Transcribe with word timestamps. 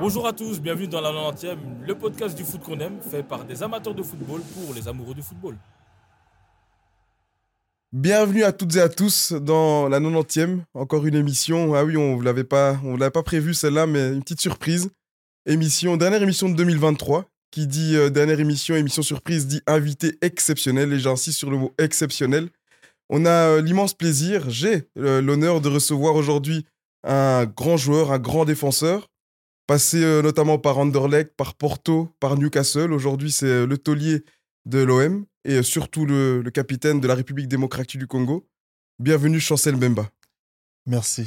Bonjour 0.00 0.26
à 0.26 0.32
tous, 0.32 0.60
bienvenue 0.60 0.88
dans 0.88 1.02
la 1.02 1.10
90e, 1.10 1.58
le 1.86 1.94
podcast 1.94 2.34
du 2.34 2.42
foot 2.42 2.62
qu'on 2.62 2.80
aime, 2.80 2.98
fait 3.02 3.22
par 3.22 3.44
des 3.44 3.62
amateurs 3.62 3.94
de 3.94 4.02
football 4.02 4.40
pour 4.54 4.72
les 4.74 4.88
amoureux 4.88 5.14
du 5.14 5.20
football. 5.20 5.56
Bienvenue 7.92 8.44
à 8.44 8.52
toutes 8.52 8.76
et 8.76 8.80
à 8.80 8.88
tous 8.88 9.32
dans 9.32 9.88
la 9.88 10.00
90e, 10.00 10.60
encore 10.72 11.06
une 11.06 11.16
émission. 11.16 11.74
Ah 11.74 11.84
oui, 11.84 11.98
on 11.98 12.16
ne 12.16 12.24
l'avait 12.24 12.44
pas, 12.44 12.78
on 12.82 12.96
prévu 13.22 13.52
celle-là, 13.52 13.86
mais 13.86 14.14
une 14.14 14.22
petite 14.22 14.40
surprise. 14.40 14.88
Émission, 15.44 15.98
dernière 15.98 16.22
émission 16.22 16.48
de 16.48 16.54
2023. 16.54 17.26
Qui 17.50 17.66
dit 17.66 17.96
euh, 17.96 18.10
dernière 18.10 18.38
émission, 18.38 18.76
émission 18.76 19.02
surprise, 19.02 19.46
dit 19.46 19.60
invité 19.66 20.16
exceptionnel. 20.20 20.92
Et 20.92 21.00
j'insiste 21.00 21.38
sur 21.38 21.50
le 21.50 21.58
mot 21.58 21.74
exceptionnel. 21.78 22.48
On 23.08 23.26
a 23.26 23.30
euh, 23.30 23.60
l'immense 23.60 23.94
plaisir, 23.94 24.48
j'ai 24.48 24.88
euh, 24.96 25.20
l'honneur 25.20 25.60
de 25.60 25.68
recevoir 25.68 26.14
aujourd'hui 26.14 26.64
un 27.02 27.46
grand 27.46 27.76
joueur, 27.76 28.12
un 28.12 28.20
grand 28.20 28.44
défenseur, 28.44 29.08
passé 29.66 29.98
notamment 30.22 30.58
par 30.58 30.78
Anderlecht, 30.78 31.34
par 31.34 31.54
Porto, 31.54 32.10
par 32.20 32.36
Newcastle. 32.36 32.92
Aujourd'hui, 32.92 33.32
c'est 33.32 33.66
le 33.66 33.78
taulier 33.78 34.22
de 34.66 34.80
l'OM 34.80 35.24
et 35.44 35.62
surtout 35.62 36.04
le, 36.04 36.42
le, 36.42 36.50
capitaine 36.50 37.00
de 37.00 37.08
la 37.08 37.14
République 37.14 37.48
démocratique 37.48 37.98
du 37.98 38.06
Congo. 38.06 38.46
Bienvenue, 38.98 39.40
Chancel 39.40 39.76
Mbemba. 39.76 40.10
Merci. 40.86 41.24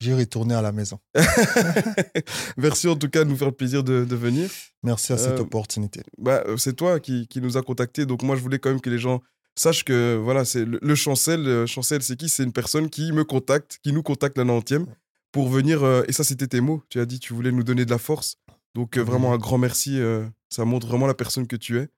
J'ai 0.00 0.14
retourné 0.14 0.54
à 0.54 0.62
la 0.62 0.72
maison. 0.72 0.98
Merci 2.56 2.88
en 2.88 2.96
tout 2.96 3.08
cas 3.08 3.24
de 3.24 3.30
nous 3.30 3.36
faire 3.36 3.48
le 3.48 3.54
plaisir 3.54 3.84
de, 3.84 4.04
de 4.04 4.16
venir. 4.16 4.50
Merci 4.82 5.12
à 5.12 5.18
cette 5.18 5.38
euh, 5.38 5.42
opportunité. 5.42 6.02
Bah, 6.18 6.42
c'est 6.56 6.74
toi 6.74 7.00
qui, 7.00 7.28
qui, 7.28 7.40
nous 7.40 7.56
a 7.56 7.62
contactés, 7.62 8.06
donc 8.06 8.22
moi 8.22 8.34
je 8.34 8.40
voulais 8.40 8.58
quand 8.58 8.70
même 8.70 8.80
que 8.80 8.90
les 8.90 8.98
gens 8.98 9.20
sachent 9.56 9.84
que 9.84 10.16
voilà, 10.16 10.44
c'est 10.44 10.64
le, 10.64 10.78
le, 10.80 10.94
Chancel. 10.94 11.42
Le 11.42 11.66
Chancel, 11.66 12.02
c'est 12.02 12.16
qui? 12.16 12.28
C'est 12.28 12.44
une 12.44 12.52
personne 12.52 12.88
qui 12.88 13.12
me 13.12 13.24
contacte, 13.24 13.78
qui 13.82 13.92
nous 13.92 14.02
contacte 14.02 14.38
la 14.38 14.44
90e 14.44 14.86
pour 15.32 15.48
venir. 15.48 15.84
Euh, 15.84 16.02
et 16.08 16.12
ça, 16.12 16.24
c'était 16.24 16.46
tes 16.46 16.60
mots. 16.60 16.82
Tu 16.88 16.98
as 16.98 17.06
dit 17.06 17.20
tu 17.20 17.34
voulais 17.34 17.52
nous 17.52 17.62
donner 17.62 17.84
de 17.84 17.90
la 17.90 17.98
force. 17.98 18.38
Donc 18.74 18.96
euh, 18.96 19.02
vraiment 19.02 19.34
un 19.34 19.38
grand 19.38 19.58
merci. 19.58 20.00
ça 20.48 20.64
montre 20.64 20.86
vraiment 20.86 21.06
la 21.06 21.14
personne 21.14 21.46
que 21.46 21.56
tu 21.56 21.78
es. 21.78 21.88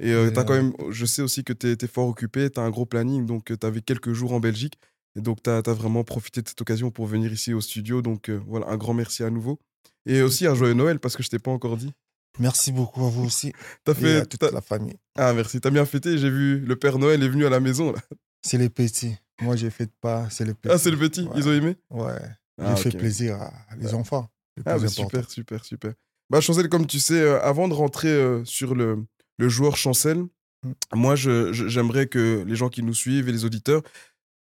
Et 0.00 0.12
euh, 0.12 0.30
as 0.34 0.44
quand 0.44 0.54
même, 0.54 0.72
je 0.88 1.04
sais 1.04 1.20
aussi 1.20 1.44
que 1.44 1.52
tu 1.52 1.70
es, 1.70 1.86
fort 1.86 2.08
occupé, 2.08 2.50
tu 2.50 2.58
as 2.58 2.62
un 2.62 2.70
gros 2.70 2.86
planning, 2.86 3.26
donc 3.26 3.44
tu 3.44 3.66
avais 3.66 3.82
quelques 3.82 4.14
jours 4.14 4.32
en 4.32 4.40
Belgique. 4.40 4.78
Et 5.16 5.20
donc, 5.20 5.42
tu 5.42 5.50
as, 5.50 5.60
vraiment 5.60 6.04
profité 6.04 6.42
de 6.42 6.48
cette 6.48 6.60
occasion 6.60 6.90
pour 6.90 7.06
venir 7.06 7.32
ici 7.32 7.52
au 7.52 7.60
studio. 7.60 8.02
Donc, 8.02 8.30
voilà, 8.30 8.68
un 8.68 8.76
grand 8.76 8.94
merci 8.94 9.24
à 9.24 9.30
nouveau. 9.30 9.58
Et 10.06 10.22
aussi 10.22 10.46
un 10.46 10.54
joyeux 10.54 10.74
Noël, 10.74 10.98
parce 10.98 11.16
que 11.16 11.22
je 11.22 11.28
t'ai 11.28 11.38
pas 11.38 11.50
encore 11.50 11.76
dit. 11.76 11.92
Merci 12.38 12.72
beaucoup 12.72 13.04
à 13.04 13.10
vous 13.10 13.24
aussi. 13.24 13.52
as 13.86 13.94
fait, 13.94 14.16
à 14.16 14.26
toute 14.26 14.42
la 14.42 14.60
famille. 14.60 14.96
Ah, 15.16 15.32
merci. 15.32 15.60
Tu 15.60 15.68
as 15.68 15.70
bien 15.70 15.84
fêté. 15.84 16.16
J'ai 16.18 16.30
vu 16.30 16.60
le 16.60 16.76
Père 16.76 16.98
Noël 16.98 17.22
est 17.22 17.28
venu 17.28 17.44
à 17.44 17.50
la 17.50 17.60
maison. 17.60 17.92
C'est 18.42 18.58
les 18.58 18.70
petits. 18.70 19.14
Moi, 19.42 19.56
je 19.56 19.68
fête 19.68 19.92
pas. 20.00 20.28
C'est 20.30 20.44
les 20.44 20.54
petits. 20.54 20.72
Ah, 20.72 20.78
c'est 20.78 20.90
le 20.90 20.98
petit. 20.98 21.26
Ils 21.34 21.48
ont 21.48 21.52
aimé? 21.52 21.76
Ouais. 21.90 22.18
Ah, 22.60 22.76
fait 22.76 22.90
plaisir 22.90 23.40
à 23.40 23.52
les 23.78 23.94
enfants. 23.94 24.28
Ah, 24.66 24.78
bah, 24.78 24.88
super, 24.88 25.30
super, 25.30 25.64
super. 25.64 25.94
Bah, 26.28 26.40
Chancel, 26.40 26.68
comme 26.68 26.86
tu 26.86 27.00
sais, 27.00 27.20
euh, 27.20 27.40
avant 27.42 27.68
de 27.68 27.74
rentrer 27.74 28.08
euh, 28.08 28.44
sur 28.44 28.74
le, 28.74 29.04
le 29.38 29.48
joueur 29.48 29.76
Chancel, 29.76 30.18
mmh. 30.18 30.72
moi, 30.94 31.16
j'aimerais 31.16 32.06
que 32.06 32.44
les 32.46 32.56
gens 32.56 32.68
qui 32.68 32.82
nous 32.82 32.94
suivent 32.94 33.28
et 33.28 33.32
les 33.32 33.44
auditeurs 33.44 33.82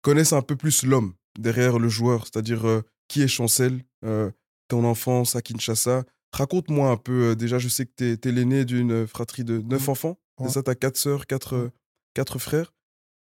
connaissent 0.02 0.32
un 0.32 0.42
peu 0.42 0.56
plus 0.56 0.82
l'homme 0.82 1.14
derrière 1.38 1.78
le 1.78 1.88
joueur, 1.88 2.26
c'est-à-dire 2.26 2.66
euh, 2.66 2.82
qui 3.08 3.22
est 3.22 3.28
Chancel, 3.28 3.84
euh, 4.04 4.30
ton 4.68 4.84
enfance 4.84 5.34
à 5.36 5.42
Kinshasa. 5.42 6.04
Raconte-moi 6.32 6.90
un 6.90 6.96
peu, 6.96 7.30
euh, 7.30 7.34
déjà, 7.34 7.58
je 7.58 7.68
sais 7.68 7.86
que 7.86 7.92
tu 7.96 8.28
es, 8.28 8.32
l'aîné 8.32 8.64
d'une 8.64 9.06
fratrie 9.06 9.44
de 9.44 9.58
neuf 9.58 9.86
mmh. 9.86 9.90
enfants, 9.90 10.18
c'est 10.40 10.50
ça, 10.50 10.62
tu 10.62 10.70
as 10.70 10.74
quatre 10.74 10.96
sœurs, 10.96 11.26
quatre, 11.26 11.70
quatre 12.14 12.38
frères. 12.38 12.74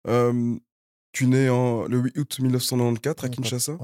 tu 0.05 1.27
nais 1.27 1.49
en, 1.49 1.87
le 1.87 1.99
8 1.99 2.19
août 2.19 2.39
1994 2.41 3.25
à 3.25 3.29
Kinshasa. 3.29 3.79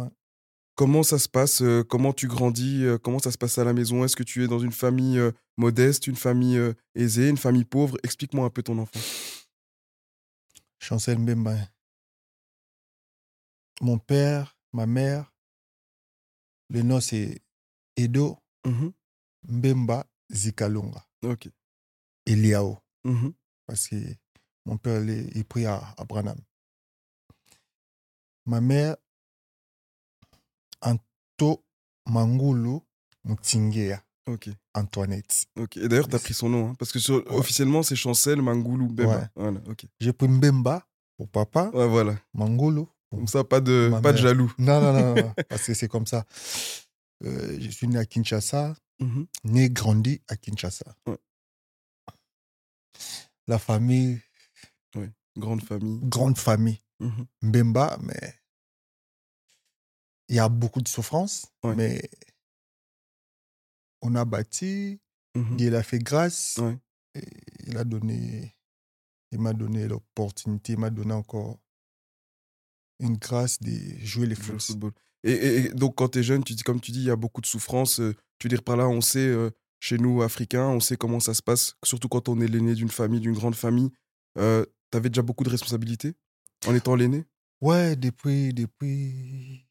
Comment 0.77 1.05
ça 1.05 1.19
se 1.19 1.29
passe 1.29 1.63
Comment 1.89 2.13
tu 2.13 2.27
grandis 2.27 2.85
Comment 3.03 3.21
ça 3.21 3.31
se 3.31 3.39
passe 3.39 3.57
à 3.59 3.65
la 3.65 3.73
maison? 3.73 4.05
Est-ce 4.05 4.17
que 4.17 4.25
tu 4.25 4.45
es 4.45 4.49
dans 4.49 4.59
une 4.59 4.73
famille 4.73 5.21
modeste, 5.57 6.07
une 6.07 6.17
famille 6.17 6.61
aisée, 6.95 7.29
une 7.29 7.39
famille 7.39 7.65
pauvre? 7.65 7.97
Explique-moi 8.03 8.45
un 8.45 8.51
peu 8.51 8.63
ton 8.63 8.79
enfance. 8.79 9.47
Chancel 10.81 11.19
Mbemba. 11.19 11.57
Mon 13.81 13.99
père, 13.99 14.57
ma 14.73 14.87
mère, 14.87 15.33
le 16.71 16.83
nom 16.83 17.01
c'est 17.01 17.43
Edo 17.97 18.39
mmh 18.65 18.89
Mbemba 19.49 20.07
Zikalunga. 20.31 21.05
Ok. 21.23 21.49
Eliao. 22.27 22.79
Mmh 23.05 23.29
Parce 23.67 23.89
que 23.89 23.97
mon 24.65 24.79
père 24.79 25.03
est 25.09 25.45
pris 25.45 25.67
à, 25.67 25.95
à 25.99 26.05
Branham. 26.05 26.39
Ma 28.47 28.61
mère, 28.61 28.97
Anto 30.81 31.65
Mangulu 32.07 32.79
Mutingea. 33.25 34.03
Ok. 34.27 34.49
Antoinette. 34.75 35.47
Ok. 35.57 35.77
Et 35.77 35.89
d'ailleurs, 35.89 36.09
tu 36.09 36.17
as 36.17 36.19
pris 36.19 36.35
son 36.35 36.49
nom, 36.49 36.71
hein, 36.71 36.75
parce 36.79 36.93
que 36.93 36.99
sur, 36.99 37.23
officiellement, 37.33 37.83
c'est 37.83 37.97
Chancel 37.97 38.41
Mangulu 38.41 38.85
Mbemba. 38.89 39.19
Ouais. 39.19 39.29
Voilà, 39.37 39.61
ok. 39.69 39.87
J'ai 40.01 40.13
pris 40.15 40.29
Mbemba 40.29 40.87
pour 41.17 41.29
papa. 41.29 41.71
Ouais, 41.75 41.87
voilà. 41.87 42.17
Mangulu. 42.33 42.85
Comme 43.15 43.29
ça, 43.29 43.45
pas 43.45 43.61
de, 43.61 43.91
pas 44.03 44.13
de 44.13 44.19
jaloux. 44.19 44.53
Non, 44.59 44.81
non, 44.81 44.93
non, 44.93 45.15
non 45.15 45.35
parce 45.49 45.67
que 45.67 45.75
c'est 45.75 45.89
comme 45.89 46.07
ça. 46.07 46.25
Euh, 47.25 47.59
je 47.61 47.71
suis 47.71 47.89
né 47.89 47.99
à 47.99 48.05
Kinshasa, 48.05 48.75
mmh 49.01 49.23
né, 49.45 49.71
grandi 49.71 50.21
à 50.29 50.37
Kinshasa. 50.37 50.95
Ouais. 51.07 51.19
La 53.47 53.59
famille. 53.59 54.21
Grande 55.37 55.63
famille. 55.63 56.01
Grande 56.03 56.39
famille. 56.39 56.81
Mmh 57.01 57.25
Mbemba, 57.43 57.99
mais 58.03 58.35
il 60.29 60.37
y 60.37 60.39
a 60.39 60.49
beaucoup 60.49 60.81
de 60.81 60.89
souffrance, 60.89 61.47
ouais. 61.65 61.75
mais 61.75 62.11
on 64.01 64.15
a 64.15 64.25
bâti, 64.25 65.01
mmh 65.35 65.57
il 65.59 65.75
a 65.75 65.83
fait 65.83 65.99
grâce, 65.99 66.59
ouais. 66.59 66.79
il 67.67 67.77
a 67.77 67.85
donné, 67.85 68.55
il 69.33 69.41
m'a 69.41 69.53
donné 69.53 69.89
l'opportunité, 69.89 70.75
il 70.75 70.79
m'a 70.79 70.91
donné 70.91 71.13
encore 71.13 71.59
une 73.01 73.17
grâce 73.17 73.59
de 73.61 73.71
jouer 74.05 74.27
les 74.27 74.35
foot. 74.35 74.61
football. 74.61 74.93
Et, 75.25 75.33
et, 75.33 75.57
et, 75.57 75.69
donc 75.71 75.97
quand 75.97 76.09
tu 76.11 76.19
es 76.19 76.23
jeune, 76.23 76.45
tu 76.45 76.55
dis, 76.55 76.63
comme 76.63 76.81
tu 76.81 76.93
dis, 76.93 77.01
il 77.01 77.07
y 77.07 77.11
a 77.11 77.17
beaucoup 77.17 77.41
de 77.41 77.47
souffrance. 77.47 78.01
Euh, 78.01 78.15
tu 78.39 78.47
veux 78.47 78.51
dire 78.51 78.63
par 78.63 78.77
là, 78.77 78.89
on 78.89 79.01
sait, 79.01 79.19
euh, 79.27 79.51
chez 79.81 79.99
nous, 79.99 80.23
Africains, 80.23 80.67
on 80.69 80.81
sait 80.81 80.97
comment 80.97 81.21
ça 81.21 81.35
se 81.35 81.43
passe, 81.43 81.77
surtout 81.85 82.09
quand 82.09 82.29
on 82.29 82.41
est 82.41 82.47
l'aîné 82.49 82.75
d'une 82.75 82.91
famille, 82.91 83.21
d'une 83.21 83.33
grande 83.35 83.55
famille. 83.55 83.91
Euh, 84.39 84.65
tu 84.91 84.97
avais 84.99 85.09
déjà 85.09 85.23
beaucoup 85.23 85.45
de 85.45 85.51
responsabilités 85.51 86.15
en 86.67 86.75
étant 86.75 86.95
l'aîné? 86.95 87.25
Ouais, 87.61 87.97
depuis, 87.97 88.53
depuis 88.53 89.67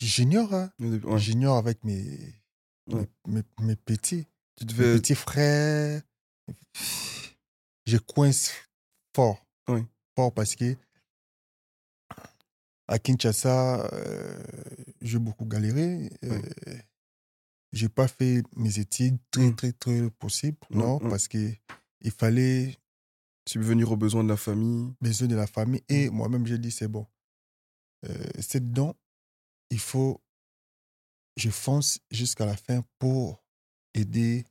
J'ignore, 0.00 0.54
hein. 0.54 0.70
Ouais. 0.78 1.18
J'ignore 1.18 1.56
avec 1.56 1.82
mes, 1.84 2.34
Ouais. 2.90 3.06
mes, 3.26 3.42
mes, 3.58 3.66
mes 3.66 3.76
petits. 3.76 4.26
Tu 4.56 4.64
Mes 4.64 4.72
devais. 4.72 4.94
petits 4.98 5.14
frères. 5.14 6.02
Je 7.86 7.96
coince 7.98 8.52
fort. 9.14 9.44
Oui. 9.68 9.80
Fort 10.16 10.32
parce 10.32 10.54
que 10.56 10.76
à 12.88 12.98
Kinshasa, 12.98 13.86
euh, 13.92 14.42
j'ai 15.02 15.18
beaucoup 15.18 15.44
galéré. 15.44 16.10
Euh, 16.24 16.40
j'ai 17.72 17.88
pas 17.88 18.08
fait 18.08 18.42
mes 18.56 18.78
études 18.78 19.18
très, 19.30 19.48
Mm. 19.50 19.56
très, 19.56 19.72
très 19.72 20.10
possible. 20.10 20.56
Ouais, 20.70 20.78
non, 20.78 20.98
parce 20.98 21.28
que 21.28 21.52
il 22.00 22.10
fallait 22.10 22.76
Subvenir 23.48 23.90
aux 23.90 23.96
besoins 23.96 24.24
de 24.24 24.28
la 24.28 24.36
famille. 24.36 24.92
besoin 25.00 25.26
de 25.28 25.34
la 25.36 25.46
famille. 25.46 25.82
Et 25.88 26.10
moi-même, 26.10 26.46
j'ai 26.46 26.58
dit, 26.58 26.70
c'est 26.70 26.86
bon. 26.88 27.06
Euh, 28.06 28.14
c'est 28.40 28.60
dedans, 28.68 28.94
il 29.70 29.80
faut, 29.80 30.20
je 31.36 31.48
fonce 31.50 31.98
jusqu'à 32.10 32.44
la 32.44 32.56
fin 32.56 32.84
pour 32.98 33.42
aider 33.94 34.44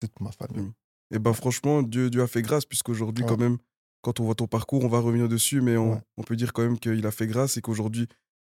toute 0.00 0.20
ma 0.20 0.30
famille. 0.30 0.70
Et 1.10 1.18
ben 1.18 1.32
franchement, 1.32 1.82
Dieu, 1.82 2.10
Dieu 2.10 2.20
a 2.22 2.26
fait 2.26 2.42
grâce, 2.42 2.66
puisqu'aujourd'hui, 2.66 3.24
quand 3.26 3.38
même, 3.38 3.56
quand 4.02 4.20
on 4.20 4.24
voit 4.24 4.34
ton 4.34 4.46
parcours, 4.46 4.84
on 4.84 4.88
va 4.88 5.00
revenir 5.00 5.28
dessus, 5.28 5.60
mais 5.60 5.76
on, 5.76 5.92
Ouais. 5.94 6.00
on 6.16 6.22
peut 6.22 6.36
dire 6.36 6.52
quand 6.52 6.62
même 6.62 6.78
qu'il 6.78 7.06
a 7.06 7.10
fait 7.10 7.26
grâce 7.26 7.56
et 7.56 7.60
qu'aujourd'hui, 7.60 8.06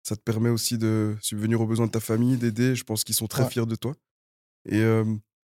ça 0.02 0.16
te 0.16 0.22
permet 0.22 0.48
aussi 0.50 0.78
de 0.78 1.16
subvenir 1.20 1.60
aux 1.60 1.66
besoins 1.66 1.86
de 1.86 1.90
ta 1.92 2.00
famille, 2.00 2.36
d'aider. 2.36 2.74
Je 2.74 2.84
pense 2.84 3.04
qu'ils 3.04 3.14
sont 3.14 3.26
très 3.26 3.44
Ouais. 3.44 3.50
fiers 3.50 3.66
de 3.66 3.74
toi. 3.76 3.94
Et 4.68 4.80
euh, 4.80 5.04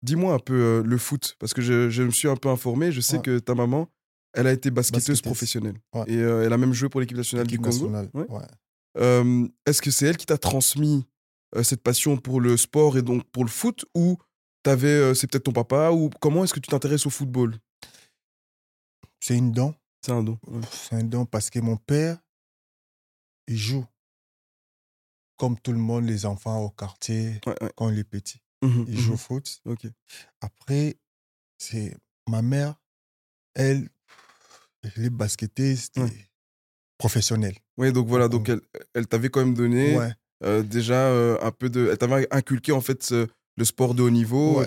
dis-moi 0.03 0.35
un 0.35 0.39
peu 0.39 0.55
euh, 0.55 0.83
le 0.83 0.99
foot, 0.99 1.37
parce 1.39 1.53
que 1.55 1.61
je, 1.63 1.91
je 1.91 2.03
me 2.03 2.11
suis 2.11 2.29
un 2.29 2.37
peu 2.37 2.49
informé. 2.49 2.93
Je 2.93 3.01
sais 3.01 3.17
Ouais. 3.17 3.23
que 3.23 3.39
ta 3.39 3.55
maman, 3.55 3.89
elle 4.33 4.47
a 4.47 4.53
été 4.53 4.71
basketteuse 4.71 5.09
Basketteuse. 5.09 5.23
professionnelle. 5.23 5.77
Et 6.07 6.17
euh, 6.17 6.45
elle 6.45 6.53
a 6.53 6.59
même 6.59 6.73
joué 6.73 6.89
pour 6.89 7.01
l'équipe 7.01 7.17
nationale 7.17 7.47
du 7.47 7.59
Congo. 7.59 7.91
Est-ce 9.67 9.83
que 9.83 9.91
c'est 9.91 10.07
elle 10.07 10.17
qui 10.17 10.27
t'a 10.27 10.39
transmis 10.39 11.05
cette 11.63 11.83
passion 11.83 12.17
pour 12.17 12.41
le 12.41 12.57
sport 12.57 12.97
et 12.99 13.03
donc 13.03 13.25
pour 13.31 13.45
le 13.45 13.51
foot 13.51 13.85
ou 13.95 14.17
t'avais, 14.63 15.15
c'est 15.15 15.29
peut-être 15.31 15.45
ton 15.45 15.53
papa 15.53 15.91
ou 15.93 16.11
comment 16.21 16.43
est-ce 16.45 16.53
que 16.55 16.61
tu 16.61 16.69
t'intéresses 16.69 17.07
au 17.07 17.11
football? 17.11 17.57
C'est 19.27 19.39
une 19.39 19.53
don. 19.53 19.75
C'est 20.03 20.13
un 20.13 20.23
don. 20.23 20.39
ouais. 20.49 20.61
C'est 20.71 20.97
un 20.97 21.03
don 21.05 21.25
parce 21.25 21.49
que 21.49 21.59
mon 21.59 21.79
père, 21.79 22.19
il 23.49 23.57
joue 23.57 23.87
comme 25.39 25.59
tout 25.59 25.73
le 25.73 25.79
monde, 25.79 26.05
les 26.05 26.27
enfants 26.27 26.61
au 26.61 26.69
quartier, 26.69 27.41
Ouais, 27.47 27.55
ouais. 27.63 27.73
quand 27.75 27.89
il 27.89 27.99
est 27.99 28.05
petit. 28.05 28.39
Mhm, 28.63 28.85
Il 28.87 28.99
joue 28.99 29.15
au 29.15 29.17
foot. 29.17 29.61
Ok. 29.65 29.87
Après, 30.43 30.97
c'est 31.57 31.97
ma 32.29 32.43
mère 32.43 32.75
elle, 33.55 33.89
les 34.97 35.09
baskettés, 35.09 35.75
c'était 35.77 36.03
Ouais. 36.03 36.29
professionnel. 36.99 37.57
Oui, 37.79 37.93
donc 37.95 38.07
voilà, 38.07 38.29
donc 38.29 38.47
Donc, 38.47 38.61
elle, 38.75 38.81
elle 38.93 39.07
t'avait 39.07 39.31
quand 39.31 39.41
même 39.41 39.55
donné 39.55 39.99
euh, 40.43 40.63
déjà 40.63 41.07
euh, 41.09 41.39
un 41.41 41.51
peu 41.51 41.71
de. 41.71 41.89
Elle 41.91 41.97
t'avait 41.97 42.27
inculqué 42.31 42.73
en 42.73 42.83
fait 42.83 43.03
ce- 43.03 43.27
le 43.57 43.65
sport 43.65 43.95
de 43.95 44.03
haut 44.03 44.11
niveau. 44.11 44.63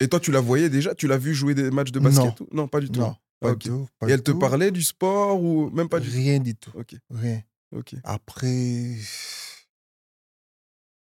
Et 0.00 0.08
toi, 0.08 0.18
tu 0.18 0.32
la 0.32 0.40
voyais 0.40 0.68
déjà? 0.68 0.94
Tu 0.96 1.06
l'as 1.06 1.18
vu 1.18 1.32
jouer 1.34 1.54
des 1.54 1.70
matchs 1.70 1.92
de 1.92 2.00
basket 2.00 2.40
Non. 2.40 2.46
Non, 2.52 2.66
pas 2.68 2.80
du 2.80 2.90
tout. 2.90 2.98
Non, 3.00 3.14
pas 3.40 3.52
ok. 3.52 3.58
du 3.58 3.68
tout. 3.68 3.88
Et 4.06 4.10
elle 4.10 4.22
te 4.22 4.32
parlait 4.32 4.70
du 4.70 4.82
sport 4.82 5.42
ou 5.42 5.70
même 5.70 5.88
pas 5.88 6.00
du 6.00 6.08
Rien 6.10 6.38
du 6.40 6.54
tout. 6.54 6.72
Rien. 7.10 7.42
Après, 8.04 8.96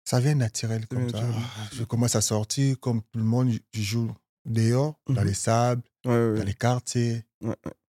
ça 0.04 0.20
vient 0.20 0.36
naturel 0.36 0.82
Ça 0.82 0.88
comme 0.88 1.08
vient 1.08 1.20
ça. 1.20 1.26
naturel. 1.26 1.46
Ah, 1.58 1.70
Je 1.74 1.84
commence 1.84 2.16
à 2.16 2.22
sortir 2.22 2.80
comme 2.80 3.02
tout 3.02 3.20
le 3.20 3.24
monde. 3.26 3.52
Je- 3.74 3.82
joue 3.82 4.12
dehors, 4.46 5.00
dans 5.08 5.22
Mhm. 5.22 5.28
les 5.28 5.34
sables, 5.34 5.84
Ouais, 6.06 6.12
ouais, 6.12 6.34
dans 6.34 6.40
ouais. 6.40 6.46
les 6.46 6.54
quartiers. 6.54 7.26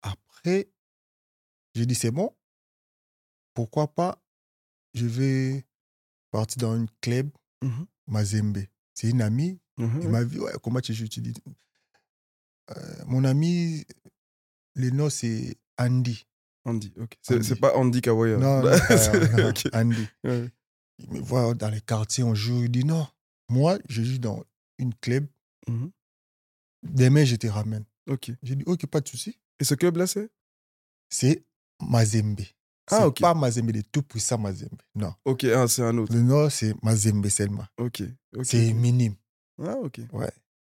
Après, 0.02 0.68
j'ai 1.74 1.86
dit 1.86 1.94
c'est 1.94 2.10
bon. 2.12 2.34
Pourquoi 3.54 3.88
pas 3.92 4.20
Je 4.94 5.06
vais 5.06 5.64
partir 6.30 6.58
dans 6.62 6.76
une 6.76 6.88
club, 7.00 7.30
Mhm, 7.62 7.86
Mazembe. 8.06 8.58
C'est 8.94 9.10
une 9.10 9.22
amie. 9.22 9.58
Il 9.78 9.84
ouais. 9.86 10.06
m'a 10.08 10.22
vu, 10.22 10.38
ouais, 10.40 10.52
comment 10.62 10.80
tu 10.80 10.94
joues 10.94 11.08
Tu 11.08 11.20
dis, 11.20 11.34
Euh, 12.70 13.04
mon 13.06 13.24
ami, 13.24 13.84
le 14.74 14.90
nom 14.90 15.10
c'est 15.10 15.56
Andy. 15.78 16.26
Andy, 16.66 16.92
ok. 16.98 17.16
C'est 17.22 17.60
pas 17.60 17.76
Andy 17.76 18.00
Kawaya. 18.00 18.38
Non, 18.38 18.62
non, 18.62 18.70
non. 19.36 19.52
Andy. 19.74 20.08
Ouais. 20.24 20.50
Il 20.98 21.10
me 21.10 21.20
voit 21.20 21.52
dans 21.54 21.68
les 21.68 21.80
quartiers, 21.80 22.24
on 22.24 22.34
joue. 22.34 22.64
Il 22.64 22.70
dit 22.70 22.84
non, 22.84 23.06
moi, 23.50 23.78
je 23.88 24.02
joue 24.02 24.18
dans 24.18 24.42
une 24.78 24.94
club. 24.94 25.26
Mhm, 25.68 25.90
Demain, 26.82 27.24
je 27.24 27.36
te 27.36 27.46
ramène. 27.46 27.84
Ok. 28.08 28.30
J'ai 28.42 28.56
dit, 28.56 28.64
ok, 28.66 28.86
pas 28.86 29.00
de 29.00 29.08
souci. 29.08 29.38
Et 29.58 29.64
ce 29.64 29.74
club-là, 29.74 30.06
c'est? 30.06 30.30
C'est 31.10 31.44
Mazembe. 31.82 32.40
Ah, 32.90 33.06
ok. 33.06 33.20
pas 33.20 33.34
Mazembe, 33.34 33.70
le 33.70 33.82
tout 33.82 34.02
puissant 34.02 34.38
Mazembe. 34.38 34.80
Non. 34.94 35.14
Ok, 35.24 35.44
ah, 35.44 35.66
c'est 35.68 35.82
un 35.82 35.96
autre. 35.98 36.12
Le 36.14 36.20
nom, 36.22 36.48
c'est 36.50 36.74
Mazembe 36.82 37.26
seulement. 37.28 37.66
Ok. 37.78 38.02
ok, 38.36 38.44
c'est 38.44 38.72
minime. 38.72 39.14
Ah, 39.62 39.76
ok. 39.76 40.00
Ouais. 40.12 40.30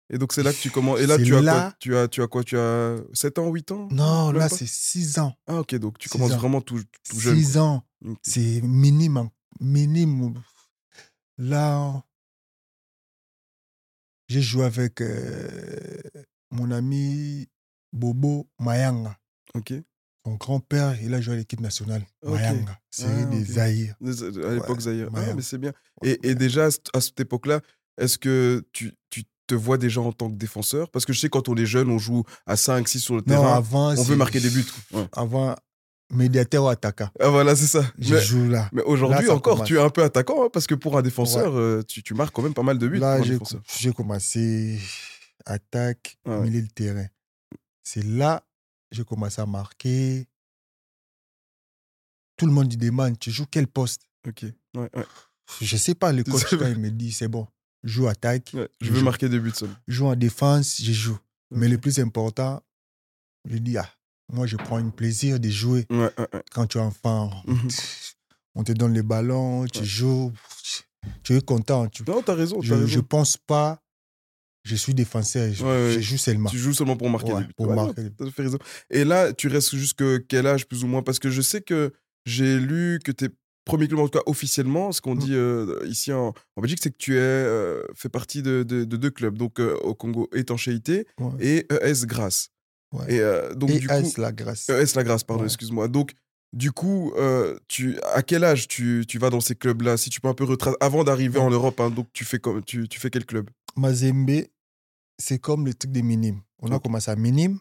Et 0.09 0.19
donc, 0.19 0.33
c'est 0.33 0.43
là 0.43 0.53
que 0.53 0.59
tu 0.59 0.71
commences. 0.71 1.01
Et 1.01 1.07
là, 1.07 1.17
C'est 1.17 1.25
tu 1.25 1.35
as, 1.35 1.41
là- 1.43 1.53
quoi 1.71 1.77
tu, 1.81 1.97
as, 1.97 2.09
tu 2.09 2.23
as 2.23 2.27
quoi? 2.29 2.45
Tu 2.45 2.57
as 2.57 2.97
7 3.13 3.39
ans, 3.39 3.51
8 3.51 3.73
ans? 3.73 3.89
Non, 3.91 4.31
là, 4.31 4.49
c'est 4.49 4.67
6 4.67 5.19
ans. 5.19 5.35
Ah, 5.47 5.61
ok. 5.61 5.75
Donc, 5.77 5.99
tu 5.99 6.09
commences 6.09 6.33
ans. 6.33 6.39
vraiment 6.39 6.61
tout, 6.61 6.81
tout 7.09 7.19
jeune. 7.21 7.37
6 7.37 7.59
ans. 7.59 7.83
C'est 8.23 8.61
minime. 8.63 9.17
hein. 9.17 9.31
Minime. 9.61 10.35
Là, 11.39 12.05
j'ai 14.29 14.43
joué 14.43 14.65
avec 14.65 15.01
euh, 15.01 16.01
mon 16.51 16.71
ami 16.71 17.49
Bobo 17.93 18.49
Mayanga. 18.59 19.19
Ok. 19.55 19.73
Son 20.25 20.35
grand-père, 20.35 21.01
il 21.03 21.15
a 21.15 21.21
joué 21.21 21.35
à 21.35 21.37
l'équipe 21.37 21.61
nationale. 21.61 22.05
Mayanga. 22.25 22.79
C'est 22.91 23.07
Ah, 23.07 23.25
des 23.27 23.41
ok. 23.43 23.47
Zaïre. 23.47 23.97
À 24.01 24.55
l'époque, 24.55 24.77
Ouais, 24.77 24.81
Zahir. 24.83 25.09
Ah, 25.15 25.35
mais 25.35 25.43
c'est 25.43 25.59
bien. 25.59 25.73
Et, 26.03 26.19
et 26.29 26.35
déjà, 26.35 26.67
à 26.67 26.71
cette- 26.71 26.91
à 26.95 27.01
cette 27.01 27.21
époque-là, 27.21 27.61
est-ce 27.99 28.19
que 28.19 28.65
tu, 28.73 28.93
tu 29.11 29.23
te 29.47 29.55
vois 29.55 29.79
déjà 29.79 30.01
en 30.01 30.13
tant 30.13 30.29
que 30.31 30.37
défenseur? 30.37 30.91
Parce 30.91 31.05
que 31.05 31.13
je 31.13 31.21
sais, 31.21 31.29
quand 31.29 31.49
on 31.49 31.57
est 31.57 31.67
jeune, 31.67 31.91
on 31.91 31.99
joue 31.99 32.25
à 32.47 32.57
5, 32.57 32.87
6 32.89 33.01
sur 33.01 33.15
le 33.15 33.21
Non, 33.21 33.27
terrain. 33.27 33.55
avant. 33.55 33.91
on 33.97 34.03
veut 34.03 34.17
marquer 34.17 34.41
des 34.41 34.51
buts. 34.51 34.65
Ouais. 34.93 35.07
Avant, 35.13 35.55
médiateur 36.13 36.65
ou 36.65 36.69
attaquant. 36.69 37.09
Ah, 37.21 37.29
voilà, 37.29 37.55
c'est 37.57 37.67
ça. 37.67 37.85
Je 37.99 38.15
Mais, 38.15 38.21
joue 38.23 38.49
là. 38.49 38.69
mais 38.73 38.83
aujourd'hui 38.83 39.29
encore, 39.31 39.55
commence. 39.57 39.69
tu 39.69 39.77
es 39.77 39.81
un 39.81 39.91
peu 39.91 40.03
attaquant, 40.05 40.45
hein, 40.45 40.49
parce 40.53 40.67
que 40.67 40.75
pour 40.75 40.97
un 40.99 41.03
défenseur, 41.03 41.57
euh, 41.57 41.83
tu, 41.87 42.03
tu 42.03 42.15
marques 42.15 42.35
quand 42.35 42.43
même 42.43 42.55
pas 42.55 42.63
mal 42.63 42.79
de 42.79 42.87
buts. 42.89 42.99
Là, 42.99 43.21
j'ai 43.23 43.93
commencé 43.93 44.79
attaque, 45.45 46.19
Ah 46.27 46.39
ouais. 46.39 46.41
milieu 46.49 46.63
de 46.63 46.69
terrain. 46.69 47.07
C'est 47.83 48.05
là 48.05 48.43
j'ai 48.93 49.05
commencé 49.05 49.41
à 49.41 49.47
marquer. 49.47 50.27
Tout 52.37 52.47
le 52.47 52.53
monde 52.53 52.69
dit 52.69 52.77
demande, 52.77 53.19
tu 53.19 53.31
joues 53.31 53.47
quel 53.51 53.67
poste? 53.67 54.03
Ok. 54.27 54.45
Ouais, 54.77 54.91
ouais. 54.95 55.05
Je 55.61 55.77
sais 55.77 55.95
pas, 55.95 56.13
le 56.13 56.23
coach, 56.25 56.45
quand 56.57 56.67
il 56.67 56.79
me 56.79 56.91
dit, 56.91 57.13
c'est 57.13 57.29
bon, 57.29 57.47
joue 57.85 58.09
attaque, 58.09 58.51
Ouais, 58.55 58.69
Je 58.81 58.87
Je 58.87 58.93
veux 58.93 58.99
joue. 59.01 59.05
marquer 59.05 59.29
des 59.29 59.39
buts 59.39 59.53
seul. 59.55 59.71
joue 59.89 60.07
en 60.07 60.17
défense, 60.17 60.81
je 60.83 60.93
joue. 60.93 61.19
Mais 61.51 61.69
le 61.69 61.79
plus 61.79 61.99
important, 62.01 62.63
je 63.49 63.59
dis, 63.59 63.77
ah, 63.79 63.89
moi, 64.33 64.47
je 64.47 64.57
prends 64.57 64.79
un 64.79 64.91
plaisir 64.91 65.39
de 65.39 65.49
jouer. 65.49 65.87
Ouais. 65.91 66.11
Quand 66.53 66.67
tu 66.67 66.79
es 66.79 66.81
enfant, 66.81 67.31
Mhm. 67.47 67.69
on 68.57 68.65
te 68.65 68.73
donne 68.73 68.95
le 68.95 69.03
ballon, 69.03 69.67
tu 69.67 69.85
joues, 69.85 70.33
tu 71.23 71.37
es 71.37 71.41
content. 71.41 71.87
Tu, 71.89 72.03
Non, 72.09 72.23
t'as 72.23 72.35
raison. 72.35 72.61
je 72.61 72.71
t'as 72.75 72.81
ne 72.81 72.85
raison. 72.87 73.03
pense 73.03 73.37
pas, 73.37 73.81
je 74.65 74.75
suis 74.75 74.95
défenseur, 74.95 75.53
je, 75.53 75.65
Ouais, 75.65 75.93
je 75.95 76.01
joue 76.01 76.17
seulement. 76.17 76.51
Tu 76.51 76.59
joues 76.59 76.73
seulement 76.75 76.97
pour 76.97 77.09
marquer 77.09 77.33
Ouais, 77.33 77.41
des 77.43 77.47
buts. 77.47 77.55
pour 77.57 77.69
Ouais, 77.69 77.77
non, 77.77 77.85
marquer 77.87 78.11
t'as 78.11 78.31
fait 78.33 78.43
raison. 78.43 78.59
Et 78.91 79.05
là, 79.05 79.33
tu 79.33 79.47
restes 79.47 79.77
jusqu'à 79.77 80.19
quel 80.29 80.47
âge, 80.49 80.67
plus 80.67 80.83
ou 80.83 80.89
moins? 80.89 81.03
Parce 81.05 81.21
que 81.21 81.31
je 81.31 81.41
sais 81.43 81.61
que 81.61 81.93
j'ai 82.25 82.59
lu 82.59 82.99
que 83.05 83.13
tes 83.13 83.29
premiers 83.67 83.87
clubs, 83.89 83.99
en 84.01 84.09
tout 84.09 84.19
cas 84.19 84.25
officiellement, 84.27 84.93
ce 84.93 85.03
qu'on 85.03 85.15
Mm. 85.17 85.19
dit 85.19 85.35
euh, 85.35 85.81
ici 85.87 86.11
en, 86.13 86.29
en 86.57 86.61
Belgique, 86.63 86.79
c'est 86.83 86.91
que 86.91 86.97
tu 86.97 87.17
es, 87.17 87.21
euh, 87.21 87.83
fais 87.95 88.09
partie 88.09 88.41
de, 88.41 88.63
de- 88.63 88.85
de 88.85 88.97
deux 88.97 89.11
clubs, 89.11 89.37
donc 89.37 89.61
euh, 89.61 89.77
au 89.83 89.95
Congo 89.95 90.29
Étanchéité 90.33 91.07
Ouais. 91.21 91.33
et 91.41 91.67
ES 91.71 92.07
Grasse. 92.07 92.49
Ouais. 92.93 93.15
Et 93.17 93.55
donc, 93.57 93.69
Et 93.71 93.79
du 93.81 93.91
As 93.91 94.01
coup, 94.01 94.21
la 94.21 94.33
grâce. 94.33 94.69
ES 94.71 94.95
La 94.95 95.05
Grasse, 95.05 95.25
pardon, 95.25 95.43
Ouais. 95.43 95.49
excuse-moi. 95.49 95.89
Donc, 95.89 96.13
du 96.53 96.71
coup, 96.73 97.13
tu, 97.69 97.99
à 98.15 98.23
quel 98.23 98.45
âge 98.45 98.69
tu, 98.69 99.05
tu 99.07 99.19
vas 99.19 99.29
dans 99.29 99.41
ces 99.41 99.57
clubs-là 99.57 99.97
Si 99.99 100.09
tu 100.09 100.21
peux 100.21 100.29
un 100.29 100.35
peu 100.35 100.45
retracer, 100.45 100.77
avant 100.81 101.03
d'arriver 101.05 101.39
en 101.41 101.51
Europe, 101.51 101.81
hein, 101.81 101.91
donc 101.91 102.07
tu 102.15 102.25
fais, 102.25 102.39
comme, 102.39 102.63
tu, 102.65 102.89
tu 102.89 102.99
fais 103.01 103.11
quel 103.11 103.27
club? 103.27 103.51
Mazembe, 103.77 104.45
c'est 105.19 105.39
comme 105.39 105.67
le 105.67 105.75
truc 105.75 105.91
des 105.93 106.03
minimes. 106.03 106.41
On 106.63 106.73
a 106.73 106.79
commencé 106.79 107.11
à 107.11 107.17
minime, 107.17 107.59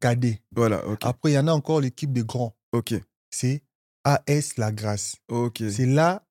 cadet. 0.00 0.42
voilà. 0.54 0.82
Après, 1.02 1.30
il 1.30 1.34
y 1.34 1.38
en 1.38 1.46
a 1.48 1.52
encore 1.52 1.80
l'équipe 1.80 2.12
de 2.12 2.22
grands. 2.22 2.54
Ok, 2.72 2.94
C'est 3.30 3.62
AS 4.04 4.56
La 4.56 4.72
Grâce. 4.72 5.16
ok. 5.28 5.62
C'est 5.70 5.86
là, 5.86 6.24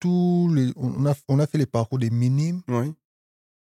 tous 0.00 0.52
les, 0.54 0.72
on, 0.76 1.06
a, 1.06 1.14
on 1.28 1.38
a 1.38 1.46
fait 1.46 1.58
les 1.58 1.66
parcours 1.66 1.98
des 1.98 2.10
minimes, 2.10 2.62
Ouais, 2.68 2.92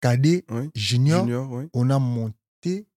cadet, 0.01 0.43
ouais. 0.49 0.69
junior. 0.75 1.27
On 1.73 1.89
a 1.89 1.99
monté 1.99 2.87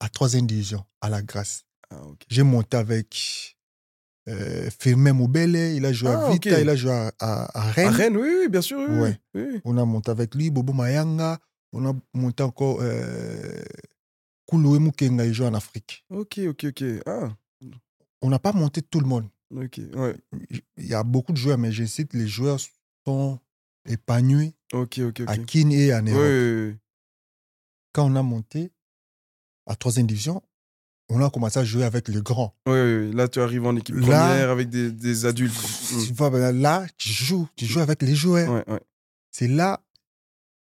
à 0.00 0.08
troisième 0.08 0.46
division, 0.46 0.84
à 1.00 1.08
La 1.08 1.22
Grâce. 1.22 1.64
Ah. 1.90 2.00
J'ai 2.28 2.42
monté 2.42 2.76
avec 2.76 3.56
euh, 4.28 4.68
Firmin 4.80 5.12
Moubele, 5.12 5.74
il 5.76 5.84
a 5.86 5.92
joué 5.92 6.08
Ah, 6.10 6.26
à 6.26 6.32
Vita, 6.32 6.50
ok. 6.50 6.58
il 6.60 6.68
a 6.68 6.76
joué 6.76 6.90
à, 6.90 7.12
à- 7.20 7.58
à 7.58 7.70
Rennes. 7.70 7.88
À 7.88 7.90
Rennes, 7.90 8.16
oui, 8.16 8.28
oui, 8.40 8.48
bien 8.48 8.62
sûr. 8.62 8.78
Oui, 8.88 8.98
Ouais. 8.98 9.20
oui, 9.34 9.42
oui. 9.52 9.60
On 9.64 9.76
a 9.78 9.84
monté 9.84 10.10
avec 10.10 10.34
lui, 10.34 10.50
Bobo 10.50 10.72
Mayanga. 10.72 11.38
On 11.72 11.86
a 11.88 11.92
monté 12.14 12.42
encore 12.42 12.78
euh, 12.80 13.62
Kouloué 14.46 14.78
il 15.00 15.32
joue 15.32 15.44
en 15.44 15.54
Afrique. 15.54 16.04
Ok, 16.10 16.40
ok, 16.48 16.64
ok. 16.68 16.84
Ah, 17.06 17.28
On 18.22 18.30
n'a 18.30 18.38
pas 18.38 18.52
monté 18.52 18.80
tout 18.82 19.00
le 19.00 19.06
monde. 19.06 19.28
Ok. 19.50 19.80
Ouais. 19.94 20.16
Il 20.76 20.86
y 20.86 20.94
a 20.94 21.02
beaucoup 21.02 21.32
de 21.32 21.36
joueurs, 21.36 21.58
mais 21.58 21.72
je 21.72 21.84
cite 21.84 22.12
les 22.14 22.28
joueurs 22.28 22.58
sont 23.06 23.38
épanouis 23.86 24.54
Ok, 24.72 24.98
ok, 24.98 25.20
ok. 25.20 25.28
à 25.28 25.36
Kin 25.38 25.70
et 25.70 25.90
Europe. 25.90 26.04
oui, 26.06 26.68
oui. 26.70 26.76
Quand 27.92 28.10
on 28.10 28.16
a 28.16 28.22
monté 28.22 28.72
à 29.66 29.76
troisième 29.76 30.06
division, 30.06 30.42
on 31.10 31.22
a 31.22 31.30
commencé 31.30 31.58
à 31.58 31.64
jouer 31.64 31.84
avec 31.84 32.08
les 32.08 32.22
grands. 32.22 32.56
Oui. 32.66 33.12
Là, 33.12 33.28
tu 33.28 33.40
arrives 33.40 33.66
en 33.66 33.76
équipe 33.76 33.94
Là- 33.96 34.02
première 34.02 34.50
avec 34.50 34.68
des, 34.70 34.90
des 34.90 35.26
adultes. 35.26 35.54
Tu 35.88 36.12
vois, 36.14 36.30
ben 36.30 36.50
là, 36.58 36.86
tu 36.96 37.10
joues, 37.10 37.48
tu 37.56 37.66
joues 37.66 37.80
avec 37.80 38.02
les 38.02 38.14
joueurs. 38.14 38.50
Mm. 38.50 38.54
Ouais, 38.56 38.70
ouais. 38.74 38.80
C'est 39.30 39.48
là 39.48 39.80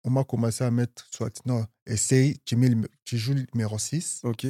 on 0.07 0.11
m'a 0.11 0.23
commencé 0.25 0.63
à 0.63 0.71
mettre 0.71 1.07
soit, 1.11 1.31
non, 1.47 1.67
essaye, 1.87 2.39
tu, 2.45 2.57
mets 2.57 2.69
le- 2.69 2.87
tu 3.07 3.17
joues 3.17 3.33
le 3.33 3.47
numéro 3.55 3.79
6, 3.79 4.21
Ok. 4.25 4.47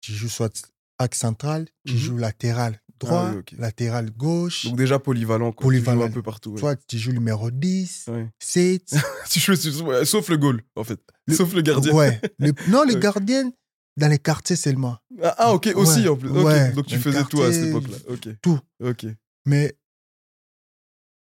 tu 0.00 0.12
joues 0.12 0.28
soit 0.28 0.68
axe 0.98 1.18
central, 1.20 1.68
tu 1.86 1.92
Mhm. 1.92 1.98
joues 2.00 2.16
latéral 2.16 2.82
droit, 2.98 3.30
Ah 3.30 3.34
oui, 3.36 3.58
latéral 3.58 4.10
gauche, 4.10 4.64
Donc, 4.66 4.76
déjà 4.76 4.98
polyvalent. 4.98 5.52
Quoi. 5.52 5.62
Tu 5.64 5.66
Polyvalent. 5.66 6.00
joues 6.00 6.06
un 6.06 6.10
peu 6.10 6.22
partout. 6.22 6.50
ouais. 6.52 6.58
soit 6.60 6.76
tu 6.86 6.98
joues 6.98 7.12
numéro 7.12 7.50
10, 7.50 8.06
Ouais. 8.08 8.28
7. 8.38 8.94
Tu 9.30 9.40
joues, 9.40 9.56
sauf 10.04 10.28
le 10.28 10.36
goal, 10.36 10.62
en 10.76 10.84
fait. 10.84 11.00
Le- 11.26 11.34
Sauf 11.34 11.52
le 11.54 11.62
gardien. 11.62 11.92
Ouais. 11.92 12.20
Le- 12.38 12.52
non, 12.68 12.84
les 12.84 12.96
gardiens, 12.96 13.50
dans 13.96 14.08
les 14.08 14.18
quartiers 14.18 14.56
seulement. 14.56 14.98
Ah, 15.22 15.34
ah, 15.38 15.54
ok, 15.54 15.70
aussi 15.74 16.00
Ouais, 16.02 16.08
en 16.08 16.16
plus. 16.16 16.28
Donc, 16.74 16.86
tu 16.86 16.98
faisais 16.98 17.24
tout 17.24 17.42
à 17.42 17.52
cette 17.52 17.66
époque-là. 17.68 17.96
Tout. 18.42 18.58
Ok. 18.82 19.06
Mais 19.46 19.76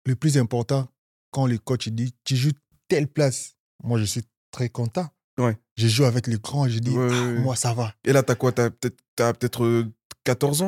le 0.06 0.16
plus 0.16 0.38
important, 0.38 0.88
quand 1.32 1.48
le 1.48 1.58
coach 1.58 1.90
dit 1.90 2.14
tu 2.24 2.36
joues 2.36 2.52
telle 2.88 3.08
place, 3.08 3.56
moi 3.84 4.00
je 4.00 4.06
suis 4.06 4.22
très 4.52 4.70
content. 4.70 5.08
Ouais. 5.40 5.58
Je 5.76 5.88
joue 5.88 6.06
avec 6.06 6.26
les 6.28 6.38
grands, 6.40 6.68
je 6.68 6.80
dis 6.80 6.90
Ouais, 6.92 7.10
ah, 7.12 7.26
ouais, 7.26 7.40
moi 7.40 7.56
ça 7.56 7.74
va. 7.74 7.94
Et 8.06 8.14
là, 8.14 8.24
t'as 8.24 8.36
quoi? 8.36 8.52
T'as 8.52 8.70
peut-être 8.70 8.98
t'as 9.16 9.34
peut-être 9.34 9.64
euh, 9.66 9.86
14 10.24 10.62
ans? 10.64 10.68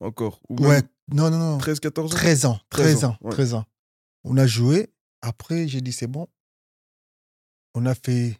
Encore 0.00 0.40
Ou 0.48 0.56
Ouais, 0.66 0.82
non, 1.08 1.30
non, 1.30 1.38
non. 1.38 1.58
13, 1.58 1.80
14 1.80 2.12
ans 2.12 2.16
13 2.16 2.44
ans, 2.46 2.60
13 2.70 2.84
13 2.92 3.04
ans, 3.04 3.08
ans, 3.10 3.18
ouais. 3.22 3.30
13 3.32 3.54
ans. 3.54 3.64
On 4.24 4.36
a 4.36 4.46
joué. 4.46 4.90
Après, 5.22 5.66
j'ai 5.68 5.80
dit 5.80 5.92
c'est 5.92 6.06
bon. 6.06 6.28
On 7.74 7.86
a 7.86 7.94
fait 7.94 8.38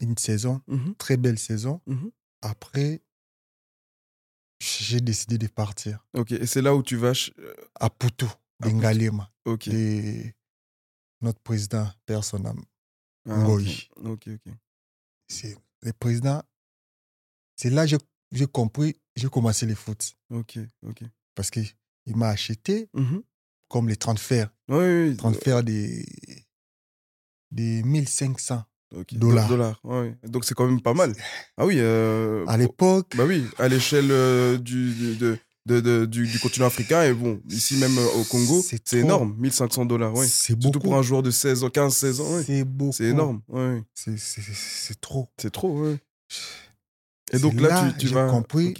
une 0.00 0.16
saison, 0.18 0.60
Mhm, 0.66 0.94
très 0.96 1.16
belle 1.16 1.38
saison. 1.38 1.80
mhm. 1.86 2.10
Après, 2.42 3.02
j'ai 4.60 5.00
décidé 5.00 5.38
de 5.38 5.46
partir 5.48 6.04
Ok, 6.14 6.32
et 6.32 6.46
c'est 6.46 6.62
là 6.62 6.74
où 6.74 6.82
tu 6.82 6.96
vas. 6.96 7.12
euh, 7.38 7.54
à 7.74 7.90
Poutou. 7.90 8.30
Bengalema, 8.58 9.30
Ok. 9.44 9.68
de 9.68 10.22
notre 11.20 11.40
président 11.40 11.86
personnel. 12.06 12.54
Ah, 13.28 13.32
ok. 13.32 13.44
Ngoyi. 13.44 13.88
Ok, 13.96 14.28
ok. 14.28 14.52
C'est 15.28 15.56
le 15.82 15.92
président. 15.92 16.42
C'est 17.56 17.68
là 17.70 17.82
que 17.84 17.88
j'ai 17.88 17.98
j'ai 18.32 18.46
compris, 18.46 18.96
j'ai 19.14 19.28
commencé 19.28 19.66
le 19.66 19.74
foot. 19.74 20.16
Ok, 20.30 20.58
ok. 20.86 21.02
Parce 21.34 21.50
qu'il 21.50 21.66
m'a 22.14 22.28
acheté 22.28 22.88
Mhm. 22.94 23.22
comme 23.68 23.88
les 23.88 23.96
30 23.96 24.18
fers. 24.18 24.50
Oui, 24.68 24.78
oui, 24.78 25.08
oui. 25.10 25.16
30 25.16 25.36
fers 25.42 25.62
des, 25.62 26.04
des 27.50 27.82
1500 27.82 28.64
Ok. 28.94 29.14
dollars. 29.14 29.48
Dollars, 29.48 29.80
ouais. 29.84 30.16
Donc 30.24 30.44
c'est 30.44 30.54
quand 30.54 30.66
même 30.66 30.80
pas 30.80 30.94
mal. 30.94 31.12
Ah 31.56 31.66
oui. 31.66 31.76
euh, 31.78 32.44
à 32.46 32.56
l'époque. 32.56 33.12
Bah 33.16 33.24
oui, 33.26 33.44
à 33.58 33.68
l'échelle 33.68 34.10
euh, 34.10 34.58
du, 34.58 35.16
de, 35.16 35.38
de- 35.66 35.80
de- 35.80 36.04
du, 36.06 36.26
du 36.28 36.38
continent 36.38 36.66
africain 36.66 37.02
et 37.04 37.12
bon, 37.12 37.40
ici 37.50 37.76
même 37.78 37.98
euh, 37.98 38.06
au 38.20 38.24
Congo, 38.24 38.62
C'est 38.62 38.92
énorme, 38.94 39.34
1500 39.38 39.84
dollars, 39.86 40.14
oui. 40.14 40.26
C'est 40.28 40.52
Surtout 40.52 40.70
beaucoup. 40.70 40.78
pour 40.84 40.96
un 40.96 41.02
joueur 41.02 41.22
de 41.24 41.30
16 41.32 41.64
ans, 41.64 41.70
15, 41.70 41.96
16 41.96 42.20
ans, 42.20 42.36
oui. 42.36 42.42
C'est 42.46 42.64
beaucoup. 42.64 42.92
C'est 42.92 43.04
énorme, 43.06 43.42
ouais. 43.48 43.82
C'est 43.94 45.00
trop. 45.00 45.28
C'est 45.36 45.50
trop, 45.52 45.80
ouais. 45.82 45.98
Et 47.32 47.38
donc 47.38 47.54
là, 47.54 47.68
là, 47.68 47.92
tu, 47.92 47.98
tu 47.98 48.06
j'ai 48.08 48.14
vas. 48.14 48.30
compris. 48.30 48.74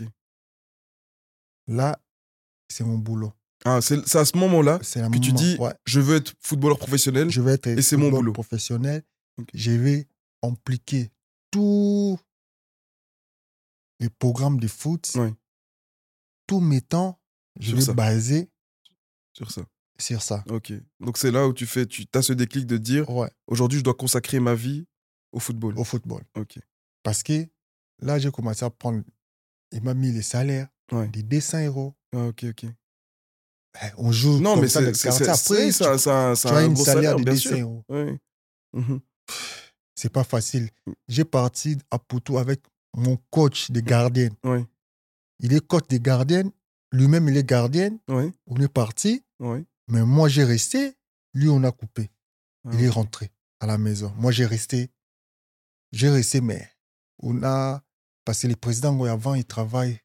Là, 1.69 1.99
c'est 2.69 2.85
mon 2.85 2.99
boulot. 2.99 3.33
Ah, 3.65 3.81
c'est 3.81 4.07
c'est 4.07 4.19
à 4.19 4.25
ce 4.25 4.37
moment-là 4.37 4.79
C'est 4.83 5.01
que 5.11 5.19
tu 5.19 5.33
dis 5.33 5.57
ouais, 5.59 5.73
je 5.87 5.99
veux 5.99 6.17
être 6.17 6.35
footballeur 6.41 6.79
professionnel. 6.79 7.31
je 7.31 7.41
vais 7.41 7.55
être 7.55 7.67
et 7.67 7.83
c'est 7.83 7.97
mon 7.97 8.11
boulot. 8.11 8.33
professionnel. 8.33 9.03
Je 9.53 9.73
vais 9.73 10.07
impliquer 10.43 11.11
tous 11.51 12.19
les 13.99 14.09
programmes 14.11 14.61
de 14.61 14.69
foot, 14.69 15.11
Ouais. 15.17 15.33
tous 16.47 16.61
mes 16.61 16.81
temps, 16.83 17.19
je 17.59 17.69
Sur 17.69 17.77
vais 17.79 17.83
ça. 17.85 17.95
baser 17.95 18.49
Sur 19.33 19.51
ça. 19.51 19.63
sur 19.99 20.23
ça. 20.23 20.45
Ok. 20.51 20.73
Donc 21.01 21.19
c'est 21.19 21.31
là 21.33 21.49
où 21.49 21.53
tu 21.53 21.67
fais, 21.67 21.87
tu 21.87 22.07
as 22.15 22.23
ce 22.23 22.33
déclic 22.35 22.67
de 22.67 22.77
dire 22.77 23.09
Ouais, 23.11 23.31
aujourd'hui 23.49 23.79
je 23.79 23.85
dois 23.85 23.95
consacrer 23.95 24.39
ma 24.39 24.55
vie 24.55 24.87
au 25.33 25.41
football. 25.41 25.77
au 25.79 25.85
football. 25.85 26.23
Ok. 26.37 26.59
Parce 27.03 27.23
que 27.23 27.49
là, 28.01 28.19
j'ai 28.19 28.31
commencé 28.31 28.65
à 28.65 28.71
prendre. 28.71 29.03
Il 29.73 29.83
m'a 29.83 29.95
mis 29.95 30.13
les 30.13 30.23
salaires 30.23 30.69
Ouais. 30.93 31.09
de 31.09 31.21
200 31.23 31.67
euros. 31.67 31.95
Ah, 32.15 32.27
ok, 32.29 32.45
ok. 32.51 32.65
Eh, 32.65 33.87
On 33.99 34.13
joue 34.13 34.39
Non, 34.39 34.55
comme 34.55 34.63
mais 34.63 34.69
ça 34.69 34.81
c'est- 34.95 35.09
Après, 35.09 35.67
tu, 35.67 35.73
ça, 35.73 35.99
ça, 35.99 36.33
tu 36.35 36.41
ça 36.41 36.49
a 36.51 36.59
as 36.59 36.65
un 36.65 36.69
gros 36.73 36.85
salaire 36.85 37.03
salaire, 37.13 37.17
de 37.17 37.25
bien 37.25 37.33
200 37.35 37.49
sûr. 37.51 37.59
euros. 37.59 37.85
Ouais. 37.89 38.19
Mhm. 38.73 39.01
C'est 39.97 40.09
pas 40.13 40.25
facile. 40.25 40.71
J'ai 41.09 41.25
parti 41.25 41.77
à 41.91 41.99
Poutou 41.99 42.39
avec 42.39 42.61
mon 42.97 43.19
coach 43.31 43.71
de 43.71 43.81
gardienne. 43.81 44.35
Ouais. 44.45 44.65
Il 45.41 45.53
est 45.53 45.67
coach 45.67 45.89
de 45.89 45.97
gardienne. 45.99 46.51
Lui-même, 46.93 47.29
il 47.29 47.37
est 47.37 47.45
gardienne. 47.49 47.99
Ouais. 48.09 48.33
On 48.47 48.57
est 48.61 48.69
parti. 48.73 49.25
Ouais. 49.41 49.65
Mais 49.89 50.03
moi, 50.05 50.29
j'ai 50.29 50.45
resté. 50.45 50.95
Lui, 51.35 51.49
on 51.49 51.63
a 51.65 51.73
coupé. 51.73 52.11
Ah, 52.65 52.71
Il 52.73 52.83
est 52.85 52.89
rentré 52.89 53.31
à 53.61 53.67
la 53.67 53.77
maison. 53.79 54.13
Moi, 54.17 54.33
j'ai 54.33 54.47
resté. 54.47 54.91
J'ai 55.93 56.09
resté, 56.11 56.41
mais 56.41 56.67
on 57.19 57.43
a. 57.43 57.83
Parce 58.27 58.43
que 58.43 58.49
le 58.49 58.57
président, 58.57 58.95
ouais, 58.99 59.09
avant, 59.09 59.35
il 59.35 59.45
travaille 59.45 60.01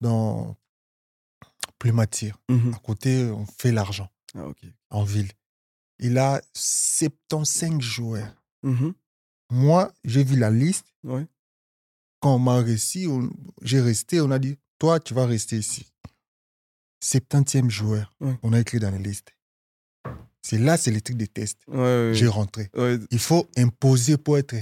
dans 0.00 0.56
Plumatir. 1.78 2.38
Mhm. 2.48 2.72
À 2.74 2.78
côté, 2.78 3.24
on 3.26 3.44
fait 3.44 3.72
l'argent 3.72 4.08
Ah, 4.34 4.46
en 4.90 5.04
ville. 5.04 5.30
Il 5.98 6.16
a 6.18 6.40
75 6.54 7.80
joueurs. 7.80 8.34
Mhm. 8.62 8.94
Moi, 9.50 9.92
j'ai 10.02 10.24
vu 10.24 10.36
la 10.36 10.50
liste. 10.50 10.86
Ouais. 11.04 11.26
Quand 12.20 12.36
on 12.36 12.38
m'a 12.38 12.56
réussi, 12.56 13.06
j'ai 13.60 13.80
resté. 13.80 14.20
On 14.22 14.30
a 14.30 14.38
dit, 14.38 14.56
toi, 14.78 14.98
tu 14.98 15.12
vas 15.12 15.26
rester 15.26 15.58
ici. 15.58 15.86
70e 17.04 17.68
joueur. 17.68 18.14
Ouais. 18.20 18.38
On 18.42 18.54
a 18.54 18.60
écrit 18.60 18.78
dans 18.78 18.90
la 18.90 18.98
liste. 18.98 19.34
C'est 20.40 20.58
là, 20.58 20.76
c'est 20.78 20.90
le 20.90 21.02
truc 21.02 21.18
des 21.18 21.28
tests. 21.28 21.60
Ouais, 21.68 21.76
ouais, 21.76 22.12
J'ai 22.14 22.28
rentré. 22.28 22.70
Il 23.10 23.18
faut 23.18 23.46
imposer 23.58 24.16
pour 24.16 24.38
être 24.38 24.54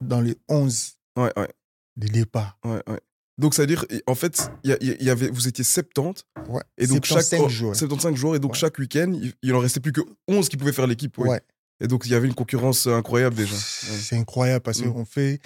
dans 0.00 0.20
les 0.22 0.36
11 0.48 0.96
ouais, 1.16 1.32
ouais, 1.36 1.52
de 1.96 2.08
départ. 2.08 2.58
ouais, 2.64 2.82
ouais. 2.88 3.00
Donc, 3.38 3.54
c'est-à-dire, 3.54 3.84
en 4.06 4.14
fait, 4.14 4.50
y, 4.64 4.72
a- 4.72 4.78
il 4.80 5.02
y 5.02 5.10
avait, 5.10 5.28
vous 5.28 5.46
étiez 5.46 5.62
70, 5.62 6.24
Ouais. 6.48 6.62
et 6.78 6.86
donc 6.86 7.04
chaque, 7.04 7.22
75 7.22 7.48
joueurs. 7.52 7.76
75 7.76 8.14
joueurs, 8.14 8.34
et 8.36 8.38
donc 8.38 8.52
Ouais. 8.52 8.58
chaque 8.58 8.78
week-end, 8.78 9.12
il, 9.12 9.34
il 9.42 9.52
en 9.54 9.58
restait 9.58 9.80
plus 9.80 9.92
que 9.92 10.00
11 10.26 10.48
qui 10.48 10.56
pouvaient 10.56 10.72
faire 10.72 10.86
l'équipe. 10.86 11.18
ouais. 11.18 11.42
Et 11.80 11.86
donc, 11.88 12.06
il 12.06 12.12
y 12.12 12.14
avait 12.14 12.26
une 12.28 12.34
concurrence 12.34 12.86
incroyable 12.86 13.36
déjà. 13.36 13.54
C'est 13.54 14.16
incroyable 14.16 14.62
parce 14.62 14.80
Mm. 14.80 14.90
qu'on 14.94 15.04
fait, 15.04 15.40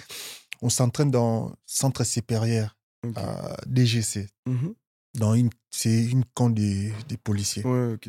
on 0.61 0.69
s'entraîne 0.69 1.11
dans 1.11 1.53
centre 1.65 2.05
supérieur 2.05 2.77
à 3.17 3.57
DGC. 3.67 4.29
Mhm. 4.45 4.73
Dans 5.15 5.33
une, 5.33 5.49
c'est 5.69 6.05
une 6.05 6.23
camp 6.33 6.49
des, 6.49 6.93
des 7.09 7.17
policiers. 7.17 7.65
Ouais, 7.65 7.93
ok. 7.95 8.07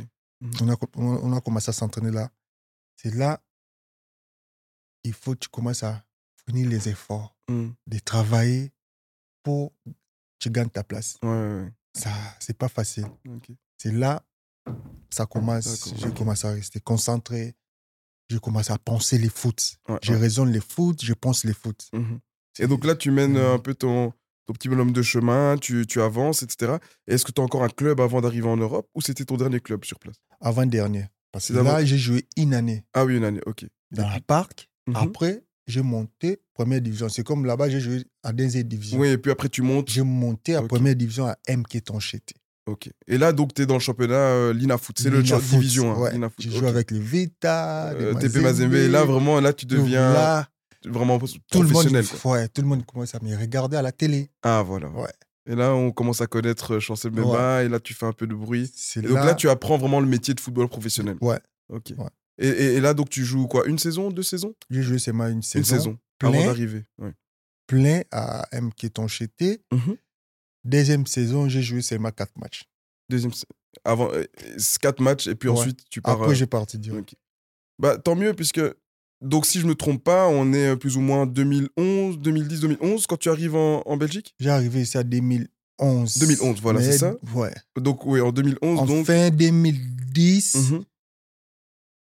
On, 0.61 0.69
a, 0.69 0.77
on 0.95 1.33
a 1.33 1.41
commencé 1.41 1.71
à 1.71 1.73
s'entraîner 1.73 2.13
là. 2.13 2.31
C'est 2.97 3.13
là, 3.13 3.43
il 5.03 5.13
faut 5.13 5.33
que 5.33 5.39
tu 5.41 5.49
commences 5.49 5.83
à 5.83 6.05
fournir 6.47 6.69
les 6.69 6.89
efforts, 6.89 7.37
Mhm. 7.49 7.75
de 7.87 7.99
travailler 7.99 8.73
pour 9.43 9.73
que 9.85 9.91
tu 10.39 10.51
gagnes 10.51 10.69
ta 10.71 10.85
place. 10.85 11.17
Ouais, 11.23 11.29
ouais, 11.29 11.73
Ça, 11.95 12.11
c'est 12.41 12.57
pas 12.57 12.69
facile. 12.69 13.07
C'est 13.79 13.93
là, 13.93 14.23
ça 15.11 15.27
commence. 15.27 15.67
D'accord, 15.85 15.99
J'ai 16.01 16.09
ok. 16.09 16.15
commencé 16.17 16.47
à 16.47 16.53
rester 16.53 16.81
concentré. 16.81 17.55
J'ai 18.31 18.39
commencé 18.39 18.73
à 18.73 18.79
penser 18.79 19.19
les 19.19 19.29
foot. 19.29 19.77
Ouais, 19.89 19.99
Je 20.03 20.15
raisonne 20.15 20.51
les 20.51 20.61
foot, 20.61 21.05
je 21.05 21.13
pense 21.13 21.45
les 21.45 21.53
foot. 21.53 21.89
Mhm. 21.93 22.19
Et 22.61 22.67
donc 22.67 22.85
là, 22.85 22.95
tu 22.97 23.11
mènes 23.11 23.33
Mhm. 23.33 23.55
un 23.55 23.59
peu 23.59 23.75
ton, 23.75 24.13
ton 24.47 24.53
petit 24.55 24.69
bonhomme 24.69 24.93
de 24.93 25.03
chemin, 25.03 25.57
tu, 25.59 25.87
tu 25.87 26.01
avances, 26.01 26.43
etc. 26.43 26.79
Et 27.07 27.15
Est-ce 27.15 27.25
que 27.27 27.33
tu 27.33 27.41
as 27.41 27.45
encore 27.45 27.63
un 27.63 27.69
club 27.69 28.01
avant 28.01 28.21
d'arriver 28.23 28.49
en 28.49 28.57
Europe 28.57 28.89
ou 28.95 29.01
c'était 29.03 29.25
ton 29.27 29.37
dernier 29.37 29.61
club 29.61 29.85
sur 29.85 29.99
place? 29.99 30.17
Avant-dernier. 30.41 31.09
Parce 31.31 31.49
que 31.49 31.55
là, 31.55 31.85
j'ai 31.85 31.99
joué 31.99 32.27
une 32.37 32.55
année 32.55 32.85
Ah 32.95 33.05
oui, 33.05 33.17
une 33.17 33.25
année, 33.25 33.41
ok. 33.47 33.67
dans 33.91 34.09
la 34.09 34.21
parc. 34.21 34.71
Mhm. 34.87 34.97
Après, 34.97 35.45
j'ai 35.67 35.83
monté 35.83 36.41
première 36.55 36.81
division. 36.81 37.09
C'est 37.09 37.25
comme 37.25 37.45
là-bas, 37.47 37.69
j'ai 37.71 37.81
joué 37.81 38.05
à 38.23 38.33
deuxième 38.33 38.65
division. 38.65 38.99
Oui, 38.99 39.09
et 39.09 39.19
puis 39.19 39.31
après, 39.31 39.49
tu 39.49 39.63
montes. 39.63 39.89
J'ai 39.91 40.03
monté 40.03 40.55
à 40.55 40.63
première 40.63 40.97
division 40.97 41.27
à 41.27 41.37
MK 41.49 41.85
Toncheté. 41.85 42.35
Ok. 42.67 42.91
Et 43.09 43.19
là, 43.19 43.33
donc, 43.33 43.55
tu 43.55 43.63
es 43.63 43.67
dans 43.67 43.75
le 43.75 43.81
championnat 43.81 44.15
euh, 44.15 44.53
Lina 44.53 44.79
Foot. 44.79 44.97
C'est 45.01 45.11
le 45.11 45.23
Foot, 45.25 45.43
division. 45.51 45.93
hein, 45.93 45.99
ouais. 45.99 46.13
Lina 46.13 46.29
Foot. 46.29 46.37
J'ai 46.41 46.51
ok. 46.51 46.57
joué 46.57 46.69
avec 46.69 46.91
les 46.93 47.01
Vita, 47.01 47.93
les 47.99 48.05
Euh, 48.05 48.15
TP 48.15 48.37
Mazembe. 48.41 48.75
Et 48.75 48.89
là, 48.89 49.05
vraiment, 49.05 49.41
là, 49.41 49.53
tu 49.53 49.67
deviens 49.67 50.13
Là, 50.13 50.49
vraiment 50.85 51.19
tout 51.19 51.27
le, 51.63 51.69
monde, 51.69 52.03
quoi. 52.23 52.33
ouais, 52.33 52.49
tout 52.49 52.63
le 52.63 52.69
monde 52.69 52.85
commence 52.87 53.15
à 53.15 53.19
me 53.21 53.37
regarder 53.37 53.77
à 53.77 53.83
la 53.83 53.91
télé. 53.93 54.31
Ah, 54.43 54.63
voilà. 54.65 54.89
Ouais. 54.91 55.11
Et 55.51 55.57
là, 55.57 55.75
on 55.75 55.91
commence 55.91 56.21
à 56.21 56.29
connaître 56.29 56.75
euh, 56.75 56.81
Chancel 56.81 57.11
Mbemba. 57.11 57.65
Et 57.65 57.69
là, 57.69 57.81
tu 57.81 57.95
fais 57.95 58.07
un 58.07 58.13
peu 58.13 58.29
de 58.29 58.35
bruit. 58.35 58.71
Et 58.97 59.01
donc 59.03 59.17
là, 59.17 59.35
tu 59.35 59.49
apprends 59.49 59.77
vraiment 59.77 59.99
le 59.99 60.07
métier 60.07 60.33
de 60.35 60.41
football 60.41 60.69
professionnel. 60.69 61.17
Ouais. 61.21 61.41
Ok. 61.69 61.95
Ouais. 61.99 62.07
Et, 62.43 62.49
et- 62.49 62.75
et 62.75 62.81
là, 62.81 62.93
donc, 62.93 63.09
tu 63.09 63.25
joues 63.25 63.47
quoi 63.47 63.67
Une 63.67 63.79
saison 63.79 64.11
Deux 64.11 64.23
saisons? 64.23 64.55
J'ai 64.69 64.83
joué 64.83 64.99
seulement 64.99 65.29
une 65.29 65.43
saison. 65.43 65.59
Une 65.61 65.65
saison. 65.79 65.99
Avant 66.23 66.33
plein. 66.33 66.45
d'arriver. 66.47 66.85
Ouais. 66.99 67.13
Plein 67.67 68.03
à 68.11 68.47
MK 68.53 68.93
Toncheté. 68.93 69.63
Mhm. 69.73 69.97
Deuxième 70.65 71.07
saison, 71.07 71.49
j'ai 71.49 71.63
joué 71.63 71.83
seulement 71.83 72.11
quatre 72.11 72.37
matchs. 72.39 72.65
Deuxième. 73.09 73.33
Avant, 73.85 74.11
euh, 74.13 74.25
quatre 74.81 75.01
matchs. 75.03 75.27
Et 75.27 75.35
puis 75.35 75.49
Ouais. 75.49 75.59
ensuite, 75.59 75.81
tu 75.91 76.01
pars. 76.03 76.15
Après, 76.15 76.31
euh, 76.33 76.35
j'ai 76.35 76.47
parti 76.47 76.79
direct. 76.79 77.13
Ok. 77.13 77.19
Bah, 77.79 77.97
tant 77.99 78.15
mieux, 78.17 78.35
puisque. 78.35 78.61
Donc, 79.21 79.47
si 79.47 79.61
je 79.61 79.67
me 79.67 79.75
trompe 79.77 80.03
pas, 80.03 80.27
on 80.27 80.53
est 80.53 80.71
euh, 80.71 80.77
plus 80.77 80.97
ou 80.97 81.01
moins 81.01 81.27
2011, 81.27 82.19
2010, 82.19 82.59
2011 82.61 83.07
quand 83.07 83.17
tu 83.17 83.29
arrives 83.29 83.55
en, 83.55 83.83
en 83.87 83.97
Belgique? 83.97 84.35
J'ai 84.41 84.51
arrivé 84.51 84.81
ici 84.83 84.99
à 84.99 85.05
2011. 85.05 86.19
2011, 86.19 86.61
voilà, 86.61 86.83
c'est 86.83 86.99
ça? 86.99 87.15
Ouais. 87.35 87.53
Donc, 87.81 88.05
oui, 88.05 88.21
en 88.21 88.33
2011, 88.33 88.81
En 88.81 88.87
donc. 88.87 89.07
fin 89.07 89.31
2010, 89.31 90.55
Mhm, 90.57 90.85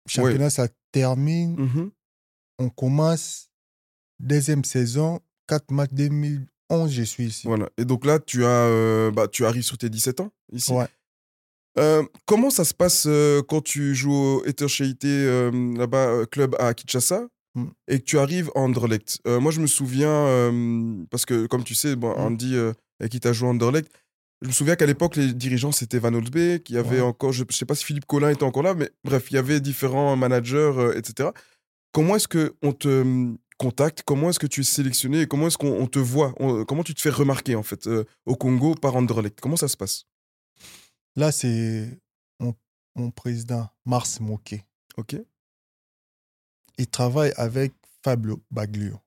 championnat, 0.08 0.50
ça 0.50 0.68
termine. 0.92 1.56
mhm. 1.56 1.90
On 2.58 2.68
commence 2.70 3.50
deuxième 4.18 4.64
saison, 4.64 5.20
quatre 5.46 5.70
matchs 5.70 5.92
2011, 5.92 6.90
je 6.90 7.02
suis 7.02 7.24
ici. 7.26 7.46
Voilà. 7.46 7.68
Et 7.76 7.84
donc 7.84 8.06
là, 8.06 8.18
tu, 8.18 8.44
as, 8.44 8.48
euh, 8.48 9.10
bah, 9.10 9.28
tu 9.28 9.44
arrives 9.44 9.62
sur 9.64 9.76
tes 9.76 9.90
17 9.90 10.20
ans, 10.20 10.30
ici. 10.52 10.72
Ouais. 10.72 10.86
Euh, 11.78 12.02
comment 12.24 12.48
ça 12.48 12.64
se 12.64 12.72
passe 12.72 13.04
euh, 13.06 13.42
quand 13.46 13.60
tu 13.62 13.94
joues 13.94 14.14
au 14.14 14.44
Etercheité, 14.46 15.50
là-bas, 15.76 16.24
club 16.26 16.56
à 16.58 16.72
Kinshasa, 16.74 17.28
Mm. 17.54 17.64
et 17.88 17.98
que 18.00 18.04
tu 18.04 18.18
arrives 18.18 18.50
à 18.54 18.60
Anderlecht? 18.60 19.20
Moi, 19.26 19.50
je 19.50 19.60
me 19.60 19.66
souviens, 19.66 20.50
parce 21.10 21.24
que 21.24 21.46
comme 21.46 21.64
tu 21.64 21.74
sais, 21.74 21.96
bon, 21.96 22.10
Mm. 22.14 22.20
Andy, 22.20 22.56
qui 23.10 23.18
tu 23.20 23.28
as 23.28 23.32
joué 23.32 23.48
à 23.48 23.50
Anderlecht, 23.52 23.90
je 24.42 24.48
me 24.48 24.52
souviens 24.52 24.76
qu'à 24.76 24.86
l'époque, 24.86 25.16
les 25.16 25.32
dirigeants, 25.32 25.72
c'était 25.72 25.98
Van 25.98 26.12
Holsbeek, 26.12 26.64
qu'il 26.64 26.76
y 26.76 26.78
avait 26.78 26.96
Ouais. 26.96 27.06
encore, 27.06 27.32
je 27.32 27.42
ne 27.44 27.52
sais 27.52 27.64
pas 27.64 27.74
si 27.74 27.84
Philippe 27.84 28.06
Collin 28.06 28.30
était 28.30 28.42
encore 28.44 28.62
là, 28.62 28.74
mais 28.74 28.90
bref, 29.04 29.30
il 29.30 29.34
y 29.34 29.38
avait 29.38 29.60
différents 29.60 30.14
managers, 30.16 30.56
euh, 30.76 30.96
etc. 30.98 31.30
Comment 31.92 32.16
est-ce 32.16 32.28
qu'on 32.28 32.72
te 32.72 32.88
hum, 33.02 33.38
contacte? 33.58 34.02
Comment 34.04 34.28
est-ce 34.30 34.38
que 34.38 34.46
tu 34.46 34.60
es 34.60 34.64
sélectionné? 34.64 35.22
Et 35.22 35.26
comment 35.26 35.46
est-ce 35.46 35.56
qu'on 35.56 35.72
on 35.80 35.86
te 35.86 35.98
voit? 35.98 36.34
On- 36.38 36.64
Comment 36.64 36.82
tu 36.82 36.94
te 36.94 37.00
fais 37.00 37.10
remarquer, 37.10 37.54
en 37.56 37.62
fait, 37.62 37.86
euh, 37.86 38.04
au 38.26 38.36
Congo 38.36 38.74
par 38.74 38.94
Anderlecht? 38.96 39.40
Comment 39.40 39.56
ça 39.56 39.68
se 39.68 39.76
passe? 39.78 40.04
Là, 41.16 41.32
c'est 41.32 41.98
mon, 42.38 42.54
mon 42.94 43.10
président, 43.10 43.70
Mars 43.86 44.20
Moquet. 44.20 44.64
Ok 44.98 45.16
Il 46.78 46.86
travaille 46.88 47.32
avec 47.36 47.72
Fabio 48.04 48.42
Baglio. 48.50 49.00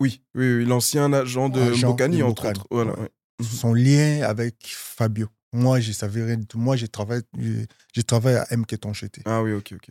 Oui, 0.00 0.22
oui, 0.34 0.54
oui, 0.54 0.64
l'ancien 0.64 1.12
agent 1.12 1.50
de 1.50 1.60
de 1.60 2.22
entre 2.22 2.48
autres. 2.48 2.66
Voilà, 2.70 2.98
ouais. 2.98 3.10
Mhm. 3.40 3.44
Son 3.46 3.74
lien 3.74 4.22
avec 4.22 4.56
Fabio. 4.66 5.28
Moi, 5.52 5.80
je 5.80 5.92
savais 5.92 6.22
rien 6.24 6.36
du 6.36 6.46
tout. 6.46 6.58
Moi, 6.58 6.76
je 6.76 6.86
travaille, 6.86 7.22
je, 7.38 7.64
je 7.94 8.00
travaille 8.02 8.36
à 8.36 8.46
MK 8.56 8.78
Toncheté. 8.80 9.22
Ah 9.24 9.42
oui, 9.42 9.52
ok, 9.52 9.72
ok. 9.76 9.90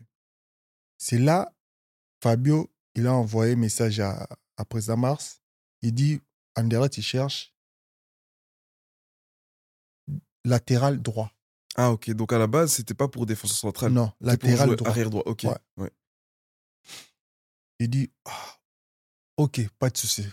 C'est 0.97 1.17
là, 1.17 1.53
Fabio, 2.23 2.69
il 2.95 3.07
a 3.07 3.13
envoyé 3.13 3.53
un 3.53 3.57
message 3.57 3.99
à, 3.99 4.27
à 4.57 4.65
président 4.65 4.97
Mars. 4.97 5.41
Il 5.81 5.93
dit, 5.93 6.21
Anderlecht, 6.55 6.97
il 6.97 7.03
cherche 7.03 7.53
latéral 10.45 11.01
droit. 11.01 11.31
Ah, 11.75 11.91
ok. 11.91 12.09
Donc, 12.11 12.33
à 12.33 12.37
la 12.37 12.47
base, 12.47 12.73
c'était 12.73 12.93
pas 12.93 13.07
pour 13.07 13.25
défenseur 13.25 13.57
central. 13.57 13.91
Non, 13.91 14.11
latéral 14.21 14.75
droit. 14.75 14.89
arrière 14.89 15.09
droit. 15.09 15.23
Ok. 15.25 15.43
Ouais. 15.43 15.57
Ouais. 15.77 15.91
Il 17.79 17.89
dit 17.89 18.11
Ah, 18.25 18.57
Ok, 19.37 19.61
pas 19.77 19.89
de 19.89 19.97
souci. 19.97 20.25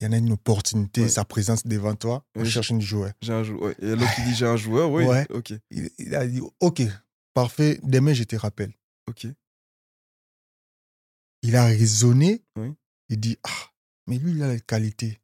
Il 0.00 0.04
y 0.04 0.08
en 0.08 0.12
a 0.12 0.16
une 0.18 0.32
opportunité, 0.32 1.02
Ouais. 1.02 1.08
sa 1.08 1.24
présence 1.24 1.64
devant 1.66 1.94
toi, 1.94 2.24
on 2.34 2.42
Oui. 2.42 2.50
cherche 2.50 2.70
une 2.70 2.80
joueur. 2.80 3.12
J'ai 3.22 3.32
un 3.32 3.44
joueur. 3.44 3.62
Ouais. 3.62 3.76
Et 3.80 3.94
l'autre 3.94 4.14
qui 4.16 4.22
dit 4.22 4.34
j'ai 4.34 4.46
un 4.46 4.56
joueur. 4.56 4.90
Oui. 4.90 5.04
Ouais. 5.04 5.26
Ok. 5.30 5.52
Il, 5.70 5.90
il 5.98 6.14
a 6.14 6.26
dit 6.26 6.40
Ok, 6.60 6.82
parfait, 7.32 7.78
demain 7.82 8.12
je 8.12 8.24
te 8.24 8.36
rappelle. 8.36 8.72
Ok. 9.08 9.26
Il 11.42 11.56
a 11.56 11.64
raisonné. 11.66 12.42
Oui. 12.56 12.72
Il 13.08 13.20
dit 13.20 13.38
Ah, 13.44 13.70
mais 14.06 14.18
lui, 14.18 14.32
il 14.32 14.42
a 14.42 14.48
la 14.48 14.58
qualité. 14.58 15.20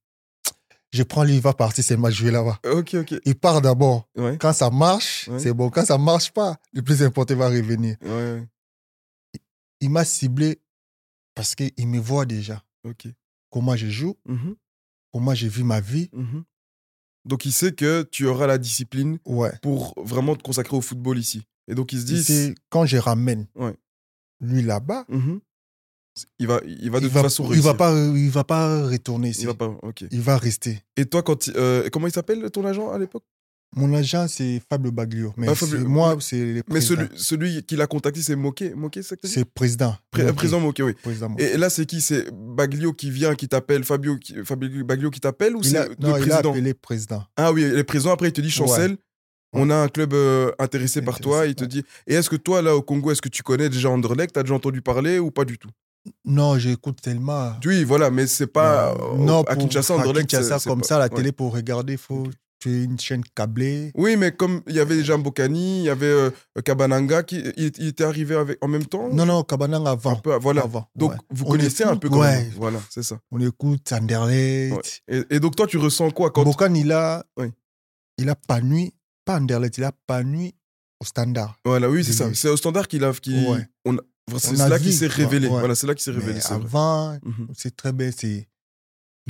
Je 0.93 1.03
prends 1.05 1.23
lui, 1.23 1.35
il 1.37 1.41
va 1.41 1.53
partir, 1.55 1.85
c'est 1.85 1.97
moi, 1.97 2.11
vais 2.11 2.31
là-bas. 2.33 2.59
Ok, 2.65 2.95
ok. 2.95 3.15
Il 3.25 3.37
part 3.37 3.61
d'abord. 3.63 4.09
Quand 4.41 4.53
ça 4.53 4.71
marche, 4.71 5.31
c'est 5.39 5.53
bon. 5.53 5.71
Quand 5.71 5.85
ça 5.85 5.99
marche 5.99 6.33
pas, 6.33 6.59
le 6.73 6.83
plus 6.83 7.03
important 7.03 7.37
va 7.37 7.49
revenir. 7.49 7.97
Ouais. 8.03 8.43
Il 9.81 9.91
m'a 9.91 10.05
ciblé 10.05 10.61
parce 11.35 11.55
qu'il 11.55 11.87
me 11.87 11.99
voit 11.99 12.27
déjà. 12.27 12.63
Ok. 12.85 13.07
Comment 13.51 13.77
je 13.77 13.89
joue, 13.89 14.17
Mhm, 14.27 14.55
comment 15.13 15.35
j'ai 15.35 15.49
vu 15.49 15.63
ma 15.65 15.81
vie. 15.81 16.09
mhm. 16.13 16.45
Donc, 17.27 17.45
il 17.45 17.53
sait 17.53 17.73
que 17.73 18.03
tu 18.03 18.27
auras 18.27 18.47
la 18.47 18.57
discipline 18.59 19.19
Ouais. 19.27 19.53
pour 19.63 19.93
vraiment 20.03 20.35
te 20.37 20.43
consacrer 20.43 20.77
au 20.77 20.81
football 20.81 21.19
ici. 21.19 21.43
Et 21.69 21.75
donc, 21.75 21.93
il 21.93 22.01
se 22.01 22.07
dit. 22.07 22.23
C'est 22.25 22.55
quand 22.71 22.87
je 22.87 22.97
ramène 22.97 23.47
Ouais. 23.55 23.75
lui 24.41 24.63
là-bas, 24.63 25.05
Mhm. 25.09 25.41
Il 26.41 26.49
va, 26.49 26.61
il 26.67 26.91
va 26.91 26.99
de 26.99 27.05
il 27.05 27.09
toute 27.09 27.15
va, 27.15 27.23
façon 27.23 27.49
il 27.53 27.61
va 27.61 27.73
pas, 27.75 27.93
il 27.95 28.31
va 28.31 28.43
pas 28.45 28.83
retourner 28.89 29.31
ici. 29.31 29.43
Il 29.43 29.47
va 29.47 29.55
pas. 29.55 29.69
Ok. 29.83 30.05
Il 30.11 30.21
va 30.21 30.37
rester. 30.37 30.83
Et 30.97 31.07
toi, 31.07 31.23
quand 31.23 31.49
euh, 31.51 31.89
comment 31.91 32.09
il 32.09 32.13
s'appelle 32.13 32.51
ton 32.51 32.65
agent 32.65 32.91
à 32.91 32.99
l'époque? 32.99 33.25
Mon 33.77 33.95
agent, 33.95 34.27
c'est 34.29 34.61
Fabio 34.69 34.91
Baglio. 34.91 35.33
Mais 35.37 35.47
Ah, 35.49 35.55
moi, 35.87 36.17
c'est 36.21 36.37
Mais 36.37 36.63
président. 36.65 36.97
celui, 36.97 37.09
celui 37.15 37.63
qui 37.63 37.77
l'a 37.77 37.87
contacté, 37.87 38.21
c'est 38.21 38.35
Moquet. 38.35 38.73
Moquet, 38.75 39.03
c'est 39.05 39.17
C'est 39.25 39.45
président. 39.45 39.97
Pré- 40.11 40.23
Moquet. 40.25 40.35
Président 40.35 40.61
Moquet, 40.61 40.83
oui. 40.83 40.93
Président 41.01 41.29
Moquet. 41.29 41.55
Et 41.55 41.57
là, 41.57 41.71
c'est 41.71 41.87
qui? 41.87 42.01
C'est 42.01 42.27
Baglio 42.33 42.93
qui 42.93 43.13
vient, 43.13 43.37
qui 43.37 43.47
t'appelle 43.49 43.85
Fabio, 43.85 44.17
qui, 44.19 44.35
Fabio 44.45 44.85
Baglio 44.85 45.11
qui 45.11 45.21
t'appelle 45.21 45.55
ou 45.55 45.63
c'est 45.63 45.89
le 45.89 45.95
non, 46.01 46.09
il 46.17 46.23
a 46.25 46.27
président? 46.37 46.51
appelé 46.51 46.75
président. 46.75 47.25
Ah 47.37 47.53
oui, 47.53 47.63
le 47.71 47.85
président, 47.85 48.11
après, 48.13 48.29
il 48.29 48.33
te 48.33 48.41
dit 48.41 48.51
Chancel, 48.51 48.97
on 49.53 49.71
a 49.71 49.77
un 49.77 49.89
club 49.89 50.15
euh, 50.15 50.51
intéressé 50.59 51.01
par 51.01 51.21
toi. 51.21 51.47
Il 51.47 51.55
te 51.55 51.65
dit. 51.65 51.85
Et 52.09 52.15
est-ce 52.15 52.29
que 52.29 52.37
toi, 52.37 52.63
là, 52.63 52.75
au 52.75 52.83
Congo, 52.83 53.13
est-ce 53.13 53.23
que 53.23 53.29
tu 53.29 53.45
connais 53.45 53.69
déjà 53.69 53.89
Anderlecht? 53.91 54.35
T'as 54.35 54.43
déjà 54.43 54.55
entendu 54.55 54.83
parler 54.83 55.21
ou 55.21 55.31
pas 55.31 55.45
du 55.45 55.59
tout? 55.59 55.71
Non, 56.25 56.59
j'écoute 56.59 57.01
tellement. 57.01 57.53
Oui, 57.65 57.85
voilà, 57.85 58.11
mais 58.11 58.27
c'est 58.27 58.47
pas. 58.49 58.97
non, 59.17 59.41
euh, 59.41 59.43
à 59.47 59.55
pour- 59.55 59.69
Kinshasa, 59.69 59.95
à 59.95 59.97
Anderlecht. 59.99 60.29
Kinshasa, 60.29 60.59
comme 60.69 60.81
pas- 60.81 60.87
ça, 60.89 60.99
la 60.99 61.05
ouais. 61.05 61.11
télé, 61.11 61.31
pour 61.31 61.53
regarder, 61.55 61.97
faut 61.97 62.27
tu 62.61 62.71
es 62.71 62.85
une 62.85 62.99
chaîne 63.01 63.23
câblée. 63.35 63.91
Oui, 63.95 64.17
mais 64.17 64.33
comme 64.33 64.63
il 64.69 64.75
y 64.77 64.81
avait 64.81 64.95
déjà 64.97 65.17
Mbokani, 65.17 65.81
il 65.81 65.85
y 65.85 65.89
avait 65.89 66.07
euh, 66.07 66.31
Kabananga, 66.65 67.23
qui, 67.23 67.43
il, 67.57 67.73
il 67.79 67.87
était 67.89 68.05
arrivé 68.05 68.35
avec, 68.37 68.59
en 68.63 68.69
même 68.69 68.85
temps? 68.87 69.09
Non, 69.13 69.27
non, 69.27 69.43
Kabanang 69.43 69.87
Un 69.87 69.93
avant. 69.93 70.17
peu, 70.17 70.35
voilà. 70.37 70.63
avant, 70.63 70.89
Donc, 70.95 71.13
ouais. 71.13 71.19
vous 71.31 71.45
On 71.47 71.51
connaissez 71.51 71.85
un 71.85 71.97
peu 71.97 72.09
quand 72.09 72.21
ouais. 72.21 72.43
même. 72.45 72.53
Voilà, 72.57 72.79
c'est 72.91 73.03
ça. 73.03 73.19
On 73.33 73.41
écoute 73.41 73.91
Anderlecht. 73.93 74.75
Ouais. 75.09 75.25
Et, 75.31 75.37
et 75.37 75.41
donc, 75.41 75.57
toi, 75.57 75.67
tu 75.67 75.79
ressens 75.79 76.11
quoi 76.11 76.31
quand. 76.31 76.45
Bokan, 76.45 76.75
il 76.75 76.93
a, 76.93 77.25
Oui. 77.39 77.47
il 78.19 78.29
a 78.29 78.35
pas 78.37 78.61
nuit, 78.61 78.93
pas 79.25 79.39
Anderlecht, 79.41 79.79
il 79.79 79.85
a 79.85 79.93
pas 80.07 80.23
nuit 80.23 80.55
au 81.01 81.05
standard. 81.07 81.57
Voilà, 81.65 81.89
oui, 81.89 82.05
c'est 82.05 82.13
ça. 82.13 82.29
C'est 82.35 82.49
au 82.51 82.57
standard 82.59 82.87
qu'il 82.89 83.05
a. 83.05 83.11
Ouais. 83.11 83.67
on 83.87 83.97
c'est 84.39 84.55
là 84.57 84.79
qu'il 84.79 84.93
s'est 84.93 85.07
révélé. 85.09 85.49
Voilà, 85.49 85.75
c'est 85.75 85.87
là 85.89 85.95
qu'il 85.95 86.03
s'est 86.05 86.11
révélé. 86.13 86.39
Avant, 86.51 87.15
Mhm. 87.25 87.49
c'est 87.57 87.75
très 87.75 87.93
bien, 87.93 88.11
c'est 88.17 88.47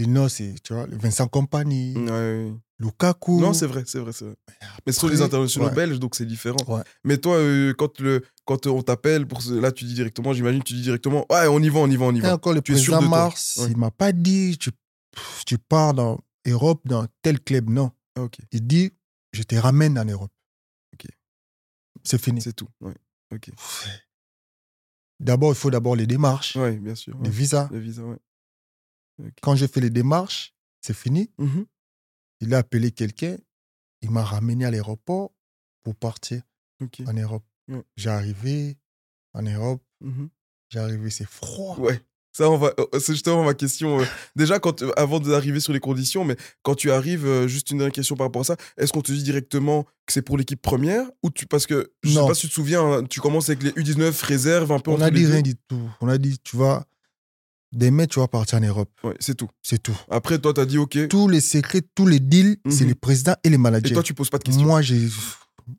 les 0.01 0.07
noms, 0.07 0.29
c'est, 0.29 0.55
tu 0.63 0.73
vois, 0.75 0.87
Vincent 0.91 1.29
Compagnie, 1.29 1.95
Ouais. 1.97 2.53
Lukaku. 2.79 3.41
Non, 3.41 3.53
c'est 3.53 3.67
vrai, 3.67 3.85
c'est 3.87 3.99
vrai, 3.99 4.13
c'est 4.13 4.25
vrai. 4.25 4.37
Mais 4.87 4.93
ce 4.93 5.01
sont 5.01 5.09
les 5.09 5.21
internationaux 5.21 5.69
ouais. 5.69 5.75
belges, 5.75 5.99
donc 6.01 6.15
c'est 6.15 6.25
différent. 6.25 6.57
Ouais. 6.67 6.83
Mais 7.05 7.19
toi, 7.19 7.37
euh, 7.37 7.75
quand, 7.75 8.01
le, 8.01 8.23
quand 8.47 8.67
on 8.67 8.83
t'appelle, 8.83 9.27
pour 9.27 9.43
ce- 9.43 9.53
là, 9.53 9.71
tu 9.71 9.85
dis 9.85 9.93
directement, 9.95 10.33
j'imagine, 10.33 10.63
tu 10.63 10.73
dis 10.75 10.81
directement, 10.83 11.27
ouais, 11.31 11.47
on 11.49 11.61
y 11.61 11.69
va, 11.69 11.81
on 11.81 11.91
y 11.91 11.97
va, 11.97 12.07
on 12.07 12.15
y 12.15 12.19
Et 12.19 12.23
va. 12.23 12.35
encore 12.35 12.55
le 12.55 12.63
Tu 12.63 12.73
es 12.73 12.77
sûr 12.77 12.95
président 12.95 13.03
de 13.09 13.13
toi. 13.15 13.25
Mars, 13.25 13.61
il 13.69 13.77
m'a 13.77 13.91
pas 13.91 14.13
dit, 14.13 14.57
tu, 14.59 14.71
tu 15.45 15.59
pars 15.59 15.93
dans 15.93 16.19
Europe, 16.47 16.81
dans 16.87 17.07
tel 17.21 17.39
club, 17.41 17.69
non. 17.69 17.91
Ah, 18.17 18.23
ok, 18.23 18.39
Il 18.53 18.67
dit, 18.67 18.93
je 19.33 19.43
te 19.43 19.55
ramène 19.57 19.99
en 19.99 20.05
Europe. 20.07 20.33
Ok. 20.95 21.07
C'est 22.03 22.21
fini. 22.21 22.41
c'est 22.41 22.55
tout. 22.55 22.69
Ouais, 22.81 22.95
ok. 23.35 23.51
D'abord, 25.21 25.53
il 25.53 25.57
faut 25.57 25.71
d'abord 25.71 25.97
les 25.97 26.07
démarches, 26.07 26.57
Ouais, 26.57 26.77
bien 26.79 26.95
sûr. 26.95 27.15
les 27.23 27.29
visas. 27.31 27.69
Le 27.71 27.79
visa, 27.79 28.03
ouais. 28.03 28.17
Quand 29.43 29.55
j'ai 29.57 29.69
fait 29.69 29.81
les 29.81 29.91
démarches, 29.91 30.55
c'est 30.81 30.95
fini. 30.97 31.31
Mhm. 31.39 31.67
Il 32.41 32.55
a 32.55 32.59
appelé 32.59 32.91
quelqu'un, 32.91 33.37
il 34.03 34.11
m'a 34.11 34.25
ramené 34.25 34.65
à 34.65 34.71
l'aéroport 34.71 35.31
pour 35.83 35.95
partir 35.95 36.43
en 37.07 37.13
Europe. 37.13 37.45
Ouais. 37.69 37.83
J'ai 37.97 38.11
arrivé 38.11 38.79
en 39.35 39.43
Europe, 39.43 39.83
Mhm. 40.01 40.29
j'ai 40.71 40.79
arrivé, 40.79 41.11
c'est 41.11 41.27
froid. 41.29 41.77
Ouais. 41.79 42.01
Ça, 42.33 42.49
on 42.49 42.57
va, 42.59 42.73
euh, 42.79 42.99
c'est 43.01 43.13
justement 43.13 43.43
ma 43.45 43.55
question. 43.55 44.01
euh, 44.01 44.05
déjà, 44.37 44.59
quand, 44.61 44.83
euh, 44.83 44.93
avant 44.97 45.19
d'arriver 45.21 45.59
sur 45.61 45.73
les 45.73 45.81
conditions, 45.81 46.25
mais 46.25 46.37
quand 46.63 46.77
tu 46.77 46.91
arrives, 46.93 47.27
euh, 47.27 47.49
juste 47.49 47.71
une 47.73 47.79
dernière 47.79 47.93
question 47.93 48.15
par 48.17 48.29
rapport 48.29 48.43
à 48.43 48.45
ça, 48.45 48.57
est-ce 48.79 48.93
qu'on 48.93 49.03
te 49.03 49.11
dit 49.13 49.23
directement 49.25 49.83
que 50.07 50.13
c'est 50.13 50.23
pour 50.23 50.39
l'équipe 50.39 50.63
première 50.63 51.11
ou 51.25 51.31
tu, 51.31 51.47
Parce 51.47 51.67
que 51.67 51.93
je 52.05 52.11
sais 52.11 52.15
Non. 52.15 52.29
pas 52.29 52.35
si 52.35 52.43
tu 52.43 52.49
te 52.49 52.55
souviens, 52.55 52.85
hein, 52.85 53.05
tu 53.05 53.21
commences 53.21 53.49
avec 53.51 53.65
les 53.65 53.73
U19 53.73 54.23
réserves 54.25 54.71
un 54.73 54.79
peu 54.79 54.93
On 54.93 54.97
les 54.97 55.11
dit 55.11 55.27
rien 55.27 55.43
du 55.43 55.57
tout. 55.57 55.91
On 56.01 56.09
a 56.09 56.19
dit, 56.19 56.39
tu 56.39 56.57
vas, 56.57 56.87
demain, 57.73 58.07
tu 58.07 58.19
vas 58.21 58.29
partir 58.29 58.59
en 58.59 58.63
Europe. 58.63 58.91
Ouais, 59.05 59.15
c'est 59.21 59.35
tout. 59.37 59.49
C'est 59.63 59.83
tout. 59.83 59.97
Après, 60.11 60.39
toi, 60.39 60.53
tu 60.55 60.61
as 60.61 60.67
dit 60.67 60.79
OK. 60.79 60.99
Tous 61.09 61.29
les 61.29 61.41
secrets, 61.41 61.83
tous 61.95 62.07
les 62.07 62.21
deals, 62.21 62.57
c'est 62.69 62.83
Mhm. 62.85 62.89
les 62.89 62.95
présidents 62.95 63.37
et 63.45 63.51
les 63.51 63.59
managers. 63.59 63.91
Et 63.91 63.93
toi, 63.93 64.03
tu 64.03 64.15
poses 64.15 64.31
pas 64.31 64.39
de 64.39 64.45
questions. 64.45 64.65
Moi, 64.67 64.83
j'ai. 64.83 65.09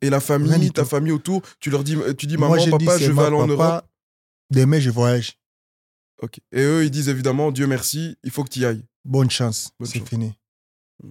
Et 0.00 0.08
la 0.10 0.20
famille, 0.20 0.70
ta 0.72 0.84
famille 0.84 1.12
autour, 1.12 1.42
tu 1.60 1.68
leur 1.70 1.84
dis, 1.84 1.96
tu 2.16 2.26
dis, 2.26 2.36
Moi, 2.36 2.48
maman, 2.48 2.64
dit, 2.64 2.70
papa, 2.70 2.98
c'est 2.98 3.04
je 3.06 3.12
vais 3.12 3.22
aller 3.22 3.36
en 3.36 3.46
Europe. 3.46 3.86
Demain, 4.50 4.80
je 4.80 4.90
voyage. 4.90 5.38
Ok. 6.22 6.38
Et 6.52 6.62
eux, 6.62 6.84
ils 6.84 6.90
disent 6.90 7.08
évidemment, 7.08 7.50
Dieu 7.50 7.66
merci, 7.66 8.16
il 8.22 8.30
faut 8.30 8.44
que 8.44 8.50
tu 8.50 8.60
y 8.60 8.64
ailles. 8.64 8.84
Bonne 9.04 9.30
chance. 9.30 9.70
C'est 9.84 10.06
fini. 10.08 10.32
Mm. 11.02 11.08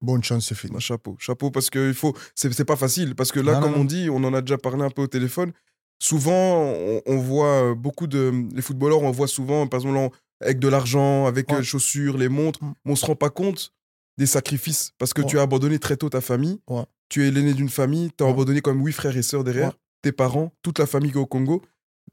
Bonne 0.00 0.22
chance, 0.24 0.46
c'est 0.48 0.54
fini. 0.54 0.80
Chapeau, 0.80 1.16
chapeau, 1.18 1.50
parce 1.50 1.70
que 1.70 1.88
il 1.88 1.94
faut, 1.94 2.16
c'est 2.34 2.52
c'est 2.54 2.64
pas 2.64 2.76
facile, 2.76 3.14
parce 3.14 3.30
que 3.32 3.40
là, 3.40 3.54
Non, 3.54 3.60
comme 3.62 3.72
non. 3.72 3.80
on 3.80 3.84
dit, 3.84 4.08
on 4.10 4.22
en 4.24 4.32
a 4.32 4.40
déjà 4.40 4.56
parlé 4.56 4.82
un 4.82 4.90
peu 4.90 5.02
au 5.02 5.06
téléphone. 5.06 5.52
Souvent, 5.98 6.62
on, 6.64 7.02
on 7.06 7.16
voit 7.18 7.70
euh, 7.70 7.74
beaucoup 7.74 8.06
de 8.06 8.32
les 8.54 8.62
footballeurs, 8.62 9.02
on 9.02 9.10
voit 9.10 9.26
souvent, 9.28 9.66
par 9.66 9.80
exemple, 9.80 10.16
avec 10.40 10.58
de 10.60 10.68
l'argent, 10.68 11.26
avec 11.26 11.50
Ouais. 11.50 11.58
euh, 11.58 11.62
chaussures, 11.62 12.16
les 12.18 12.28
montres, 12.28 12.62
Mm. 12.62 12.72
mais 12.84 12.92
on 12.92 12.96
se 12.96 13.04
rend 13.06 13.16
pas 13.16 13.30
compte 13.30 13.72
des 14.16 14.26
sacrifices, 14.26 14.92
parce 14.98 15.12
que 15.12 15.22
Ouais. 15.22 15.26
tu 15.28 15.38
as 15.38 15.42
abandonné 15.42 15.78
très 15.78 15.96
tôt 15.96 16.08
ta 16.08 16.20
famille. 16.20 16.60
Tu 17.08 17.26
es 17.26 17.30
l'aîné 17.30 17.54
d'une 17.54 17.68
famille, 17.68 18.10
tu 18.16 18.22
as 18.24 18.28
abandonné 18.28 18.60
comme 18.60 18.84
huit 18.84 18.92
frères 18.92 19.16
et 19.16 19.22
sœurs 19.22 19.42
derrière, 19.44 19.72
tes 20.02 20.12
parents, 20.12 20.52
toute 20.62 20.78
la 20.78 20.86
famille 20.86 21.10
qui 21.10 21.16
est 21.18 21.20
au 21.20 21.26
Congo. 21.26 21.62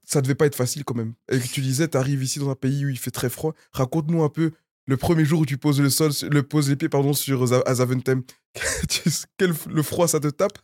Ça 0.04 0.22
devait 0.22 0.36
pas 0.36 0.46
être 0.46 0.56
facile 0.56 0.84
quand 0.84 0.94
même. 0.96 1.14
Et 1.32 1.40
tu 1.40 1.62
disais, 1.62 1.88
tu 1.88 1.98
arrives 1.98 2.22
ici 2.24 2.40
dans 2.40 2.50
un 2.50 2.56
pays 2.56 2.86
où 2.86 2.90
il 2.90 2.98
fait 3.00 3.12
très 3.12 3.30
froid. 3.30 3.54
Raconte-nous 3.72 4.24
un 4.24 4.30
peu 4.30 4.52
le 4.88 4.98
premier 4.98 5.26
jour 5.26 5.40
où 5.42 5.46
tu 5.46 5.58
poses 5.58 5.82
le 5.82 5.90
sol, 5.90 6.12
le 6.30 6.44
poses 6.44 6.70
les 6.70 6.76
pieds 6.76 6.90
pardon 6.90 7.14
sur 7.14 7.46
Za- 7.48 7.64
à 7.66 7.76
Zaventem. 7.76 8.24
Tu- 8.90 9.10
quel 9.38 9.54
le 9.68 9.82
froid 9.84 10.08
ça 10.08 10.20
te 10.20 10.28
tape? 10.28 10.60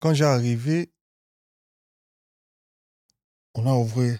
Quand 0.00 0.14
j'ai 0.14 0.24
arrivé, 0.24 0.90
on 3.54 3.66
a 3.66 3.74
ouvert 3.74 4.18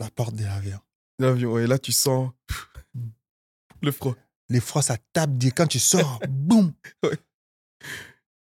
la 0.00 0.10
porte 0.10 0.34
de 0.34 0.44
l'avion. 0.44 0.80
l'avion 1.18 1.58
et 1.58 1.66
là 1.66 1.78
tu 1.78 1.92
sens 1.92 2.30
le 3.82 3.92
froid. 3.92 4.14
Les 4.48 4.60
froids, 4.60 4.82
ça 4.82 4.96
tape. 5.12 5.30
Quand 5.56 5.66
tu 5.66 5.78
sors, 5.78 6.20
boum 6.28 6.72
Ouais. 7.02 7.18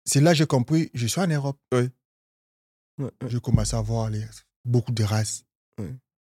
C'est 0.05 0.21
là 0.21 0.33
que 0.33 0.37
j'ai 0.39 0.47
compris, 0.47 0.91
je 0.95 1.07
suis 1.07 1.21
en 1.21 1.27
Europe. 1.27 1.59
Ouais, 1.73 1.91
ouais. 2.99 3.11
J'ai 3.27 3.41
commencé 3.41 3.75
à 3.75 3.81
voir 3.81 4.11
les, 4.11 4.25
beaucoup 4.65 4.93
de 4.93 5.03
races. 5.03 5.45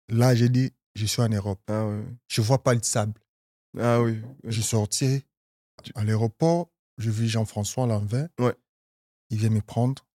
Là, 0.09 0.33
j'ai 0.35 0.49
dit, 0.49 0.71
je 0.95 1.05
suis 1.05 1.21
en 1.21 1.29
Europe. 1.29 1.59
Ah. 1.67 1.91
Je 2.27 2.41
vois 2.41 2.63
pas 2.63 2.73
le 2.73 2.81
sable. 2.81 3.19
Ah 3.77 4.01
oui. 4.01 4.21
Je 4.45 4.61
sortis 4.61 5.23
à 5.95 6.03
l'aéroport, 6.03 6.71
je 6.97 7.11
vis 7.11 7.27
Jean-François 7.27 7.85
Lanvin. 7.85 8.29
Il 9.29 9.37
vient 9.37 9.49
me 9.49 9.61
prendre. 9.61 10.06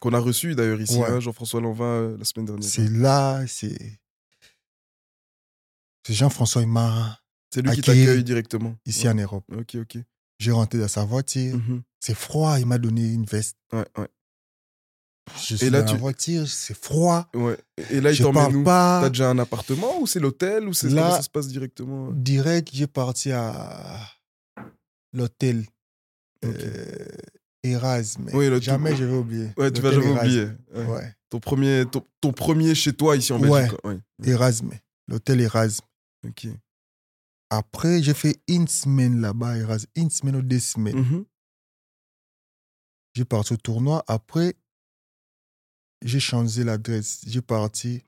Qu'on 0.00 0.12
a 0.12 0.18
reçu 0.18 0.54
d'ailleurs 0.54 0.80
ici, 0.80 0.96
Ouais. 0.96 1.08
hein, 1.08 1.20
Jean-François 1.20 1.60
Lanvin 1.60 1.84
euh, 1.84 2.16
la 2.18 2.24
semaine 2.24 2.46
dernière. 2.46 2.68
C'est 2.68 2.88
là, 2.88 3.44
c'est. 3.46 3.98
C'est 6.06 6.14
Jean-François, 6.14 6.62
il 6.62 6.68
m'a 6.68 7.20
C'est 7.52 7.62
lui 7.62 7.72
qui 7.72 7.80
t'accueille 7.82 8.24
directement. 8.24 8.74
ici 8.86 9.04
Ouais. 9.06 9.12
en 9.12 9.16
Europe. 9.16 9.44
Ok, 9.56 9.76
ok. 9.76 9.98
J'ai 10.38 10.52
rentré 10.52 10.78
dans 10.78 10.88
sa 10.88 11.04
voiture. 11.04 11.56
Mhm. 11.56 11.82
C'est 12.00 12.14
froid, 12.14 12.58
il 12.60 12.66
m'a 12.66 12.78
donné 12.78 13.12
une 13.12 13.24
veste. 13.24 13.56
Ouais, 13.72 13.86
ouais. 13.98 14.08
Je 15.46 15.56
suis 15.56 15.68
là, 15.68 15.80
dans 15.82 15.88
tu- 15.88 15.92
la 15.94 15.98
voiture, 16.00 16.48
c'est 16.48 16.76
froid. 16.76 17.28
ouais. 17.34 17.58
Et 17.90 18.00
là, 18.00 18.12
il 18.12 18.18
t'emmène 18.18 18.56
où? 18.56 18.64
pas. 18.64 19.00
T'as 19.02 19.08
déjà 19.10 19.28
un 19.28 19.38
appartement 19.38 20.00
ou 20.00 20.06
c'est 20.06 20.20
l'hôtel 20.20 20.66
ou 20.68 20.72
c'est 20.72 20.88
Là- 20.88 21.10
ça 21.16 21.22
se 21.22 21.28
passe 21.28 21.48
directement 21.48 22.10
Direct, 22.12 22.70
j'ai 22.72 22.86
parti 22.86 23.30
à 23.32 23.98
l'hôtel 25.12 25.66
Ok. 26.46 26.54
euh, 26.54 27.08
Erasme. 27.70 28.30
Oui, 28.32 28.48
le- 28.48 28.60
jamais 28.60 28.94
je 28.96 29.04
vais 29.04 29.16
oublier. 29.16 29.50
Ouais, 29.56 29.70
tu 29.70 29.80
vas 29.80 29.92
jamais 29.92 30.06
Erasme. 30.06 30.26
oublier. 30.26 30.48
Ouais. 30.74 30.86
Ouais. 30.86 31.14
Ton, 31.30 31.40
premier, 31.40 31.84
ton, 31.90 32.04
ton 32.20 32.32
premier 32.32 32.74
chez 32.74 32.92
toi 32.92 33.16
ici 33.16 33.32
en. 33.32 33.38
Belgique. 33.38 33.72
Ouais. 33.84 33.98
Erasme. 34.24 34.70
L'hôtel 35.08 35.40
Erasme. 35.40 35.84
Ok. 36.26 36.46
Après, 37.50 38.02
j'ai 38.02 38.14
fait 38.14 38.40
une 38.48 38.68
semaine 38.68 39.20
là-bas, 39.20 39.56
Erasme. 39.56 39.86
Une 39.96 40.10
semaine 40.10 40.36
ou 40.36 40.42
deux 40.42 40.58
semaines. 40.60 40.96
Mhm. 40.98 41.24
J'ai 43.14 43.24
parti 43.24 43.54
au 43.54 43.56
tournoi. 43.56 44.04
Après, 44.06 44.54
j'ai 46.04 46.20
changé 46.20 46.62
l'adresse. 46.64 47.22
J'ai 47.26 47.40
parti 47.42 48.02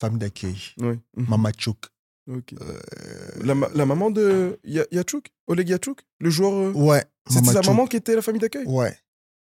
famille 0.00 0.18
d'accueil. 0.18 0.56
Oui. 0.78 0.98
Mhm. 1.16 1.26
Mama 1.28 1.50
Chouk. 1.56 1.86
Euh, 2.28 2.40
La, 3.44 3.54
ma- 3.54 3.68
la 3.74 3.86
maman 3.86 4.10
de 4.10 4.58
Ya- 4.64 4.86
Yachouk 4.90 5.26
Oleg 5.46 5.68
Yachouk 5.68 6.00
Le 6.20 6.30
joueur. 6.30 6.52
euh, 6.52 6.72
ouais. 6.72 7.04
C'était 7.28 7.52
sa 7.52 7.62
maman 7.62 7.86
qui 7.86 7.96
était 7.96 8.14
la 8.16 8.22
famille 8.22 8.40
d'accueil? 8.40 8.66
Ouais. 8.66 8.96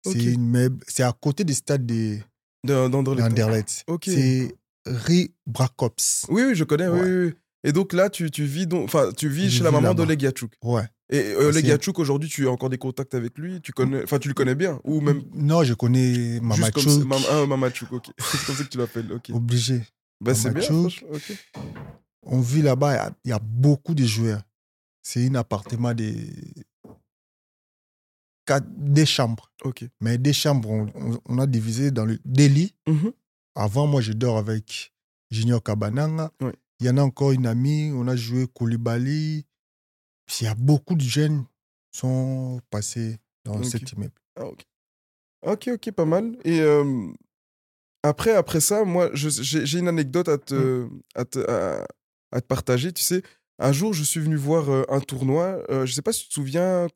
C'est 0.06 0.24
une 0.24 0.48
meuble. 0.50 0.84
C'est 0.88 1.04
à 1.04 1.12
côté 1.14 1.44
du 1.44 1.54
stade 1.54 1.86
de 1.86 2.18
De- 2.66 2.88
d'Anderlecht. 2.88 3.84
Ok. 3.88 4.04
C'est 4.06 4.56
Ri 4.86 5.34
Brakops. 5.46 6.26
Oui, 6.30 6.44
oui, 6.48 6.56
je 6.56 6.64
connais. 6.64 6.88
oui, 6.88 7.00
Ouais. 7.00 7.06
oui, 7.06 7.26
oui. 7.28 7.34
Et 7.64 7.72
donc 7.74 7.94
là, 7.94 8.10
tu, 8.10 8.32
tu 8.32 8.44
vis, 8.46 8.66
donc, 8.66 8.86
enfin, 8.86 9.12
tu 9.16 9.30
vis 9.30 9.50
Je 9.50 9.58
chez 9.58 9.64
la 9.64 9.70
maman 9.72 9.94
d'Oleg 9.94 10.20
Yachouk. 10.22 10.52
Ouais. 10.64 10.84
Et 11.12 11.20
euh, 11.34 11.50
Oleg 11.50 11.66
Yachouk, 11.68 12.00
aujourd'hui, 12.00 12.28
tu 12.30 12.48
as 12.48 12.52
encore 12.52 12.70
des 12.70 12.78
contacts 12.80 13.14
avec 13.14 13.38
lui? 13.38 13.62
Tu 13.62 13.72
connais, 13.74 14.02
enfin, 14.04 14.18
tu 14.18 14.30
le 14.30 14.34
connais 14.34 14.56
bien? 14.56 14.80
Ou 14.84 15.02
même 15.02 15.22
Non, 15.36 15.64
je 15.64 15.74
connais 15.76 16.40
Mama 16.42 16.56
juste 16.56 16.72
comme 16.72 16.84
Chouk. 16.84 17.00
ça- 17.02 17.06
Mam- 17.06 17.22
ah, 17.30 17.42
ok. 17.92 18.06
C'est 18.20 18.46
comme 18.48 18.56
ça 18.56 18.64
que 18.64 18.70
tu 18.70 18.78
l'appelles, 18.80 19.12
ok. 19.12 19.30
Obligé. 19.34 19.84
Bah, 20.20 20.34
c'est 20.34 20.52
bien, 20.52 20.64
Chouk. 20.64 21.04
On 22.24 22.40
vit 22.40 22.62
là-bas, 22.62 22.94
il 22.94 22.96
y 22.96 23.00
a- 23.00 23.16
il 23.26 23.30
y, 23.30 23.34
a 23.34 23.40
beaucoup 23.40 23.94
de 23.96 24.06
joueurs. 24.06 24.42
C'est 25.02 25.28
un 25.28 25.36
appartement 25.36 25.94
de 25.94 26.14
quatre, 28.46 28.68
des 28.70 29.06
chambres. 29.06 29.52
Ok. 29.64 29.86
Mais 30.02 30.18
des 30.18 30.34
chambres, 30.34 30.88
on, 31.26 31.38
a 31.40 31.48
divisé 31.48 31.92
dans 31.92 32.06
le, 32.06 32.20
des 32.26 32.50
lits. 32.50 32.76
Mhm. 32.88 33.12
Avant, 33.56 33.88
moi, 33.88 34.02
je 34.02 34.14
dors 34.14 34.38
avec 34.38 34.94
Junior 35.32 35.62
Kabananga. 35.64 36.32
Il 36.80 36.88
y 36.88 36.90
en 36.90 36.98
a 36.98 37.04
encore 37.04 37.32
une 37.32 37.46
amie, 37.48 37.92
on 37.94 38.08
a 38.08 38.16
joué 38.16 38.48
Koulibaly. 38.48 39.46
Il 40.40 40.44
y 40.44 40.48
a 40.48 40.56
beaucoup 40.56 40.96
de 40.96 41.02
jeunes 41.02 41.44
qui 41.92 42.00
sont 42.00 42.62
passés 42.70 43.18
dans 43.44 43.58
Ok. 43.58 43.66
cet 43.66 43.92
immeuble. 43.92 44.14
Ah, 44.40 44.46
ok. 44.46 44.66
Ok, 45.44 45.70
ok, 45.74 45.92
pas 45.92 46.06
mal. 46.06 46.38
Et 46.46 46.62
euh, 46.62 47.12
après, 48.04 48.34
après 48.36 48.62
ça, 48.62 48.84
moi, 48.86 49.10
j'ai 49.14 49.80
une 49.80 49.88
anecdote 49.88 50.28
à 50.30 50.38
te, 50.38 50.88
à, 51.16 51.26
te, 51.26 51.40
à, 51.40 51.86
à 52.32 52.42
te 52.42 52.46
partager. 52.48 52.92
Tu 52.94 53.04
sais, 53.04 53.22
un 53.60 53.72
jour, 53.72 53.94
je 53.94 54.04
suis 54.04 54.20
venu 54.20 54.36
voir 54.36 54.70
euh, 54.70 54.84
un 54.90 55.00
tournoi. 55.00 55.62
euh, 55.70 55.86
je 55.86 55.94
sais 55.94 56.02
pas 56.02 56.14
si 56.14 56.24
tu 56.24 56.30
te 56.30 56.34
souviens, 56.34 56.88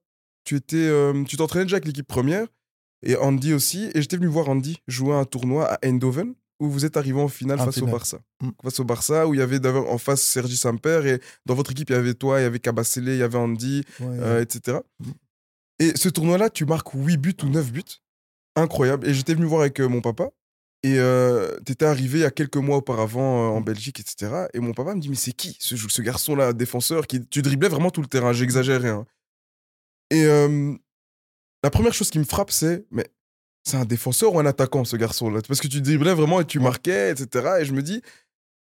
tu 0.43 0.55
étais, 0.55 0.77
euh, 0.77 1.23
tu 1.25 1.37
t'entraînais 1.37 1.65
déjà 1.65 1.75
avec 1.77 1.85
l'équipe 1.87 2.07
première 2.07 2.47
et 3.03 3.15
Andy 3.17 3.53
aussi. 3.53 3.89
Et 3.93 4.01
j'étais 4.01 4.17
venu 4.17 4.27
voir 4.27 4.49
Andy 4.49 4.77
jouer 4.87 5.13
un 5.15 5.25
tournoi 5.25 5.65
à 5.71 5.77
Eindhoven 5.85 6.33
où 6.61 6.69
vous 6.69 6.85
êtes 6.85 6.95
arrivé 6.97 7.19
en 7.19 7.27
finale 7.27 7.59
face 7.59 7.79
au. 7.79 7.85
Barça. 7.85 8.19
Mm. 8.41 8.49
Face 8.63 8.79
au 8.79 8.85
Barça, 8.85 9.27
où 9.27 9.33
il 9.33 9.39
y 9.39 9.43
avait 9.43 9.59
d'ailleurs 9.59 9.91
en 9.91 9.97
face 9.97 10.21
Sergi 10.21 10.55
Samper 10.55 11.01
et 11.05 11.19
dans 11.45 11.53
votre 11.53 11.71
équipe, 11.71 11.89
il 11.89 11.93
y 11.93 11.99
avait 11.99 12.13
toi, 12.13 12.39
il 12.39 12.43
y 12.43 12.45
avait 12.45 12.59
Kabasele, 12.59 13.09
il 13.09 13.17
y 13.17 13.23
avait 13.23 13.37
Andy, 13.37 13.83
Ouais. 13.99 14.41
etc. 14.41 14.77
Mm. 14.99 15.11
Et 15.79 15.97
ce 15.97 16.07
tournoi-là, 16.07 16.49
tu 16.49 16.65
marques 16.65 16.91
8 16.93 17.17
buts 17.17 17.35
ou 17.43 17.47
9 17.49 17.71
buts. 17.73 17.83
Incroyable. 18.55 19.05
Et 19.09 19.13
j'étais 19.13 19.33
venu 19.33 19.45
voir 19.45 19.61
avec 19.61 19.81
mon 19.81 19.99
papa. 19.99 20.29
Et 20.85 20.99
tu 21.65 21.71
étais 21.71 21.85
arrivé 21.85 22.19
il 22.19 22.21
y 22.21 22.25
a 22.25 22.31
quelques 22.31 22.57
mois 22.57 22.77
auparavant 22.77 23.45
euh, 23.45 23.57
en 23.57 23.61
Belgique, 23.61 23.99
etc. 23.99 24.45
Et 24.53 24.59
mon 24.59 24.71
papa 24.71 24.93
me 24.93 24.99
dit 25.01 25.09
Mais 25.09 25.15
c'est 25.15 25.31
qui 25.31 25.57
ce, 25.59 26.01
garçon-là, 26.03 26.53
défenseur 26.53 27.07
qui, 27.07 27.25
Tu 27.25 27.41
driblais 27.41 27.69
vraiment 27.69 27.89
tout 27.89 28.01
le 28.01 28.07
terrain, 28.07 28.33
j'exagère 28.33 28.81
rien. 28.83 29.07
Et 30.11 30.25
euh, 30.25 30.75
la 31.63 31.71
première 31.71 31.95
chose 31.95 32.11
qui 32.11 32.19
me 32.19 32.23
frappe, 32.23 32.51
c'est 32.51 32.85
Mais 32.91 33.07
c'est 33.63 33.77
un 33.77 33.85
défenseur 33.85 34.35
ou 34.35 34.39
un 34.39 34.45
attaquant, 34.45 34.85
ce 34.85 34.95
garçon-là? 34.95 35.41
Parce 35.47 35.59
que 35.59 35.67
tu 35.67 35.81
driblais 35.81 36.13
vraiment 36.13 36.39
et 36.39 36.45
tu 36.45 36.59
marquais, 36.59 37.09
etc. 37.09 37.61
Et 37.61 37.65
je 37.65 37.73
me 37.73 37.81
dis 37.81 38.03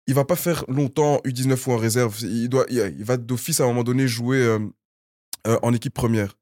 Il 0.08 0.16
va 0.16 0.26
pas 0.26 0.36
faire 0.36 0.66
longtemps 0.68 1.18
U19 1.24 1.70
ou 1.70 1.74
en 1.74 1.78
réserve. 1.78 2.18
Il, 2.24 2.50
doit, 2.50 2.66
il, 2.70 2.96
il 2.98 3.06
va 3.06 3.18
d'office 3.18 3.60
à 3.60 3.66
un 3.66 3.68
moment 3.68 3.84
donné 3.84 4.08
jouer 4.08 4.40
euh, 4.40 4.58
euh, 5.46 5.60
en 5.62 5.72
équipe 5.72 5.94
première. 5.94 6.36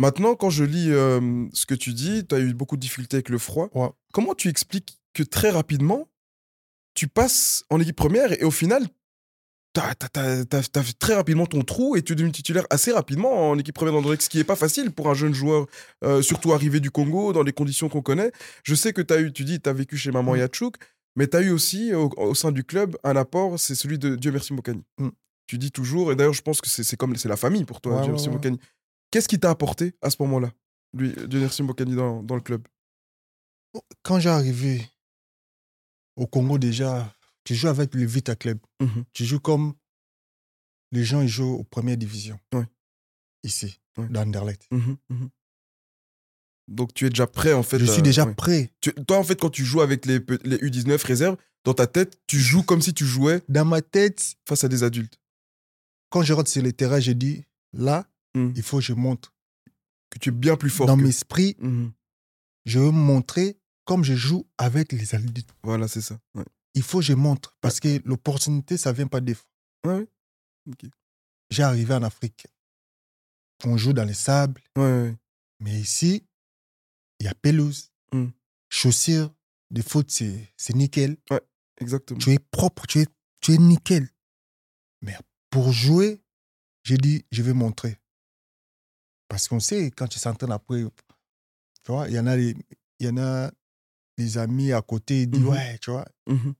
Maintenant, 0.00 0.34
quand 0.34 0.48
je 0.48 0.64
lis 0.64 0.90
euh, 0.90 1.46
ce 1.52 1.66
que 1.66 1.74
tu 1.74 1.92
dis, 1.92 2.26
tu 2.26 2.34
as 2.34 2.38
eu 2.38 2.54
beaucoup 2.54 2.76
de 2.76 2.80
difficultés 2.80 3.16
avec 3.18 3.28
le 3.28 3.36
froid. 3.36 3.68
Ouais. 3.74 3.90
Comment 4.14 4.34
tu 4.34 4.48
expliques 4.48 4.98
que 5.12 5.22
très 5.22 5.50
rapidement, 5.50 6.08
tu 6.94 7.06
passes 7.06 7.64
en 7.68 7.78
équipe 7.78 7.96
première 7.96 8.32
et, 8.32 8.42
au 8.44 8.50
final, 8.50 8.88
tu 9.74 9.80
as, 9.82 10.62
fait 10.62 10.98
très 10.98 11.14
rapidement 11.14 11.44
ton 11.44 11.60
trou 11.60 11.96
et 11.96 12.02
tu 12.02 12.14
es 12.14 12.16
devenu 12.16 12.32
titulaire 12.32 12.64
assez 12.70 12.92
rapidement 12.92 13.50
en 13.50 13.58
équipe 13.58 13.74
première 13.74 13.92
d'Android, 13.92 14.16
ce 14.18 14.30
qui 14.30 14.38
n'est 14.38 14.44
pas 14.44 14.56
facile 14.56 14.90
pour 14.90 15.10
un 15.10 15.14
jeune 15.14 15.34
joueur, 15.34 15.66
euh, 16.02 16.22
surtout 16.22 16.54
arrivé 16.54 16.80
du 16.80 16.90
Congo, 16.90 17.34
dans 17.34 17.42
les 17.42 17.52
conditions 17.52 17.90
qu'on 17.90 18.00
connaît. 18.00 18.32
Je 18.64 18.74
sais 18.74 18.94
que 18.94 19.02
tu 19.02 19.12
as 19.12 19.20
eu, 19.20 19.34
tu 19.34 19.44
dis, 19.44 19.60
tu 19.60 19.68
as 19.68 19.74
vécu 19.74 19.98
chez 19.98 20.12
Maman 20.12 20.32
Mm. 20.32 20.38
Yachouk, 20.38 20.76
mais 21.14 21.26
tu 21.26 21.36
as 21.36 21.42
eu 21.42 21.50
aussi 21.50 21.92
au, 21.92 22.08
au 22.16 22.34
sein 22.34 22.52
du 22.52 22.64
club 22.64 22.96
un 23.04 23.16
apport, 23.16 23.60
c'est 23.60 23.74
celui 23.74 23.98
de 23.98 24.16
Dieu 24.16 24.32
merci 24.32 24.54
Mokani. 24.54 24.82
Mm. 24.96 25.08
Tu 25.46 25.58
dis 25.58 25.72
toujours, 25.72 26.10
et 26.10 26.16
d'ailleurs, 26.16 26.32
je 26.32 26.40
pense 26.40 26.62
que 26.62 26.70
c'est 26.70 26.96
comme 26.96 27.14
c'est 27.16 27.28
la 27.28 27.36
famille 27.36 27.66
pour 27.66 27.82
toi, 27.82 27.96
Ouais, 27.96 27.98
Dieu 27.98 28.12
ouais, 28.12 28.16
merci. 28.16 28.30
Mokani. 28.30 28.58
Qu'est-ce 29.10 29.28
qui 29.28 29.38
t'a 29.40 29.50
apporté 29.50 29.94
à 30.02 30.10
ce 30.10 30.16
moment-là, 30.20 30.52
lui, 30.94 31.14
merci 31.32 31.62
Mokani, 31.62 31.94
dans, 31.94 32.22
dans 32.22 32.34
le 32.36 32.40
club? 32.40 32.66
Quand 34.02 34.18
j'ai 34.20 34.28
arrivé 34.28 34.88
au 36.16 36.26
Congo, 36.26 36.58
déjà, 36.58 37.14
tu 37.44 37.54
joues 37.54 37.68
avec 37.68 37.94
le 37.94 38.04
Vita 38.04 38.34
Club. 38.36 38.58
Mhm. 38.80 39.04
Tu 39.12 39.24
joues 39.24 39.40
comme 39.40 39.74
les 40.92 41.04
gens 41.04 41.20
ils 41.20 41.28
jouent 41.28 41.54
aux 41.54 41.64
premières 41.64 41.96
divisions. 41.96 42.38
Ici, 43.42 43.80
Ouais. 43.96 44.08
dans 44.08 44.22
Anderlecht. 44.22 44.66
Mhm, 44.70 44.96
mhm. 45.08 45.30
Donc 46.68 46.94
tu 46.94 47.06
es 47.06 47.10
déjà 47.10 47.26
prêt 47.26 47.52
en 47.52 47.62
fait. 47.62 47.78
Je 47.78 47.86
suis 47.86 48.02
déjà 48.02 48.24
ouais. 48.26 48.34
prêt. 48.34 48.70
Tu- 48.80 48.92
toi 49.06 49.18
en 49.18 49.24
fait 49.24 49.40
quand 49.40 49.50
tu 49.50 49.64
joues 49.64 49.80
avec 49.80 50.06
les 50.06 50.18
U19 50.20 51.02
réserves, 51.04 51.36
dans 51.64 51.74
ta 51.74 51.86
tête, 51.86 52.20
tu 52.26 52.38
joues 52.38 52.62
comme 52.62 52.80
si 52.82 52.92
tu 52.94 53.04
jouais 53.06 53.42
Dans 53.48 53.64
ma 53.64 53.82
tête, 53.82 54.36
face 54.48 54.62
à 54.64 54.68
des 54.68 54.82
adultes. 54.82 55.18
quand 56.10 56.22
je 56.22 56.32
rentre 56.32 56.50
sur 56.50 56.62
le 56.62 56.72
terrain, 56.72 57.00
je 57.00 57.12
dis, 57.12 57.44
là, 57.72 58.06
Mm. 58.34 58.52
il 58.54 58.62
faut 58.62 58.78
que 58.78 58.84
je 58.84 58.92
montre. 58.94 59.34
Que 60.10 60.18
tu 60.18 60.28
es 60.30 60.32
bien 60.32 60.56
plus 60.56 60.70
fort. 60.70 60.86
Dans 60.86 60.96
que- 60.96 61.02
mes 61.02 61.08
esprits, 61.10 61.56
Mhm. 61.58 61.92
je 62.66 62.78
veux 62.78 62.86
me 62.92 62.98
montrer 63.00 63.58
comme 63.84 64.04
je 64.04 64.14
joue 64.14 64.46
avec 64.58 64.92
les 64.92 65.14
adultes. 65.14 65.50
Voilà, 65.62 65.88
c'est 65.88 66.00
ça. 66.00 66.18
Ouais. 66.34 66.44
Il 66.74 66.82
faut 66.82 66.98
que 66.98 67.04
je 67.04 67.14
montre. 67.14 67.56
Parce 67.60 67.80
que 67.80 68.00
l'opportunité, 68.04 68.76
ça 68.76 68.90
ne 68.92 68.96
vient 68.96 69.06
pas 69.08 69.20
des 69.20 69.34
fois. 69.34 69.46
Ouais. 69.86 70.06
J'ai 71.50 71.62
arrivé 71.62 71.94
en 71.94 72.02
Afrique. 72.02 72.46
On 73.64 73.76
joue 73.76 73.92
dans 73.92 74.04
les 74.04 74.14
sables. 74.14 74.62
Mais 74.76 75.78
ici, 75.80 76.24
il 77.18 77.26
y 77.26 77.28
a 77.28 77.34
pelouse. 77.34 77.90
Mm. 78.12 78.28
Chaussures 78.70 79.34
de 79.70 79.82
foot, 79.82 80.10
c'est 80.10 80.48
c'est 80.56 80.74
nickel. 80.74 81.16
Exactement. 81.78 82.18
Tu 82.18 82.30
es 82.30 82.38
propre, 82.38 82.86
tu 82.86 83.00
es, 83.00 83.06
tu 83.40 83.52
es 83.54 83.58
nickel. 83.58 84.08
Mais 85.02 85.16
pour 85.50 85.72
jouer, 85.72 86.22
j'ai 86.84 86.96
dit, 86.98 87.24
je 87.32 87.42
vais 87.42 87.52
montrer. 87.54 87.98
Parce 89.30 89.46
qu'on 89.46 89.60
sait, 89.60 89.92
quand 89.92 90.08
tu 90.08 90.18
s'entraînes 90.18 90.50
après, 90.50 90.82
tu 91.84 91.92
vois, 91.92 92.08
il 92.08 92.14
y 92.14 92.18
en 92.18 92.26
a 92.26 92.36
des, 92.36 92.56
il 92.98 93.06
y 93.06 93.08
en 93.08 93.16
a 93.16 93.50
des 94.18 94.36
amis 94.38 94.72
à 94.72 94.82
côté, 94.82 95.22
ils 95.22 95.30
disent, 95.30 95.40
Mhm. 95.42 95.48
ouais, 95.48 95.78
tu 95.78 95.92
vois, 95.92 96.04
Mhm. 96.26 96.52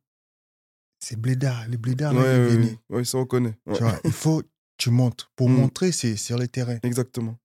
c'est 1.00 1.16
blédard, 1.20 1.66
les 1.66 1.76
blédards, 1.76 2.14
Ouais, 2.14 2.22
là, 2.22 2.36
ils 2.36 2.40
ouais, 2.48 2.56
viennent. 2.58 2.76
ouais. 2.90 3.04
Ça 3.04 3.18
on 3.18 3.26
connaît. 3.26 3.58
Ouais. 3.66 3.76
Tu 3.76 3.82
vois, 3.82 3.98
il 4.04 4.12
faut, 4.12 4.42
tu 4.76 4.90
montres. 4.90 5.32
Pour 5.34 5.48
Mm. 5.48 5.54
montrer, 5.54 5.90
c'est 5.92 6.16
sur 6.16 6.38
le 6.38 6.46
terrain. 6.46 6.78
Exactement. 6.84 7.36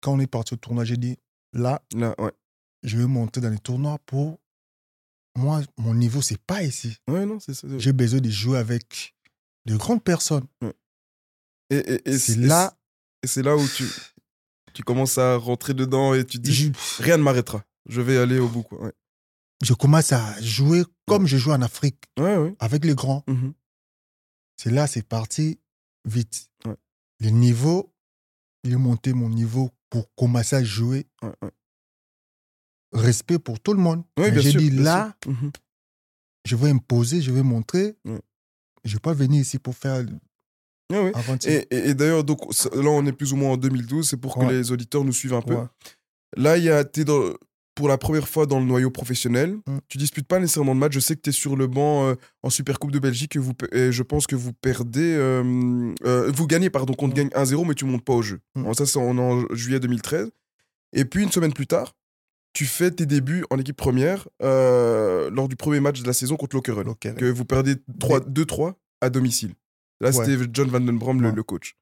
Quand 0.00 0.12
on 0.14 0.20
est 0.20 0.26
parti 0.26 0.54
au 0.54 0.56
tournoi, 0.56 0.84
j'ai 0.84 0.96
dit, 0.96 1.16
là, 1.52 1.80
Là, 1.94 2.14
ouais. 2.18 2.32
je 2.82 2.96
vais 2.98 3.06
monter 3.06 3.40
dans 3.40 3.50
les 3.50 3.58
tournois 3.58 3.98
pour. 4.04 4.38
Moi, 5.36 5.62
mon 5.76 5.94
niveau, 5.94 6.20
c'est 6.22 6.40
pas 6.42 6.62
ici. 6.64 6.96
Ouais, 7.08 7.24
non, 7.24 7.38
c'est 7.38 7.54
ça. 7.54 7.68
J'ai 7.78 7.92
besoin 7.92 8.20
de 8.20 8.30
jouer 8.30 8.58
avec 8.58 9.14
de 9.66 9.76
grandes 9.76 10.02
personnes. 10.02 10.46
Et, 11.70 11.76
et, 11.76 12.08
et 12.10 12.18
C'est 12.18 12.36
là, 12.36 12.77
Et 13.22 13.26
c'est 13.26 13.42
là 13.42 13.56
où 13.56 13.66
tu, 13.68 13.84
tu 14.74 14.82
commences 14.82 15.18
à 15.18 15.36
rentrer 15.36 15.74
dedans 15.74 16.14
et 16.14 16.24
tu 16.24 16.38
te 16.38 16.42
dis 16.42 16.54
je, 16.54 17.02
rien 17.02 17.16
ne 17.16 17.22
m'arrêtera. 17.22 17.64
Je 17.88 18.00
vais 18.00 18.16
aller 18.18 18.38
au 18.38 18.48
bout. 18.48 18.62
Quoi. 18.62 18.80
Ouais. 18.82 18.92
je 19.62 19.72
commence 19.74 20.12
à 20.12 20.40
jouer 20.40 20.84
comme 21.06 21.26
je 21.26 21.36
joue 21.36 21.52
en 21.52 21.62
Afrique, 21.62 22.04
Ouais, 22.18 22.54
avec 22.60 22.84
les 22.84 22.94
grands. 22.94 23.24
Mhm. 23.26 23.54
C'est 24.56 24.70
là, 24.70 24.86
c'est 24.86 25.02
parti 25.02 25.58
vite. 26.04 26.50
Le 27.20 27.30
niveau, 27.30 27.92
il 28.64 28.72
est 28.72 28.76
monté 28.76 29.12
mon 29.12 29.28
niveau 29.28 29.70
pour 29.90 30.14
commencer 30.14 30.56
à 30.56 30.62
jouer. 30.62 31.06
Respect 32.92 33.38
pour 33.38 33.60
tout 33.60 33.72
le 33.72 33.80
monde. 33.80 34.04
J'ai 34.16 34.52
dit 34.52 34.70
là. 34.70 35.16
Mhm. 35.26 35.50
je 36.44 36.56
vais 36.56 36.70
imposer, 36.70 37.20
je 37.20 37.32
vais 37.32 37.42
montrer. 37.42 37.96
Je 38.04 38.10
ne 38.12 38.92
vais 38.92 39.00
pas 39.00 39.12
venir 39.12 39.40
ici 39.40 39.58
pour 39.58 39.74
faire 39.76 40.04
Aventure. 40.90 41.50
Et, 41.50 41.66
et- 41.70 41.88
et 41.90 41.94
d'ailleurs, 41.94 42.24
donc, 42.24 42.40
là, 42.74 42.88
on 42.90 43.04
est 43.06 43.12
plus 43.12 43.32
ou 43.32 43.36
moins 43.36 43.52
en 43.52 43.56
2012, 43.56 44.08
c'est 44.08 44.16
pour 44.16 44.38
que 44.38 44.44
les 44.46 44.72
auditeurs 44.72 45.04
nous 45.04 45.12
suivent 45.12 45.34
un 45.34 45.42
peu. 45.42 45.54
Ouais. 45.54 45.66
Là, 46.36 46.56
il 46.56 46.64
y 46.64 46.70
a, 46.70 46.84
t'es 46.84 47.04
dans- 47.04 47.32
pour 47.74 47.86
la 47.88 47.96
première 47.96 48.26
fois 48.28 48.44
dans 48.46 48.58
le 48.58 48.64
noyau 48.66 48.90
professionnel. 48.90 49.56
Mm. 49.66 49.78
Tu 49.88 49.98
disputes 49.98 50.26
pas 50.26 50.40
nécessairement 50.40 50.74
de 50.74 50.80
match. 50.80 50.92
Je 50.94 50.98
sais 51.00 51.14
que 51.14 51.20
tu 51.20 51.30
es 51.30 51.32
sur 51.32 51.54
le 51.56 51.68
banc 51.68 52.08
euh, 52.08 52.14
en 52.42 52.50
Super 52.50 52.78
Coupe 52.80 52.90
de 52.90 52.98
Belgique 52.98 53.36
et, 53.36 53.38
vous, 53.38 53.54
pe- 53.54 53.72
et 53.72 53.92
je 53.92 54.02
pense 54.02 54.26
que 54.26 54.34
vous 54.34 54.52
perdez. 54.52 55.14
euh, 55.16 55.94
euh, 56.04 56.32
vous 56.34 56.46
gagnez, 56.48 56.70
pardon, 56.70 56.94
qu'on 56.94 57.06
Mm. 57.08 57.12
gagne 57.14 57.28
1-0, 57.34 57.64
mais 57.64 57.74
tu 57.74 57.84
montes 57.84 58.04
pas 58.04 58.14
au 58.14 58.22
jeu. 58.22 58.40
Mm. 58.56 58.62
Alors 58.62 58.74
ça, 58.76 58.84
c'est 58.84 58.98
en, 58.98 59.16
en 59.16 59.44
juillet 59.54 59.78
2013. 59.78 60.30
Et 60.92 61.04
puis, 61.04 61.22
une 61.22 61.30
semaine 61.30 61.52
plus 61.52 61.66
tard, 61.68 61.94
tu 62.52 62.64
fais 62.66 62.90
tes 62.90 63.06
débuts 63.06 63.44
en 63.50 63.58
équipe 63.58 63.76
première 63.76 64.26
euh, 64.42 65.30
lors 65.30 65.46
du 65.48 65.54
premier 65.54 65.78
match 65.80 66.00
de 66.02 66.06
la 66.08 66.12
saison 66.14 66.36
contre 66.36 66.56
Lokeren. 66.56 66.94
Que 67.14 67.30
vous 67.30 67.44
perdez 67.44 67.76
3 68.00 68.20
2-3 68.20 68.74
à 69.00 69.08
domicile. 69.10 69.52
Là, 70.00 70.10
Ouais. 70.10 70.24
c'était 70.24 70.48
John 70.52 70.68
Van 70.68 70.80
Den 70.80 70.98
Brom, 70.98 71.20
le, 71.20 71.28
Ouais. 71.30 71.34
le 71.34 71.42
coach. 71.42 71.76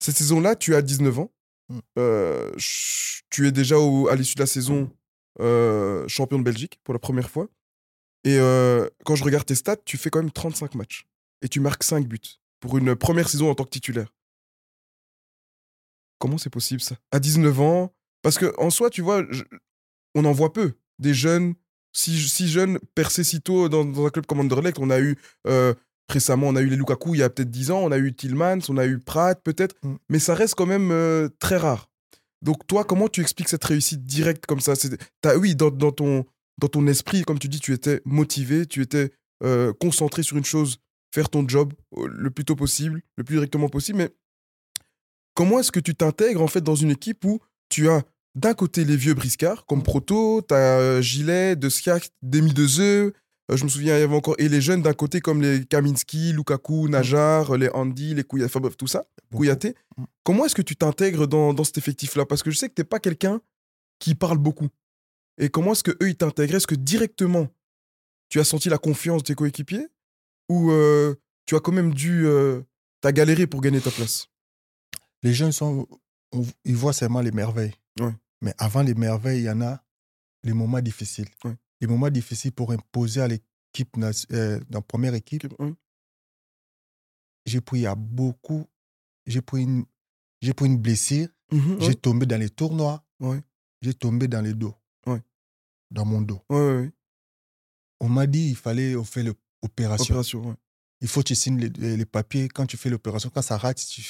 Cette 0.00 0.16
saison-là, 0.16 0.56
tu 0.56 0.74
as 0.74 0.82
19 0.82 1.18
ans. 1.18 1.32
Mm. 1.68 1.78
Euh, 1.98 2.52
tu 3.30 3.46
es 3.46 3.52
déjà 3.52 3.78
au- 3.78 4.08
à 4.08 4.16
l'issue 4.16 4.34
de 4.34 4.40
la 4.40 4.46
saison 4.46 4.90
euh, 5.40 6.06
champion 6.06 6.38
de 6.38 6.44
Belgique 6.44 6.78
pour 6.84 6.94
la 6.94 7.00
première 7.00 7.28
fois. 7.30 7.48
Et 8.22 8.38
euh, 8.38 8.88
quand 9.04 9.16
je 9.16 9.24
regarde 9.24 9.44
tes 9.46 9.54
stats, 9.56 9.76
tu 9.84 9.96
fais 9.98 10.08
quand 10.10 10.20
même 10.22 10.30
35 10.30 10.74
matchs. 10.76 11.06
Et 11.42 11.48
tu 11.48 11.58
marques 11.60 11.82
5 11.82 12.06
buts 12.06 12.20
pour 12.60 12.78
une 12.78 12.94
première 12.94 13.28
saison 13.28 13.50
en 13.50 13.54
tant 13.56 13.64
que 13.64 13.70
titulaire. 13.70 14.12
Comment 16.18 16.38
c'est 16.38 16.50
possible 16.50 16.80
ça? 16.80 16.96
À 17.10 17.18
19 17.20 17.60
ans 17.60 17.92
Parce 18.22 18.38
que 18.38 18.54
en 18.58 18.70
soi, 18.70 18.88
tu 18.90 19.02
vois, 19.02 19.24
je- 19.30 19.42
on 20.14 20.24
en 20.24 20.32
voit 20.32 20.52
peu. 20.52 20.72
Des 20.98 21.12
jeunes, 21.12 21.54
si, 21.92 22.18
si 22.28 22.48
jeunes, 22.48 22.78
percés 22.94 23.24
si 23.24 23.40
tôt 23.42 23.68
dans, 23.68 23.84
dans 23.84 24.06
un 24.06 24.10
club 24.10 24.24
comme 24.26 24.40
Anderlecht. 24.40 24.78
On 24.78 24.88
a 24.90 25.00
eu 25.00 25.18
euh, 25.46 25.74
récemment, 26.08 26.48
on 26.48 26.56
a 26.56 26.60
eu 26.60 26.66
les 26.68 26.76
Lukaku 26.76 27.14
il 27.14 27.18
y 27.18 27.22
a 27.22 27.30
peut-être 27.30 27.50
10 27.50 27.70
ans, 27.70 27.80
on 27.82 27.90
a 27.92 27.98
eu 27.98 28.14
Tillmans, 28.14 28.58
on 28.68 28.76
a 28.78 28.86
eu 28.86 28.98
Pratt 28.98 29.40
peut-être, 29.42 29.74
Mm. 29.82 29.94
mais 30.10 30.18
ça 30.18 30.34
reste 30.34 30.54
quand 30.54 30.66
même 30.66 30.90
euh, 30.90 31.28
très 31.38 31.56
rare. 31.56 31.88
Donc 32.42 32.66
toi, 32.66 32.84
comment 32.84 33.08
tu 33.08 33.20
expliques 33.22 33.48
cette 33.48 33.64
réussite 33.64 34.04
directe 34.04 34.44
comme 34.46 34.60
ça? 34.60 34.74
C'est- 34.74 34.98
t'as- 35.22 35.36
Oui, 35.38 35.54
dans, 35.56 35.70
dans 35.70 35.92
ton, 35.92 36.24
dans 36.60 36.68
ton 36.68 36.86
esprit, 36.86 37.22
comme 37.22 37.38
tu 37.38 37.48
dis, 37.48 37.58
tu 37.60 37.72
étais 37.72 38.00
motivé, 38.04 38.66
tu 38.66 38.82
étais 38.82 39.12
euh, 39.42 39.72
concentré 39.80 40.22
sur 40.22 40.36
une 40.36 40.44
chose, 40.44 40.78
faire 41.14 41.28
ton 41.30 41.46
job 41.48 41.72
euh, 41.96 42.06
le 42.10 42.30
plus 42.30 42.44
tôt 42.44 42.54
possible, 42.56 43.02
le 43.16 43.24
plus 43.24 43.36
directement 43.36 43.68
possible, 43.68 43.98
mais 43.98 44.10
comment 45.34 45.58
est-ce 45.58 45.72
que 45.72 45.80
tu 45.80 45.94
t'intègres 45.94 46.42
en 46.42 46.46
fait 46.46 46.60
dans 46.62 46.74
une 46.76 46.90
équipe 46.90 47.24
où 47.24 47.40
tu 47.68 47.88
as 47.88 48.02
d'un 48.34 48.54
côté 48.54 48.84
les 48.84 48.96
vieux 48.96 49.14
briscards 49.14 49.64
comme 49.66 49.82
Proto, 49.82 50.42
tu 50.46 50.54
as 50.54 51.00
Gilet, 51.00 51.56
De 51.56 51.68
Demi 52.22 52.52
de 52.52 52.66
Zeu, 52.66 52.82
euh, 52.84 53.12
je 53.52 53.64
me 53.64 53.68
souviens, 53.68 53.96
il 53.96 54.00
y 54.00 54.02
avait 54.02 54.14
encore 54.16 54.36
et 54.38 54.48
les 54.48 54.60
jeunes 54.60 54.80
d'un 54.82 54.94
côté 54.94 55.20
comme 55.20 55.42
les 55.42 55.64
Kaminski, 55.66 56.32
Lukaku, 56.32 56.88
Najar, 56.88 57.56
les 57.56 57.68
Andy, 57.70 58.14
les 58.14 58.24
Kouyaté, 58.24 58.50
enfin 58.50 58.60
bref, 58.60 58.76
tout 58.76 58.86
ça. 58.86 59.06
Kouyaté. 59.34 59.74
Mm. 59.96 60.04
Comment 60.22 60.46
est-ce 60.46 60.54
que 60.54 60.62
tu 60.62 60.76
t'intègres 60.76 61.26
dans, 61.28 61.52
dans 61.52 61.64
cet 61.64 61.76
effectif-là? 61.78 62.24
Parce 62.24 62.42
que 62.42 62.50
je 62.50 62.56
sais 62.58 62.68
que 62.68 62.74
tu 62.74 62.80
n'es 62.80 62.86
pas 62.86 63.00
quelqu'un 63.00 63.40
qui 63.98 64.14
parle 64.14 64.38
beaucoup. 64.38 64.68
Et 65.38 65.48
comment 65.50 65.72
est-ce 65.72 65.82
que 65.84 65.90
eux 66.02 66.08
ils 66.08 66.16
t'intègrent? 66.16 66.54
Est-ce 66.54 66.66
que 66.66 66.74
directement 66.74 67.48
tu 68.30 68.40
as 68.40 68.44
senti 68.44 68.68
la 68.68 68.78
confiance 68.78 69.22
de 69.22 69.26
tes 69.26 69.34
coéquipiers? 69.34 69.88
Ou 70.48 70.70
euh, 70.70 71.14
tu 71.46 71.54
as 71.56 71.60
quand 71.60 71.72
même 71.72 71.92
dû 71.92 72.26
euh, 72.26 72.62
t'as 73.00 73.12
galéré 73.12 73.46
pour 73.46 73.60
gagner 73.60 73.80
ta 73.80 73.90
place? 73.90 74.28
Les 75.22 75.34
jeunes 75.34 75.52
sont, 75.52 75.86
on- 76.32 76.46
ils 76.64 76.76
voient 76.76 76.92
seulement 76.92 77.20
les 77.20 77.32
merveilles. 77.32 77.74
Ouais. 78.00 78.12
Mais 78.40 78.54
avant 78.58 78.82
les 78.82 78.94
merveilles, 78.94 79.40
il 79.40 79.44
y 79.44 79.50
en 79.50 79.60
a 79.62 79.82
les 80.44 80.52
moments 80.52 80.80
difficiles. 80.80 81.28
Ouais. 81.44 81.54
Les 81.80 81.86
moments 81.86 82.10
difficiles 82.10 82.52
pour 82.52 82.72
imposer 82.72 83.20
à 83.20 83.28
l'équipe, 83.28 83.96
nation- 83.96 84.28
euh, 84.32 84.60
dans 84.70 84.78
la 84.78 84.82
première 84.82 85.14
équipe, 85.14 85.46
j'ai 87.46 87.60
pris 87.60 87.86
à 87.86 87.94
beaucoup, 87.94 88.66
j'ai 89.26 89.42
pris 89.42 89.62
une, 89.62 89.84
j'ai 90.40 90.54
pris 90.54 90.66
une 90.66 90.78
blessure, 90.78 91.28
Mhm, 91.52 91.80
j'ai 91.80 91.94
tombé 91.94 92.26
dans 92.26 92.38
les 92.40 92.48
tournois, 92.50 93.04
j'ai 93.82 93.94
tombé 93.94 94.28
dans 94.28 94.40
les 94.40 94.54
dos, 94.54 94.74
dans 95.90 96.04
mon 96.06 96.20
dos. 96.22 96.40
On 98.00 98.08
m'a 98.08 98.26
dit 98.26 98.48
il 98.50 98.56
fallait 98.56 98.94
faire 99.04 99.24
l'opération. 99.62 100.14
Opération, 100.14 100.48
ouais. 100.48 100.54
Il 101.00 101.08
faut 101.08 101.20
que 101.20 101.26
tu 101.28 101.34
signes 101.34 101.58
les, 101.58 102.06
papiers 102.06 102.48
quand 102.48 102.66
tu 102.66 102.76
fais 102.76 102.88
l'opération. 102.90 103.30
Quand 103.30 103.42
ça 103.42 103.56
rate, 103.58 103.84
tu- 103.86 104.06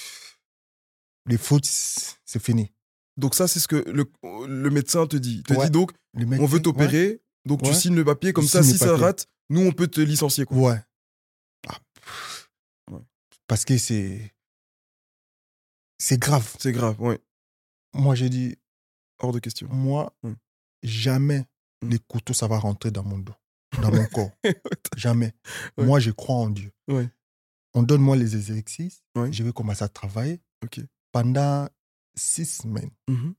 les 1.27 1.39
fautes, 1.39 1.65
c'est 1.67 2.41
fini. 2.43 2.73
Donc 3.17 3.35
ça, 3.35 3.49
c'est 3.49 3.61
ce 3.61 3.67
que 3.69 3.77
le, 3.77 4.05
le 4.47 4.71
médecin 4.71 5.07
te 5.07 5.17
dit. 5.17 5.37
Il 5.39 5.43
te 5.43 5.55
Ouais. 5.55 5.67
dit 5.67 5.71
donc, 5.71 5.93
Les 6.15 6.25
on 6.39 6.47
veut 6.47 6.61
t'opérer, 6.63 7.21
donc 7.45 7.63
tu 7.63 7.75
signes 7.75 7.95
le 7.97 8.05
papier, 8.05 8.33
comme 8.33 8.45
Tu 8.45 8.51
ça, 8.51 8.63
si 8.63 8.77
ça 8.79 8.97
rate, 8.97 9.27
nous, 9.51 9.61
on 9.67 9.73
peut 9.73 9.89
te 9.89 10.01
licencier. 10.01 10.45
Quoi. 10.47 10.57
Ouais. 10.73 10.81
Ah. 11.69 11.79
Ouais. 12.91 13.01
Parce 13.47 13.65
que 13.65 13.77
c'est. 13.79 14.33
C'est 15.99 16.19
grave. 16.19 16.57
C'est 16.59 16.73
grave, 16.73 17.01
ouais. 17.01 17.21
Moi, 17.95 18.15
j'ai 18.15 18.29
dit, 18.29 18.57
Hors 19.21 19.33
de 19.33 19.39
question. 19.39 19.69
moi, 19.71 20.13
Mm. 20.23 20.33
jamais 20.83 21.47
Mm. 21.83 21.89
les 21.91 21.99
couteaux, 22.01 22.35
ça 22.35 22.47
va 22.49 22.59
rentrer 22.59 22.91
dans 22.91 23.05
mon 23.05 23.19
dos, 23.19 23.35
dans 23.81 23.93
mon 23.93 24.05
corps. 24.07 24.31
Jamais. 24.97 25.33
Ouais. 25.79 25.85
Moi, 25.87 26.01
je 26.01 26.11
crois 26.11 26.37
en 26.37 26.51
Dieu. 26.51 26.73
On 27.75 27.83
donne 27.83 28.01
moi 28.03 28.17
les 28.17 28.35
exercices. 28.37 29.03
Je 29.31 29.43
vais 29.43 29.53
commencer 29.53 29.85
à 29.85 29.89
travailler. 29.89 30.41
Pendant 31.13 31.69
six 32.17 32.47
semaines, 32.47 32.91
Mhm. 33.09 33.35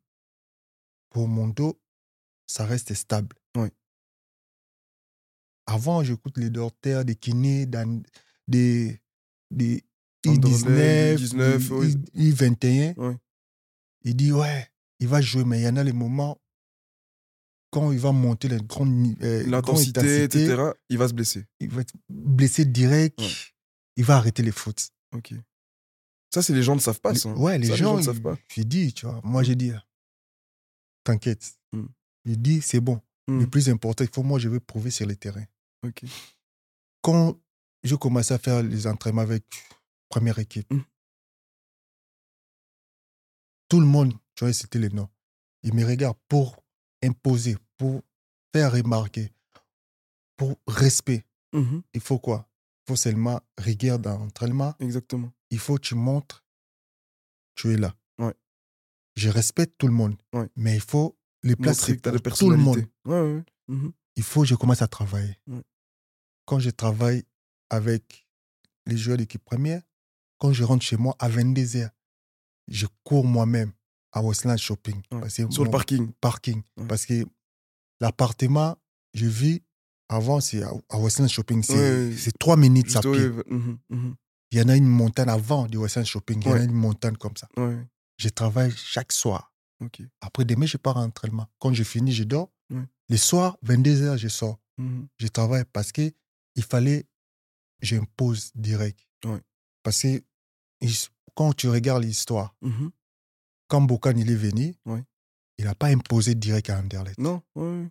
pour 1.09 1.27
mon 1.27 1.47
dos, 1.47 1.79
ça 2.47 2.65
reste 2.65 2.93
stable. 2.93 3.35
Avant, 5.67 6.03
j'écoute 6.03 6.37
les 6.37 6.49
docteurs, 6.49 7.05
des 7.05 7.15
kinés, 7.15 7.65
dans 7.65 8.01
des, 8.47 9.01
des 9.51 9.83
Anderlecht, 10.27 11.19
I-19, 11.21 11.27
U19, 11.33 11.69
ouais. 11.71 11.89
I- 12.13 12.29
I-21. 12.29 12.95
Ouais. 12.99 13.17
Il 14.03 14.15
dit, 14.15 14.31
ouais, 14.31 14.67
il 14.99 15.07
va 15.07 15.21
jouer, 15.21 15.43
mais 15.43 15.59
il 15.59 15.63
y 15.63 15.67
en 15.67 15.75
a 15.77 15.83
les 15.83 15.91
moments 15.93 16.39
quand 17.71 17.91
il 17.91 17.99
va 17.99 18.11
monter 18.11 18.47
les 18.47 18.57
grandes 18.57 18.91
ni- 18.91 19.17
euh, 19.21 19.39
grande 19.41 19.51
L'intensité, 19.51 19.99
intensité, 19.99 20.43
etc., 20.45 20.61
il 20.89 20.97
va 20.97 21.07
se 21.07 21.13
blesser. 21.13 21.45
il 21.59 21.69
va 21.69 21.81
être 21.81 21.93
blessé 22.09 22.63
direct, 22.65 23.19
Ouais. 23.19 23.27
il 23.97 24.05
va 24.05 24.17
arrêter 24.17 24.43
les 24.43 24.51
fautes. 24.51 24.89
Ok. 25.13 25.33
Ça, 26.33 26.41
c'est 26.41 26.53
les 26.53 26.63
gens 26.63 26.75
ne 26.75 26.79
savent 26.81 27.01
pas, 27.01 27.13
ça. 27.15 27.29
hein. 27.29 27.35
ouais, 27.37 27.57
les 27.57 27.67
Ça, 27.67 27.75
gens, 27.75 27.97
ne 27.97 28.01
savent 28.01 28.21
pas. 28.21 28.37
j'ai 28.53 28.63
dit, 28.65 28.93
tu 28.93 29.05
vois, 29.05 29.19
moi 29.23 29.41
j'ai 29.43 29.55
dit, 29.55 29.71
t'inquiète. 31.03 31.53
Mm. 31.73 31.85
Il 32.25 32.41
dit, 32.41 32.61
c'est 32.61 32.79
bon. 32.79 33.01
Mm. 33.27 33.39
Le 33.41 33.47
plus 33.47 33.69
important, 33.69 34.03
il 34.03 34.09
faut 34.13 34.23
moi, 34.23 34.39
je 34.39 34.49
vais 34.49 34.59
prouver 34.59 34.91
sur 34.91 35.05
le 35.07 35.15
terrain. 35.15 35.43
Quand 37.01 37.39
je 37.83 37.95
commençais 37.95 38.33
à 38.33 38.39
faire 38.39 38.63
les 38.63 38.87
entraînements 38.87 39.21
avec 39.21 39.43
première 40.09 40.39
équipe, 40.39 40.71
Mm. 40.73 40.81
tout 43.69 43.79
le 43.79 43.85
monde, 43.85 44.13
tu 44.35 44.43
vois, 44.43 44.53
c'était 44.53 44.79
les 44.79 44.89
noms. 44.89 45.09
Ils 45.63 45.73
me 45.73 45.83
regardent 45.85 46.17
pour 46.27 46.63
imposer, 47.03 47.57
pour 47.77 48.01
faire 48.53 48.71
remarquer, 48.71 49.31
pour 50.37 50.55
respect. 50.67 51.25
Mhm. 51.53 51.81
Il 51.93 52.01
faut 52.01 52.19
quoi? 52.19 52.47
Il 52.83 52.91
faut 52.91 52.95
seulement 52.95 53.41
rigueur 53.57 53.97
dans 53.99 54.17
l'entraînement. 54.19 54.75
Exactement. 54.79 55.31
Il 55.49 55.59
faut 55.59 55.75
que 55.75 55.81
tu 55.81 55.95
montres 55.95 56.43
tu 57.55 57.71
es 57.73 57.77
là. 57.77 57.95
Ouais. 58.19 58.33
Je 59.15 59.29
respecte 59.29 59.77
tout 59.77 59.87
le 59.87 59.93
monde, 59.93 60.17
Ouais. 60.33 60.49
mais 60.57 60.75
il 60.75 60.81
faut 60.81 61.17
les 61.41 61.53
as 61.53 62.19
pour 62.19 62.37
tout 62.37 62.49
le 62.49 62.57
monde. 62.57 62.85
Ouais. 63.05 63.43
Mhm. 63.67 63.93
il 64.17 64.23
faut 64.23 64.41
que 64.41 64.47
je 64.47 64.55
commence 64.55 64.81
à 64.81 64.87
travailler. 64.87 65.39
Quand 66.45 66.59
je 66.59 66.69
travaille 66.69 67.23
avec 67.69 68.27
les 68.85 68.97
joueurs 68.97 69.17
d'équipe 69.17 69.43
première, 69.43 69.81
quand 70.37 70.53
je 70.53 70.63
rentre 70.63 70.83
chez 70.85 70.97
moi 70.97 71.15
à 71.19 71.29
22h, 71.29 71.89
je 72.67 72.85
cours 73.03 73.25
moi-même 73.25 73.71
à 74.11 74.21
Westland 74.21 74.57
Shopping. 74.57 74.95
Ouais. 75.11 75.21
Parce 75.21 75.35
que 75.37 75.51
Sur 75.51 75.63
le 75.63 75.71
parking. 75.71 76.11
parking. 76.21 76.61
Ouais. 76.77 76.87
Parce 76.87 77.05
que 77.05 77.25
l'appartement, 77.99 78.77
je 79.13 79.25
vis 79.25 79.61
avant, 80.09 80.39
c'est 80.39 80.63
à, 80.63 80.71
à 80.89 80.97
Westland 80.99 81.27
Shopping. 81.29 81.63
C'est 81.63 81.75
Ouais. 81.75 82.31
trois 82.39 82.57
minutes 82.57 82.95
à 82.95 83.01
Juste, 83.01 83.11
pied. 83.11 83.27
ouais, 83.27 83.43
mhm, 83.47 83.77
mhm. 83.89 84.15
Il 84.51 84.59
y 84.59 84.61
en 84.61 84.69
a 84.69 84.75
une 84.75 84.87
montagne 84.87 85.29
avant 85.29 85.65
du 85.65 85.77
Westland 85.77 86.05
Shopping. 86.05 86.39
Il 86.41 86.47
y 86.47 86.51
en 86.51 86.55
a 86.55 86.63
une 86.63 86.71
montagne 86.73 87.17
comme 87.17 87.35
ça. 87.35 87.49
Je 88.17 88.29
travaille 88.29 88.71
chaque 88.75 89.11
soir. 89.11 89.51
Après 90.21 90.45
demain, 90.45 90.65
je 90.65 90.77
pars 90.77 90.97
à 90.97 91.01
l'entraînement. 91.01 91.47
Quand 91.59 91.73
je 91.73 91.83
finis, 91.83 92.13
je 92.13 92.23
dors. 92.23 92.51
Les 93.09 93.17
soirs, 93.17 93.57
22h, 93.65 94.17
je 94.17 94.27
sors. 94.27 94.59
Mhm. 94.77 95.07
je 95.19 95.27
travaille 95.27 95.63
parce 95.71 95.91
que 95.93 96.11
il 96.55 96.63
fallait 96.63 97.05
j'impose 97.81 98.51
direct. 98.55 98.99
Parce 99.83 100.01
que 100.01 100.23
quand 101.35 101.53
tu 101.53 101.67
regardes 101.69 102.03
l'histoire, 102.03 102.55
Mhm. 102.61 102.91
quand 103.67 103.81
Bokan 103.81 104.13
il 104.17 104.29
est 104.31 104.35
venu, 104.35 104.73
il 105.57 105.65
n'a 105.65 105.75
pas 105.75 105.87
imposé 105.87 106.35
direct 106.35 106.69
à 106.69 106.79
Anderlecht. 106.79 107.17
Non, 107.19 107.41
ouais, 107.55 107.87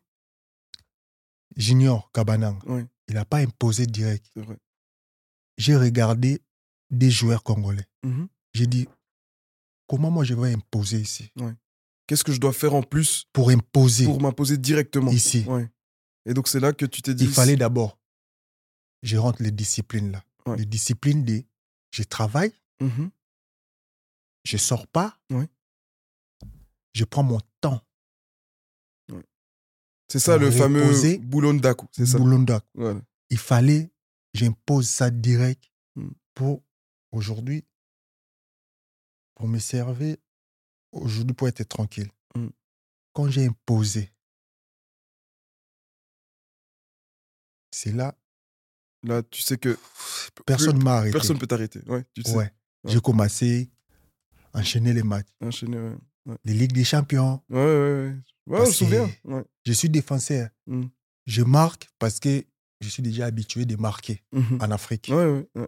Junior 1.57 2.11
Kabanang, 2.13 2.59
il 3.09 3.15
n'a 3.15 3.25
pas 3.25 3.39
imposé 3.39 3.87
direct. 3.87 4.27
J'ai 5.57 5.77
regardé 5.77 6.41
des 6.91 7.11
joueurs 7.11 7.43
congolais. 7.43 7.87
Mhm. 8.03 8.29
J'ai 8.55 8.67
dit, 8.67 8.89
comment 9.89 10.11
moi 10.11 10.25
je 10.25 10.35
vais 10.35 10.53
imposer 10.53 11.01
ici? 11.01 11.31
Qu'est-ce 12.07 12.25
que 12.25 12.33
je 12.33 12.41
dois 12.41 12.53
faire 12.53 12.75
en 12.75 12.83
plus 12.83 13.25
Pour 13.33 13.51
imposer 13.51 14.05
pour 14.05 14.21
m'imposer 14.21 14.59
directement? 14.59 15.11
Ici. 15.11 15.47
Et 16.27 16.35
donc, 16.35 16.49
c'est 16.49 16.61
là 16.61 16.73
que 16.73 16.87
tu 16.87 17.03
t'es 17.03 17.15
dit. 17.15 17.25
il 17.25 17.31
fallait 17.31 17.57
d'abord, 17.57 17.99
je 19.05 19.17
rentre 19.17 19.41
les 19.43 19.53
disciplines 19.53 20.11
là. 20.11 20.25
Ouais. 20.47 20.57
Les 20.57 20.67
disciplines 20.67 21.25
des, 21.25 21.47
je 21.93 22.03
travaille, 22.03 22.53
Mhm. 22.81 23.11
je 24.45 24.57
sors 24.57 24.87
pas, 24.89 25.19
Ouais. 25.31 25.49
je 26.95 27.05
prends 27.05 27.23
mon 27.23 27.41
temps. 27.61 27.81
C'est 30.09 30.19
ça 30.21 30.37
le 30.37 30.51
fameux 30.51 30.83
Reposer. 30.83 31.19
boulon 31.19 31.55
d'aku. 31.55 31.87
C'est 31.93 32.07
ça? 32.07 32.19
Il 33.31 33.39
fallait, 33.39 33.91
j'impose 34.35 34.89
ça 34.89 35.11
direct 35.11 35.65
Mm. 35.97 36.11
pour 36.35 36.63
aujourd'hui, 37.13 37.65
pour 39.35 39.49
me 39.49 39.59
servir, 39.59 40.17
aujourd'hui 40.93 41.35
pour 41.35 41.49
être 41.49 41.63
tranquille. 41.65 42.11
Mm. 42.37 42.49
Quand 43.13 43.29
j'ai 43.31 43.47
imposé, 43.47 44.13
c'est 47.71 47.93
là, 47.93 48.15
Là, 49.05 49.23
tu 49.23 49.43
sais 49.43 49.57
que 49.59 49.77
personne 50.47 50.79
ne 50.79 50.83
m'a 50.85 50.97
arrêté. 50.99 51.13
personne 51.13 51.39
peut 51.39 51.47
t'arrêter. 51.47 51.81
Ouais, 51.87 52.05
tu 52.15 52.23
sais. 52.23 52.35
Ouais. 52.35 52.51
J'ai 52.87 53.01
commencé 53.01 53.71
à 54.53 54.61
enchaîner 54.61 54.93
les 54.93 55.03
matchs. 55.03 55.27
Enchaîner, 55.41 55.79
ouais. 55.79 55.97
Ouais. 56.27 56.37
les 56.45 56.55
Ligues 56.55 56.73
des 56.73 56.85
Champions. 56.85 57.43
Ouais, 57.51 57.57
ouais, 57.59 57.63
ouais. 57.67 58.15
Ouais, 58.47 58.61
je 58.65 58.67
me 58.69 58.73
souviens. 58.73 59.11
Je 59.67 59.73
suis 59.73 59.89
défenseur. 59.91 60.49
Mm. 60.67 60.85
Je 61.27 61.43
marque 61.43 61.89
parce 61.99 62.19
que 62.21 62.45
je 62.81 62.89
suis 62.89 63.03
déjà 63.03 63.27
habitué 63.27 63.65
de 63.65 63.77
marquer 63.77 64.23
Mhm. 64.33 64.59
en 64.61 64.71
Afrique. 64.71 65.09
Ouais, 65.11 65.45
ouais. 65.55 65.67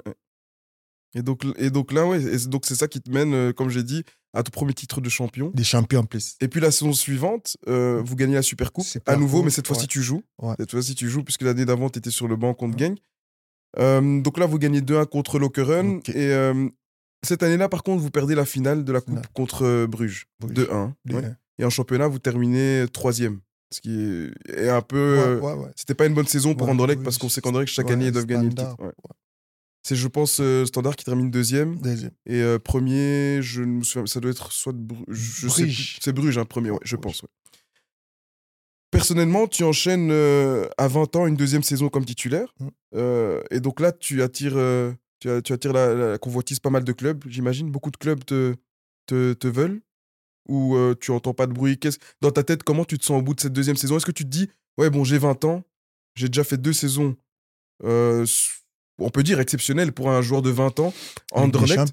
Et 1.15 1.23
donc, 1.23 1.45
et 1.57 1.71
donc 1.71 1.93
là, 1.93 2.07
ouais, 2.07 2.21
et 2.23 2.39
c'est- 2.39 2.49
donc 2.49 2.67
c'est 2.67 2.75
ça 2.75 2.89
qui 2.89 3.01
te 3.01 3.11
mène, 3.11 3.33
euh, 3.33 3.53
comme 3.53 3.71
j'ai 3.71 3.83
dit, 3.83 4.03
à 4.35 4.43
ton 4.43 4.51
premier 4.51 4.75
titre 4.75 5.01
de 5.01 5.09
champion. 5.09 5.51
Des 5.55 5.65
champions 5.65 6.01
en 6.01 6.05
plus. 6.05 6.37
Et 6.43 6.49
puis 6.49 6.61
la 6.61 6.71
saison 6.71 6.93
suivante, 6.93 7.57
euh, 7.69 8.03
vous 8.05 8.17
gagnez 8.17 8.35
la 8.35 8.43
Super 8.43 8.71
Coupe 8.71 8.85
à 9.07 9.17
nouveau, 9.17 9.43
mais 9.43 9.49
cette 9.51 9.67
fois-ci 9.67 9.87
tu 9.89 10.03
joues. 10.03 10.23
Cette 10.59 10.71
fois-ci 10.73 10.95
tu 10.95 11.09
joues, 11.09 11.25
puisque 11.25 11.43
l'année 11.43 11.65
d'avant 11.65 11.89
tu 11.89 11.99
étais 11.99 12.11
sur 12.11 12.29
le 12.29 12.37
banc 12.37 12.53
contre. 12.53 12.77
Gang. 12.77 12.97
Euh, 13.79 14.21
donc 14.21 14.39
là, 14.39 14.47
vous 14.47 14.59
gagnez 14.59 14.81
2-1 14.81 15.07
contre 15.07 15.39
Lokeren. 15.39 15.97
Ok. 15.97 16.09
Et 16.11 16.33
euh, 16.33 16.69
cette 17.23 17.43
année-là, 17.43 17.69
par 17.69 17.83
contre, 17.83 18.03
vous 18.03 18.11
perdez 18.11 18.35
la 18.35 18.45
finale 18.45 18.85
de 18.85 18.93
la 18.93 19.01
Coupe 19.01 19.27
contre 19.35 19.65
euh, 19.65 19.87
Bruges. 19.87 20.27
Bruges. 20.41 20.55
2-1. 20.67 20.93
De- 21.05 21.15
ouais. 21.15 21.33
Et 21.59 21.65
en 21.65 21.71
championnat, 21.71 22.09
vous 22.09 22.19
terminez 22.19 22.87
troisième. 22.93 23.41
Ce 23.73 23.81
qui 23.81 24.31
est, 24.49 24.69
un 24.69 24.81
peu. 24.83 25.39
Ouais, 25.43 25.53
ouais. 25.55 25.71
C'était 25.75 25.95
pas 25.95 26.07
une 26.07 26.15
bonne 26.15 26.27
saison 26.27 26.55
pour 26.55 26.69
Anderlecht 26.69 27.03
parce 27.03 27.19
qu'on 27.19 27.29
sait 27.29 27.41
qu'Anderlecht, 27.41 27.73
chaque 27.73 27.91
année, 27.91 28.07
ils 28.07 28.13
doivent 28.13 28.27
gagner 28.27 28.49
le 28.49 28.55
titre. 28.55 28.77
C'est, 29.83 29.97
je 29.97 30.09
pense, 30.09 30.39
euh, 30.41 30.65
Standard 30.67 30.97
qui 30.97 31.05
termine 31.05 31.31
deuxième. 31.31 31.77
Deuxième. 31.77 32.11
Et 32.27 32.41
euh, 32.43 32.59
premier, 32.59 33.41
je 33.43 33.61
ne 33.63 33.67
me 33.79 33.83
souviens, 33.85 34.07
ça 34.07 34.19
doit 34.19 34.33
être 34.33 34.51
soit 34.51 34.73
de 34.73 34.79
Bru- 34.79 35.05
je 35.09 35.49
sais 35.49 35.63
Bruges. 35.63 35.95
plus. 35.95 35.99
C'est 36.03 36.13
Bruges, 36.13 36.39
hein, 36.39 36.45
premier, 36.45 36.71
ouais, 36.71 36.79
je 36.83 36.97
Bruges. 36.97 37.19
pense. 37.21 37.25
Personnellement, 38.91 39.47
tu 39.47 39.65
enchaînes 39.65 40.11
euh, 40.11 40.69
à 40.79 40.89
20 40.89 41.17
ans 41.17 41.27
une 41.27 41.37
deuxième 41.37 41.63
saison 41.63 41.89
comme 41.89 42.05
titulaire. 42.05 42.55
Mm. 42.61 42.69
Euh, 42.95 43.43
et 43.51 43.61
donc 43.61 43.81
là, 43.81 43.93
tu 43.93 44.23
attires, 44.23 44.57
euh, 44.57 44.93
tu, 45.21 45.29
a- 45.31 45.43
tu 45.43 45.53
attires 45.53 45.73
la, 45.73 45.95
la 45.95 46.19
convoitise 46.19 46.61
pas 46.61 46.71
mal 46.71 46.85
de 46.85 46.93
clubs, 46.93 47.23
j'imagine. 47.29 47.71
Beaucoup 47.71 47.91
de 47.91 47.97
clubs 47.97 48.25
te, 48.25 48.55
te, 49.07 49.33
te 49.33 49.49
veulent. 49.49 49.81
Ou 50.49 50.77
tu 51.01 51.11
entends 51.11 51.35
pas 51.35 51.49
de 51.49 51.53
bruit? 51.53 51.77
Dans 52.21 52.31
ta 52.31 52.45
tête, 52.45 52.63
comment 52.63 52.85
tu 52.85 52.99
te 52.99 53.05
sens 53.05 53.19
au 53.19 53.23
bout 53.23 53.35
de 53.35 53.41
cette 53.41 53.53
deuxième 53.53 53.75
saison? 53.75 53.97
Est-ce 53.97 54.07
que 54.07 54.13
tu 54.13 54.23
te 54.23 54.29
dis, 54.29 54.49
ouais, 54.79 54.91
bon, 54.91 55.03
j'ai 55.03 55.19
20 55.19 55.45
ans, 55.45 55.65
j'ai 56.15 56.29
déjà 56.29 56.45
fait 56.45 56.57
deux 56.57 56.73
saisons, 56.73 57.17
on 57.83 59.11
peut 59.11 59.23
dire 59.23 59.41
exceptionnelles 59.41 59.93
pour 59.93 60.11
un 60.11 60.23
joueur 60.23 60.43
de 60.43 60.51
20 60.51 60.81
ans. 60.81 60.95
Anderlecht, 61.33 61.93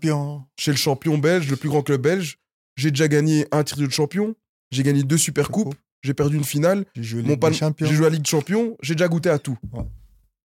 chez 0.60 0.71
le 0.71 0.77
champion 0.77 1.17
belge, 1.17 1.49
le 1.49 1.56
plus 1.56 1.69
grand 1.69 1.82
club 1.82 2.01
belge. 2.01 2.38
J'ai 2.75 2.91
déjà 2.91 3.08
gagné 3.08 3.47
un 3.51 3.63
titre 3.63 3.82
de 3.82 3.89
champion. 3.89 4.36
J'ai 4.71 4.84
gagné 4.84 5.03
deux 5.03 5.17
super 5.17 5.49
coupes. 5.49 5.75
J'ai 6.04 6.13
perdu 6.13 6.36
une 6.36 6.44
finale. 6.44 6.86
J'ai 6.96 7.04
joué 7.04 7.24
Mon 7.24 7.38
pan-. 7.38 7.52
J'ai 7.52 7.88
joué 7.88 8.06
à 8.06 8.10
la 8.10 8.16
Ligue 8.16 8.24
de 8.24 8.28
Champions. 8.28 8.78
J'ai 8.82 8.94
déjà 8.94 9.08
goûté 9.08 9.30
à 9.30 9.39
tout. 9.39 9.58
Ouais. 9.72 9.86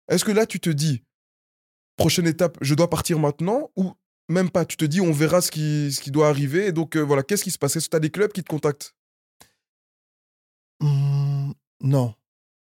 Est-ce 0.08 0.24
que 0.24 0.32
là, 0.32 0.44
tu 0.44 0.58
te 0.60 0.70
dis, 0.70 1.02
prochaine 1.96 2.26
étape, 2.26 2.58
je 2.60 2.74
dois 2.74 2.90
partir 2.90 3.18
maintenant 3.20 3.70
ou 3.76 3.92
même 4.28 4.50
pas? 4.50 4.64
Tu 4.64 4.76
te 4.76 4.84
dis, 4.84 5.00
on 5.00 5.12
verra 5.12 5.40
ce 5.40 5.50
qui, 5.52 5.92
ce 5.92 6.00
qui 6.00 6.10
doit 6.10 6.28
arriver. 6.28 6.66
Et 6.66 6.72
donc, 6.72 6.96
euh, 6.96 7.00
voilà, 7.00 7.22
qu'est-ce 7.22 7.44
qui 7.44 7.52
se 7.52 7.58
passe? 7.58 7.76
Est-ce 7.76 7.86
que 7.86 7.90
tu 7.90 7.96
as 7.96 8.00
des 8.00 8.10
clubs 8.10 8.32
qui 8.32 8.42
te 8.42 8.48
contactent? 8.48 8.94
Hmm, 10.80 11.52
non. 11.80 12.14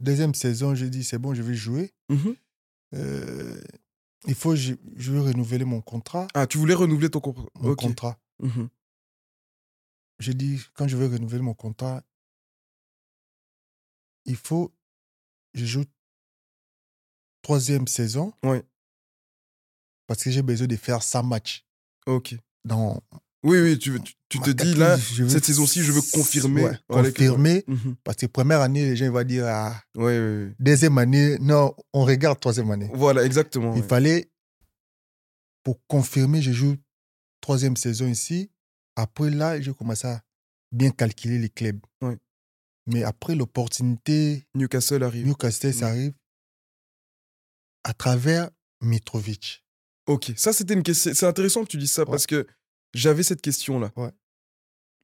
Deuxième 0.01 0.35
saison, 0.35 0.75
j'ai 0.75 0.89
dit, 0.89 1.03
c'est 1.05 1.17
bon, 1.17 1.33
je 1.33 1.41
vais 1.41 1.55
jouer. 1.55 1.91
Mhm. 2.09 2.35
Euh, 2.95 3.61
il 4.27 4.35
faut, 4.35 4.55
je, 4.55 4.73
je 4.95 5.11
veux 5.11 5.21
renouveler 5.21 5.65
mon 5.65 5.81
contrat. 5.81 6.27
Ah, 6.33 6.47
tu 6.47 6.57
voulais 6.57 6.73
renouveler 6.73 7.09
ton 7.09 7.21
contrat 7.21 7.45
Mon 7.61 7.69
Ok. 7.71 7.79
contrat. 7.79 8.19
Mhm. 8.43 8.67
J'ai 10.19 10.33
dit, 10.33 10.59
quand 10.73 10.87
je 10.87 10.97
veux 10.97 11.07
renouveler 11.07 11.41
mon 11.41 11.53
contrat, 11.53 12.03
il 14.27 14.35
faut, 14.35 14.71
je 15.53 15.65
joue 15.65 15.83
troisième 17.41 17.87
saison. 17.87 18.33
Ouais. 18.43 18.63
Parce 20.07 20.23
que 20.23 20.31
j'ai 20.31 20.41
besoin 20.41 20.67
de 20.67 20.75
faire 20.75 21.01
100 21.03 21.23
matchs. 21.23 21.65
Ok. 22.05 22.35
Dans 22.63 23.01
Oui, 23.43 23.59
oui, 23.59 23.77
tu, 23.79 23.99
te 24.29 24.49
dis 24.51 24.73
là, 24.75 24.97
je 24.97 25.23
veux- 25.23 25.29
cette 25.29 25.45
saison-ci, 25.45 25.81
je 25.83 25.91
veux 25.91 26.01
confirmer. 26.13 26.63
Ouais, 26.65 26.77
confirmer. 26.89 27.63
Mhm. 27.67 27.95
Parce 28.03 28.17
que 28.17 28.25
première 28.25 28.61
année, 28.61 28.83
les 28.85 28.95
gens 28.95 29.11
vont 29.11 29.23
dire, 29.23 29.45
ah, 29.47 29.81
Ouais, 29.95 30.03
ouais, 30.19 30.53
deuxième 30.59 30.97
année, 30.97 31.37
non, 31.39 31.73
on 31.93 32.03
regarde 32.03 32.39
troisième 32.39 32.69
année. 32.71 32.89
Voilà, 32.93 33.23
exactement. 33.25 33.75
Il 33.75 33.83
fallait, 33.83 34.29
pour 35.63 35.79
confirmer, 35.87 36.41
je 36.41 36.51
joue 36.51 36.75
troisième 37.41 37.77
saison 37.77 38.07
ici. 38.07 38.49
Après 38.95 39.29
là, 39.29 39.59
j'ai 39.61 39.73
commencé 39.73 40.07
à 40.07 40.21
bien 40.71 40.89
calculer 40.91 41.37
les 41.37 41.49
clubs. 41.49 41.79
Mais 42.87 43.03
après 43.03 43.35
l'opportunité, 43.35 44.45
Newcastle 44.55 45.03
arrive. 45.03 45.27
Newcastle, 45.27 45.73
ça 45.73 45.87
Mm. 45.87 45.89
arrive 45.89 46.13
à 47.83 47.93
travers 47.93 48.49
Mitrovic. 48.81 49.63
Ok, 50.07 50.31
ça 50.37 50.53
c'était 50.53 50.73
une 50.73 50.83
question. 50.83 51.11
C'est 51.13 51.25
intéressant 51.25 51.63
que 51.63 51.69
tu 51.69 51.77
dises 51.77 51.91
ça 51.91 52.03
Ouais. 52.03 52.11
parce 52.11 52.25
que 52.27 52.47
j'avais 52.93 53.23
cette 53.23 53.41
question-là. 53.41 53.91
Ouais. 53.97 54.11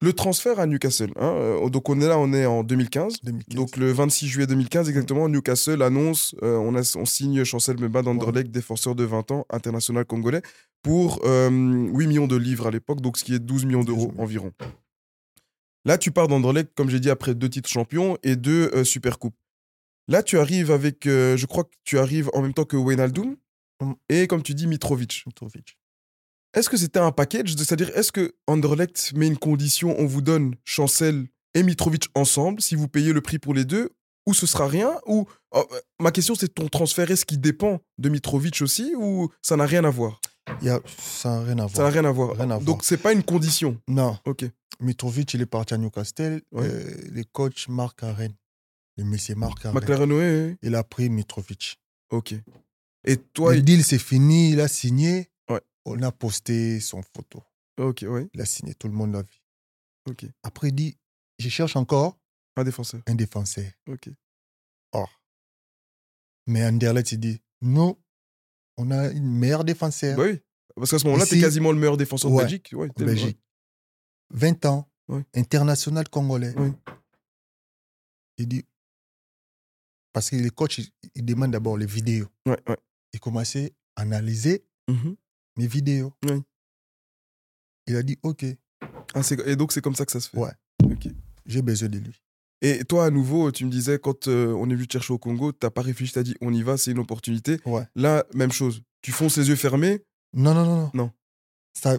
Le 0.01 0.11
transfert 0.11 0.59
à 0.59 0.65
Newcastle. 0.65 1.11
hein, 1.15 1.27
euh, 1.27 1.69
donc 1.69 1.87
on 1.89 1.99
est 2.01 2.07
là, 2.07 2.17
on 2.17 2.33
est 2.33 2.45
en 2.45 2.63
2015. 2.63 3.21
2015. 3.23 3.55
Donc 3.55 3.77
le 3.77 3.91
26 3.91 4.27
juillet 4.27 4.47
2015 4.47 4.89
exactement, 4.89 5.29
Newcastle 5.29 5.81
annonce, 5.81 6.35
euh, 6.43 6.57
on, 6.57 6.75
a- 6.75 6.97
on 6.97 7.05
signe 7.05 7.43
Chancel 7.45 7.77
Meba 7.79 8.01
d'Anderlecht, 8.01 8.51
défenseur 8.51 8.95
de 8.95 9.03
20 9.05 9.31
ans, 9.31 9.45
international 9.49 10.05
congolais, 10.05 10.41
pour 10.81 11.21
euh, 11.25 11.49
8 11.49 12.07
millions 12.07 12.27
de 12.27 12.35
livres 12.35 12.67
à 12.67 12.71
l'époque, 12.71 12.99
donc 13.01 13.17
ce 13.17 13.23
qui 13.23 13.33
est 13.33 13.39
12 13.39 13.63
millions 13.65 13.83
d'euros 13.85 14.07
12 14.07 14.11
millions. 14.13 14.23
environ. 14.23 14.51
Là, 15.85 15.97
tu 15.97 16.11
pars 16.11 16.27
d'Anderlecht, 16.27 16.73
comme 16.75 16.89
j'ai 16.89 16.99
dit, 16.99 17.09
après 17.09 17.35
deux 17.35 17.49
titres 17.49 17.69
champions 17.69 18.17
et 18.23 18.35
deux 18.35 18.71
euh, 18.73 18.83
super 18.83 19.19
coupes. 19.19 19.35
Là, 20.07 20.23
tu 20.23 20.37
arrives 20.37 20.71
avec, 20.71 21.05
euh, 21.07 21.37
je 21.37 21.45
crois 21.45 21.63
que 21.65 21.73
tu 21.83 21.97
arrives 21.99 22.29
en 22.33 22.41
même 22.41 22.53
temps 22.53 22.65
que 22.65 22.77
Wijnaldum 22.77 23.35
Mm. 23.81 23.93
et 24.09 24.27
comme 24.27 24.43
tu 24.43 24.53
dis, 24.53 24.67
Mitrovic. 24.67 25.23
Mitrovic. 25.25 25.77
Est-ce 26.53 26.69
que 26.69 26.77
c'était 26.77 26.99
un 26.99 27.11
package 27.11 27.55
C'est-à-dire, 27.55 27.89
est-ce 27.97 28.11
que 28.11 28.35
Anderlecht 28.47 29.13
met 29.15 29.27
une 29.27 29.37
condition, 29.37 29.95
on 29.99 30.05
vous 30.05 30.21
donne 30.21 30.55
Chancel 30.63 31.27
et 31.55 31.63
Mitrovic 31.63 32.05
ensemble, 32.15 32.61
si 32.61 32.75
vous 32.75 32.87
payez 32.87 33.11
le 33.13 33.21
prix 33.21 33.39
pour 33.39 33.53
les 33.55 33.65
deux, 33.65 33.89
ou 34.27 34.33
ce 34.33 34.45
sera 34.45 34.67
rien 34.67 34.93
Ou 35.07 35.25
oh, 35.51 35.65
euh, 35.73 35.79
Ma 35.99 36.11
question, 36.11 36.35
c'est 36.35 36.53
ton 36.53 36.67
transfert, 36.67 37.09
est-ce 37.09 37.25
qu'il 37.25 37.41
dépend 37.41 37.79
de 37.97 38.09
Mitrovic 38.09 38.61
aussi, 38.61 38.93
ou 38.95 39.29
ça 39.41 39.57
n'a 39.57 39.65
rien 39.65 39.83
à 39.83 39.89
voir? 39.89 40.21
Il 40.61 40.67
y 40.67 40.69
a, 40.69 40.79
ça 40.99 41.29
n'a 41.29 41.43
rien 41.43 41.59
à 41.59 41.67
Ça 41.67 41.83
n'a 41.83 41.89
voir. 41.89 41.91
rien 41.93 42.05
à 42.05 42.11
voir. 42.11 42.31
Rien 42.35 42.43
à 42.51 42.55
voir. 42.57 42.61
Donc, 42.61 42.83
c'est 42.83 42.97
pas 42.97 43.11
une 43.13 43.23
condition? 43.23 43.79
Non, 43.87 44.17
Ok. 44.25 44.45
Mitrovic, 44.79 45.33
il 45.33 45.41
est 45.41 45.45
parti 45.45 45.73
à 45.73 45.77
Newcastle. 45.77 46.41
Ouais. 46.51 46.65
Euh, 46.67 47.09
le 47.11 47.23
coach 47.23 47.67
Marc 47.69 48.03
Arène, 48.03 48.33
le 48.97 49.03
monsieur 49.03 49.35
Marc 49.35 49.65
Arène, 49.65 49.79
McLaren, 49.79 50.11
ouais, 50.11 50.17
ouais. 50.17 50.57
il 50.61 50.75
a 50.75 50.83
pris 50.83 51.09
Mitrovic. 51.09 51.79
Ok. 52.09 52.33
Et 53.05 53.17
toi, 53.17 53.51
le 53.53 53.59
il- 53.59 53.65
deal, 53.65 53.83
c'est 53.83 53.99
fini, 53.99 54.51
il 54.51 54.59
a 54.61 54.67
signé. 54.67 55.29
Ouais. 55.49 55.61
On 55.85 56.01
a 56.01 56.11
posté 56.11 56.79
son 56.79 57.01
photo. 57.15 57.43
ok, 57.79 58.05
ouais, 58.07 58.29
Il 58.33 58.41
a 58.41 58.45
signé, 58.45 58.73
tout 58.75 58.87
le 58.87 58.93
monde 58.93 59.13
l'a 59.13 59.21
vu. 59.23 59.41
ok. 60.09 60.25
Après, 60.43 60.69
il 60.69 60.75
dit, 60.75 60.97
je 61.39 61.49
cherche 61.49 61.75
encore 61.75 62.17
Un 62.55 62.63
défenseur. 62.63 63.01
un 63.07 63.15
défenseur. 63.15 63.69
Ok. 63.89 64.09
Or. 64.93 65.09
Mais 66.47 66.65
Anderlecht, 66.65 67.11
il 67.13 67.19
dit, 67.19 67.41
nous, 67.61 67.97
on 68.77 68.91
a 68.91 69.09
une 69.09 69.27
meilleure 69.37 69.63
défenseur 69.63 70.17
Bah 70.17 70.23
oui. 70.25 70.39
Parce 70.75 70.89
qu'à 70.89 70.99
ce 70.99 71.05
moment-là, 71.05 71.25
tu 71.25 71.35
es 71.37 71.41
quasiment 71.41 71.71
le 71.71 71.77
meilleur 71.77 71.97
défenseur 71.97 72.31
de 72.31 72.37
Belgique. 72.37 72.69
Ouais, 72.73 72.89
en 72.89 73.03
Belgique. 73.05 73.39
20 74.31 74.65
ans, 74.65 74.87
international 75.35 76.07
congolais. 76.09 76.53
Oui. 76.57 76.71
Il 78.37 78.47
dit, 78.47 78.65
parce 80.11 80.29
que 80.29 80.35
le 80.35 80.49
coach, 80.49 80.79
il, 80.79 80.89
il 81.15 81.25
demande 81.25 81.51
d'abord 81.51 81.77
les 81.77 81.85
vidéos. 81.85 82.27
Ouais, 82.45 82.57
ouais. 82.67 82.77
Il 83.13 83.19
commençait 83.19 83.73
à 83.95 84.01
analyser 84.01 84.65
Mhm. 84.89 85.15
mes 85.57 85.67
vidéos. 85.67 86.13
Il 87.87 87.95
a 87.95 88.03
dit, 88.03 88.17
OK, 88.23 88.45
Ah, 89.15 89.21
et 89.45 89.55
donc, 89.55 89.71
c'est 89.71 89.81
comme 89.81 89.95
ça 89.95 90.05
que 90.05 90.11
ça 90.11 90.19
se 90.19 90.29
fait. 90.29 90.37
Ouais. 90.37 90.51
J'ai 91.45 91.61
besoin 91.61 91.89
de 91.89 91.99
lui. 91.99 92.19
Et 92.61 92.83
toi, 92.85 93.05
à 93.05 93.09
nouveau, 93.09 93.51
tu 93.51 93.65
me 93.65 93.69
disais, 93.69 93.99
quand 93.99 94.27
euh, 94.27 94.53
on 94.53 94.69
est 94.69 94.75
venu 94.75 94.87
te 94.87 94.93
chercher 94.93 95.13
au 95.13 95.17
Congo, 95.19 95.51
t'as 95.51 95.69
pas 95.69 95.81
réfléchi, 95.81 96.13
t'as 96.13 96.23
dit, 96.23 96.35
on 96.41 96.53
y 96.53 96.63
va, 96.63 96.77
c'est 96.77 96.91
une 96.91 96.99
opportunité. 96.99 97.59
Là, 97.95 98.25
même 98.33 98.51
chose. 98.51 98.81
Tu 99.01 99.11
fonces 99.11 99.37
les 99.37 99.49
yeux 99.49 99.55
fermés? 99.57 100.03
Non, 100.33 100.53
non, 100.53 100.65
non, 100.65 100.75
non. 100.83 100.91
Non. 100.93 101.11
Ça, 101.73 101.97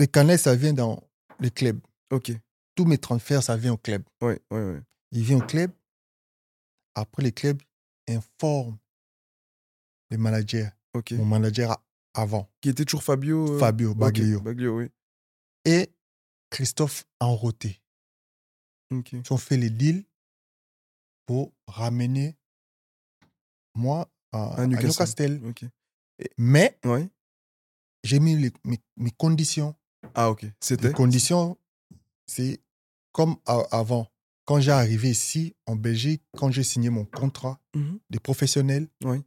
les 0.00 0.08
canets, 0.08 0.38
ça 0.38 0.56
vient 0.56 0.72
dans 0.72 1.02
les 1.38 1.50
clubs. 1.50 1.80
Ok. 2.10 2.32
Tous 2.74 2.84
mes 2.84 2.98
transferts, 2.98 3.42
ça 3.42 3.56
vient 3.56 3.72
au 3.74 3.76
club. 3.76 4.02
Ouais, 4.20 4.40
ouais, 4.50 4.64
ouais. 4.64 4.82
Il 5.12 5.22
vient 5.22 5.38
au 5.38 5.46
club. 5.46 5.70
Après, 6.94 7.22
les 7.22 7.32
clubs 7.32 7.60
informent 8.08 8.78
les 10.10 10.16
managers. 10.16 10.68
Ok. 10.94 11.12
Mon 11.12 11.24
manager 11.26 11.76
avant. 12.14 12.50
Qui 12.60 12.70
était 12.70 12.84
toujours 12.84 13.04
Fabio 13.04 13.54
euh, 13.54 13.58
Fabio 13.58 13.94
Baglio. 13.94 14.40
Baglio, 14.40 14.78
oui. 14.78 14.88
Et 15.64 15.92
Christophe 16.50 17.04
Enroté. 17.20 17.80
Ok. 18.92 19.12
Ils 19.12 19.32
ont 19.32 19.36
fait 19.36 19.56
les 19.56 19.70
deals 19.70 20.04
pour 21.26 21.52
ramener 21.68 22.36
moi 23.76 24.10
à, 24.32 24.54
À 24.54 24.60
à 24.62 24.66
Newcastle. 24.66 25.40
Ok. 25.44 25.64
Mais 26.38 26.76
Ouais. 26.84 27.08
j'ai 28.02 28.18
mis 28.18 28.36
les- 28.36 28.52
mes, 28.64 28.80
mes 28.96 29.10
conditions. 29.12 29.76
Ah, 30.14 30.30
ok. 30.30 30.42
Les 30.42 30.50
C'était? 30.60 30.92
conditions, 30.92 31.56
c'est 32.26 32.60
comme 33.12 33.36
avant. 33.46 34.06
Quand 34.44 34.60
j'ai 34.60 34.72
arrivé 34.72 35.10
ici, 35.10 35.54
en 35.66 35.76
Belgique, 35.76 36.22
quand 36.36 36.50
j'ai 36.50 36.62
signé 36.64 36.90
mon 36.90 37.04
contrat 37.04 37.60
Mhm. 37.74 37.98
de 38.10 38.18
professionnel, 38.18 38.88
Oui. 39.04 39.22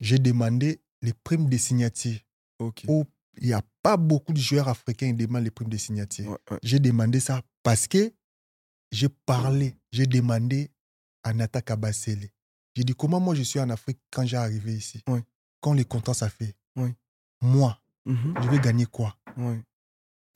j'ai 0.00 0.18
demandé 0.18 0.80
les 1.02 1.12
primes 1.12 1.48
de 1.48 1.56
signature 1.56 2.18
Ok. 2.58 2.84
où 2.88 3.04
il 3.40 3.46
n'y 3.48 3.52
a 3.52 3.62
pas 3.82 3.96
beaucoup 3.96 4.32
de 4.32 4.38
joueurs 4.40 4.68
africains 4.68 5.08
qui 5.08 5.14
demandent 5.26 5.44
les 5.44 5.50
primes 5.50 5.68
de 5.68 5.76
signature. 5.76 6.28
Ouais, 6.30 6.38
ouais. 6.50 6.58
J'ai 6.62 6.78
demandé 6.80 7.20
ça 7.20 7.42
parce 7.62 7.86
que 7.86 8.12
j'ai 8.90 9.08
parlé, 9.08 9.76
j'ai 9.92 10.06
demandé 10.06 10.70
à 11.22 11.32
Nata 11.32 11.62
Kabasele. 11.62 12.28
J'ai 12.74 12.82
dit 12.84 12.94
comment 12.94 13.20
moi 13.20 13.34
je 13.34 13.42
suis 13.42 13.60
en 13.60 13.70
Afrique 13.70 14.00
quand 14.10 14.26
j'ai 14.26 14.36
arrivé 14.36 14.74
ici? 14.74 15.02
Quand 15.60 15.74
les 15.74 15.84
contrats 15.84 16.14
ça 16.14 16.28
fait? 16.28 16.56
Ouais. 16.76 16.94
Moi, 17.40 17.80
Mhm. 18.04 18.34
je 18.42 18.48
vais 18.48 18.58
gagner 18.60 18.86
quoi? 18.86 19.16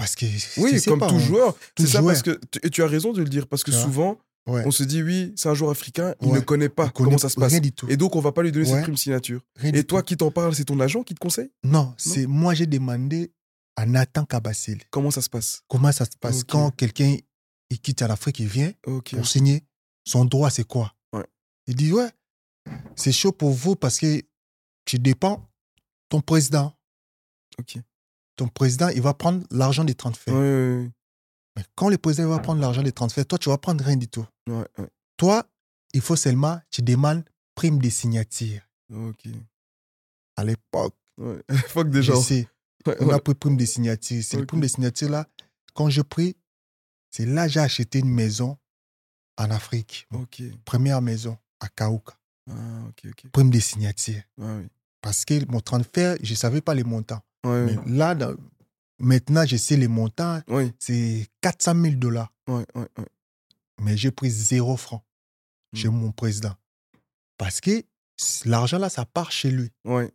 Parce 0.04 0.16
que 0.16 0.60
Oui, 0.60 0.80
comme 0.82 0.98
pas, 1.00 1.08
tout 1.08 1.18
joueur. 1.18 1.56
C'est 1.78 1.86
ça, 1.86 2.02
parce 2.02 2.22
que. 2.22 2.38
tu- 2.50 2.60
Et 2.62 2.70
tu 2.70 2.82
as 2.82 2.86
raison 2.86 3.12
de 3.12 3.22
le 3.22 3.28
dire, 3.28 3.46
parce 3.46 3.64
que 3.64 3.72
souvent, 3.72 4.18
Ouais. 4.46 4.62
on 4.66 4.70
se 4.70 4.84
dit, 4.84 5.02
oui, 5.02 5.32
c'est 5.36 5.48
un 5.48 5.54
joueur 5.54 5.70
africain, 5.70 6.14
il 6.20 6.28
Ouais. 6.28 6.34
ne 6.34 6.40
connaît 6.40 6.68
pas 6.68 6.90
comment 6.90 7.16
ça 7.16 7.30
se 7.30 7.36
passe. 7.40 7.52
Rien 7.52 7.60
du 7.60 7.72
tout. 7.72 7.88
Et 7.88 7.96
donc, 7.96 8.14
on 8.16 8.20
va 8.20 8.30
pas 8.32 8.42
lui 8.42 8.52
donner 8.52 8.66
cette 8.66 8.82
prime 8.82 8.96
signature. 8.96 9.40
Rien 9.56 9.72
Et 9.72 9.84
toi 9.84 10.02
tout. 10.02 10.06
qui 10.08 10.16
t'en 10.18 10.30
parles, 10.30 10.54
c'est 10.54 10.66
ton 10.66 10.78
agent 10.80 11.02
qui 11.02 11.14
te 11.14 11.18
conseille? 11.20 11.50
Non, 11.62 11.94
c'est 11.96 12.26
moi 12.26 12.52
j'ai 12.54 12.66
demandé 12.66 13.32
à 13.76 13.86
Nathan 13.86 14.24
Kabasele. 14.26 14.82
Comment 14.90 15.10
ça 15.10 15.22
se 15.22 15.30
passe? 15.30 15.62
Comment 15.68 15.90
ça 15.92 16.04
se 16.04 16.16
passe? 16.20 16.44
Quand 16.44 16.70
quelqu'un 16.70 17.16
il 17.70 17.80
quitte 17.80 18.02
l'Afrique, 18.02 18.38
il 18.40 18.46
vient 18.48 18.72
Ok. 18.86 19.14
pour 19.16 19.26
signer 19.26 19.64
son 20.06 20.24
droit, 20.26 20.50
c'est 20.50 20.66
quoi? 20.66 20.94
Il 21.66 21.74
dit 21.76 21.90
ouais, 21.92 22.10
c'est 22.94 23.10
chaud 23.12 23.32
pour 23.32 23.50
vous 23.52 23.74
parce 23.74 23.98
que 23.98 24.20
tu 24.84 24.98
dépends 24.98 25.48
ton 26.10 26.20
président. 26.20 26.74
Ok. 27.58 27.78
Ton 28.36 28.48
président, 28.48 28.88
il 28.88 29.00
va 29.02 29.14
prendre 29.14 29.46
l'argent 29.50 29.84
des 29.84 29.94
transferts. 29.94 30.34
Ouais, 30.34 30.40
ouais, 30.40 30.90
Mais 31.56 31.62
quand 31.76 31.88
le 31.88 31.98
président 31.98 32.28
va 32.28 32.38
prendre 32.40 32.60
l'argent 32.60 32.82
des 32.82 32.92
transferts, 32.92 33.26
toi, 33.26 33.38
tu 33.38 33.48
vas 33.48 33.58
prendre 33.58 33.84
rien 33.84 33.96
du 33.96 34.08
tout. 34.08 34.26
Toi, 35.16 35.46
il 35.92 36.00
faut 36.00 36.16
seulement, 36.16 36.60
tu 36.70 36.82
demandes 36.82 37.24
prime 37.54 37.78
de 37.78 37.88
signature. 37.88 38.60
Ok. 38.92 39.26
À 40.36 40.44
l'époque. 40.44 40.94
Fuck 41.68 41.86
je 41.92 41.92
déjà. 41.92 42.16
sais, 42.16 42.48
Ouais, 42.86 42.96
on 43.00 43.08
a 43.10 43.18
pris 43.20 43.34
prime 43.34 43.56
de 43.56 43.64
signature. 43.64 44.22
C'est 44.22 44.36
le 44.36 44.42
Ok. 44.42 44.48
prime 44.48 44.60
de 44.60 44.66
signature 44.68 45.08
là. 45.08 45.26
Quand 45.74 45.88
je 45.88 46.02
pris, 46.02 46.36
c'est 47.10 47.24
là 47.24 47.46
que 47.46 47.52
j'ai 47.52 47.60
acheté 47.60 48.00
une 48.00 48.10
maison 48.10 48.58
en 49.38 49.50
Afrique. 49.50 50.06
Ok. 50.12 50.42
Première 50.64 51.00
maison 51.00 51.38
à 51.60 51.68
Kaouka. 51.68 52.14
Ah, 52.50 52.52
ok, 52.88 53.02
ok. 53.10 53.30
Prime 53.32 53.50
de 53.50 53.58
signature. 53.60 54.20
Ah, 54.40 54.56
oui. 54.58 54.66
Parce 55.04 55.26
que 55.26 55.44
mon 55.52 55.60
transfert, 55.60 56.16
je 56.22 56.30
ne 56.32 56.36
savais 56.36 56.62
pas 56.62 56.72
les 56.74 56.82
montants. 56.82 57.20
Mais 57.44 57.76
là, 57.86 58.14
dans- 58.14 58.34
maintenant, 58.98 59.44
je 59.44 59.56
sais 59.58 59.76
les 59.76 59.86
montants. 59.88 60.40
C'est 60.78 61.28
400 61.42 61.74
000 61.78 61.96
dollars. 61.96 62.32
Mais 63.82 63.96
j'ai 63.98 64.10
pris 64.10 64.30
zéro 64.30 64.76
franc 64.78 65.04
chez 65.74 65.88
Mm. 65.88 65.92
mon 66.00 66.12
président. 66.12 66.54
Parce 67.36 67.60
que 67.60 67.82
l'argent 68.46 68.78
là, 68.78 68.88
ça 68.88 69.04
part 69.04 69.30
chez 69.30 69.50
lui. 69.50 69.70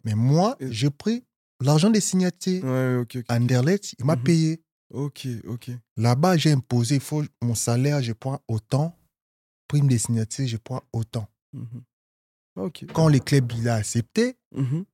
Mais 0.06 0.16
moi, 0.16 0.58
j'ai 0.60 0.90
pris 0.90 1.24
l'argent 1.62 1.90
des 1.92 2.02
signatures. 2.02 2.64
ouais, 2.64 2.96
ok, 3.02 3.18
ok. 3.18 3.26
Anderlecht, 3.30 3.94
il 4.00 4.06
m'a 4.06 4.16
Mhm. 4.16 4.24
payé. 4.24 4.62
Ok, 4.92 5.28
ok. 5.48 5.70
Là-bas, 5.98 6.38
j'ai 6.38 6.52
imposé, 6.54 6.96
il 6.96 7.02
faut 7.02 7.24
mon 7.44 7.54
salaire, 7.54 8.02
je 8.02 8.14
prends 8.14 8.40
autant. 8.48 8.98
Prime 9.68 9.88
des 9.88 10.00
signatures, 10.00 10.48
je 10.48 10.58
prends 10.58 10.82
autant. 10.94 11.28
Mhm. 11.54 11.84
Quand 12.94 13.08
le 13.10 13.20
club 13.20 13.52
il 13.58 13.68
a 13.70 13.76
accepté, 13.76 14.36
Mhm. 14.56 14.86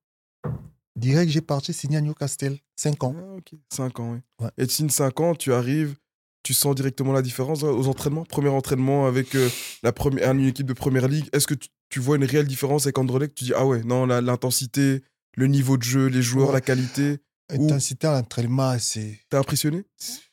direct, 0.96 1.32
j'ai 1.32 1.42
parti 1.42 1.74
signer 1.74 1.98
à 1.98 2.02
Newcastle. 2.02 2.58
5 2.76 3.04
ans. 3.04 3.16
Ah, 3.18 3.36
ok. 3.38 3.54
5 3.74 4.00
ans. 4.00 4.20
Ouais. 4.42 4.50
Et 4.58 4.68
tu 4.68 4.74
signes 4.74 4.90
5 4.90 5.20
ans, 5.20 5.34
tu 5.36 5.54
arrives, 5.54 5.96
tu 6.44 6.54
sens 6.54 6.76
directement 6.76 7.14
la 7.14 7.22
différence 7.22 7.64
aux 7.64 7.88
entraînements? 7.88 8.24
Premier 8.26 8.50
entraînement 8.50 9.08
avec 9.08 9.36
euh, 9.36 9.50
la 9.84 9.92
première, 9.92 10.32
une 10.32 10.46
équipe 10.46 10.68
de 10.68 10.74
première 10.74 11.08
ligue. 11.08 11.28
Est-ce 11.34 11.48
que 11.48 11.54
tu, 11.56 11.70
tu 11.90 12.00
vois 12.00 12.18
une 12.18 12.26
réelle 12.26 12.48
différence 12.48 12.86
avec 12.86 12.98
Anderlecht 12.98 13.36
Tu 13.36 13.46
dis, 13.46 13.54
ah 13.56 13.66
ouais, 13.66 13.84
non, 13.84 14.06
l'intensité, 14.06 15.04
le 15.38 15.48
niveau 15.48 15.78
de 15.78 15.84
jeu, 15.84 16.08
les 16.08 16.22
joueurs, 16.22 16.48
Ouais. 16.50 16.54
la 16.54 16.62
qualité. 16.62 17.20
Ou- 17.54 17.66
Intensité 17.66 18.08
à 18.08 18.14
l'entraînement, 18.14 18.78
c'est 18.80 19.20
T'es 19.30 19.38
impressionné? 19.38 19.84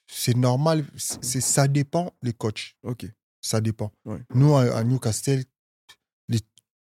C'est 0.07 0.37
normal. 0.37 0.85
Ça 0.97 1.69
dépend 1.69 2.13
des 2.23 2.33
coachs. 2.33 2.75
Ok. 2.83 3.07
Ça 3.41 3.61
dépend. 3.61 3.91
Ouais. 4.05 4.19
Nous, 4.35 4.55
à, 4.55 4.63
à 4.77 4.85
Newcastle, 4.85 5.45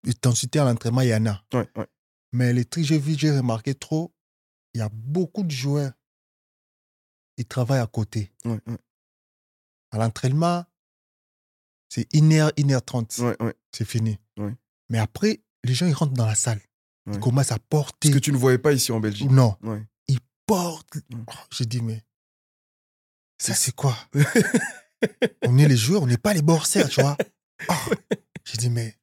l'intensité 0.04 0.58
à 0.58 0.64
l'entraînement, 0.64 1.00
il 1.02 1.08
y 1.08 1.14
en 1.14 1.26
a. 1.26 1.44
Ouais, 1.52 1.68
ouais. 1.76 1.86
Mais 2.32 2.52
les 2.52 2.64
que 2.64 2.82
j'ai 2.82 3.00
j'ai 3.16 3.36
remarqué 3.36 3.74
trop, 3.74 4.14
il 4.74 4.78
y 4.78 4.80
a 4.82 4.88
beaucoup 4.90 5.42
de 5.42 5.50
joueurs, 5.50 5.92
ils 7.36 7.44
travaillent 7.46 7.80
à 7.80 7.86
côté. 7.86 8.32
Ouais, 8.44 8.60
À 9.90 9.98
l'entraînement, 9.98 10.64
c'est 11.88 12.08
1h, 12.12 12.52
1h30. 12.54 13.22
ouais, 13.22 13.42
ouais. 13.42 13.54
C'est 13.72 13.84
fini. 13.84 14.18
Mais 14.88 14.98
après, 14.98 15.42
les 15.64 15.74
gens, 15.74 15.86
ils 15.86 15.92
rentrent 15.94 16.14
dans 16.14 16.26
la 16.26 16.34
salle. 16.34 16.60
Ils 17.10 17.18
commencent 17.18 17.52
à 17.52 17.58
porter. 17.58 18.08
Ce 18.08 18.14
que 18.14 18.18
tu 18.18 18.32
ne 18.32 18.36
voyais 18.36 18.58
pas 18.58 18.72
ici 18.72 18.92
en 18.92 19.00
Belgique. 19.00 19.30
Non, 19.30 19.56
ils 20.06 20.20
portent. 20.46 20.98
Oh, 21.12 21.32
J'ai 21.50 21.66
dit, 21.66 21.82
mais 21.82 22.04
ça, 23.38 23.54
c'est 23.54 23.74
quoi? 23.74 23.96
On 25.46 25.56
est 25.58 25.66
les 25.66 25.76
joueurs, 25.76 26.02
on 26.02 26.06
n'est 26.06 26.18
pas 26.18 26.34
les 26.34 26.42
borsers, 26.42 26.88
tu 26.88 27.00
vois. 27.00 27.16
Oh, 27.68 27.74
J'ai 28.44 28.56
dit, 28.58 28.70
mais 28.70 28.96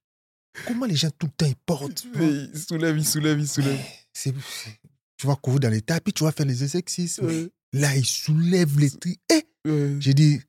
comment 0.66 0.86
les 0.86 0.96
gens 0.96 1.10
tout 1.18 1.28
le 1.28 1.32
temps, 1.34 1.46
ils 1.46 1.56
portent 1.66 2.06
Mais 2.16 2.28
il 2.54 2.60
soulève, 2.60 2.98
il 2.98 3.06
soulève, 3.06 3.40
il 3.40 3.48
soulève. 3.48 3.80
C'est- 4.14 4.34
c'est- 4.64 4.80
Tu 5.18 5.26
vas 5.28 5.36
courir 5.36 5.60
dans 5.62 5.70
les 5.70 5.82
tapis, 5.82 6.14
tu 6.14 6.24
vas 6.24 6.32
faire 6.32 6.46
les 6.46 6.64
exercices. 6.64 7.20
Là, 7.74 7.96
ils 7.96 8.06
soulèvent 8.06 8.80
les 8.80 8.90
trucs. 8.92 9.20
Eh. 9.32 9.44
J'ai 10.00 10.14
dit, 10.14 10.40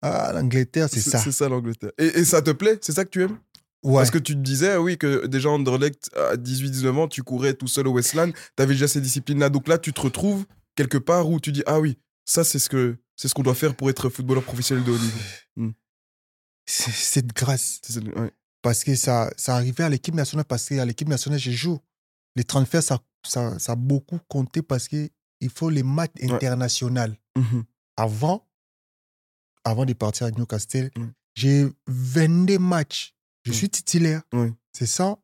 ah, 0.00 0.32
l'Angleterre, 0.32 0.88
c'est 0.88 1.00
ça. 1.10 1.18
C'est 1.18 1.32
ça 1.32 1.48
l'Angleterre. 1.48 1.90
Et, 1.98 2.06
et 2.06 2.24
ça 2.24 2.40
te 2.42 2.50
plaît? 2.50 2.78
C'est 2.80 2.92
ça 2.92 3.04
que 3.04 3.10
tu 3.10 3.22
aimes? 3.22 3.38
Ouais. 3.82 3.94
Parce 3.96 4.10
que 4.12 4.18
tu 4.18 4.34
te 4.34 4.38
disais, 4.40 4.76
oui, 4.76 4.96
que 4.96 5.26
déjà 5.26 5.50
Anderlecht, 5.50 6.10
à 6.16 6.36
18-19 6.36 6.96
ans, 6.98 7.08
tu 7.08 7.22
courais 7.24 7.54
tout 7.54 7.66
seul 7.66 7.88
au 7.88 7.92
Westland, 7.92 8.32
tu 8.32 8.62
avais 8.62 8.74
déjà 8.74 8.86
ces 8.86 9.00
disciplines-là. 9.00 9.48
Donc 9.50 9.66
là, 9.68 9.76
tu 9.78 9.92
te 9.92 10.00
retrouves 10.00 10.46
quelque 10.76 10.98
part 10.98 11.28
où 11.28 11.40
tu 11.40 11.50
dis, 11.52 11.62
ah 11.66 11.80
oui, 11.80 11.98
ça, 12.24 12.44
c'est 12.44 12.60
ce 12.60 12.68
que 12.68 12.96
c'est 13.16 13.26
ce 13.28 13.34
qu'on 13.34 13.42
doit 13.42 13.54
faire 13.56 13.74
pour 13.76 13.90
être 13.90 14.08
footballeur 14.08 14.44
professionnel 14.44 14.84
de 14.84 14.92
haut 14.92 14.98
niveau. 14.98 15.72
C'est 16.64 16.92
c'est 16.92 17.26
de 17.26 17.32
grâce. 17.32 17.80
Ouais. 18.16 18.30
Parce 18.62 18.84
que 18.84 18.94
ça, 18.94 19.30
ça 19.36 19.56
arrivait 19.56 19.84
à 19.84 19.88
l'équipe 19.88 20.14
nationale, 20.14 20.44
parce 20.46 20.68
qu'à 20.68 20.84
l'équipe 20.84 21.08
nationale, 21.08 21.40
je 21.40 21.50
joue. 21.50 21.78
Les 22.36 22.44
transferts, 22.44 22.82
ça, 22.82 22.98
ça, 23.26 23.58
ça 23.58 23.72
a 23.72 23.76
beaucoup 23.76 24.18
compté 24.28 24.62
parce 24.62 24.88
qu'il 24.88 25.10
faut 25.54 25.68
les 25.68 25.82
matchs 25.82 26.12
Ouais. 26.22 26.32
internationaux. 26.32 27.12
Mhm. 27.36 27.64
Avant, 27.96 28.48
avant 29.64 29.84
de 29.84 29.92
partir 29.92 30.26
à 30.28 30.30
Newcastle, 30.30 30.90
Ouais. 30.96 31.08
j'ai 31.34 31.66
22 31.88 32.58
matchs. 32.58 33.14
Je 33.44 33.50
Ouais. 33.50 33.56
suis 33.56 33.68
titulaire. 33.68 34.22
C'est 34.72 34.86
ça. 34.86 35.18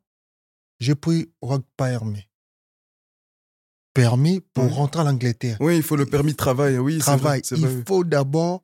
J'ai 0.79 0.95
pris 0.95 1.31
Rock 1.41 1.65
Permis. 1.77 2.25
Permis 3.93 4.39
pour 4.53 4.73
rentrer 4.75 5.01
à 5.01 5.03
l'Angleterre. 5.05 5.57
Oui, 5.59 5.77
il 5.77 5.83
faut 5.83 5.95
le 5.95 6.05
permis 6.05 6.31
de 6.33 6.37
travail. 6.37 6.77
Oui, 6.77 6.97
vrai, 6.99 7.03
Travail. 7.17 7.41
c'est 7.43 7.57
Il 7.57 7.65
vrai. 7.65 7.83
faut 7.87 8.03
d'abord, 8.03 8.63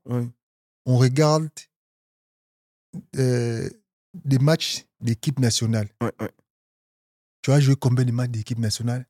on 0.86 0.98
regarde 0.98 1.50
euh, 3.18 3.70
des 4.24 4.40
matchs 4.40 4.86
d'équipe 5.02 5.40
nationale. 5.40 5.90
Ouais, 6.02 6.12
ouais. 6.20 6.32
Tu 7.42 7.52
as 7.52 7.60
joué 7.60 7.76
combien 7.76 8.06
de 8.06 8.12
matchs 8.12 8.32
d'équipe 8.32 8.58
nationale? 8.60 9.06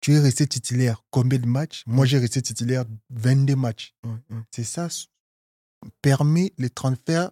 Tu 0.00 0.14
es 0.14 0.18
resté 0.18 0.46
titulaire 0.46 1.04
combien 1.10 1.38
de 1.38 1.46
matchs? 1.46 1.84
Moi, 1.86 2.06
j'ai 2.06 2.18
resté 2.18 2.40
titulaire 2.40 2.84
22 3.10 3.54
matchs. 3.54 3.94
ouais. 4.04 4.38
C'est 4.50 4.64
ça, 4.64 4.88
permis 6.02 6.52
les 6.58 6.70
transferts. 6.70 7.30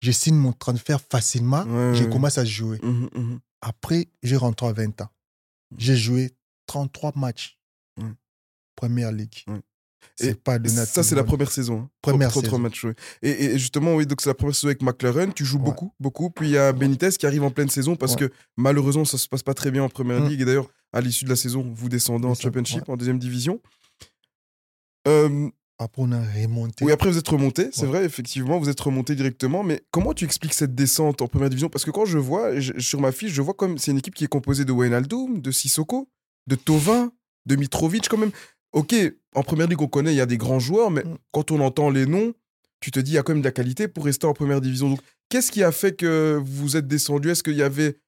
Je 0.00 0.10
signe 0.12 0.34
mon 0.36 0.52
transfert 0.52 1.00
facilement. 1.00 1.64
Je 1.94 2.04
commence 2.04 2.38
à 2.38 2.44
jouer. 2.44 2.78
Mhm, 2.82 3.10
mhm. 3.14 3.40
Après, 3.60 4.08
j'ai 4.22 4.36
rentré 4.36 4.66
à 4.66 4.72
20 4.72 5.00
ans. 5.02 5.10
J'ai 5.76 5.96
joué 5.96 6.34
33 6.66 7.12
matchs. 7.16 7.58
Première 8.76 9.12
ligue. 9.12 9.44
C'est 10.16 10.34
pas 10.42 10.58
tout 10.58 10.68
Ça, 10.68 11.02
c'est 11.02 11.14
la 11.14 11.24
première 11.24 11.50
saison. 11.50 11.80
hein. 11.82 11.90
Première 12.02 12.30
33 12.30 12.50
saison. 12.50 12.58
matchs, 12.62 12.84
ouais. 12.84 12.94
et, 13.22 13.44
et 13.46 13.58
justement, 13.58 13.94
oui, 13.94 14.06
donc 14.06 14.20
c'est 14.20 14.28
la 14.30 14.34
première 14.34 14.54
saison 14.54 14.68
avec 14.68 14.82
McLaren. 14.82 15.32
Tu 15.32 15.44
joues 15.44 15.58
Ouais. 15.58 15.64
beaucoup, 15.64 15.92
beaucoup. 16.00 16.30
Puis 16.30 16.48
il 16.48 16.52
y 16.52 16.58
a 16.58 16.72
Benitez 16.72 17.10
qui 17.10 17.26
arrive 17.26 17.42
en 17.42 17.50
pleine 17.50 17.68
saison 17.70 17.96
parce 17.96 18.14
Ouais. 18.14 18.28
que 18.28 18.32
malheureusement, 18.56 19.04
ça 19.04 19.18
se 19.18 19.28
passe 19.28 19.42
pas 19.42 19.54
très 19.54 19.70
bien 19.70 19.82
en 19.82 19.88
première 19.88 20.20
Mm. 20.20 20.28
ligue. 20.28 20.40
Et 20.42 20.44
d'ailleurs, 20.44 20.68
à 20.92 21.00
l'issue 21.00 21.24
de 21.24 21.30
la 21.30 21.36
saison, 21.36 21.64
vous 21.74 21.88
descendez 21.88 22.26
en 22.26 22.34
Championship, 22.34 22.88
en 22.88 22.96
deuxième 22.96 23.18
division. 23.18 23.60
Euh, 25.08 25.48
Après, 25.78 26.02
on 26.02 26.12
a 26.12 26.20
remonté. 26.20 26.84
oui, 26.84 26.92
après, 26.92 27.10
vous 27.10 27.16
êtes 27.18 27.28
remonté, 27.28 27.70
c'est 27.72 27.82
Ouais. 27.82 27.86
vrai, 27.88 28.04
effectivement, 28.04 28.58
vous 28.58 28.68
êtes 28.68 28.80
remonté 28.80 29.14
directement. 29.14 29.62
Mais 29.62 29.82
comment 29.90 30.12
tu 30.12 30.24
expliques 30.26 30.52
cette 30.54 30.74
descente 30.74 31.22
en 31.22 31.26
première 31.26 31.48
division? 31.48 31.70
Parce 31.70 31.84
que 31.86 31.90
quand 31.90 32.04
je 32.04 32.18
vois, 32.18 32.58
je- 32.60 32.78
sur 32.78 33.00
ma 33.00 33.12
fiche, 33.12 33.32
je 33.32 33.40
vois 33.40 33.54
comme 33.54 33.78
c'est 33.78 33.90
une 33.92 33.98
équipe 33.98 34.14
qui 34.14 34.24
est 34.24 34.28
composée 34.28 34.64
de 34.66 34.72
Wijnaldum, 34.72 35.40
de 35.40 35.50
Sissoko, 35.50 36.08
de 36.46 36.54
Tovin, 36.54 37.12
de 37.46 37.56
Mitrovic, 37.56 38.08
quand 38.08 38.18
même. 38.18 38.32
Ok, 38.72 38.94
en 39.34 39.42
première 39.42 39.66
ligue, 39.66 39.82
on 39.82 39.88
connaît, 39.88 40.12
il 40.12 40.16
y 40.16 40.20
a 40.20 40.26
des 40.26 40.38
grands 40.38 40.60
joueurs, 40.60 40.90
mais 40.90 41.02
Mm. 41.04 41.18
quand 41.32 41.50
on 41.50 41.60
entend 41.60 41.90
les 41.90 42.06
noms, 42.06 42.32
tu 42.80 42.90
te 42.90 43.00
dis, 43.00 43.12
il 43.12 43.14
y 43.14 43.18
a 43.18 43.22
quand 43.22 43.32
même 43.32 43.42
de 43.42 43.46
la 43.46 43.52
qualité 43.52 43.88
pour 43.88 44.04
rester 44.04 44.26
en 44.26 44.32
première 44.32 44.60
division. 44.60 44.90
Donc, 44.90 45.00
qu'est-ce 45.28 45.50
qui 45.52 45.62
a 45.62 45.72
fait 45.72 45.94
que 45.96 46.40
vous 46.42 46.76
êtes 46.76 46.86
descendu? 46.86 47.30
Est-ce 47.30 47.42
qu'il 47.42 47.56
y 47.56 47.62
avait 47.62 47.98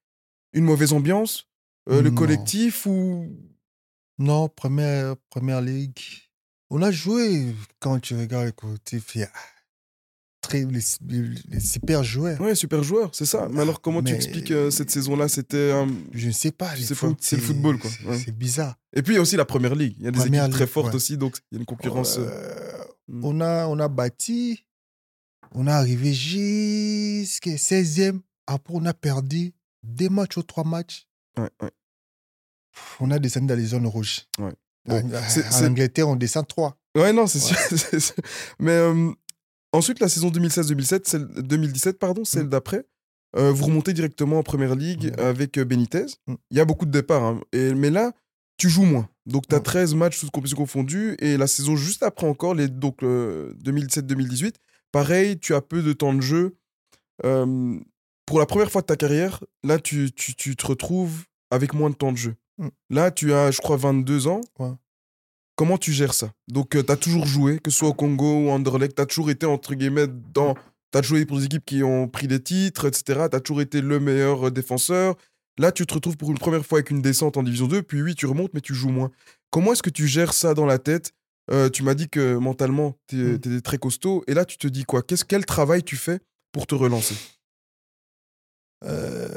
une 0.52 0.64
mauvaise 0.64 0.92
ambiance 0.92 1.46
Euh, 1.90 2.00
Le 2.00 2.10
Non. 2.10 2.14
collectif 2.14 2.86
ou? 2.86 3.36
Non, 4.18 4.48
première, 4.48 5.16
première 5.30 5.60
ligue. 5.60 5.98
On 6.70 6.80
a 6.80 6.92
joué 6.92 7.54
quand 7.80 7.98
tu 7.98 8.14
regardes 8.14 8.46
le 8.46 8.52
collectif. 8.52 9.16
il 9.16 9.22
y 9.22 9.24
a- 9.24 9.30
très, 10.42 10.64
les, 10.66 10.80
les 11.48 11.60
super 11.60 12.04
joueurs. 12.04 12.38
Ouais, 12.40 12.54
super 12.54 12.82
joueur, 12.82 13.10
c'est 13.14 13.24
ça. 13.24 13.48
Mais 13.50 13.62
alors, 13.62 13.80
comment 13.80 14.02
tu 14.02 14.12
expliques 14.12 14.50
euh, 14.50 14.70
cette 14.70 14.90
saison-là 14.90 15.28
C'était. 15.28 15.72
Je 16.12 16.26
ne 16.26 16.32
sais 16.32 16.50
pas. 16.52 16.70
C'est 16.76 17.36
le 17.36 17.42
football, 17.42 17.78
quoi. 17.78 17.88
c'est- 17.90 18.04
Ouais. 18.06 18.18
C'est 18.22 18.36
bizarre. 18.36 18.76
Et 18.92 19.02
puis, 19.02 19.14
il 19.14 19.16
y 19.16 19.18
a 19.18 19.22
aussi 19.22 19.36
la 19.36 19.44
première 19.46 19.74
ligue. 19.74 19.94
Il 19.98 20.04
y 20.04 20.08
a 20.08 20.10
des 20.10 20.18
Première 20.18 20.44
équipes 20.44 20.56
très 20.56 20.66
fortes 20.66 20.88
ouais. 20.88 20.94
aussi, 20.96 21.16
donc 21.16 21.38
il 21.50 21.54
y 21.54 21.58
a 21.58 21.60
une 21.60 21.64
concurrence. 21.66 22.18
euh, 22.18 22.28
Euh, 22.28 22.84
hmm. 23.08 23.24
on, 23.24 23.40
a, 23.40 23.66
on 23.66 23.78
a 23.78 23.88
bâti, 23.88 24.66
on 25.52 25.66
a 25.66 25.74
arrivé 25.74 26.12
jusqu'à 26.12 27.56
16e. 27.56 28.20
Après, 28.46 28.74
on 28.76 28.84
a 28.84 28.92
perdu 28.94 29.54
deux 29.84 30.08
matchs 30.10 30.36
ou 30.36 30.42
trois 30.42 30.64
matchs. 30.64 31.06
ouais, 31.38 31.48
ouais. 31.62 31.70
On 33.00 33.10
a 33.10 33.18
descendu 33.18 33.46
dans 33.46 33.54
les 33.54 33.66
zones 33.66 33.86
rouges. 33.86 34.22
Ouais. 34.38 34.52
Bon, 34.86 34.96
En- 35.14 35.64
Angleterre, 35.64 36.08
on 36.08 36.16
descend 36.16 36.46
trois. 36.48 36.76
Ouais, 36.96 37.12
non, 37.12 37.26
c'est 37.26 37.38
sûr. 38.00 38.14
Mais 38.58 38.78
ensuite, 39.72 40.00
la 40.00 40.08
saison 40.08 40.30
2016-2017, 40.30 41.06
celle- 41.08 41.26
2017, 41.28 41.98
pardon, 41.98 42.24
celle 42.24 42.44
Mm. 42.46 42.50
d'après, 42.50 42.86
euh, 43.36 43.50
vous 43.52 43.64
remontez 43.66 43.92
directement 43.92 44.38
en 44.38 44.42
première 44.42 44.74
ligue 44.74 45.12
Mm. 45.16 45.20
avec 45.20 45.58
euh, 45.58 45.64
Benitez. 45.64 46.06
Mm. 46.26 46.34
Il 46.50 46.56
y 46.56 46.60
a 46.60 46.64
beaucoup 46.64 46.86
de 46.86 46.90
départs, 46.90 47.22
hein. 47.24 47.40
et, 47.52 47.74
mais 47.74 47.90
là, 47.90 48.12
tu 48.58 48.68
joues 48.68 48.84
moins. 48.84 49.08
Donc, 49.26 49.46
tu 49.48 49.54
as 49.54 49.58
Mm. 49.60 49.62
13 49.62 49.94
matchs 49.94 50.20
toutes 50.20 50.30
compétitions 50.30 50.56
confondues, 50.62 51.16
et 51.20 51.36
la 51.36 51.46
saison 51.46 51.76
juste 51.76 52.02
après 52.02 52.26
encore, 52.26 52.54
les, 52.54 52.68
donc 52.68 53.02
euh, 53.02 53.52
2017-2018, 53.62 54.56
pareil, 54.92 55.38
tu 55.38 55.54
as 55.54 55.60
peu 55.62 55.82
de 55.82 55.92
temps 55.92 56.12
de 56.14 56.20
jeu. 56.20 56.56
Euh, 57.24 57.78
pour 58.26 58.38
la 58.38 58.46
première 58.46 58.70
fois 58.70 58.80
de 58.82 58.86
ta 58.86 58.96
carrière, 58.96 59.42
là, 59.64 59.78
tu, 59.78 60.10
tu, 60.12 60.34
tu 60.34 60.56
te 60.56 60.66
retrouves 60.66 61.24
avec 61.50 61.74
moins 61.74 61.90
de 61.90 61.94
temps 61.94 62.12
de 62.12 62.16
jeu. 62.18 62.34
Là, 62.90 63.10
tu 63.10 63.32
as, 63.32 63.50
je 63.50 63.58
crois, 63.60 63.76
22 63.76 64.26
ans. 64.28 64.40
Ouais. 64.58 64.70
Comment 65.56 65.78
tu 65.78 65.92
gères 65.92 66.14
ça? 66.14 66.32
Donc, 66.48 66.70
tu 66.70 66.78
as 66.92 66.96
toujours 66.96 67.26
joué, 67.26 67.58
que 67.58 67.70
ce 67.70 67.78
soit 67.78 67.88
au 67.88 67.94
Congo 67.94 68.46
ou 68.46 68.50
en 68.50 68.54
Anderlecht, 68.56 68.96
tu 68.96 69.02
as 69.02 69.06
toujours 69.06 69.30
été, 69.30 69.46
entre 69.46 69.74
guillemets, 69.74 70.06
dans. 70.08 70.54
Tu 70.92 70.98
as 70.98 71.02
joué 71.02 71.24
pour 71.26 71.38
des 71.38 71.44
équipes 71.46 71.64
qui 71.64 71.82
ont 71.82 72.08
pris 72.08 72.26
des 72.28 72.42
titres, 72.42 72.86
etc. 72.86 73.26
Tu 73.30 73.36
as 73.36 73.40
toujours 73.40 73.60
été 73.62 73.80
le 73.80 74.00
meilleur 74.00 74.48
euh, 74.48 74.50
défenseur. 74.50 75.16
Là, 75.58 75.70
tu 75.72 75.86
te 75.86 75.94
retrouves 75.94 76.16
pour 76.16 76.30
une 76.30 76.38
première 76.38 76.64
fois 76.64 76.78
avec 76.78 76.90
une 76.90 77.02
descente 77.02 77.36
en 77.36 77.42
Division 77.42 77.66
2, 77.68 77.82
puis 77.82 78.02
oui, 78.02 78.14
tu 78.14 78.24
remontes, 78.26 78.52
mais 78.54 78.60
tu 78.62 78.74
joues 78.74 78.88
moins. 78.90 79.10
Comment 79.50 79.72
est-ce 79.74 79.82
que 79.82 79.90
tu 79.90 80.06
gères 80.08 80.32
ça 80.32 80.54
dans 80.54 80.64
la 80.66 80.78
tête? 80.78 81.12
Euh, 81.50 81.68
Tu 81.68 81.82
m'as 81.82 81.94
dit 81.94 82.08
que 82.08 82.36
mentalement, 82.36 82.96
tu 83.08 83.16
Mm. 83.16 83.34
étais 83.34 83.60
très 83.60 83.76
costaud, 83.78 84.24
et 84.26 84.34
là, 84.34 84.44
tu 84.46 84.56
te 84.56 84.66
dis 84.66 84.84
quoi? 84.84 85.02
Qu'est-ce, 85.02 85.24
Quel 85.26 85.44
travail 85.44 85.82
tu 85.82 85.96
fais 85.96 86.20
pour 86.52 86.66
te 86.66 86.74
relancer? 86.74 87.14
Euh, 88.84 89.28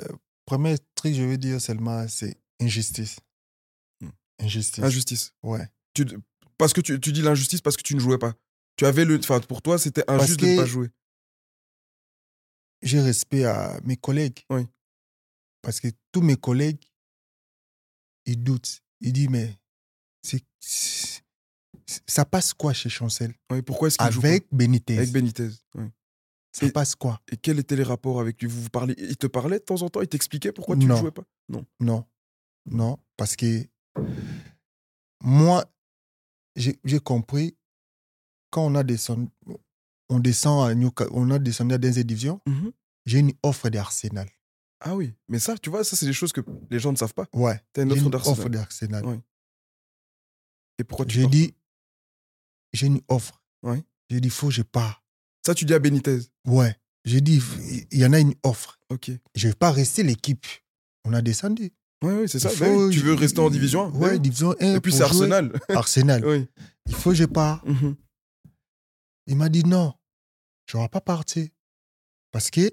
premier 0.46 0.76
truc, 0.96 1.14
je 1.14 1.22
veux 1.24 1.38
dire 1.38 1.60
seulement, 1.62 2.08
c'est 2.08 2.36
injustice. 2.62 3.18
Hmm. 4.02 4.10
Injustice. 4.40 4.84
Injustice. 4.84 5.34
Ouais. 5.44 5.68
Tu, 5.96 6.06
parce 6.58 6.74
que 6.74 6.82
tu, 6.82 7.00
tu 7.00 7.12
dis 7.12 7.22
l'injustice 7.24 7.62
parce 7.62 7.76
que 7.78 7.82
tu 7.82 7.96
ne 7.96 8.00
jouais 8.00 8.18
pas. 8.20 8.34
Tu 8.78 8.86
avais 8.86 9.06
le. 9.06 9.18
Enfin, 9.18 9.40
pour 9.40 9.62
toi, 9.64 9.80
c'était 9.80 10.04
injuste 10.10 10.40
de 10.40 10.46
ne 10.46 10.58
pas 10.58 10.66
jouer. 10.66 10.90
J'ai 12.84 13.00
respect 13.02 13.46
à 13.46 13.80
mes 13.84 13.98
collègues. 13.98 14.44
Oui. 14.52 14.68
Parce 15.62 15.80
que 15.80 15.88
tous 16.12 16.22
mes 16.22 16.36
collègues, 16.36 16.82
ils 18.26 18.42
doutent. 18.44 18.82
Ils 19.02 19.14
disent, 19.14 19.30
mais 19.30 19.58
c'est, 20.22 20.44
ça 22.08 22.26
passe 22.26 22.54
quoi 22.54 22.74
chez 22.74 22.90
Chancel? 22.90 23.34
Oui, 23.52 23.62
pourquoi 23.62 23.88
est-ce 23.88 23.98
Avec 24.00 24.48
Benitez. 24.52 24.98
Avec 24.98 25.12
Benitez. 25.12 25.50
oui. 25.76 25.86
ça 26.52 26.66
Et- 26.68 26.72
passe 26.72 26.96
quoi? 26.96 27.22
Et 27.32 27.38
quels 27.38 27.60
étaient 27.60 27.76
les 27.76 27.84
rapports 27.84 28.20
avec 28.20 28.42
lui? 28.42 28.48
Vous 28.50 28.62
vous 28.62 28.70
parlez 28.70 28.94
Il 28.98 29.18
te 29.18 29.28
parlait 29.28 29.60
de 29.60 29.64
temps 29.64 29.82
en 29.82 29.90
temps? 29.90 30.02
Il 30.02 30.08
t'expliquait 30.08 30.52
pourquoi 30.52 30.76
tu 30.76 30.84
ne 30.84 30.90
Non. 30.90 30.98
jouais 30.98 31.12
pas? 31.12 31.24
Non. 31.50 32.06
Non. 32.66 32.98
Parce 33.18 33.36
que 33.36 33.66
moi, 35.24 35.66
j'ai 36.56 37.00
compris, 37.00 37.56
quand 38.52 38.66
on 38.66 38.76
a 38.76 38.84
descendu, 38.84 39.28
on 40.10 40.20
descend 40.20 40.70
à 40.70 40.74
Newca- 40.76 41.10
on 41.12 41.30
a 41.32 41.40
descendu 41.40 41.74
à 41.76 41.78
deuxième 41.78 42.06
division, 42.06 42.42
j'ai 43.06 43.20
une 43.20 43.34
offre 43.44 43.70
d'Arsenal. 43.70 44.30
Ah 44.82 44.96
oui, 44.96 45.14
mais 45.30 45.40
ça, 45.40 45.58
tu 45.58 45.70
vois, 45.70 45.84
ça, 45.84 45.96
c'est 45.96 46.06
des 46.06 46.14
choses 46.14 46.32
que 46.34 46.42
les 46.70 46.80
gens 46.80 46.92
ne 46.92 46.98
savent 46.98 47.14
pas. 47.14 47.28
Ouais. 47.34 47.62
T'as 47.74 47.84
une 47.84 47.92
offre 47.94 48.10
d'Arsenal. 48.10 48.40
offre 48.40 48.50
d'Arsenal. 48.50 49.06
Ouais. 49.06 49.20
Et 50.80 50.84
pourquoi 50.84 51.06
tu 51.06 51.16
J'ai 51.16 51.28
dit, 51.28 51.54
j'ai 52.74 52.88
une 52.88 53.02
offre. 53.08 53.42
Ouais. 53.64 53.84
J'ai 54.10 54.20
dit, 54.20 54.30
faut 54.30 54.48
que 54.48 54.54
je 54.54 54.62
pars. 54.62 55.04
Ça, 55.46 55.56
tu 55.56 55.66
dis 55.66 55.74
à 55.74 55.80
Benitez? 55.80 56.20
Ouais. 56.46 56.76
J'ai 57.06 57.22
dit, 57.22 57.42
il 57.92 58.00
y 58.00 58.06
en 58.06 58.14
a 58.14 58.20
une 58.20 58.34
offre. 58.44 58.80
Ok. 58.90 59.12
Je 59.36 59.48
ne 59.48 59.52
vais 59.52 59.56
pas 59.56 59.72
rester 59.72 60.04
l'équipe. 60.04 60.46
On 61.06 61.14
a 61.14 61.22
descendu. 61.22 61.72
Oui, 62.06 62.14
oui, 62.22 62.30
c'est 62.30 62.40
ça. 62.40 62.50
Oui, 62.50 62.56
faut- 62.56 62.90
tu 62.90 63.00
veux 63.00 63.14
rester 63.14 63.40
en 63.40 63.50
Division 63.50 63.86
1 63.88 63.92
Ouais, 63.98 64.20
Division 64.20 64.54
1. 64.60 64.76
Et 64.76 64.80
puis 64.82 64.92
c'est 64.94 65.04
Arsenal. 65.04 65.52
Arsenal. 65.70 66.26
oui. 66.26 66.48
Il 66.88 66.94
faut 66.96 67.10
que 67.12 67.16
je 67.16 67.26
pars. 67.26 67.64
Mhm. 67.66 67.96
Il 69.28 69.36
m'a 69.38 69.50
dit 69.50 69.64
non, 69.64 69.94
je 70.68 70.78
ne 70.78 70.84
vais 70.84 70.90
pas 70.90 71.02
partir. 71.02 71.48
Parce 72.32 72.50
que 72.52 72.70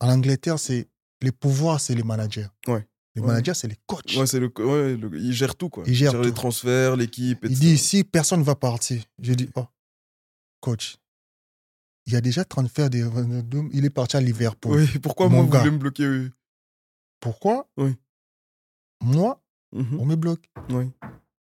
en 0.00 0.08
Angleterre, 0.10 0.58
c'est 0.58 0.88
les 1.22 1.32
pouvoirs, 1.32 1.80
c'est 1.80 1.94
les 1.94 2.02
managers. 2.02 2.48
Ouais. 2.66 2.86
Les 3.14 3.22
Ouais. 3.22 3.28
managers, 3.28 3.54
c'est 3.54 3.68
les 3.68 3.76
coachs. 3.86 4.14
Ouais, 4.16 4.26
c'est 4.26 4.38
le, 4.38 4.52
ouais, 4.58 4.96
le- 4.96 5.18
il 5.18 5.32
gère 5.32 5.56
tout, 5.56 5.68
quoi. 5.68 5.84
Il 5.86 5.94
gère 5.94 6.20
les 6.20 6.28
tout. 6.28 6.34
transferts, 6.36 6.96
l'équipe, 6.96 7.38
il 7.48 7.58
dit 7.58 7.76
si 7.78 8.04
personne 8.04 8.40
ne 8.40 8.44
va 8.44 8.54
partir. 8.54 9.02
Je 9.20 9.32
dis 9.34 9.48
oh, 9.56 9.66
coach, 10.60 10.96
il 12.06 12.12
y 12.12 12.16
a 12.16 12.20
déjà 12.20 12.44
transfert 12.44 12.88
des 12.90 13.02
Wijnaldum, 13.02 13.68
il 13.72 13.84
est 13.84 13.90
parti 13.90 14.16
à 14.16 14.20
Liverpool. 14.20 14.76
Oui, 14.80 14.98
pourquoi 15.00 15.28
Mon 15.28 15.36
moi, 15.36 15.44
vous 15.44 15.50
gars. 15.50 15.58
voulez 15.60 15.70
me 15.72 15.78
bloquer 15.78 16.06
oui? 16.08 16.30
Pourquoi? 17.20 17.68
Oui. 17.76 17.94
Moi, 19.02 19.42
Mhm. 19.72 20.00
on 20.00 20.06
me 20.06 20.16
bloque. 20.16 20.48
Oui. 20.70 20.90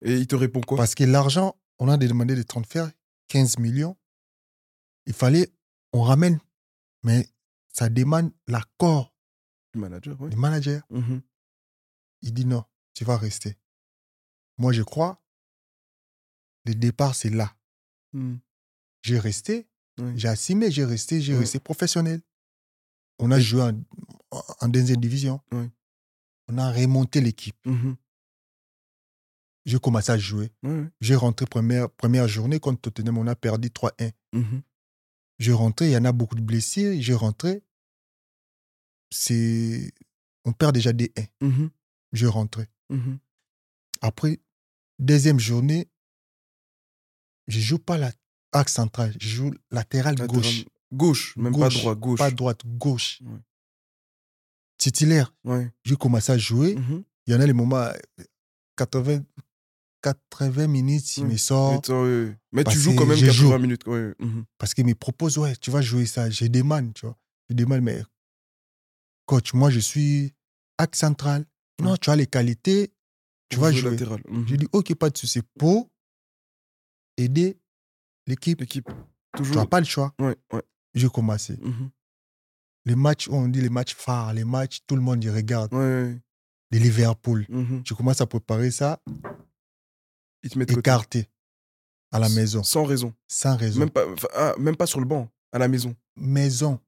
Et 0.01 0.17
il 0.17 0.27
te 0.27 0.35
répond 0.35 0.61
quoi? 0.61 0.77
Parce 0.77 0.95
que 0.95 1.03
l'argent, 1.03 1.55
on 1.79 1.87
a 1.89 1.97
demandé 1.97 2.35
des 2.35 2.43
transferts, 2.45 2.91
15 3.27 3.57
millions. 3.57 3.97
Il 5.05 5.13
fallait, 5.13 5.49
on 5.91 6.01
ramène. 6.01 6.39
Mais 7.03 7.27
ça 7.67 7.89
demande 7.89 8.31
l'accord 8.47 9.13
Le 9.73 9.81
manager, 9.81 10.15
oui. 10.21 10.29
du 10.29 10.37
manager. 10.37 10.81
Mhm. 10.89 11.21
Il 12.21 12.33
dit 12.33 12.45
non, 12.45 12.63
tu 12.93 13.03
vas 13.03 13.17
rester. 13.17 13.57
Moi, 14.57 14.71
je 14.71 14.83
crois, 14.83 15.21
le 16.65 16.73
départ, 16.75 17.15
c'est 17.15 17.29
là. 17.29 17.53
Mhm. 18.13 18.39
J'ai 19.01 19.19
resté, 19.19 19.67
Oui. 19.99 20.13
j'ai 20.15 20.29
assumé, 20.29 20.71
j'ai 20.71 20.85
resté, 20.85 21.19
j'ai 21.21 21.35
resté 21.37 21.59
professionnel. 21.59 22.21
On 23.19 23.31
a 23.31 23.39
joué 23.39 23.61
en, 23.63 23.83
en 24.61 24.67
deuxième 24.69 25.01
division. 25.01 25.41
On 26.49 26.57
a 26.57 26.71
remonté 26.71 27.21
l'équipe. 27.21 27.55
Mhm. 27.65 27.95
J'ai 29.65 29.79
commencé 29.79 30.11
à 30.11 30.17
jouer. 30.17 30.51
J'ai 30.99 31.15
rentré 31.15 31.45
première, 31.45 31.89
première 31.89 32.27
journée 32.27 32.59
contre 32.59 32.81
Tottenham, 32.81 33.17
on 33.17 33.27
a 33.27 33.35
perdu 33.35 33.69
3-1. 33.69 34.11
Mhm. 34.33 34.61
J'ai 35.39 35.53
rentré, 35.53 35.87
il 35.87 35.91
y 35.93 35.97
en 35.97 36.05
a 36.05 36.11
beaucoup 36.11 36.35
de 36.35 36.41
blessures. 36.41 36.93
J'ai 36.99 37.13
rentré. 37.13 37.63
C'est. 39.09 39.91
On 40.45 40.51
perd 40.51 40.73
déjà 40.73 40.91
des 40.93 41.11
1. 41.41 41.45
Mhm. 41.47 41.69
J'ai 42.11 42.27
rentré. 42.27 42.67
Après, 44.01 44.39
deuxième 44.99 45.39
journée, 45.39 45.87
je 47.47 47.59
joue 47.59 47.79
pas 47.79 47.97
la 47.97 48.11
axe 48.51 48.73
central, 48.73 49.15
je 49.19 49.27
joue 49.29 49.51
latéral 49.71 50.15
Latéral- 50.15 50.27
gauche. 50.27 50.65
Gauche, 50.93 51.37
même 51.37 51.53
Gauche, 51.53 51.73
pas 51.73 51.79
droit, 51.79 51.95
gauche. 51.95 52.19
Pas 52.19 52.31
droite, 52.31 52.61
gauche. 52.67 53.19
Ouais. 53.23 53.39
Titulaire, 54.83 55.33
Ouais. 55.45 55.71
j'ai 55.85 55.95
commencé 55.95 56.29
à 56.33 56.37
jouer. 56.37 56.75
Mhm. 56.75 57.03
Il 57.25 57.33
y 57.33 57.35
en 57.37 57.39
a 57.39 57.45
les 57.45 57.53
moments, 57.53 57.77
euh, 57.77 57.93
80, 58.75 59.23
80 60.01 60.67
minutes, 60.67 61.15
il 61.17 61.25
me 61.25 61.37
sort. 61.37 61.81
Mais, 62.51 62.65
tu 62.65 62.77
joues 62.77 62.93
quand 62.93 63.05
même 63.05 63.15
je 63.17 63.27
80 63.27 63.31
joue. 63.31 63.57
minutes. 63.59 63.87
Mhm. 63.87 64.43
Parce 64.57 64.73
qu'il 64.73 64.85
me 64.85 64.93
propose, 64.93 65.37
ouais, 65.37 65.55
tu 65.55 65.71
vas 65.71 65.81
jouer 65.81 66.05
ça. 66.05 66.29
Je 66.29 66.45
demande, 66.47 66.93
tu 66.93 67.05
vois. 67.05 67.17
Je 67.49 67.55
demande, 67.55 67.79
mais 67.81 68.03
coach, 69.25 69.53
moi, 69.53 69.69
je 69.69 69.79
suis 69.79 70.33
axe 70.77 70.99
central. 70.99 71.45
Non, 71.81 71.95
tu 71.95 72.09
as 72.09 72.17
les 72.17 72.27
qualités, 72.27 72.91
tu 73.49 73.59
vas 73.59 73.71
jouer 73.71 73.91
latéral. 73.91 74.21
Mhm. 74.27 74.47
Je 74.49 74.55
dis, 74.57 74.67
ok, 74.73 74.95
pas 74.95 75.09
de 75.09 75.17
souci. 75.17 75.39
Pour 75.57 75.89
aider 77.15 77.57
l'équipe, 78.27 78.59
L'équipe, 78.59 78.89
tu 78.89 79.37
toujours. 79.43 79.55
n'as 79.55 79.65
pas 79.65 79.79
le 79.79 79.85
choix. 79.85 80.13
Ouais, 80.19 80.35
ouais. 80.51 80.61
J'ai 80.93 81.07
commencé. 81.07 81.57
Mhm. 81.61 81.89
Les 82.85 82.95
matchs, 82.95 83.29
on 83.29 83.47
dit 83.47 83.61
les 83.61 83.69
matchs 83.69 83.95
phares, 83.95 84.33
les 84.33 84.43
matchs, 84.43 84.79
tout 84.87 84.95
le 84.95 85.01
monde 85.01 85.23
y 85.23 85.29
regarde. 85.29 85.73
Ouais, 85.73 85.79
ouais. 85.79 86.21
Les 86.71 86.79
Liverpool. 86.79 87.45
Mhm. 87.49 87.83
Je 87.85 87.93
commence 87.93 88.19
à 88.21 88.25
préparer 88.27 88.71
ça, 88.71 88.99
Ils 90.43 90.49
te 90.49 90.57
mettent 90.59 90.69
de 90.69 90.73
côté. 90.75 90.89
écarté 90.89 91.29
à 92.11 92.19
la 92.19 92.29
maison, 92.29 92.63
Sans 92.63 92.83
raison. 92.83 93.13
sans 93.27 93.55
raison. 93.55 93.79
Même 93.79 93.89
pas, 93.89 94.03
ah, 94.33 94.53
même 94.59 94.75
pas 94.75 94.85
sur 94.87 94.99
le 94.99 95.05
banc, 95.05 95.29
à 95.51 95.59
la 95.59 95.67
maison. 95.67 95.95
Maison. 96.15 96.79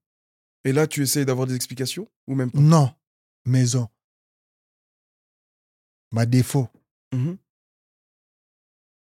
Et 0.66 0.72
là, 0.74 0.88
tu 0.88 1.02
essayes 1.04 1.26
d'avoir 1.26 1.48
des 1.48 1.56
explications 1.56 2.08
ou 2.28 2.36
même 2.36 2.52
pas? 2.52 2.60
Non, 2.60 2.94
maison. 3.46 3.88
Ma 6.12 6.26
défaut, 6.26 6.68
Mhm. 7.14 7.38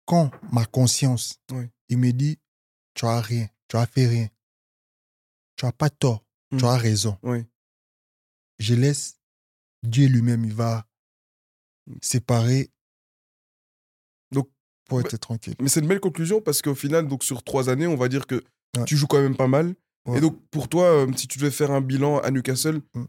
quand 0.07 0.31
ma 0.53 0.65
conscience, 0.67 1.39
Oui. 1.51 1.69
il 1.89 1.99
me 1.99 2.13
dit, 2.13 2.39
tu 2.95 3.07
as 3.07 3.21
rien, 3.21 3.49
tu 3.69 3.77
as 3.77 3.87
fait 3.87 4.07
rien. 4.07 4.29
Tu 5.57 5.65
as 5.67 5.73
pas 5.73 5.91
tort, 5.91 6.25
tu 6.51 6.57
Mhm. 6.57 6.65
as 6.65 6.77
raison. 6.77 7.19
Oui. 7.23 7.45
Je 8.59 8.75
laisse 8.75 9.19
Dieu 9.83 10.07
lui-même, 10.09 10.45
il 10.45 10.55
va 10.55 10.87
séparer 12.03 12.71
Donc, 14.33 14.49
pour 14.89 14.99
bah, 15.01 15.05
être 15.09 15.17
tranquille. 15.19 15.55
Mais 15.61 15.69
c'est 15.69 15.81
une 15.81 15.87
belle 15.89 16.01
conclusion 16.01 16.41
parce 16.41 16.63
qu'au 16.63 16.75
final, 16.75 17.09
donc 17.09 17.25
sur 17.25 17.43
trois 17.43 17.69
années, 17.69 17.87
on 17.87 17.97
va 17.97 18.09
dire 18.09 18.27
que 18.27 18.43
Ouais. 18.77 18.85
tu 18.87 18.97
joues 18.97 19.07
quand 19.07 19.21
même 19.23 19.37
pas 19.37 19.47
mal. 19.49 19.75
Ouais. 20.07 20.19
Et 20.19 20.21
donc, 20.21 20.41
pour 20.51 20.69
toi, 20.69 20.85
euh, 21.07 21.13
si 21.17 21.29
tu 21.29 21.39
devais 21.39 21.51
faire 21.51 21.71
un 21.71 21.81
bilan 21.81 22.19
à 22.21 22.31
Newcastle, 22.31 22.81
Mm. 22.95 23.05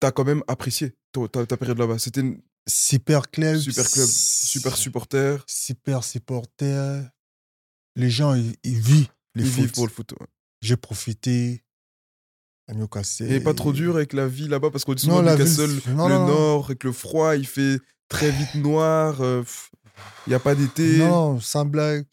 tu 0.00 0.06
as 0.06 0.12
quand 0.12 0.24
même 0.24 0.42
apprécié 0.48 0.94
ta, 1.12 1.46
ta- 1.46 1.56
période 1.56 1.78
là-bas. 1.78 1.98
C'était 1.98 2.22
un 2.22 2.36
Super 2.68 3.30
club. 3.30 3.58
super 3.58 3.90
club, 3.90 4.06
super 4.08 4.76
supporter. 4.76 5.44
Super 5.46 6.04
supporter. 6.04 7.02
Les 7.96 8.10
gens, 8.10 8.34
ils, 8.34 8.54
ils 8.62 8.80
vivent 8.80 9.08
les 9.34 9.44
Ils 9.44 9.50
foot. 9.50 9.60
vivent 9.62 9.72
pour 9.72 9.86
le 9.86 9.92
foot. 9.92 10.12
ouais. 10.12 10.26
J'ai 10.62 10.76
profité 10.76 11.64
à 12.70 12.74
Newcastle. 12.74 13.30
Et 13.32 13.40
pas 13.40 13.54
trop 13.54 13.72
dur 13.72 13.96
avec 13.96 14.12
la 14.12 14.26
vie 14.28 14.48
là-bas 14.48 14.70
parce 14.70 14.84
qu'on 14.84 14.94
dit 14.94 15.02
souvent 15.04 15.22
ville, 15.22 15.30
Newcastle, 15.32 15.70
non, 15.94 16.08
le 16.08 16.14
non, 16.14 16.26
nord, 16.26 16.64
avec 16.66 16.84
le 16.84 16.92
froid, 16.92 17.36
il 17.36 17.46
fait 17.46 17.78
très 18.08 18.30
vite 18.30 18.54
noir. 18.54 19.16
Il 20.26 20.30
n'y 20.30 20.34
a 20.34 20.38
pas 20.38 20.54
d'été. 20.54 20.98
Non, 20.98 21.40
sans 21.40 21.64
blague. 21.64 22.06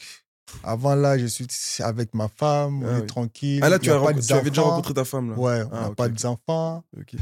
Avant 0.64 0.96
là, 0.96 1.18
je 1.18 1.26
suis 1.26 1.46
avec 1.84 2.14
ma 2.14 2.28
femme, 2.30 2.82
on 2.84 2.88
Ah 2.88 2.98
est 2.98 3.02
oui. 3.02 3.08
tranquille. 3.08 3.60
Ah 3.64 3.70
là, 3.70 3.80
tu, 3.80 3.92
as 3.92 3.98
rencontré- 3.98 4.22
tu 4.26 4.34
avais 4.34 4.50
déjà 4.50 4.62
rencontré 4.62 4.94
ta 4.94 5.04
femme 5.06 5.32
là. 5.32 5.38
Ouais, 5.38 5.62
on 5.64 5.70
Ah, 5.74 5.82
n'a 5.82 5.90
ok, 5.90 5.96
pas 5.96 6.08
d'enfants, 6.10 6.84
Ok, 6.98 7.16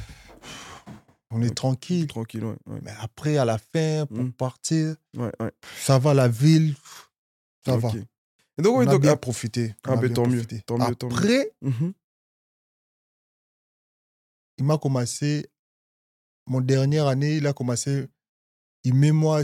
on 1.32 1.42
est 1.42 1.54
tranquille. 1.56 2.08
Tranquille, 2.08 2.44
ouais. 2.46 2.56
Ouais, 2.68 2.80
Mais 2.84 2.92
après, 3.02 3.38
à 3.38 3.46
la 3.46 3.58
fin, 3.58 4.06
pour 4.06 4.24
Mm. 4.24 4.32
partir, 4.32 4.96
ouais, 5.18 5.32
ouais. 5.42 5.52
ça 5.82 5.98
va, 6.00 6.14
la 6.14 6.28
ville, 6.28 6.76
ça 7.66 7.78
va. 7.78 7.90
Et 8.58 8.62
donc, 8.62 8.76
On 8.76 8.80
oui, 8.80 8.88
a 8.88 8.92
donc, 8.92 9.02
bien 9.02 9.12
ap- 9.14 9.22
profité. 9.22 9.76
on 9.88 9.94
Ah, 9.94 9.96
ben, 9.98 10.08
mieux, 10.08 10.14
tant 10.14 10.28
mieux. 10.28 10.44
Après, 10.80 11.52
Mhm. 11.62 11.94
Il 14.58 14.66
m'a 14.66 14.78
commencé, 14.78 15.46
mon 16.48 16.62
dernière 16.62 17.08
année, 17.08 17.38
il 17.38 17.48
a 17.48 17.54
commencé, 17.54 18.06
il 18.84 18.94
met 18.94 19.12
moi 19.12 19.42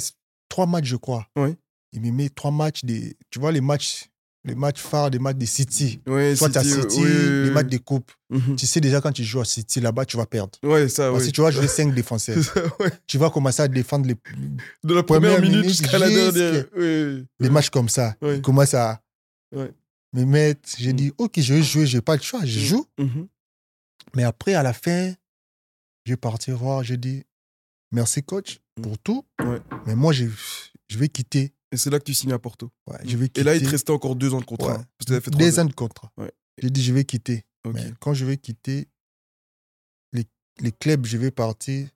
trois 0.50 0.66
matchs, 0.66 0.86
je 0.88 0.96
crois. 0.98 1.28
Oui. 1.36 1.56
Il 1.94 2.02
me 2.02 2.12
met 2.12 2.30
trois 2.30 2.52
matchs, 2.52 2.86
des, 2.86 3.18
tu 3.30 3.40
vois, 3.40 3.52
les 3.52 3.60
matchs, 3.62 4.06
les 4.46 4.56
matchs 4.56 4.80
phares, 4.80 5.12
des 5.12 5.20
matchs 5.20 5.38
de 5.38 5.46
City. 5.46 6.02
Ouais, 6.08 6.36
Soit 6.36 6.52
City, 6.64 6.70
City, 6.82 6.98
oui, 6.98 7.04
oui, 7.04 7.44
les 7.46 7.52
matchs 7.52 7.68
de 7.68 7.78
coupe. 7.78 8.12
Mhm. 8.30 8.56
Tu 8.56 8.66
sais 8.66 8.80
déjà 8.80 9.02
quand 9.02 9.12
tu 9.12 9.24
joues 9.24 9.42
à 9.42 9.46
City 9.46 9.82
là-bas, 9.82 10.06
tu 10.06 10.16
vas 10.18 10.26
perdre. 10.26 10.58
Ouais, 10.64 10.88
ça, 10.90 11.12
Parce 11.12 11.24
oui. 11.26 11.30
que 11.30 11.36
tu 11.36 11.42
vas 11.42 11.52
jouer 11.52 11.68
cinq 11.68 11.94
défenseurs. 11.94 12.38
Ouais. 12.80 12.92
tu 13.08 13.18
vas 13.18 13.30
commencer 13.30 13.62
à 13.62 13.68
défendre 13.68 14.08
les, 14.08 14.16
De 14.84 14.94
la 14.94 15.04
première, 15.04 15.34
Première 15.38 15.42
minute 15.52 15.68
jusqu'à 15.70 16.00
la 16.00 16.10
dernière. 16.10 16.66
Oui. 16.78 17.26
les 17.40 17.50
matchs 17.50 17.70
comme 17.70 17.90
ça. 17.90 18.16
Ouais. 18.22 18.38
Il 18.38 18.42
commence 18.42 18.74
à 18.74 19.02
me 19.54 20.24
mettre. 20.26 20.70
J'ai 20.78 20.94
Mm. 20.94 20.96
dit, 20.96 21.14
OK, 21.18 21.34
je 21.40 21.54
vais 21.54 21.62
jouer, 21.64 21.86
je 21.86 21.98
n'ai 21.98 22.02
pas 22.02 22.16
le 22.16 22.22
choix, 22.22 22.44
je 22.46 22.60
Mm. 22.60 22.64
joue. 22.64 22.86
Mais 24.16 24.24
après, 24.24 24.54
à 24.54 24.64
la 24.64 24.74
fin, 24.74 25.14
j'ai 26.06 26.18
parti 26.18 26.52
voir, 26.52 26.84
j'ai 26.84 26.98
dit, 26.98 27.24
merci 27.92 28.24
coach 28.24 28.60
Mm. 28.78 28.82
pour 28.84 28.98
tout. 29.00 29.26
Ouais. 29.44 29.60
Mais 29.86 29.96
moi, 29.96 30.14
je, 30.14 30.26
je 30.88 30.98
vais 30.98 31.10
quitter. 31.10 31.54
Et 31.74 31.78
c'est 31.78 31.90
là 31.90 32.00
que 32.00 32.06
tu 32.06 32.14
signes 32.14 32.32
à 32.34 32.40
Porto. 32.40 32.72
Ouais, 32.88 32.98
je 33.06 33.18
vais 33.18 33.28
quitter. 33.28 33.42
Et 33.42 33.44
là, 33.44 33.56
il 33.56 33.62
te 33.64 33.70
restait 33.70 33.92
encore 33.92 34.16
deux 34.16 34.34
ans 34.34 34.40
de 34.40 34.46
contrat. 34.46 34.74
Ouais. 34.78 34.84
Parce 34.98 35.00
que 35.00 35.06
t'avais 35.06 35.22
fait 35.22 35.32
trois 35.32 35.44
des 35.44 35.60
ans 35.60 35.66
de 35.66 35.74
contrat. 35.74 36.12
Ouais. 36.18 36.32
J'ai 36.58 36.70
dit, 36.70 36.82
je 36.84 36.94
vais 36.94 37.04
quitter. 37.06 37.46
Mais 37.66 37.94
quand 38.00 38.14
je 38.14 38.26
vais 38.26 38.38
quitter, 38.38 38.88
les, 40.14 40.26
les 40.60 40.72
clubs, 40.72 41.06
je 41.06 41.18
vais 41.18 41.32
partir, 41.32 41.88
il 41.88 41.92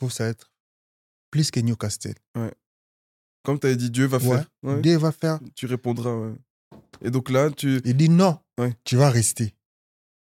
faut 0.00 0.10
ça 0.10 0.26
être 0.26 0.50
plus 1.30 1.50
que 1.50 1.60
Newcastle. 1.60 2.14
Comme 3.42 3.58
tu 3.58 3.66
avais 3.66 3.76
dit, 3.76 3.90
Dieu 3.90 4.06
va 4.06 4.20
faire. 4.20 4.46
Dieu 4.82 4.96
va 4.98 5.10
faire. 5.12 5.38
Tu 5.54 5.66
répondras. 5.66 6.32
Et 7.02 7.10
donc 7.10 7.28
là, 7.30 7.50
tu. 7.50 7.80
Il 7.84 7.96
dit 7.96 8.08
non, 8.08 8.38
Ouais. 8.58 8.72
tu 8.84 8.96
vas 8.96 9.10
rester. 9.10 9.54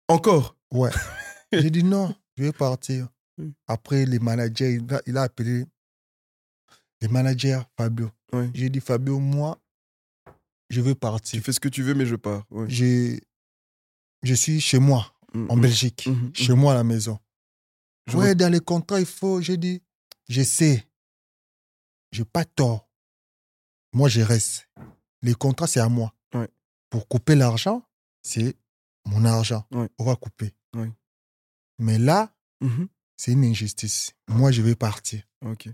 Encore 0.08 0.56
Ouais. 0.72 0.92
J'ai 1.52 1.70
dit 1.72 1.84
non, 1.84 2.14
je 2.38 2.44
vais 2.44 2.52
partir. 2.52 3.08
Mm. 3.38 3.50
Après, 3.68 4.06
les 4.06 4.20
managers, 4.20 4.74
il 4.76 4.94
a, 4.94 5.02
il 5.08 5.18
a 5.18 5.24
appelé 5.24 5.66
les 7.02 7.08
managers, 7.08 7.62
Fabio. 7.78 8.12
J'ai 8.54 8.70
dit, 8.70 8.80
Fabio, 8.82 9.20
moi, 9.20 9.60
je 10.70 10.82
veux 10.82 10.94
Tu 10.94 11.00
partir. 11.00 11.42
fais 11.42 11.52
ce 11.54 11.60
que 11.60 11.70
tu 11.70 11.82
veux, 11.82 11.94
mais 11.96 12.06
je 12.06 12.16
pars. 12.16 12.46
Ouais. 12.52 12.70
Je, 12.70 13.18
je 14.22 14.34
suis 14.36 14.60
chez 14.62 14.78
moi, 14.80 15.12
Mhm. 15.34 15.48
en 15.50 15.58
Belgique, 15.58 16.08
Mhm. 16.08 16.32
chez 16.36 16.54
moi 16.54 16.74
à 16.74 16.76
la 16.76 16.84
maison. 16.84 17.18
Je 18.08 18.18
ouais, 18.18 18.36
dans 18.36 18.52
les 18.52 18.60
contrats, 18.60 19.00
il 19.00 19.06
faut. 19.06 19.42
J'ai 19.42 19.58
dit, 19.58 19.82
je 20.28 20.42
sais. 20.44 20.86
J'ai 22.12 22.26
pas 22.26 22.44
tort. 22.46 22.88
Moi, 23.94 24.10
je 24.10 24.22
reste. 24.22 24.68
Les 25.22 25.34
contrats, 25.34 25.68
c'est 25.68 25.80
à 25.80 25.90
moi. 25.90 26.14
Ouais. 26.34 26.50
Pour 26.90 27.08
couper 27.08 27.36
l'argent, 27.36 27.82
c'est 28.22 28.56
mon 29.06 29.26
argent. 29.26 29.66
Ouais. 29.72 29.90
On 29.98 30.04
va 30.06 30.16
couper. 30.16 30.54
Ouais. 30.76 30.92
Mais 31.80 31.98
là, 31.98 32.34
Mhm. 32.62 32.88
c'est 33.18 33.32
une 33.32 33.46
injustice. 33.46 34.12
Moi, 34.28 34.52
je 34.52 34.62
vais 34.62 34.76
partir. 34.76 35.22
Ok. 35.46 35.70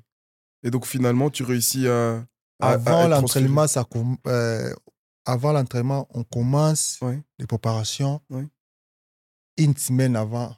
Et 0.63 0.71
donc 0.71 0.85
finalement, 0.85 1.29
tu 1.29 1.43
réussis 1.43 1.87
à. 1.87 2.25
Avant 2.59 3.07
l'entraînement, 3.07 3.67
ça 3.67 3.83
com- 3.83 4.17
euh, 4.27 4.73
avant 5.25 5.51
l'entraînement, 5.51 6.07
on 6.11 6.23
commence 6.23 6.99
les 7.39 7.45
préparations. 7.47 8.21
Une 9.57 9.75
semaine 9.77 10.15
avant, 10.15 10.55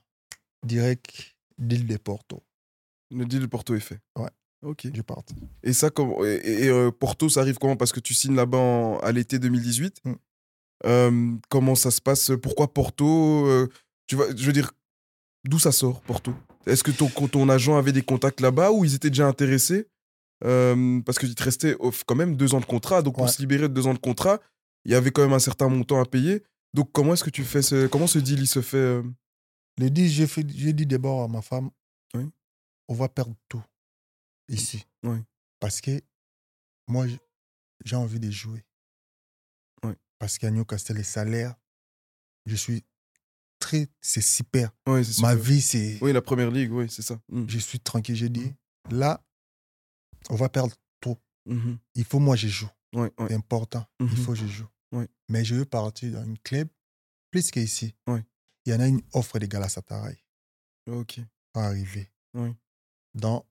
direct 0.65 1.35
d'île 1.57 1.85
de 1.87 1.97
Porto. 1.97 2.43
Le 3.11 3.25
deal 3.25 3.41
de 3.41 3.45
Porto 3.45 3.73
est 3.75 3.79
fait. 3.79 3.99
Ouais. 4.17 4.29
Ok. 4.63 4.87
Je 4.93 5.01
pars. 5.01 5.23
Et 5.63 5.71
ça, 5.73 5.89
comment- 5.91 6.23
et, 6.25 6.67
euh, 6.67 6.91
Porto, 6.91 7.29
ça 7.29 7.41
arrive 7.41 7.57
comment? 7.57 7.75
Parce 7.77 7.91
que 7.91 7.99
tu 7.99 8.13
signes 8.13 8.35
là-bas 8.35 8.57
en- 8.57 8.97
à 8.99 9.11
l'été 9.11 9.39
2018. 9.39 10.01
Mm. 10.03 10.13
Euh, 10.85 11.35
comment 11.49 11.75
ça 11.75 11.89
se 11.91 12.01
passe? 12.01 12.31
Pourquoi 12.41 12.73
Porto 12.73 13.45
Tu 14.07 14.15
vois, 14.15 14.33
je 14.35 14.45
veux 14.45 14.53
dire, 14.53 14.71
d'où 15.43 15.59
ça 15.59 15.71
sort 15.71 16.01
Porto 16.01 16.33
Est-ce 16.65 16.83
que 16.83 16.91
ton, 16.91 17.09
ton 17.27 17.49
agent 17.49 17.77
avait 17.77 17.91
des 17.91 18.03
contacts 18.03 18.41
là-bas 18.41 18.71
ou 18.71 18.85
ils 18.85 18.95
étaient 18.95 19.09
déjà 19.09 19.27
intéressés? 19.27 19.87
Euh, 20.43 21.01
Parce 21.01 21.17
qu'il 21.19 21.33
te 21.35 21.43
restait 21.43 21.75
oh, 21.79 21.91
quand 22.05 22.15
même 22.15 22.35
deux 22.35 22.53
ans 22.53 22.59
de 22.59 22.65
contrat. 22.65 23.01
Donc 23.01 23.15
pour 23.15 23.29
se 23.29 23.41
libérer 23.41 23.67
de 23.69 23.73
deux 23.73 23.87
ans 23.87 23.93
de 23.93 23.99
contrat, 23.99 24.39
il 24.85 24.91
y 24.91 24.95
avait 24.95 25.11
quand 25.11 25.21
même 25.23 25.33
un 25.33 25.39
certain 25.39 25.67
montant 25.67 26.01
à 26.01 26.05
payer. 26.05 26.43
Donc 26.73 26.91
comment 26.91 27.13
est-ce 27.13 27.23
que 27.23 27.29
tu 27.29 27.43
fais 27.43 27.61
ce, 27.61 27.87
comment 27.87 28.07
ce 28.07 28.19
deal 28.19 28.39
il 28.39 28.47
se 28.47 28.61
fait 28.61 28.77
euh? 28.77 29.03
Le 29.79 29.89
j'ai 29.93 30.73
dit 30.73 30.87
d'abord 30.87 31.21
à 31.23 31.27
ma 31.27 31.43
femme, 31.43 31.69
Oui. 32.15 32.27
on 32.87 32.95
va 32.95 33.07
perdre 33.07 33.35
tout 33.47 33.63
ici. 34.49 34.85
Oui. 35.03 35.17
Parce 35.59 35.81
que 35.81 36.01
moi, 36.87 37.05
j'ai 37.85 37.95
envie 37.95 38.19
de 38.19 38.31
jouer. 38.31 38.65
Oui. 39.83 39.93
Parce 40.17 40.39
qu'à 40.39 40.49
Newcastle, 40.49 40.95
les 40.95 41.03
salaires, 41.03 41.55
je 42.47 42.55
suis 42.55 42.83
très, 43.59 43.87
c'est 44.01 44.21
super. 44.21 44.71
Ouais, 44.87 45.01
Ma 45.21 45.35
vie, 45.35 45.61
c'est, 45.61 45.97
Oui, 46.01 46.13
la 46.13 46.21
première 46.21 46.51
ligue, 46.51 46.71
oui, 46.71 46.89
c'est 46.89 47.01
ça. 47.01 47.19
Mm. 47.29 47.45
je 47.47 47.57
suis 47.57 47.79
tranquille. 47.79 48.15
J'ai 48.15 48.29
dit, 48.29 48.53
là, 48.89 49.23
on 50.29 50.35
va 50.35 50.49
perdre 50.49 50.73
tout. 50.99 51.17
Mhm. 51.45 51.77
Il 51.95 52.05
faut, 52.05 52.19
moi, 52.19 52.35
je 52.35 52.47
joue. 52.47 52.69
Ouais, 52.93 53.11
ouais. 53.19 53.27
C'est 53.27 53.33
important. 53.35 53.85
Il 53.99 54.09
faut 54.09 54.33
que 54.33 54.39
je 54.39 54.47
joue. 54.47 54.67
Mais 55.29 55.43
je 55.43 55.55
veux 55.55 55.65
partir 55.65 56.13
dans 56.13 56.23
une 56.23 56.39
club 56.39 56.69
plus 57.31 57.51
qu'ici. 57.51 57.93
Il 58.07 58.71
y 58.71 58.73
en 58.73 58.79
a 58.79 58.87
une 58.87 59.01
offre 59.13 59.39
de 59.39 59.45
Galatasaray. 59.45 60.17
Ok. 60.89 61.19
arriver. 61.53 62.11
Oui. 62.33 62.55
Dans 63.13 63.45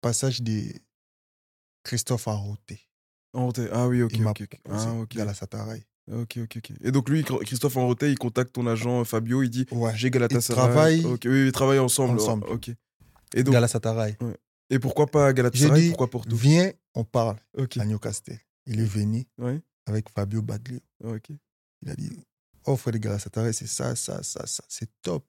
passage 0.00 0.42
de 0.42 0.72
Christophe 1.82 2.28
Enroté. 2.28 2.80
En 3.32 3.46
Roté. 3.46 3.68
Ah 3.72 3.88
oui, 3.88 4.02
ok, 4.02 4.12
il 4.12 4.22
m'a 4.22 4.30
ok. 4.30 4.42
ok. 4.42 4.60
proposé 4.62 4.86
Ah. 4.88 5.04
Galatasaray. 5.10 5.86
Ok, 6.12 6.38
ok, 6.42 6.56
ok. 6.58 6.72
Et 6.82 6.90
donc 6.92 7.08
lui, 7.08 7.24
Christophe 7.24 7.76
Enroté, 7.78 8.10
il 8.10 8.18
contacte 8.18 8.52
ton 8.52 8.66
agent 8.66 9.00
euh, 9.00 9.04
Fabio, 9.04 9.42
il 9.42 9.48
dit 9.50 9.66
Ouais. 9.70 9.92
j'ai 9.96 10.10
Galatasaray. 10.10 10.54
travaillent 10.56 11.04
Ok, 11.06 11.22
oui, 11.24 11.46
ils 11.46 11.52
travaillent 11.52 11.78
ensemble. 11.78 12.20
ensemble. 12.20 12.46
Ok. 12.48 12.70
Et 13.34 13.42
donc, 13.42 13.54
Galatasaray. 13.54 14.16
et 14.70 14.78
pourquoi 14.78 15.06
pas 15.06 15.28
J'ai 15.28 15.34
Galatasaray 15.34 15.80
dit, 15.80 15.88
Pourquoi 15.88 16.10
Porto 16.10 16.36
viens, 16.36 16.70
on 16.94 17.04
parle 17.04 17.36
Ok. 17.56 17.78
à 17.78 17.84
Newcastle. 17.86 18.38
Il 18.66 18.80
est 18.80 18.84
venu 18.84 19.24
Ouais. 19.38 19.60
avec 19.86 20.08
Fabio 20.10 20.42
Baglio. 20.42 20.78
Ok. 21.02 21.30
Il 21.82 21.90
a 21.90 21.94
dit, 21.96 22.10
offre 22.66 22.90
de 22.90 22.98
Galatasaray, 22.98 23.52
c'est 23.54 23.66
ça, 23.66 23.96
ça, 23.96 24.22
ça, 24.22 24.46
ça. 24.46 24.62
C'est 24.68 24.90
top, 25.00 25.24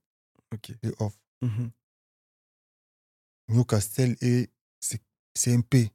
Ok. 0.53 0.71
les 0.83 0.91
offres. 0.99 1.17
Mhm. 1.41 1.71
Newcastle, 3.49 4.15
et 4.21 4.49
c'est 4.79 5.01
c'est 5.35 5.53
un 5.53 5.61
peu, 5.61 5.85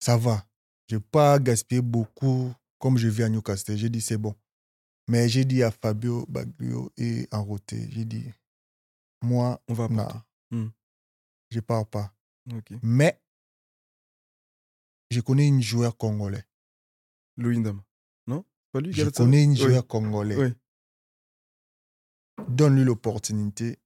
ça 0.00 0.16
va. 0.16 0.44
Je 0.88 0.96
n'ai 0.96 1.00
pas 1.00 1.38
gaspillé 1.38 1.80
beaucoup 1.80 2.52
comme 2.84 2.98
je 2.98 3.08
vis 3.08 3.22
à 3.22 3.30
Newcastle. 3.30 3.78
J'ai 3.78 3.88
dit, 3.88 4.02
c'est 4.02 4.18
bon. 4.18 4.34
Mais 5.08 5.26
j'ai 5.26 5.46
dit 5.46 5.62
à 5.62 5.70
Fabio 5.70 6.26
Baglio 6.28 6.92
et 6.98 7.26
Enroté, 7.32 7.88
j'ai 7.90 8.04
dit, 8.04 8.30
moi, 9.22 9.58
On 9.68 9.72
va 9.72 9.84
à 9.84 9.88
Porto. 9.88 10.18
Hmm. 10.50 10.68
je 11.50 11.60
pars 11.60 11.86
pas. 11.88 12.14
Ok. 12.52 12.74
Mais, 12.82 13.18
je 15.10 15.22
connais 15.22 15.48
une 15.48 15.62
joueur 15.62 15.96
congolais. 15.96 16.44
Louis 17.38 17.58
Ndama. 17.58 17.82
Non? 18.26 18.44
Pas 18.70 18.80
lui, 18.80 18.92
Je 18.92 19.08
connais 19.08 19.44
une 19.44 19.52
Oui. 19.52 19.56
joueur 19.56 19.86
congolais. 19.86 20.36
Oui. 20.36 20.52
Donne-lui 22.48 22.84
l'opportunité, 22.84 23.78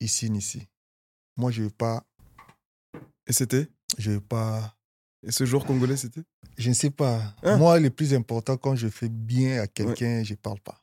ici, 0.00 0.26
ici. 0.26 0.68
Moi, 1.36 1.52
je 1.52 1.60
ne 1.62 1.66
veux 1.68 1.72
pas, 1.72 2.04
Et 3.28 3.32
c'était? 3.32 3.68
Je 3.96 4.10
veux 4.10 4.20
pas, 4.20 4.76
Et 5.26 5.32
ce 5.32 5.44
joueur 5.44 5.64
congolais, 5.66 5.96
c'était? 5.96 6.22
Je 6.56 6.68
ne 6.70 6.74
sais 6.74 6.90
pas. 6.90 7.34
Hein? 7.42 7.56
Moi, 7.58 7.78
le 7.80 7.90
plus 7.90 8.14
important, 8.14 8.56
quand 8.56 8.74
je 8.76 8.88
fais 8.88 9.08
bien 9.08 9.60
à 9.62 9.66
quelqu'un, 9.66 10.22
je 10.24 10.32
ne 10.32 10.36
parle 10.36 10.60
pas. 10.60 10.82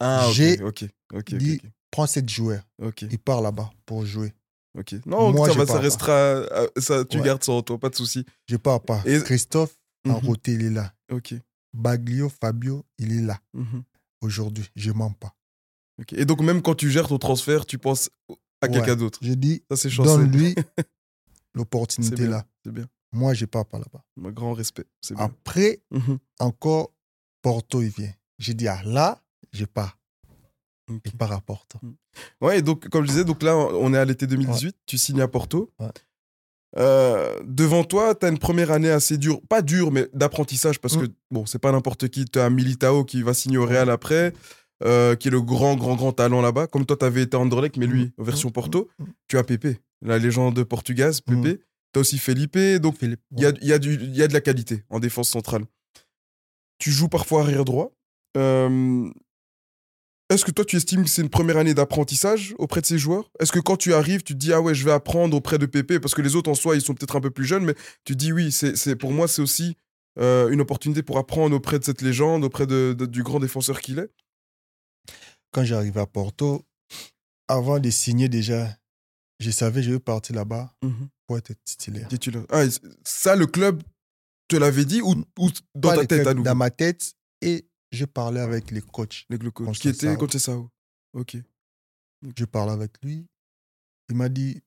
Ah, 0.00 0.26
ok. 0.28 0.34
J'ai 0.34 0.62
Ok. 0.62 0.84
Ok. 1.12 1.18
Ok. 1.18 1.34
dit- 1.34 1.60
ok. 1.64 1.70
Prends 1.90 2.06
cette 2.06 2.28
joueur, 2.28 2.62
il 3.10 3.18
part 3.18 3.40
là-bas 3.40 3.70
pour 3.86 4.04
jouer. 4.04 4.34
ok. 4.78 4.96
Non, 5.06 5.32
Moi, 5.32 5.48
ça, 5.48 5.54
va, 5.54 5.66
ça 5.66 5.74
pas. 5.74 5.80
restera. 5.80 6.12
euh, 6.12 6.68
Ça, 6.78 7.04
tu 7.04 7.18
Ouais. 7.18 7.24
gardes 7.24 7.42
ça 7.44 7.52
en 7.52 7.62
toi, 7.62 7.78
pas 7.78 7.88
de 7.88 7.94
souci. 7.94 8.26
Je 8.46 8.56
pars 8.56 8.80
pas. 8.82 9.00
Et- 9.06 9.20
Christophe, 9.22 9.76
Mhm. 10.04 10.12
Enroté, 10.14 10.52
il 10.52 10.62
est 10.62 10.70
là. 10.70 10.92
Ok. 11.10 11.34
Baglio, 11.74 12.28
Fabio, 12.28 12.84
il 12.98 13.12
est 13.18 13.22
là. 13.22 13.40
Mhm. 13.54 13.82
aujourd'hui. 14.22 14.68
Je 14.76 14.90
mens 14.92 15.12
pas. 15.12 15.34
Et 16.12 16.24
donc, 16.24 16.40
même 16.40 16.60
quand 16.62 16.74
tu 16.74 16.90
gères 16.90 17.08
ton 17.08 17.18
transfert, 17.18 17.64
tu 17.66 17.78
penses 17.78 18.10
à 18.60 18.66
Ouais. 18.66 18.72
quelqu'un 18.72 18.96
d'autre? 18.96 19.18
Je 19.22 19.32
dis, 19.34 19.62
donne-lui 19.98 20.54
l'opportunité 21.54 22.26
là. 22.26 22.44
C'est 22.64 22.72
bien. 22.72 22.86
Moi, 23.12 23.34
je 23.34 23.44
pars 23.46 23.64
pas 23.66 23.78
là-bas. 23.78 24.04
Un 24.24 24.30
grand 24.32 24.52
respect. 24.52 24.84
Bien. 25.10 25.16
Après, 25.24 25.80
Mhm. 25.90 26.18
encore, 26.40 26.92
Porto, 27.42 27.80
il 27.82 27.88
vient. 27.90 28.12
J'ai 28.38 28.54
dit, 28.54 28.68
ah 28.68 28.80
là, 28.84 29.22
je 29.52 29.64
pars. 29.64 29.98
Ok. 30.90 31.00
Je 31.06 31.10
pars 31.12 31.32
à 31.32 31.40
Porto. 31.40 31.78
Ouais, 32.40 32.58
et 32.58 32.62
donc, 32.62 32.88
comme 32.88 33.04
je 33.04 33.10
disais, 33.10 33.24
donc 33.24 33.42
là, 33.42 33.56
on 33.56 33.92
est 33.94 33.98
à 33.98 34.04
l'été 34.04 34.26
2018, 34.26 34.76
tu 34.86 34.98
signes 34.98 35.20
à 35.20 35.28
Porto. 35.28 35.70
Ouais. 35.80 35.88
Euh, 36.78 37.40
devant 37.44 37.84
toi, 37.84 38.14
tu 38.14 38.26
as 38.26 38.28
une 38.28 38.38
première 38.38 38.70
année 38.70 38.90
assez 38.90 39.16
dure, 39.16 39.40
pas 39.48 39.62
dure, 39.62 39.90
mais 39.92 40.08
d'apprentissage, 40.12 40.78
parce 40.78 40.96
Mm. 40.96 41.00
que, 41.08 41.12
bon, 41.30 41.46
c'est 41.46 41.58
pas 41.58 41.72
n'importe 41.72 42.08
qui. 42.08 42.24
Tu 42.26 42.38
as 42.38 42.50
Militao 42.50 43.04
qui 43.04 43.22
va 43.22 43.32
signer 43.34 43.56
au 43.56 43.64
Real 43.66 43.88
après, 43.88 44.34
euh, 44.84 45.16
qui 45.16 45.28
est 45.28 45.30
le 45.30 45.40
grand, 45.40 45.76
grand, 45.76 45.96
grand 45.96 46.12
talent 46.12 46.42
là-bas. 46.42 46.66
Comme 46.66 46.84
toi, 46.84 46.96
tu 46.98 47.04
avais 47.06 47.22
été 47.22 47.36
Anderlecht, 47.36 47.76
mais 47.78 47.86
lui, 47.86 48.12
version. 48.18 48.50
Porto. 48.50 48.88
Tu 49.28 49.38
as 49.38 49.44
Pépé, 49.44 49.78
la 50.02 50.18
légende 50.18 50.62
portugaise, 50.64 51.20
Pépé. 51.22 51.58
Tu 51.58 51.65
aussi 52.00 52.18
Felipe, 52.18 52.58
donc 52.80 52.96
il 53.02 53.16
y 53.38 53.46
a, 53.46 53.52
y, 53.62 53.72
a 53.72 53.76
y 53.76 54.22
a 54.22 54.28
de 54.28 54.32
la 54.32 54.40
qualité 54.40 54.84
en 54.90 55.00
défense 55.00 55.28
centrale. 55.30 55.64
Tu 56.78 56.90
joues 56.90 57.08
parfois 57.08 57.42
arrière 57.42 57.64
droit. 57.64 57.92
Euh, 58.36 59.08
Est-ce 60.28 60.44
que 60.44 60.50
toi, 60.50 60.64
tu 60.64 60.76
estimes 60.76 61.04
que 61.04 61.08
c'est 61.10 61.22
une 61.22 61.30
première 61.30 61.56
année 61.56 61.72
d'apprentissage 61.72 62.54
auprès 62.58 62.80
de 62.80 62.86
ces 62.86 62.98
joueurs? 62.98 63.30
Est-ce 63.40 63.52
que 63.52 63.60
quand 63.60 63.76
tu 63.76 63.94
arrives, 63.94 64.22
tu 64.24 64.34
te 64.34 64.38
dis, 64.38 64.52
ah 64.52 64.60
ouais, 64.60 64.74
je 64.74 64.84
vais 64.84 64.92
apprendre 64.92 65.36
auprès 65.36 65.56
de 65.58 65.66
Pépé? 65.66 66.00
Parce 66.00 66.14
que 66.14 66.20
les 66.22 66.34
autres, 66.36 66.50
en 66.50 66.54
soi, 66.54 66.74
ils 66.74 66.82
sont 66.82 66.94
peut-être 66.94 67.16
un 67.16 67.20
peu 67.20 67.30
plus 67.30 67.44
jeunes, 67.46 67.64
mais 67.64 67.74
tu 68.04 68.12
te 68.14 68.18
dis, 68.18 68.32
oui, 68.32 68.50
c'est, 68.52 68.76
c'est- 68.76 68.96
pour 68.96 69.12
moi, 69.12 69.28
c'est 69.28 69.40
aussi 69.40 69.76
euh, 70.18 70.48
une 70.50 70.60
opportunité 70.60 71.02
pour 71.02 71.16
apprendre 71.18 71.54
auprès 71.54 71.78
de 71.78 71.84
cette 71.84 72.02
légende, 72.02 72.42
auprès 72.44 72.66
de, 72.66 72.94
de- 72.98 73.06
du 73.06 73.22
grand 73.22 73.38
défenseur 73.38 73.80
qu'il 73.80 73.98
est. 73.98 74.10
Quand 75.52 75.64
j'arrive 75.64 75.96
à 75.98 76.06
Porto, 76.06 76.64
avant 77.48 77.78
de 77.78 77.88
signer 77.90 78.28
déjà, 78.28 78.76
je 79.40 79.50
savais 79.50 79.80
que 79.80 79.86
je 79.86 79.92
veux 79.92 80.00
partir 80.00 80.34
là-bas 80.36 80.74
pour 81.26 81.38
être 81.38 81.52
titulaire. 81.64 82.08
Titulaire. 82.08 82.44
Ah, 82.50 82.64
ça, 83.04 83.34
le 83.36 83.46
club 83.46 83.82
te 84.48 84.56
l'avait 84.56 84.84
dit 84.84 85.00
ou, 85.02 85.14
ou 85.38 85.50
dans 85.74 85.88
Pas 85.90 85.94
ta 85.96 86.00
le 86.02 86.06
tête 86.06 86.18
club, 86.22 86.28
à 86.28 86.34
nouveau? 86.34 86.44
Dans 86.44 86.54
ma 86.54 86.70
tête, 86.70 87.14
et 87.40 87.68
je 87.90 88.04
parlais 88.04 88.40
avec 88.40 88.70
les 88.70 88.80
coachs. 88.82 89.24
Les 89.28 89.38
glucoses. 89.38 89.66
Contre 89.66 89.80
Qui 89.80 89.88
était 89.88 90.06
Sao. 90.08 90.16
contre 90.16 90.38
Sao. 90.38 90.70
Ok. 91.12 91.36
Je 92.36 92.44
parlais 92.44 92.72
avec 92.72 92.92
lui. 93.02 93.26
Il 94.08 94.16
m'a 94.16 94.28
dit, 94.28 94.62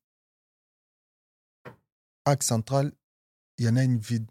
axe 2.26 2.48
central, 2.48 2.92
il 3.58 3.66
y 3.66 3.70
en 3.70 3.76
a 3.78 3.84
une 3.84 3.98
vide. 3.98 4.30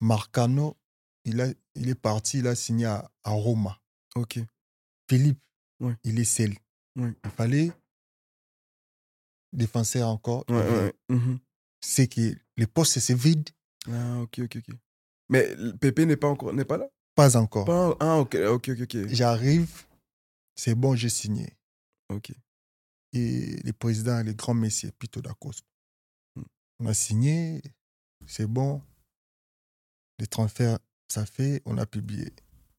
Marcano, 0.00 0.76
il, 1.24 1.40
a, 1.40 1.46
il 1.76 1.88
est 1.88 1.94
parti, 1.94 2.38
il 2.38 2.46
a 2.48 2.54
signé 2.54 2.86
à, 2.86 3.10
à 3.24 3.30
Roma. 3.30 3.78
Ok. 4.16 4.40
Philippe, 5.08 5.38
Ouais. 5.80 5.96
il 6.04 6.18
est 6.20 6.24
seul. 6.24 6.54
Ouais. 6.96 7.12
Il 7.24 7.30
fallait 7.30 7.72
défenseur 9.52 10.08
encore. 10.08 10.44
Ouais, 10.48 10.56
ouais, 10.56 10.70
ouais. 10.84 10.94
Mhm. 11.08 11.38
C'est 11.80 12.06
que 12.08 12.34
le 12.56 12.66
poste, 12.66 12.98
c'est 12.98 13.14
vide. 13.14 13.48
Ah, 13.90 14.20
ok, 14.20 14.40
ok, 14.44 14.56
ok. 14.56 14.74
Mais 15.28 15.48
Pépé 15.80 16.06
n'est 16.06 16.16
pas 16.16 16.28
encore 16.28 16.52
n'est 16.52 16.64
pas 16.64 16.76
là? 16.78 16.88
Pas 17.14 17.36
encore. 17.36 17.64
Pas- 17.64 17.96
Ah, 18.00 18.18
ok, 18.18 18.34
ok, 18.36 18.70
ok. 18.82 19.08
J'arrive, 19.08 19.84
c'est 20.54 20.74
bon, 20.74 20.94
j'ai 20.94 21.08
signé. 21.08 21.56
Ok. 22.08 22.32
Et 23.12 23.56
le 23.64 23.72
président, 23.72 24.22
le 24.22 24.32
grand 24.32 24.54
messier, 24.54 24.90
Pito 24.92 25.20
Dacoste. 25.20 25.64
Hmm. 26.36 26.42
On 26.80 26.86
a 26.86 26.94
signé, 26.94 27.60
c'est 28.26 28.46
bon. 28.46 28.82
Les 30.18 30.26
transferts, 30.26 30.78
ça 31.08 31.26
fait, 31.26 31.60
on 31.64 31.76
a 31.78 31.86
publié. 31.86 32.32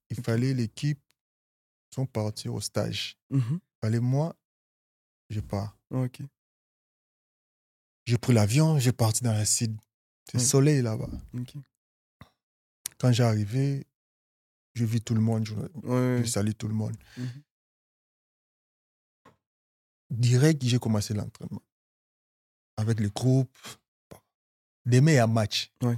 Il 0.09 0.21
fallait 0.24 0.53
l'équipe, 0.53 0.99
sont 1.93 2.05
partis 2.05 2.49
au 2.49 2.61
stage. 2.61 3.17
Mhm. 3.30 3.59
Il 3.59 3.86
fallait 3.86 3.99
moi, 3.99 4.36
je 5.30 5.39
pars. 5.41 5.78
Ok. 5.91 6.21
J'ai 8.05 8.17
pris 8.17 8.33
l'avion, 8.33 8.79
j'ai 8.79 8.91
parti 8.91 9.23
dans 9.23 9.31
la 9.33 9.45
sud. 9.45 9.75
C'est 10.31 10.37
Hmm. 10.37 10.41
soleil 10.41 10.81
là-bas. 10.81 11.09
Quand 12.97 13.11
j'ai 13.11 13.23
arrivé, 13.23 13.85
je 14.73 14.85
vis 14.85 15.01
tout 15.01 15.13
le 15.13 15.21
monde, 15.21 15.45
je, 15.45 15.53
Ouais, 15.55 15.69
ouais. 15.83 16.21
je 16.23 16.29
salue 16.29 16.51
tout 16.57 16.67
le 16.67 16.73
monde. 16.73 16.95
Mhm. 17.17 17.43
Direct, 20.09 20.63
j'ai 20.63 20.79
commencé 20.79 21.13
l'entraînement. 21.13 21.61
Avec 22.77 22.99
le 22.99 23.09
groupe. 23.09 23.55
Des 24.85 25.01
meilleurs 25.01 25.27
matchs. 25.27 25.71
Ouais. 25.81 25.97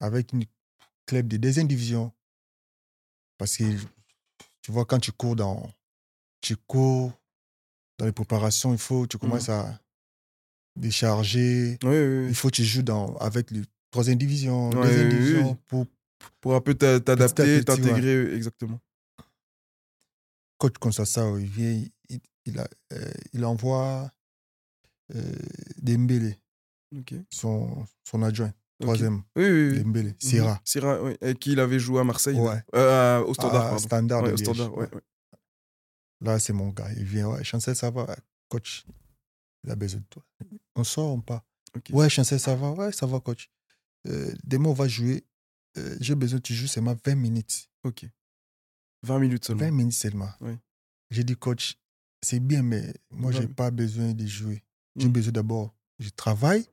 Avec 0.00 0.32
une 0.32 0.44
club 1.06 1.28
de 1.28 1.36
deuxième 1.36 1.68
division. 1.68 2.12
Parce 3.38 3.56
que, 3.56 3.64
tu 4.62 4.72
vois, 4.72 4.84
quand 4.86 4.98
tu 5.00 5.12
cours 5.12 5.36
dans, 5.36 5.70
tu 6.40 6.56
cours 6.56 7.12
dans 7.98 8.06
les 8.06 8.12
préparations, 8.12 8.72
il 8.72 8.78
faut, 8.78 9.06
tu 9.06 9.18
commences 9.18 9.48
à 9.48 9.80
décharger. 10.76 11.78
Ouais, 11.82 11.88
ouais, 11.88 12.18
ouais. 12.22 12.26
Il 12.28 12.34
faut 12.34 12.48
que 12.48 12.56
tu 12.56 12.64
joues 12.64 12.82
dans, 12.82 13.14
avec 13.16 13.50
le 13.50 13.62
troisième 13.90 14.18
division, 14.18 14.70
deuxième 14.70 15.08
oui, 15.08 15.14
oui, 15.14 15.18
division, 15.20 15.50
oui. 15.52 15.56
pour 15.66 15.86
Pour 16.40 16.54
un 16.54 16.60
peu 16.60 16.74
t'a- 16.74 17.00
t'adapter, 17.00 17.64
t'intégrer, 17.64 18.14
euh, 18.14 18.36
exactement. 18.36 18.80
coach 20.58 20.74
Consassa, 20.78 21.28
il 21.38 21.46
vient, 21.46 21.82
il, 22.08 22.20
il, 22.46 22.58
a- 22.58 22.68
euh, 22.92 23.10
il 23.32 23.44
envoie 23.44 24.10
euh, 25.14 25.32
Dembélé, 25.78 26.38
Ok. 26.96 27.14
son, 27.30 27.84
son 28.08 28.22
adjoint, 28.22 28.52
troisième, 28.80 29.22
Oui, 29.36 29.44
oui, 29.50 29.68
oui. 29.72 29.82
Dembélé, 29.82 30.08
Mhm. 30.10 30.16
Syrah. 30.20 30.60
Syrah, 30.64 31.02
oui. 31.02 31.16
Avec 31.20 31.38
qui 31.40 31.52
il 31.52 31.60
avait 31.60 31.78
joué 31.80 32.00
à 32.00 32.04
Marseille. 32.04 32.36
Ouais. 32.38 32.62
Euh, 32.74 33.20
au 33.24 33.34
Standard, 33.34 33.74
Ah. 33.74 33.78
Standard 33.78 34.22
Ouais, 34.22 34.32
au. 34.32 34.36
Standard, 34.36 34.72
ouais, 34.76 34.88
ouais. 34.94 35.00
Là, 36.20 36.38
c'est 36.38 36.52
mon 36.52 36.68
gars. 36.68 36.88
Il 36.96 37.04
vient, 37.04 37.28
ouais, 37.28 37.42
Chancel, 37.42 37.74
ça 37.74 37.90
va, 37.90 38.06
coach. 38.48 38.84
Il 39.64 39.70
a 39.70 39.74
besoin 39.76 40.00
de 40.00 40.06
toi. 40.08 40.22
On 40.76 40.84
sort, 40.84 41.12
on 41.12 41.20
part. 41.20 41.44
Ok. 41.76 41.90
Ouais, 41.92 42.08
Chancel, 42.08 42.38
ça 42.40 42.54
va, 42.54 42.72
ouais, 42.72 42.92
ça 42.92 43.06
va, 43.06 43.20
coach. 43.20 43.50
Euh, 44.08 44.32
demain, 44.44 44.70
on 44.70 44.74
va 44.74 44.88
jouer. 44.88 45.24
Euh, 45.78 45.96
J'ai 46.00 46.14
besoin 46.14 46.38
que 46.38 46.44
tu 46.44 46.54
joues 46.54 46.66
seulement 46.66 46.96
20 47.04 47.14
minutes. 47.14 47.68
Ok. 47.84 48.04
20 49.04 49.18
minutes 49.18 49.44
seulement. 49.46 49.64
20 49.64 49.70
minutes 49.70 49.94
seulement. 49.94 50.30
Ouais. 50.40 50.58
J'ai 51.10 51.24
dit, 51.24 51.34
coach, 51.36 51.76
c'est 52.22 52.40
bien, 52.40 52.62
mais 52.62 52.92
moi, 53.10 53.32
je 53.32 53.40
n'ai 53.40 53.48
pas 53.48 53.70
besoin 53.70 54.12
de 54.12 54.26
jouer. 54.26 54.62
J'ai 54.96 55.08
Mm. 55.08 55.12
besoin 55.12 55.32
d'abord, 55.32 55.74
je 55.98 56.08
travaille. 56.10 56.66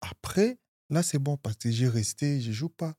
Après, 0.00 0.58
là, 0.90 1.02
c'est 1.02 1.18
bon 1.18 1.36
parce 1.36 1.56
que 1.56 1.70
j'ai 1.70 1.88
resté, 1.88 2.40
je 2.40 2.48
ne 2.48 2.54
joue 2.54 2.68
pas. 2.68 2.94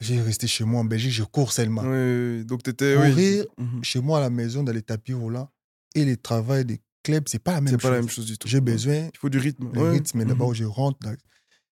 J'ai 0.00 0.20
resté 0.20 0.48
chez 0.48 0.64
moi 0.64 0.80
en 0.80 0.84
Belgique, 0.84 1.12
je 1.12 1.22
cours 1.22 1.52
seulement. 1.52 1.82
Ouais. 1.82 2.42
Donc, 2.44 2.62
t'étais. 2.64 2.96
Courir, 2.96 3.46
Oui. 3.56 3.64
Mhm. 3.64 3.84
Chez 3.84 4.00
moi, 4.00 4.18
à 4.18 4.20
la 4.22 4.30
maison, 4.30 4.64
dans 4.64 4.72
les 4.72 4.82
tapis 4.82 5.12
roulants, 5.12 5.48
et 5.94 6.04
le 6.04 6.16
travail 6.16 6.64
des 6.64 6.80
clubs, 7.02 7.24
c'est 7.28 7.38
pas 7.38 7.52
la 7.52 7.60
même 7.60 7.74
C'est 7.74 7.80
chose. 7.80 7.82
pas 7.82 7.90
la 7.96 8.00
même 8.00 8.08
chose 8.10 8.26
du 8.26 8.38
tout. 8.38 8.48
J'ai 8.48 8.60
besoin 8.60 9.08
Il 9.12 9.18
faut 9.18 9.28
du 9.28 9.38
rythme. 9.38 9.70
le 9.72 9.80
Ouais. 9.82 9.90
rythme, 9.90 10.18
mais 10.18 10.24
Mhm. 10.24 10.30
d'abord, 10.30 10.54
je 10.54 10.64
rentre. 10.64 10.98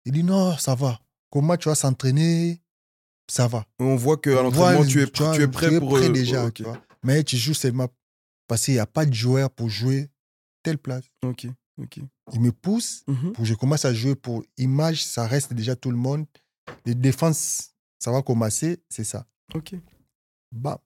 Il 0.05 0.12
dit, 0.12 0.23
non, 0.25 0.57
ça 0.59 0.75
va. 0.75 1.01
Comment 1.31 1.57
tu 1.57 1.68
vas 1.68 1.75
s'entraîner 1.75 2.61
Ça 3.31 3.47
va. 3.47 3.64
On 3.79 3.95
voit 3.97 4.16
qu'à 4.18 4.31
l'entraînement, 4.43 4.79
voit, 4.83 4.87
tu 4.87 5.01
es, 5.01 5.05
vois, 5.05 5.35
tu 5.35 5.43
es 5.43 5.49
prêt 5.49 5.79
pour. 5.79 5.91
prêt 5.95 6.09
euh, 6.09 6.12
déjà. 6.12 6.51
Tu 6.51 6.64
vois. 6.64 6.83
Mais 7.05 7.23
tu 7.25 7.37
joues 7.37 7.55
seulement 7.55 7.89
parce 8.49 8.64
qu'il 8.64 8.75
n'y 8.75 8.81
a 8.81 8.87
pas 8.87 9.07
de 9.07 9.14
joueur 9.14 9.49
pour 9.51 9.70
jouer 9.70 10.11
telle 10.62 10.77
place. 10.79 11.05
Ok. 11.25 11.47
Ok. 11.81 12.01
Il 12.35 12.41
me 12.41 12.51
pousse 12.53 13.05
Mhm. 13.07 13.33
pour 13.33 13.45
que 13.45 13.49
je 13.49 13.55
commence 13.55 13.85
à 13.85 13.95
jouer 13.95 14.14
pour 14.16 14.45
image, 14.59 15.05
ça 15.05 15.27
reste 15.27 15.55
déjà 15.55 15.75
tout 15.77 15.91
le 15.91 15.97
monde. 15.97 16.27
Les 16.85 16.95
défenses, 16.95 17.70
ça 17.99 18.11
va 18.11 18.23
commencer, 18.23 18.83
c'est 18.91 19.05
ça. 19.05 19.25
Ok. 19.55 19.75
Bam, 20.51 20.77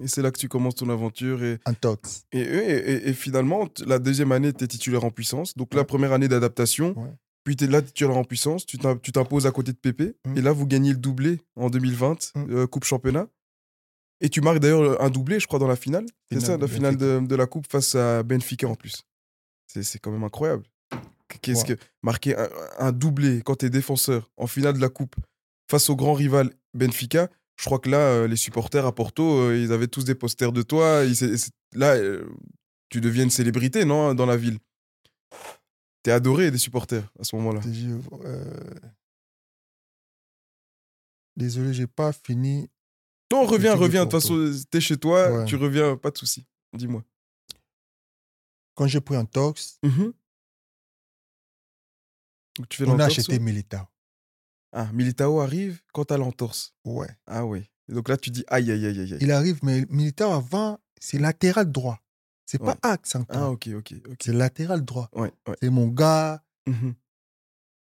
Et 0.00 0.08
c'est 0.08 0.22
là 0.22 0.30
que 0.30 0.38
tu 0.38 0.48
commences 0.48 0.76
ton 0.76 0.88
aventure. 0.90 1.42
Et, 1.42 1.58
un 1.66 1.74
tox. 1.74 2.24
et, 2.32 2.40
et, 2.40 2.92
et- 2.92 3.08
et 3.08 3.12
finalement, 3.12 3.68
la 3.86 3.98
deuxième 3.98 4.32
année, 4.32 4.52
tu 4.52 4.64
es 4.64 4.66
titulaire 4.68 5.04
en 5.04 5.10
puissance. 5.10 5.56
Donc, 5.56 5.74
la 5.74 5.84
première 5.84 6.12
année 6.12 6.28
d'adaptation. 6.28 6.94
Ouais. 6.98 7.10
Puis, 7.44 7.56
tu 7.56 7.64
es 7.64 7.66
là 7.66 7.82
titulaire 7.82 8.16
en 8.16 8.24
puissance. 8.24 8.64
Tu 8.66 8.78
t'im- 8.78 8.96
tu 9.02 9.10
t'imposes 9.12 9.46
à 9.46 9.50
côté 9.50 9.72
de 9.72 9.76
Pépé. 9.76 10.14
Mm. 10.24 10.38
Et 10.38 10.40
là, 10.42 10.52
vous 10.52 10.66
gagnez 10.66 10.90
le 10.92 10.98
doublé 10.98 11.40
en 11.56 11.70
2020, 11.70 12.32
Mm. 12.36 12.46
euh, 12.50 12.66
Coupe 12.66 12.84
Championnat. 12.84 13.26
Et 14.20 14.28
tu 14.28 14.40
marques 14.40 14.60
d'ailleurs 14.60 15.02
un 15.02 15.10
doublé, 15.10 15.40
je 15.40 15.46
crois, 15.48 15.58
dans 15.58 15.66
la 15.66 15.74
finale. 15.76 16.06
C'est 16.30 16.38
ça, 16.40 16.56
la 16.56 16.68
finale 16.68 16.96
de, 16.96 17.20
de 17.26 17.34
la 17.34 17.46
Coupe 17.46 17.66
face 17.68 17.96
à 17.96 18.22
Benfica 18.22 18.68
en 18.68 18.76
plus. 18.76 19.02
C'est 19.66 19.82
c'est 19.82 19.98
quand 19.98 20.12
même 20.12 20.22
incroyable. 20.22 20.62
Qu'est-ce 21.40 21.66
Ouais. 21.66 21.76
que 21.76 21.82
marquer 22.02 22.36
un, 22.38 22.48
un 22.78 22.92
doublé 22.92 23.42
quand 23.44 23.56
tu 23.56 23.66
es 23.66 23.70
défenseur 23.70 24.30
en 24.36 24.46
finale 24.46 24.74
de 24.74 24.80
la 24.80 24.90
Coupe 24.90 25.16
face 25.68 25.90
au 25.90 25.96
grand 25.96 26.12
rival 26.12 26.52
Benfica 26.74 27.28
Je 27.62 27.66
crois 27.66 27.78
que 27.78 27.88
là, 27.88 27.98
euh, 27.98 28.26
les 28.26 28.34
supporters 28.34 28.84
à 28.84 28.92
Porto, 28.92 29.38
euh, 29.38 29.56
ils 29.56 29.70
avaient 29.70 29.86
tous 29.86 30.04
des 30.04 30.16
posters 30.16 30.50
de 30.50 30.62
toi. 30.62 31.04
Ils- 31.04 31.36
là, 31.74 31.94
euh, 31.94 32.28
tu 32.88 33.00
deviens 33.00 33.22
une 33.22 33.30
célébrité, 33.30 33.84
non, 33.84 34.14
dans 34.14 34.26
la 34.26 34.36
ville? 34.36 34.58
T'es 36.02 36.10
adoré 36.10 36.50
des 36.50 36.58
supporters 36.58 37.08
à 37.20 37.22
ce 37.22 37.36
moment-là? 37.36 37.60
Euh, 38.24 38.60
Désolé, 41.36 41.72
j'ai 41.72 41.86
pas 41.86 42.12
fini. 42.12 42.68
Non, 43.32 43.46
reviens, 43.46 43.74
reviens. 43.76 44.04
De 44.06 44.10
toute 44.10 44.20
façon, 44.20 44.52
t'es 44.68 44.80
chez 44.80 44.96
toi, 44.96 45.30
Ouais. 45.32 45.44
tu 45.44 45.54
reviens, 45.54 45.96
pas 45.96 46.10
de 46.10 46.18
souci. 46.18 46.44
Dis-moi. 46.72 47.04
Quand 48.74 48.88
j'ai 48.88 49.00
pris 49.00 49.14
un 49.14 49.24
tox, 49.24 49.78
Donc, 52.58 52.68
tu 52.68 52.76
fais 52.76 52.88
on 52.90 52.98
a 52.98 53.04
acheté 53.04 53.38
Militao. 53.38 53.86
Ah, 54.72 54.90
Militao 54.92 55.40
arrive 55.40 55.82
quand 55.92 56.06
t'as 56.06 56.16
l'entorse. 56.16 56.74
Ouais. 56.84 57.08
Ah 57.26 57.44
oui. 57.44 57.62
Donc 57.88 58.08
là, 58.08 58.16
tu 58.16 58.30
dis 58.30 58.44
aïe, 58.48 58.70
aïe, 58.70 58.86
aïe, 58.86 58.98
aïe. 59.00 59.18
Il 59.20 59.30
arrive, 59.32 59.58
mais 59.62 59.84
militaire 59.90 60.30
avant, 60.30 60.78
c'est 61.00 61.18
latéral 61.18 61.70
droit. 61.70 61.98
C'est 62.46 62.58
pas 62.58 62.76
axe 62.82 63.10
central. 63.10 63.38
Ah, 63.42 63.50
ok, 63.50 63.68
ok. 63.76 63.94
C'est 64.20 64.32
latéral 64.32 64.84
droit. 64.84 65.08
Ouais, 65.14 65.32
ouais. 65.48 65.56
C'est 65.62 65.70
mon 65.70 65.88
gars. 65.88 66.42
Mhm. 66.66 66.94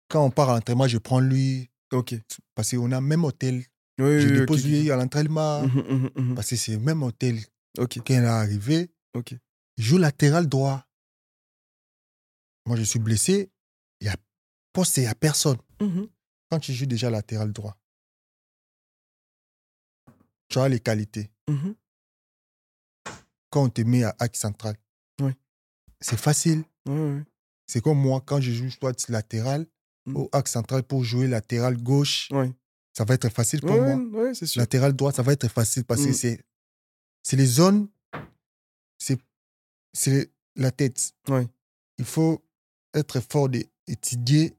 Quand 0.08 0.24
on 0.24 0.30
part 0.30 0.50
à 0.50 0.54
l'entraînement, 0.54 0.86
je 0.86 0.98
prends 0.98 1.20
lui. 1.20 1.70
Ok. 1.92 2.14
Parce 2.54 2.70
qu'on 2.70 2.92
a 2.92 3.00
même 3.00 3.24
hôtel. 3.24 3.64
Oui, 3.98 4.20
je 4.20 4.28
oui, 4.28 4.32
dépose 4.40 4.66
lui 4.66 4.90
à 4.90 4.96
l'entraînement. 4.96 5.62
Mhm, 5.62 5.82
mhm, 5.88 6.10
mhm. 6.16 6.34
Parce 6.34 6.50
que 6.50 6.56
c'est 6.56 6.72
le 6.72 6.78
même 6.80 7.02
hôtel. 7.02 7.38
Ok, 7.78 7.98
Quand 7.98 8.14
il 8.14 8.22
est 8.22 8.26
arrivé, 8.26 8.90
ok. 9.14 9.34
il 9.76 9.84
joue 9.84 9.98
latéral 9.98 10.48
droit. 10.48 10.84
Moi, 12.66 12.76
je 12.76 12.82
suis 12.82 12.98
blessé. 12.98 13.50
Il 14.00 14.06
y 14.06 14.10
a 14.10 14.16
poste, 14.72 14.96
il 14.96 15.00
n'y 15.02 15.06
a 15.06 15.14
personne. 15.14 15.58
Quand 16.50 16.58
tu 16.60 16.72
joues 16.72 16.86
déjà 16.86 17.10
latéral 17.10 17.52
droit, 17.52 17.76
tu 20.48 20.58
as 20.58 20.68
les 20.68 20.80
qualités. 20.80 21.30
Mhm. 21.48 21.74
Quand 23.50 23.64
on 23.64 23.68
te 23.70 23.82
met 23.82 24.04
à 24.04 24.14
axe 24.18 24.40
central, 24.40 24.76
Oui. 25.20 25.32
c'est 26.00 26.18
facile. 26.18 26.64
C'est 27.66 27.80
comme 27.82 27.98
moi, 27.98 28.20
quand 28.20 28.40
je 28.40 28.52
joue 28.52 28.70
soit 28.70 29.08
latéral 29.08 29.66
Mhm. 30.06 30.16
au 30.16 30.28
axe 30.32 30.52
central 30.52 30.82
pour 30.82 31.02
jouer 31.02 31.26
latéral 31.28 31.76
gauche, 31.82 32.28
ça 32.92 33.04
va 33.04 33.14
être 33.14 33.28
facile 33.30 33.60
pour 33.60 33.70
moi. 33.80 33.96
sûr. 34.46 34.60
Latéral 34.60 34.92
droit, 34.94 35.12
ça 35.12 35.22
va 35.22 35.32
être 35.32 35.48
facile 35.48 35.84
parce 35.84 36.02
que 36.02 36.08
Mhm. 36.08 36.14
c'est 36.14 36.44
c'est 37.22 37.36
les 37.36 37.46
zones, 37.46 37.88
c'est 38.98 39.18
c'est 39.94 40.30
la 40.56 40.70
tête. 40.70 41.14
Il 41.98 42.04
faut 42.04 42.44
être 42.92 43.20
fort 43.20 43.48
d'étudier 43.48 44.54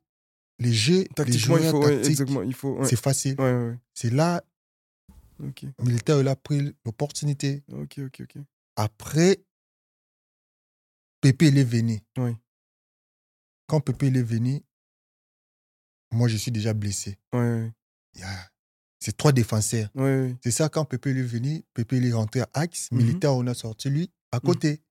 les 0.60 0.74
jeux, 0.74 1.00
les 1.00 1.08
Tactiquement, 1.10 1.58
il 1.58 1.70
faut. 1.70 1.80
ouais, 1.84 1.92
tactiques. 1.96 2.10
exactement. 2.12 2.42
Il 2.44 2.54
faut. 2.54 2.78
Ouais. 2.80 2.88
C'est 2.88 3.00
facile. 3.00 3.40
Ouais, 3.40 3.76
C'est 3.94 4.10
là. 4.12 4.44
Ok, 5.44 5.66
militaire, 5.84 6.20
il 6.22 6.28
a 6.30 6.36
pris 6.38 6.74
l'opportunité. 6.86 7.62
Après, 8.78 9.44
Pépé, 11.22 11.48
il 11.48 11.58
est 11.58 11.64
venu. 11.64 12.00
Oui. 12.18 12.32
Quand 13.68 13.82
Pépé, 13.82 14.08
il 14.08 14.18
est 14.18 14.24
venu, 14.24 14.62
moi, 16.12 16.28
je 16.30 16.38
suis 16.38 16.52
déjà 16.52 16.74
blessé. 16.74 17.18
C'est 19.00 19.18
trois 19.18 19.34
défenseurs. 19.34 19.90
C'est 20.42 20.52
ça, 20.52 20.70
quand 20.70 20.86
Pépé 20.86 21.12
il 21.12 21.18
est 21.18 21.24
venu, 21.24 21.64
Pépé 21.74 21.98
il 21.98 22.06
est 22.06 22.14
rentré 22.14 22.40
à 22.42 22.50
Axe, 22.54 22.90
Mhm. 22.92 22.98
militaire, 23.00 23.34
on 23.34 23.46
a 23.48 23.54
sorti 23.54 23.90
lui 23.90 24.10
à 24.32 24.40
côté. 24.40 24.82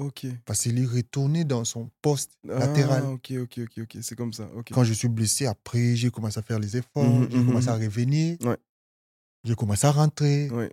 Ok. 0.00 0.26
Parce 0.46 0.60
qu'il 0.62 0.78
est 0.78 0.86
retourné 0.86 1.44
dans 1.44 1.64
son 1.64 1.90
poste 2.00 2.32
Ah, 2.48 2.58
latéral. 2.60 3.04
ok, 3.04 3.32
ok, 3.42 3.58
ok, 3.64 3.78
ok. 3.82 3.98
C'est 4.02 4.16
comme 4.16 4.32
ça. 4.32 4.48
Quand 4.72 4.82
je 4.84 4.94
suis 4.94 5.08
blessé, 5.08 5.46
après, 5.46 5.94
j'ai 5.94 6.10
commencé 6.10 6.38
à 6.38 6.42
faire 6.42 6.58
les 6.58 6.76
efforts, 6.76 7.04
Mhm, 7.04 7.28
j'ai 7.30 7.38
mhm, 7.38 7.46
commencé 7.46 7.68
à 7.68 7.76
mhm. 7.76 7.84
revenir. 7.84 8.36
Ouais. 8.42 8.56
J'ai 9.44 9.54
commencé 9.54 9.86
à 9.86 9.90
rentrer. 9.92 10.48
Ouais. 10.50 10.72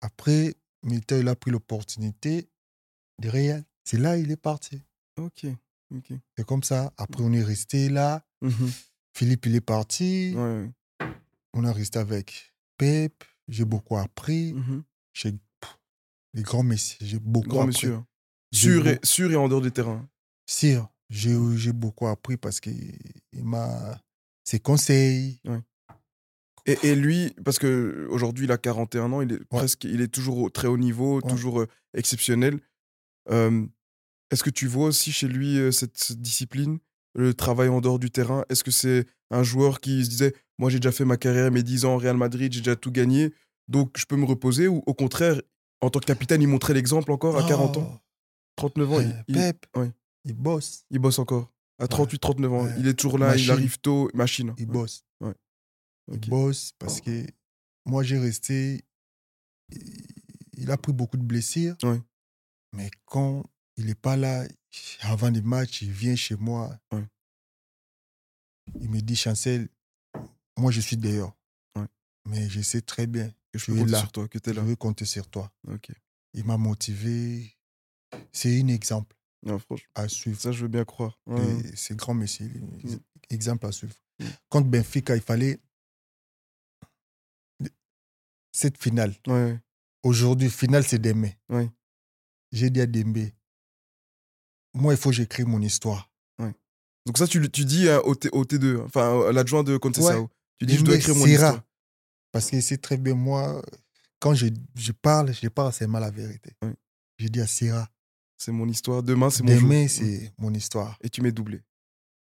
Après, 0.00 0.54
militaire, 0.82 1.18
il 1.20 1.28
a 1.28 1.36
pris 1.36 1.50
l'opportunité 1.50 2.48
de 3.20 3.28
Real. 3.28 3.64
C'est 3.84 3.98
là 3.98 4.16
il 4.16 4.30
est 4.30 4.36
parti. 4.40 4.80
Ok, 5.18 5.46
ok. 5.94 6.12
C'est 6.36 6.46
comme 6.46 6.62
ça. 6.62 6.92
Après, 6.96 7.22
on 7.22 7.32
est 7.32 7.42
resté 7.44 7.88
là. 7.90 8.24
Philippe, 9.16 9.46
il 9.46 9.54
est 9.56 9.60
parti. 9.60 10.32
Ouais. 10.36 10.70
On 11.52 11.64
a 11.64 11.72
resté 11.72 11.98
avec 11.98 12.54
Pep. 12.78 13.24
J'ai 13.46 13.64
beaucoup 13.66 13.96
appris. 13.98 14.54
Pff, 15.12 15.78
les 16.32 16.42
grands 16.42 16.62
messieurs, 16.62 17.06
j'ai 17.06 17.18
beaucoup 17.18 17.48
Grand 17.48 17.60
appris. 17.68 17.68
monsieur. 17.74 17.98
Sûr 18.54 18.86
et, 18.88 18.98
sûr 19.02 19.30
et 19.32 19.36
en 19.36 19.48
dehors 19.48 19.60
des 19.60 19.70
terrains. 19.70 20.06
Sire, 20.46 20.88
j'ai 21.10 21.72
beaucoup 21.72 22.06
appris 22.06 22.36
parce 22.36 22.60
qu'il 22.60 22.98
il 23.32 23.44
m'a. 23.44 24.00
Ses 24.46 24.60
conseils. 24.60 25.40
Et, 26.66 26.78
et 26.82 26.94
lui, 26.94 27.34
parce 27.44 27.58
que 27.58 28.06
aujourd'hui 28.10 28.44
il 28.44 28.52
a 28.52 28.58
41 28.58 29.12
ans, 29.12 29.20
il 29.22 29.32
est 29.32 29.44
presque, 29.44 29.84
il 29.84 30.00
est 30.00 30.08
toujours 30.08 30.38
au 30.38 30.50
très 30.50 30.66
haut 30.68 30.76
niveau, 30.78 31.20
Ouais. 31.22 31.30
toujours 31.30 31.60
euh, 31.60 31.66
exceptionnel. 31.94 32.58
Euh, 33.30 33.66
Est-ce 34.30 34.42
que 34.44 34.50
tu 34.50 34.66
vois 34.66 34.86
aussi 34.88 35.12
chez 35.12 35.28
lui 35.28 35.58
euh, 35.58 35.70
cette, 35.70 35.96
cette 35.98 36.20
discipline, 36.22 36.78
le 37.14 37.34
travail 37.34 37.68
en 37.68 37.80
dehors 37.80 37.98
du 37.98 38.10
terrain? 38.10 38.44
Est-ce 38.50 38.64
que 38.64 38.70
c'est 38.70 39.06
un 39.30 39.42
joueur 39.42 39.80
qui 39.80 40.04
se 40.04 40.10
disait, 40.10 40.34
moi 40.58 40.70
j'ai 40.70 40.78
déjà 40.78 40.92
fait 40.92 41.04
ma 41.04 41.16
carrière, 41.16 41.50
mes 41.50 41.62
10 41.62 41.84
ans 41.86 41.94
au 41.94 41.98
Real 41.98 42.16
Madrid, 42.16 42.52
j'ai 42.52 42.60
déjà 42.60 42.76
tout 42.76 42.90
gagné, 42.92 43.32
donc 43.68 43.96
je 43.98 44.04
peux 44.06 44.16
me 44.16 44.24
reposer 44.26 44.68
Ou 44.68 44.82
au 44.86 44.94
contraire, 44.94 45.40
en 45.82 45.90
tant 45.90 46.00
que 46.00 46.06
capitaine, 46.06 46.40
il 46.42 46.48
montrait 46.48 46.72
l'exemple 46.74 47.12
encore 47.12 47.36
à 47.38 47.46
40 47.46 47.76
ans, 47.78 48.00
39 48.56 48.92
ans, 48.92 49.00
il, 49.00 49.06
euh, 49.08 49.22
il- 49.28 49.34
Pep, 49.34 49.66
ouais. 49.76 49.92
il 50.24 50.34
bosse. 50.34 50.84
il 50.90 50.98
bosse 50.98 51.18
encore. 51.18 51.50
À 51.78 51.88
38, 51.88 52.18
39 52.20 52.52
ans, 52.52 52.68
il 52.78 52.86
est 52.86 52.94
toujours 52.94 53.18
là, 53.18 53.36
il 53.36 53.50
arrive 53.50 53.78
tôt, 53.80 54.08
machine. 54.14 54.54
Il 54.58 54.66
bosse. 54.66 55.04
Il 56.12 56.20
bosse 56.28 56.72
parce 56.78 57.00
que 57.00 57.26
moi, 57.86 58.02
j'ai 58.02 58.18
resté. 58.18 58.84
Il 60.56 60.70
a 60.70 60.76
pris 60.76 60.92
beaucoup 60.92 61.16
de 61.16 61.22
blessures. 61.24 61.76
Ouais. 61.82 62.00
Mais 62.76 62.90
quand 63.06 63.44
il 63.76 63.86
n'est 63.86 63.94
pas 63.94 64.16
là, 64.16 64.46
avant 65.00 65.30
les 65.30 65.40
matchs, 65.42 65.82
il 65.82 65.90
vient 65.90 66.14
chez 66.14 66.36
moi. 66.36 66.78
Ouais. 66.92 67.04
Il 68.80 68.90
me 68.90 69.00
dit, 69.00 69.16
Chancel, 69.16 69.68
moi, 70.58 70.70
je 70.70 70.80
suis 70.80 70.96
dehors. 70.96 71.34
Ouais. 71.76 71.86
Mais 72.28 72.48
je 72.48 72.60
sais 72.60 72.80
très 72.82 73.06
bien 73.06 73.32
Que 73.52 73.58
je 73.58 73.66
peux 73.66 73.76
compter 73.78 73.90
là. 73.92 74.00
sur 74.00 74.12
toi, 74.12 74.28
que 74.28 74.38
es 74.38 74.40
je 74.44 74.50
là. 74.52 74.62
veux 74.62 74.76
compter 74.76 75.04
sur 75.06 75.28
toi. 75.28 75.50
Il 76.34 76.44
m'a 76.44 76.56
motivé. 76.58 77.53
C'est 78.32 78.60
un 78.60 78.68
exemple 78.68 79.16
Non, 79.44 79.58
à 79.94 80.08
suivre. 80.08 80.40
ça 80.40 80.52
je 80.52 80.62
veux 80.62 80.68
bien 80.68 80.84
croire. 80.84 81.18
Ouais. 81.26 81.42
C'est 81.76 81.96
grand 81.96 82.14
Messi, 82.14 82.44
Mm. 82.44 82.96
exemple 83.30 83.66
à 83.66 83.72
suivre. 83.72 83.94
Mm. 84.20 84.24
Contre 84.48 84.68
Benfica, 84.68 85.14
il 85.16 85.22
fallait 85.22 85.58
cette 88.52 88.78
finale. 88.80 89.14
Ouais. 89.26 89.58
Aujourd'hui, 90.02 90.50
finale, 90.50 90.84
c'est 90.84 90.98
demain. 90.98 91.30
Ouais. 91.48 91.68
J'ai 92.52 92.70
dit 92.70 92.80
à 92.80 92.86
Dembé, 92.86 93.32
moi, 94.74 94.92
il 94.92 94.96
faut 94.96 95.10
que 95.10 95.16
j'écris 95.16 95.44
mon 95.44 95.60
histoire. 95.60 96.10
Donc 97.06 97.18
ça, 97.18 97.26
tu, 97.26 97.50
tu 97.50 97.66
dis 97.66 97.86
euh, 97.86 98.00
au, 98.00 98.14
T, 98.14 98.30
au 98.32 98.44
T2, 98.46 98.80
enfin 98.80 99.28
à 99.28 99.32
l'adjoint 99.32 99.62
de. 99.62 99.74
Ouais. 99.74 100.26
Tu 100.58 100.64
dis, 100.64 100.76
je 100.78 100.84
dois 100.84 100.96
écrire 100.96 101.14
mon 101.14 101.26
histoire. 101.26 101.60
Parce 102.32 102.50
que 102.50 102.58
c'est 102.62 102.78
très 102.78 102.96
bien, 102.96 103.14
moi, 103.14 103.60
quand 104.20 104.32
je, 104.32 104.46
je 104.74 104.92
parle, 104.92 105.34
je 105.34 105.48
parle 105.48 105.70
seulement 105.74 105.98
la 105.98 106.10
vérité. 106.10 106.52
Je 107.18 107.28
dis 107.28 107.42
à 107.42 107.46
Syrah, 107.46 107.90
C'est 108.44 108.52
mon 108.52 108.68
histoire. 108.68 109.02
Demain, 109.02 109.30
c'est 109.30 109.42
mon 109.42 109.54
demain, 109.54 109.88
c'est 109.88 110.30
mon 110.36 110.52
histoire. 110.52 110.98
Et 111.00 111.08
tu 111.08 111.22
mets 111.22 111.32
doublé. 111.32 111.62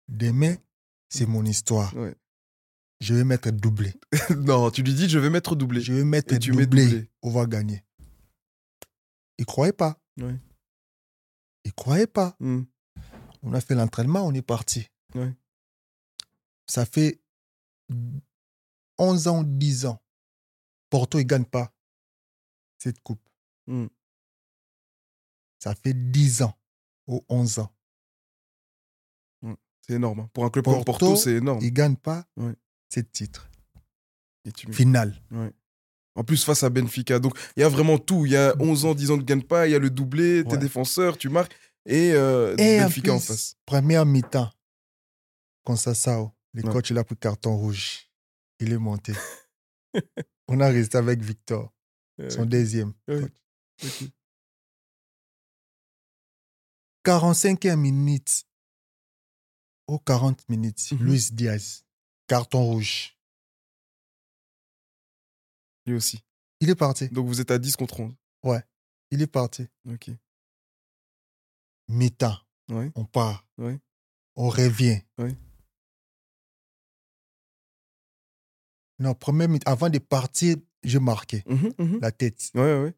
Demain, 0.08 0.56
c'est 1.10 1.26
mon 1.26 1.44
histoire. 1.44 1.94
Ouais. 1.94 2.16
Je 3.02 3.16
vais 3.16 3.26
mettre 3.26 3.52
doublé. 3.52 3.94
non, 4.38 4.72
tu 4.72 4.82
lui 4.82 4.94
dis, 4.94 5.10
je 5.10 5.20
vais 5.20 5.30
mettre 5.30 5.58
doublé. 5.58 5.82
Je 5.82 5.92
vais 5.92 6.06
mettre 6.06 6.34
Et 6.34 6.40
tu 6.40 6.54
mets 6.54 6.68
doublé. 6.68 6.86
doublé. 6.86 7.12
On 7.22 7.32
va 7.32 7.46
gagner. 7.46 7.84
Il 9.40 9.46
croyait 9.46 9.74
pas. 9.74 10.00
Ouais. 10.18 10.40
Il 11.66 11.74
croyait 11.74 12.08
pas. 12.08 12.38
Hmm. 12.40 12.62
On 13.44 13.52
a 13.52 13.60
fait 13.60 13.76
l'entraînement, 13.76 14.26
on 14.26 14.34
est 14.34 14.42
parti. 14.42 14.88
Ouais. 15.16 15.36
Ça 16.66 16.86
fait 16.86 17.20
11 19.00 19.28
ans, 19.28 19.44
10 19.44 19.86
ans. 19.88 20.02
Porto, 20.90 21.20
il 21.20 21.24
ne 21.24 21.28
gagne 21.28 21.44
pas 21.44 21.74
cette 22.78 23.02
coupe. 23.02 23.28
Hmm. 23.68 23.88
Ça 25.66 25.74
fait 25.76 25.94
10 25.94 26.44
ans 26.44 26.54
ou 27.08 27.26
11 27.28 27.60
ans. 27.60 27.72
C'est 29.88 29.94
énorme. 29.96 30.22
hein. 30.22 30.30
Pour 30.34 30.46
un 30.46 30.50
club 30.50 30.66
comme 30.66 30.84
Porto, 30.84 31.06
Porto, 31.08 31.16
c'est 31.16 31.34
énorme. 31.34 31.60
Il 31.62 31.66
ne 31.66 31.70
gagne 31.72 31.96
pas 31.96 32.26
Ouais. 32.38 32.54
cette 32.90 33.12
titre. 33.12 33.50
Et 34.46 34.52
tu 34.52 34.68
mets- 34.68 34.74
Finale. 34.74 35.22
En 36.16 36.24
plus, 36.24 36.44
face 36.44 36.64
à 36.64 36.70
Benfica. 36.70 37.20
Donc, 37.20 37.38
il 37.56 37.60
y 37.60 37.64
a 37.64 37.70
vraiment 37.70 37.98
tout. 38.00 38.26
Il 38.26 38.32
y 38.32 38.38
a 38.38 38.56
11 38.60 38.86
ans, 38.86 38.96
10 38.96 39.12
ans 39.12 39.18
de 39.18 39.24
gagne 39.24 39.44
pas. 39.44 39.68
Il 39.68 39.72
y 39.72 39.76
a 39.76 39.80
le 39.80 39.90
doublé, 39.92 40.44
tes 40.44 40.52
Ouais. 40.54 40.58
défenseurs, 40.58 41.18
tu 41.18 41.30
marques. 41.30 41.56
Et, 41.86 42.14
euh, 42.14 42.56
Et 42.58 42.80
Benfica 42.80 43.14
en, 43.14 43.18
plus, 43.18 43.28
face. 43.28 43.56
Première 43.66 44.06
mi-temps, 44.08 44.50
Conceição, 45.64 46.32
le 46.54 46.64
coach, 46.64 46.90
il 46.92 46.98
a 46.98 47.04
pris 47.04 47.18
carton 47.18 47.56
rouge. 47.58 48.10
Il 48.60 48.72
est 48.74 48.78
monté. 48.80 49.14
On 50.48 50.60
a 50.62 50.68
resté 50.68 50.98
avec 50.98 51.22
Victor, 51.22 51.74
son 52.30 52.46
deuxième. 52.46 52.94
Coach. 53.08 53.32
45e 57.10 57.76
minute 57.78 58.46
ou 59.88 60.00
40 60.00 60.50
minutes, 60.50 60.92
Mhm. 60.92 61.04
Luis 61.06 61.30
Diaz, 61.32 61.86
carton 62.28 62.64
rouge. 62.64 63.16
Lui 65.86 65.94
aussi. 65.96 66.24
Il 66.60 66.70
est 66.72 66.76
parti. 66.76 67.08
Donc, 67.10 67.28
vous 67.28 67.40
êtes 67.42 67.52
à 67.52 67.60
10 67.60 67.76
contre 67.76 68.00
11. 68.00 68.14
Il 69.12 69.22
est 69.22 69.28
parti. 69.28 69.68
Ok. 69.88 70.10
Mi-temps, 71.88 72.38
Ouais. 72.70 72.92
on 72.96 73.06
part. 73.06 73.46
Ouais. 73.60 73.80
On 74.36 74.50
revient. 74.50 75.00
Ouais. 75.20 75.36
Non, 78.98 79.14
première 79.14 79.48
mi 79.50 79.60
avant 79.66 79.90
de 79.90 80.00
partir, 80.00 80.56
j'ai 80.84 81.00
marqué 81.00 81.44
Mhm, 81.46 81.74
mhm. 81.78 82.00
la 82.02 82.12
tête. 82.12 82.50
Ouais, 82.56 82.80
ouais. 82.82 82.94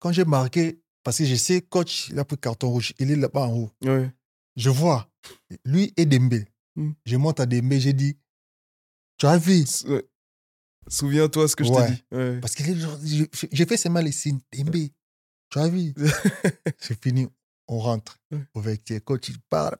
Quand 0.00 0.12
j'ai 0.12 0.24
marqué, 0.26 0.82
parce 1.04 1.18
que 1.18 1.24
je 1.24 1.36
sais, 1.36 1.60
coach, 1.62 2.08
il 2.08 2.18
a 2.18 2.24
pris 2.24 2.36
carton 2.38 2.70
rouge, 2.70 2.94
il 2.98 3.10
est 3.10 3.16
là-bas 3.16 3.46
en 3.46 3.54
haut. 3.54 3.70
Je 4.56 4.70
vois, 4.70 5.08
lui 5.64 5.92
et 5.96 6.06
Dembé. 6.06 6.46
Mm. 6.76 6.92
Je 7.04 7.16
monte 7.16 7.40
à 7.40 7.46
Dembé, 7.46 7.78
j'ai 7.78 7.92
dit, 7.92 8.16
tu 9.18 9.26
as 9.26 9.38
vu, 9.38 9.64
ouais. 9.86 10.04
Souviens-toi 10.88 11.48
ce 11.48 11.56
que 11.56 11.64
je 11.64 11.72
t'ai 11.72 11.92
dit. 11.92 12.02
Ouais. 12.12 12.40
Parce 12.40 12.54
que 12.54 12.62
j'ai 12.64 13.28
j'ai 13.52 13.66
fait 13.66 13.76
seulement 13.76 14.00
les 14.00 14.12
signes. 14.12 14.40
Tembe, 14.50 14.76
tu 15.50 15.58
as 15.58 15.68
vu 15.68 15.94
C'est 16.78 17.02
fini. 17.02 17.26
On 17.68 17.78
rentre 17.78 18.18
au 18.52 18.60
vestiaire. 18.60 19.00
Quand 19.04 19.28
il 19.28 19.40
parle, 19.48 19.76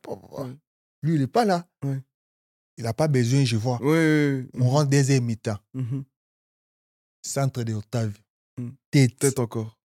lui, 1.02 1.16
il 1.16 1.20
n'est 1.20 1.26
pas 1.26 1.44
là. 1.44 1.68
Il 2.76 2.84
n'a 2.84 2.94
pas 2.94 3.08
besoin, 3.08 3.44
je 3.44 3.56
vois. 3.56 3.78
On 3.82 4.70
rentre 4.70 4.90
deuxième 4.90 5.24
mi-temps. 5.24 5.58
Mhm. 5.74 6.04
Centre 7.22 7.62
de 7.62 7.74
Octave. 7.74 8.12
Mm. 8.58 8.70
Tête. 8.90 9.18
Peut-être 9.18 9.40
encore. 9.40 9.78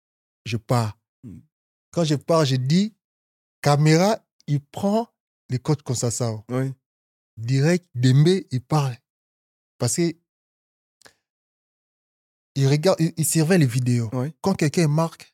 Je 0.46 0.58
pars. 0.58 0.99
Mm. 1.24 1.39
Quand 1.91 2.03
je 2.03 2.15
pars, 2.15 2.45
je 2.45 2.55
dis 2.55 2.93
caméra, 3.61 4.20
il 4.47 4.59
prend 4.61 5.07
les 5.49 5.59
coachs 5.59 5.82
comme 5.84 5.95
ça, 5.95 6.11
ça. 6.11 6.32
Ouais. 6.49 6.72
Direct, 7.38 7.88
Dembe, 7.95 8.28
il 8.51 8.61
parle. 8.61 8.95
Parce 9.78 9.95
que 9.95 10.13
il 12.55 12.67
regarde, 12.67 12.99
il, 12.99 13.13
il 13.17 13.26
surveille 13.26 13.59
les 13.59 13.65
vidéos. 13.65 14.09
Quand 14.41 14.53
quelqu'un 14.53 14.88
marque, 14.88 15.34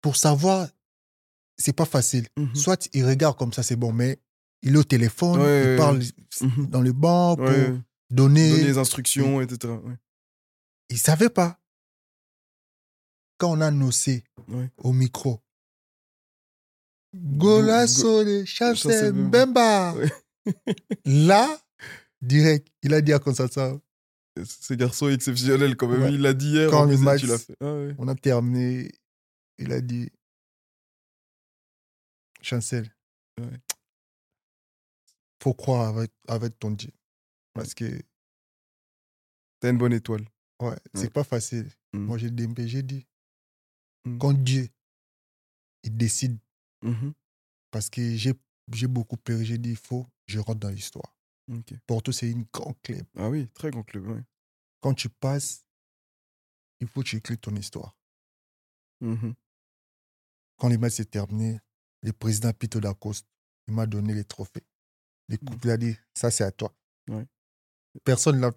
pour 0.00 0.16
savoir, 0.16 0.68
c'est 1.56 1.72
pas 1.72 1.84
facile. 1.84 2.26
Mhm. 2.36 2.54
Soit 2.54 2.88
il 2.92 3.04
regarde 3.06 3.36
comme 3.36 3.52
ça, 3.52 3.62
c'est 3.62 3.76
bon, 3.76 3.92
mais 3.92 4.18
il 4.62 4.74
est 4.74 4.78
au 4.78 4.84
téléphone, 4.84 5.40
il 5.40 5.76
parle 5.76 6.02
Mhm. 6.40 6.66
dans 6.66 6.80
le 6.80 6.92
banc 6.92 7.36
pour 7.36 7.46
donner. 7.46 7.80
Donner 8.10 8.62
les 8.64 8.78
instructions, 8.78 9.40
etc. 9.40 9.74
Il 10.90 10.94
ne 10.94 10.98
savait 10.98 11.28
pas. 11.30 11.60
Quand 13.38 13.52
on 13.56 13.60
a 13.60 13.66
annoncé 13.68 14.24
Ouais. 14.48 14.68
au 14.78 14.92
micro, 14.92 15.40
Golasso 17.14 18.24
de 18.24 18.44
Chancel 18.44 18.76
Chancel 18.76 19.12
Mbemba. 19.14 19.94
Ouais. 19.94 20.10
Là, 21.04 21.60
direct, 22.22 22.68
il 22.82 22.94
a 22.94 23.00
dit 23.00 23.12
à 23.12 23.18
Constantin, 23.18 23.80
Ce 24.44 24.74
garçon 24.74 25.08
est 25.08 25.14
exceptionnel 25.14 25.76
quand 25.76 25.88
même. 25.88 26.02
Ouais. 26.02 26.12
Il 26.12 26.20
l'a 26.22 26.32
dit 26.34 26.50
hier. 26.50 26.70
Quand 26.70 26.82
en 26.82 26.86
le 26.86 26.96
match- 26.98 27.20
Tu 27.22 27.26
l'as 27.26 27.38
fait. 27.38 27.56
Ah 27.60 27.94
on 27.98 28.08
a 28.08 28.14
terminé, 28.14 28.90
il 29.58 29.72
a 29.72 29.80
dit, 29.80 30.10
Chancel, 32.42 32.88
faut 35.42 35.54
croire 35.54 35.88
avec, 35.88 36.10
avec 36.28 36.58
ton 36.58 36.70
Dieu. 36.70 36.90
Parce 37.54 37.74
que, 37.74 37.84
T'as 39.60 39.70
une 39.70 39.78
bonne 39.78 39.92
étoile. 39.92 40.24
ouais, 40.62 40.76
c'est 40.94 41.12
pas 41.12 41.24
facile. 41.24 41.68
Mm. 41.92 41.98
Moi, 41.98 42.18
j'ai 42.18 42.30
dit, 42.30 43.06
j'ai 44.04 44.10
dit, 44.10 44.16
Mm. 44.16 44.18
quand 44.18 44.32
Dieu, 44.34 44.68
il 45.84 45.96
décide, 45.96 46.38
Mhm. 46.82 47.12
parce 47.70 47.88
que 47.90 48.16
j'ai 48.16 48.34
j'ai 48.74 48.86
beaucoup 48.86 49.16
pleuré, 49.16 49.46
j'ai 49.46 49.56
dit, 49.56 49.70
il 49.70 49.76
faut, 49.78 50.06
je 50.26 50.38
rentre 50.38 50.60
dans 50.60 50.68
l'histoire. 50.68 51.16
Ok. 51.50 51.72
Porto, 51.86 52.12
c'est 52.12 52.30
une 52.30 52.44
grande 52.52 52.78
club. 52.82 53.06
Ah 53.16 53.30
oui, 53.30 53.48
très 53.54 53.70
grand 53.70 53.82
club. 53.82 54.06
Ouais. 54.08 54.22
Quand 54.80 54.92
tu 54.92 55.08
passes, 55.08 55.64
il 56.80 56.86
faut 56.86 57.00
que 57.02 57.08
tu 57.08 57.16
écris 57.16 57.38
ton 57.38 57.56
histoire. 57.56 57.96
Mhm. 59.00 59.34
Quand 60.58 60.68
le 60.68 60.76
match 60.76 60.94
s'est 60.94 61.06
terminé, 61.06 61.58
le 62.02 62.12
président 62.12 62.52
Pito 62.52 62.78
Dacoste, 62.78 63.26
il 63.68 63.74
m'a 63.74 63.86
donné 63.86 64.12
les 64.12 64.24
trophées. 64.24 64.66
Les 65.28 65.38
coupes, 65.38 65.64
il 65.64 65.70
a 65.70 65.78
dit, 65.78 65.96
ça 66.14 66.30
c'est 66.30 66.44
à 66.44 66.52
toi. 66.52 66.74
Ouais. 67.08 67.26
Personne 68.04 68.38
l'a. 68.38 68.52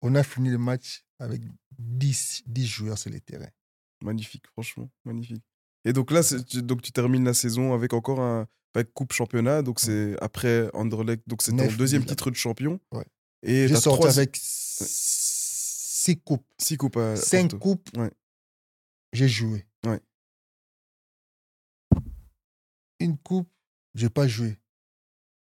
On 0.00 0.14
a 0.14 0.22
fini 0.22 0.48
le 0.48 0.56
match 0.58 1.04
avec 1.18 1.42
10, 1.78 2.44
10 2.46 2.66
joueurs 2.66 2.96
sur 2.96 3.10
le 3.10 3.20
terrain. 3.20 3.50
Magnifique, 4.04 4.44
franchement, 4.52 4.88
magnifique. 5.04 5.42
Et 5.84 5.92
donc 5.92 6.10
là, 6.10 6.22
c'est- 6.22 6.44
tu, 6.44 6.62
donc 6.62 6.82
tu 6.82 6.92
termines 6.92 7.24
la 7.24 7.34
saison 7.34 7.74
avec 7.74 7.92
encore 7.92 8.20
un 8.20 8.46
avec 8.74 8.92
coupe 8.92 9.12
championnat. 9.12 9.62
Donc 9.62 9.80
c'est 9.80 10.16
après 10.20 10.68
Anderlecht. 10.74 11.22
Donc 11.28 11.42
c'était 11.42 11.68
ton 11.68 11.74
deuxième 11.76 12.04
titre 12.04 12.30
de 12.30 12.36
champion. 12.36 12.80
Ouais. 12.92 13.04
Et 13.42 13.66
trois 13.82 14.08
avec 14.18 14.36
6 14.40 16.16
coupes. 16.22 16.44
six 16.58 16.76
coupes 16.76 16.96
à 16.96 17.16
5 17.16 17.50
Porto. 17.50 17.58
coupes, 17.58 17.88
Ouais. 17.96 18.10
j'ai 19.12 19.28
joué. 19.28 19.66
Ouais. 19.86 20.00
Une 23.00 23.16
coupe, 23.18 23.48
j'ai 23.94 24.08
pas 24.10 24.26
joué. 24.26 24.58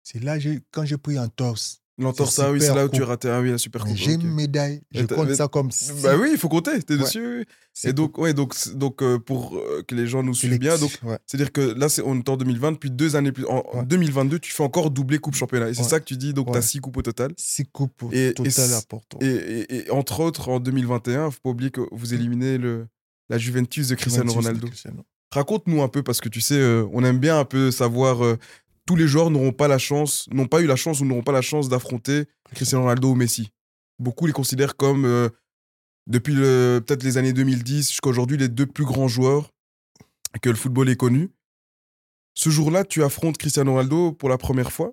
C'est 0.03 0.19
là 0.19 0.37
quand 0.71 0.85
j'ai 0.85 0.97
pris 0.97 1.17
un 1.17 1.29
torse. 1.29 1.80
L'entorse, 1.97 2.35
C'est 2.35 2.41
ah 2.41 2.51
oui, 2.51 2.59
c'est 2.61 2.73
là 2.73 2.85
où 2.85 2.89
tu 2.89 2.99
coupe. 3.01 3.09
ratais. 3.09 3.29
Ah 3.29 3.41
oui, 3.41 3.51
la 3.51 3.57
super 3.57 3.83
coupe. 3.83 3.95
J'ai 3.95 4.13
une 4.13 4.23
médaille, 4.33 4.81
je 4.91 5.03
compte 5.05 5.27
mais- 5.27 5.35
ça 5.35 5.47
comme 5.47 5.69
Bah 6.01 6.15
oui, 6.19 6.29
il 6.31 6.37
faut 6.37 6.49
compter, 6.49 6.81
t'es 6.81 6.95
Ouais. 6.95 7.01
dessus. 7.01 7.45
Et 7.83 7.93
donc, 7.93 8.17
ouais, 8.17 8.33
donc, 8.33 8.55
donc 8.75 9.03
euh, 9.03 9.19
pour 9.19 9.55
euh, 9.57 9.83
que 9.87 9.93
les 9.93 10.07
gens 10.07 10.23
nous 10.23 10.33
suivent 10.33 10.57
bien, 10.57 10.77
donc 10.77 10.97
ouais. 11.03 11.17
c'est-à-dire 11.27 11.51
que 11.51 11.61
là, 11.61 11.89
c'est, 11.89 12.01
on 12.01 12.17
est 12.17 12.27
en 12.29 12.37
2020, 12.37 12.73
puis 12.75 12.89
deux 12.89 13.15
années 13.15 13.31
plus. 13.31 13.45
En, 13.45 13.63
en 13.73 13.79
Ouais. 13.79 13.85
2022, 13.85 14.39
tu 14.39 14.51
fais 14.51 14.63
encore 14.63 14.89
doubler 14.89 15.19
Coupe 15.19 15.35
Championnat. 15.35 15.69
Et 15.69 15.73
c'est 15.73 15.83
ça 15.83 15.99
que 15.99 16.05
tu 16.05 16.17
dis, 16.17 16.33
donc 16.33 16.51
tu 16.51 16.57
as 16.57 16.61
six 16.61 16.79
coupes 16.79 16.97
au 16.97 17.01
total. 17.01 17.31
Six 17.37 17.65
coupes 17.65 18.03
au 18.03 18.11
Et- 18.11 18.33
total 18.33 18.69
Porto. 18.89 19.17
Et, 19.21 19.25
et- 19.27 19.75
et 19.87 19.91
entre 19.91 20.21
autres, 20.21 20.49
en 20.49 20.59
2021, 20.59 21.29
faut 21.29 21.39
pas 21.43 21.49
oublier 21.51 21.71
que 21.71 21.81
vous 21.91 22.13
éliminez 22.13 22.57
le, 22.57 22.87
la 23.29 23.37
Juventus 23.37 23.89
de 23.89 23.95
Cristiano 23.95 24.29
Juventus 24.31 24.47
Ronaldo. 24.85 25.03
Raconte-nous 25.33 25.81
un 25.81 25.87
peu, 25.87 26.03
parce 26.03 26.19
que 26.19 26.29
tu 26.29 26.41
sais, 26.41 26.55
euh, 26.59 26.85
on 26.93 27.03
aime 27.03 27.19
bien 27.19 27.37
un 27.39 27.45
peu 27.45 27.69
savoir. 27.71 28.23
euh, 28.25 28.37
tous 28.91 28.97
les 28.97 29.07
joueurs 29.07 29.29
n'auront 29.31 29.53
pas 29.53 29.69
la 29.69 29.77
chance, 29.77 30.27
n'ont 30.33 30.47
pas 30.47 30.59
eu 30.59 30.65
la 30.67 30.75
chance 30.75 30.99
ou 30.99 31.05
n'auront 31.05 31.23
pas 31.23 31.31
la 31.31 31.41
chance 31.41 31.69
d'affronter 31.69 32.25
Cristiano 32.53 32.83
Ronaldo 32.83 33.11
ou 33.11 33.15
Messi. 33.15 33.49
Beaucoup 33.99 34.25
les 34.27 34.33
considèrent 34.33 34.75
comme, 34.75 35.05
euh, 35.05 35.29
depuis 36.07 36.33
le- 36.33 36.83
peut-être 36.85 37.01
les 37.03 37.17
années 37.17 37.31
2010 37.31 37.87
jusqu'à 37.87 38.09
aujourd'hui, 38.09 38.35
les 38.35 38.49
deux 38.49 38.65
plus 38.65 38.83
grands 38.83 39.07
joueurs 39.07 39.53
que 40.41 40.49
le 40.49 40.57
football 40.57 40.89
ait 40.89 40.97
connus. 40.97 41.29
Ce 42.33 42.49
jour-là, 42.49 42.83
tu 42.83 43.01
affrontes 43.01 43.37
Cristiano 43.37 43.71
Ronaldo 43.71 44.11
pour 44.11 44.27
la 44.27 44.37
première 44.37 44.73
fois. 44.73 44.91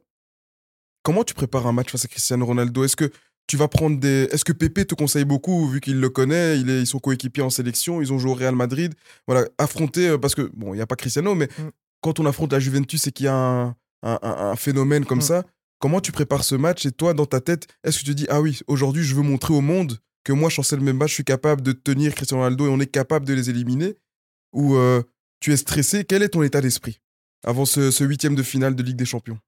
Comment 1.02 1.24
tu 1.24 1.34
prépares 1.34 1.66
un 1.66 1.72
match 1.72 1.90
face 1.90 2.04
à 2.04 2.08
Cristiano 2.08 2.46
Ronaldo? 2.46 2.84
Est-ce 2.84 2.94
que 2.94 3.10
tu 3.48 3.56
vas 3.56 3.66
prendre 3.66 3.98
des. 3.98 4.28
Est-ce 4.30 4.44
que 4.44 4.52
Pépé 4.52 4.84
te 4.84 4.94
conseille 4.94 5.24
beaucoup, 5.24 5.66
vu 5.66 5.80
qu'il 5.80 5.98
le 5.98 6.08
connaît 6.08 6.60
il 6.60 6.70
est, 6.70 6.82
Ils 6.82 6.86
sont 6.86 7.00
coéquipiers 7.00 7.42
en 7.42 7.50
sélection, 7.50 8.00
ils 8.00 8.12
ont 8.12 8.18
joué 8.20 8.30
au 8.30 8.34
Real 8.34 8.54
Madrid? 8.54 8.94
Voilà, 9.26 9.44
affronter. 9.58 10.10
euh, 10.10 10.18
Parce 10.18 10.36
que, 10.36 10.42
bon, 10.54 10.72
il 10.72 10.76
n'y 10.76 10.82
a 10.82 10.86
pas 10.86 10.94
Cristiano, 10.94 11.34
mais 11.34 11.48
Mm. 11.58 11.70
quand 12.00 12.20
on 12.20 12.26
affronte 12.26 12.52
la 12.52 12.60
Juventus 12.60 13.04
et 13.08 13.12
qu'il 13.12 13.24
y 13.24 13.28
a 13.28 13.34
un, 13.34 13.76
un- 14.02 14.18
un- 14.22 14.50
un 14.52 14.56
phénomène 14.56 15.04
comme 15.04 15.18
Mm. 15.18 15.22
ça, 15.22 15.44
comment 15.78 16.00
tu 16.00 16.12
prépares 16.12 16.44
ce 16.44 16.54
match 16.54 16.86
Et 16.86 16.92
toi, 16.92 17.14
dans 17.14 17.26
ta 17.26 17.40
tête, 17.40 17.66
est-ce 17.84 17.98
que 18.00 18.04
tu 18.04 18.10
te 18.10 18.16
dis, 18.16 18.26
ah 18.30 18.40
oui, 18.40 18.60
aujourd'hui, 18.66 19.02
je 19.04 19.14
veux 19.14 19.22
montrer 19.22 19.54
au 19.54 19.60
monde 19.60 19.98
que 20.24 20.32
moi, 20.32 20.50
Chancel 20.50 20.80
Memba, 20.80 21.06
je 21.06 21.14
suis 21.14 21.24
capable 21.24 21.62
de 21.62 21.72
tenir 21.72 22.14
Cristiano 22.14 22.42
Ronaldo 22.42 22.66
et 22.66 22.70
on 22.70 22.80
est 22.80 22.86
capable 22.86 23.24
de 23.26 23.34
les 23.34 23.50
éliminer? 23.50 23.96
Ou 24.52 24.76
euh, 24.76 25.02
tu 25.40 25.52
es 25.52 25.56
stressé? 25.56 26.04
Quel 26.04 26.22
est 26.22 26.30
ton 26.30 26.42
état 26.42 26.60
d'esprit 26.60 27.00
avant 27.44 27.64
ce, 27.64 27.90
ce 27.90 28.04
huitième 28.04 28.34
de 28.34 28.42
finale 28.42 28.74
de 28.74 28.82
Ligue 28.82 28.96
des 28.96 29.04
Champions? 29.04 29.38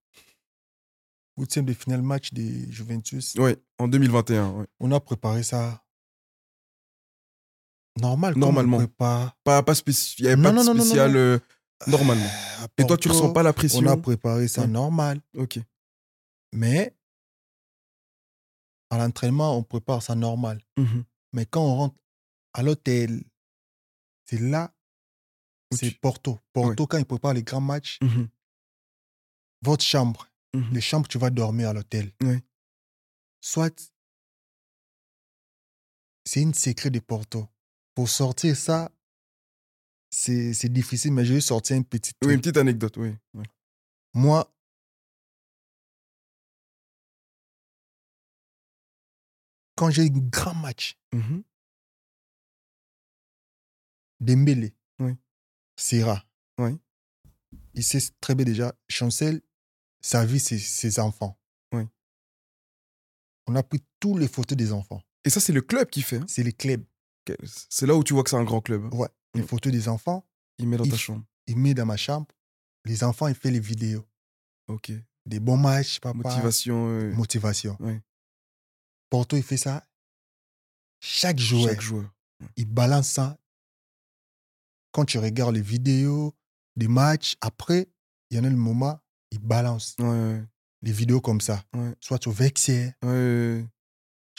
Huitième 1.38 1.64
de 1.64 1.72
finale 1.72 2.02
match 2.02 2.32
des 2.32 2.70
Juventus. 2.70 3.34
Oui, 3.38 3.52
en 3.78 3.88
2021. 3.88 4.50
ouais. 4.50 4.66
On 4.78 4.92
a 4.92 5.00
préparé 5.00 5.42
ça 5.42 5.82
normal. 8.00 8.34
Normalement. 8.36 8.78
prépare. 8.78 9.36
Pas, 9.44 9.62
pas 9.62 9.74
spéci- 9.74 10.16
Il 10.18 10.24
n'y 10.24 10.28
avait 10.28 10.36
Non, 10.36 10.42
pas 10.42 10.50
de 10.50 10.56
non, 10.66 10.74
non, 10.74 10.80
spécial 10.84 11.12
non. 11.12 11.40
Euh, 11.86 11.90
normalement. 11.90 12.24
À 12.60 12.64
Et 12.78 12.86
toi, 12.86 12.96
tu 12.96 13.08
Porto, 13.08 13.22
ressens 13.22 13.32
pas 13.32 13.42
la 13.42 13.52
pression 13.52 13.80
On 13.80 13.86
a 13.86 13.96
préparé 13.96 14.48
ça 14.48 14.62
Ouais. 14.62 14.66
normal. 14.68 15.20
Ok. 15.34 15.58
Mais 16.52 16.94
à 18.90 18.98
l'entraînement, 18.98 19.56
on 19.56 19.62
prépare 19.62 20.02
ça 20.02 20.14
normal. 20.14 20.60
Mhm. 20.76 21.04
Mais 21.32 21.46
quand 21.46 21.62
on 21.62 21.74
rentre 21.76 21.96
à 22.54 22.62
l'hôtel, 22.62 23.22
c'est 24.26 24.40
là, 24.40 24.74
c'est 25.72 25.90
tu- 25.90 25.98
Porto. 25.98 26.38
Porto, 26.52 26.86
quand 26.86 26.98
ils 26.98 27.04
préparent 27.06 27.34
les 27.34 27.44
grands 27.44 27.60
matchs, 27.60 27.98
Mhm. 28.02 28.28
votre 29.62 29.84
chambre, 29.84 30.28
Mhm. 30.54 30.72
les 30.74 30.80
chambres, 30.80 31.06
tu 31.08 31.18
vas 31.18 31.30
dormir 31.30 31.68
à 31.68 31.72
l'hôtel. 31.72 32.12
Ouais. 32.22 32.42
Soit, 33.40 33.92
c'est 36.24 36.42
une 36.42 36.54
secret 36.54 36.90
de 36.90 36.98
Porto. 37.00 37.48
Pour 37.94 38.08
sortir 38.08 38.56
ça, 38.56 38.90
c'est 40.10 40.68
difficile, 40.72 41.12
mais 41.12 41.24
je 41.24 41.34
vais 41.34 41.40
sortir 41.40 41.76
un 41.76 41.82
petit 41.82 42.12
Oui, 42.24 42.34
une 42.34 42.40
petite 42.40 42.56
anecdote, 42.56 42.96
oui. 42.96 43.14
Ouais. 43.34 43.44
Moi, 44.14 44.52
quand 49.76 49.90
j'ai 49.90 50.02
un 50.02 50.08
grand 50.08 50.54
match, 50.54 50.96
Mhm. 51.12 51.42
Dembélé, 54.20 54.74
Oui. 54.98 55.12
Serra, 55.76 56.22
Oui. 56.58 56.78
il 57.74 57.82
sait 57.82 58.00
très 58.20 58.34
bien 58.34 58.44
déjà, 58.44 58.74
Chancel, 58.88 59.40
sa 60.02 60.26
vie, 60.26 60.40
ses 60.40 61.00
enfants. 61.00 61.38
Oui. 61.72 61.84
On 63.46 63.54
a 63.56 63.62
pris 63.62 63.82
toutes 63.98 64.18
les 64.18 64.28
photos 64.28 64.56
des 64.58 64.72
enfants. 64.72 65.02
Et 65.24 65.30
ça, 65.30 65.40
c'est 65.40 65.52
le 65.54 65.62
club 65.62 65.88
qui 65.88 66.02
fait. 66.02 66.16
hein. 66.18 66.26
C'est 66.28 66.42
les 66.42 66.52
clubs. 66.52 66.84
C'est 67.44 67.86
là 67.86 67.94
où 67.96 68.04
tu 68.04 68.14
vois 68.14 68.22
que 68.24 68.30
c'est 68.30 68.36
un 68.36 68.44
grand 68.44 68.60
club. 68.60 68.92
Ouais. 68.94 69.08
Les 69.34 69.42
photos 69.42 69.72
des 69.72 69.88
enfants, 69.88 70.26
Il 70.58 70.68
met 70.68 70.76
dans 70.76 70.84
Il 70.84 70.90
ta 70.90 70.96
chambre. 70.96 71.24
il 71.46 71.56
met 71.56 71.74
dans 71.74 71.86
ma 71.86 71.96
chambre. 71.96 72.26
Les 72.84 73.04
enfants, 73.04 73.28
il 73.28 73.34
fait 73.34 73.50
les 73.50 73.60
vidéos. 73.60 74.04
Ok. 74.68 74.92
Des 75.26 75.38
bons 75.40 75.56
matchs, 75.58 76.00
papa. 76.00 76.16
Motivation. 76.16 76.88
euh, 76.88 77.12
Motivation. 77.14 77.76
Ouais. 77.80 78.00
Porto, 79.10 79.36
il 79.36 79.42
fait 79.42 79.56
ça. 79.56 79.84
Chaque 81.00 81.38
joueur, 81.38 81.68
Chaque 81.70 81.80
joueur. 81.80 82.10
il 82.56 82.66
balance 82.66 83.08
ça. 83.10 83.38
Quand 84.92 85.04
tu 85.04 85.18
regardes 85.18 85.54
les 85.54 85.62
vidéos 85.62 86.34
des 86.76 86.88
matchs, 86.88 87.36
après, 87.40 87.88
il 88.30 88.36
y 88.36 88.40
en 88.40 88.44
a 88.44 88.48
le 88.50 88.56
moment, 88.56 88.98
il 89.30 89.38
balance 89.38 89.94
Ouais, 89.98 90.06
ouais, 90.08 90.42
les 90.82 90.92
vidéos 90.92 91.20
comme 91.20 91.40
ça. 91.40 91.64
Ouais. 91.74 91.94
Soit 92.00 92.26
vestiaire, 92.28 92.92
ouais. 93.04 93.64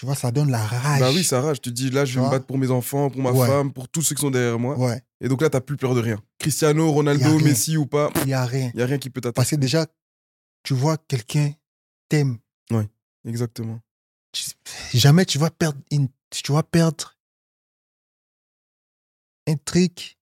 Tu 0.02 0.08
vois, 0.08 0.16
ça 0.16 0.32
donne 0.32 0.50
la 0.50 0.66
rage. 0.66 1.00
Bah 1.00 1.12
oui, 1.14 1.24
ça 1.24 1.42
rage. 1.42 1.62
Tu 1.62 1.70
te 1.70 1.76
dis, 1.76 1.92
là, 1.92 2.06
je 2.06 2.14
Tu 2.14 2.18
vais 2.20 2.26
me 2.26 2.32
battre 2.32 2.48
pour 2.48 2.58
mes 2.58 2.72
enfants, 2.72 3.12
pour 3.12 3.22
ma 3.22 3.32
Ouais. 3.32 3.46
femme, 3.48 3.72
pour 3.72 3.88
tous 3.88 4.02
ceux 4.02 4.16
qui 4.16 4.22
sont 4.22 4.32
derrière 4.32 4.58
moi. 4.58 4.76
Ouais, 4.76 5.00
Et 5.20 5.28
donc 5.30 5.44
là, 5.44 5.50
t'as 5.52 5.62
plus 5.62 5.78
peur 5.78 5.94
de 5.94 6.00
rien. 6.00 6.20
Cristiano, 6.40 6.92
Ronaldo. 6.92 7.38
Messi 7.38 7.78
ou 7.78 7.86
pas, 7.86 8.10
il 8.22 8.26
n'y 8.26 8.34
a 8.34 8.44
rien. 8.44 8.72
il 8.74 8.80
y 8.80 8.84
a 8.84 8.88
rien 8.88 8.98
qui 8.98 9.12
peut 9.12 9.22
t'attaquer. 9.22 9.36
Parce 9.36 9.52
que 9.52 9.58
déjà, 9.58 9.86
tu 10.64 10.74
vois 10.74 10.98
quelqu'un 10.98 11.54
t'aime. 12.10 12.40
Exactement. 13.28 13.80
Tu- 14.32 14.98
Jamais 14.98 15.24
tu 15.26 15.38
vas 15.38 15.52
perdre 15.52 15.78
une, 15.92 16.08
tu 16.32 16.52
vas 16.52 16.64
perdre 16.64 17.16
un 19.48 19.56
truc. 19.58 20.18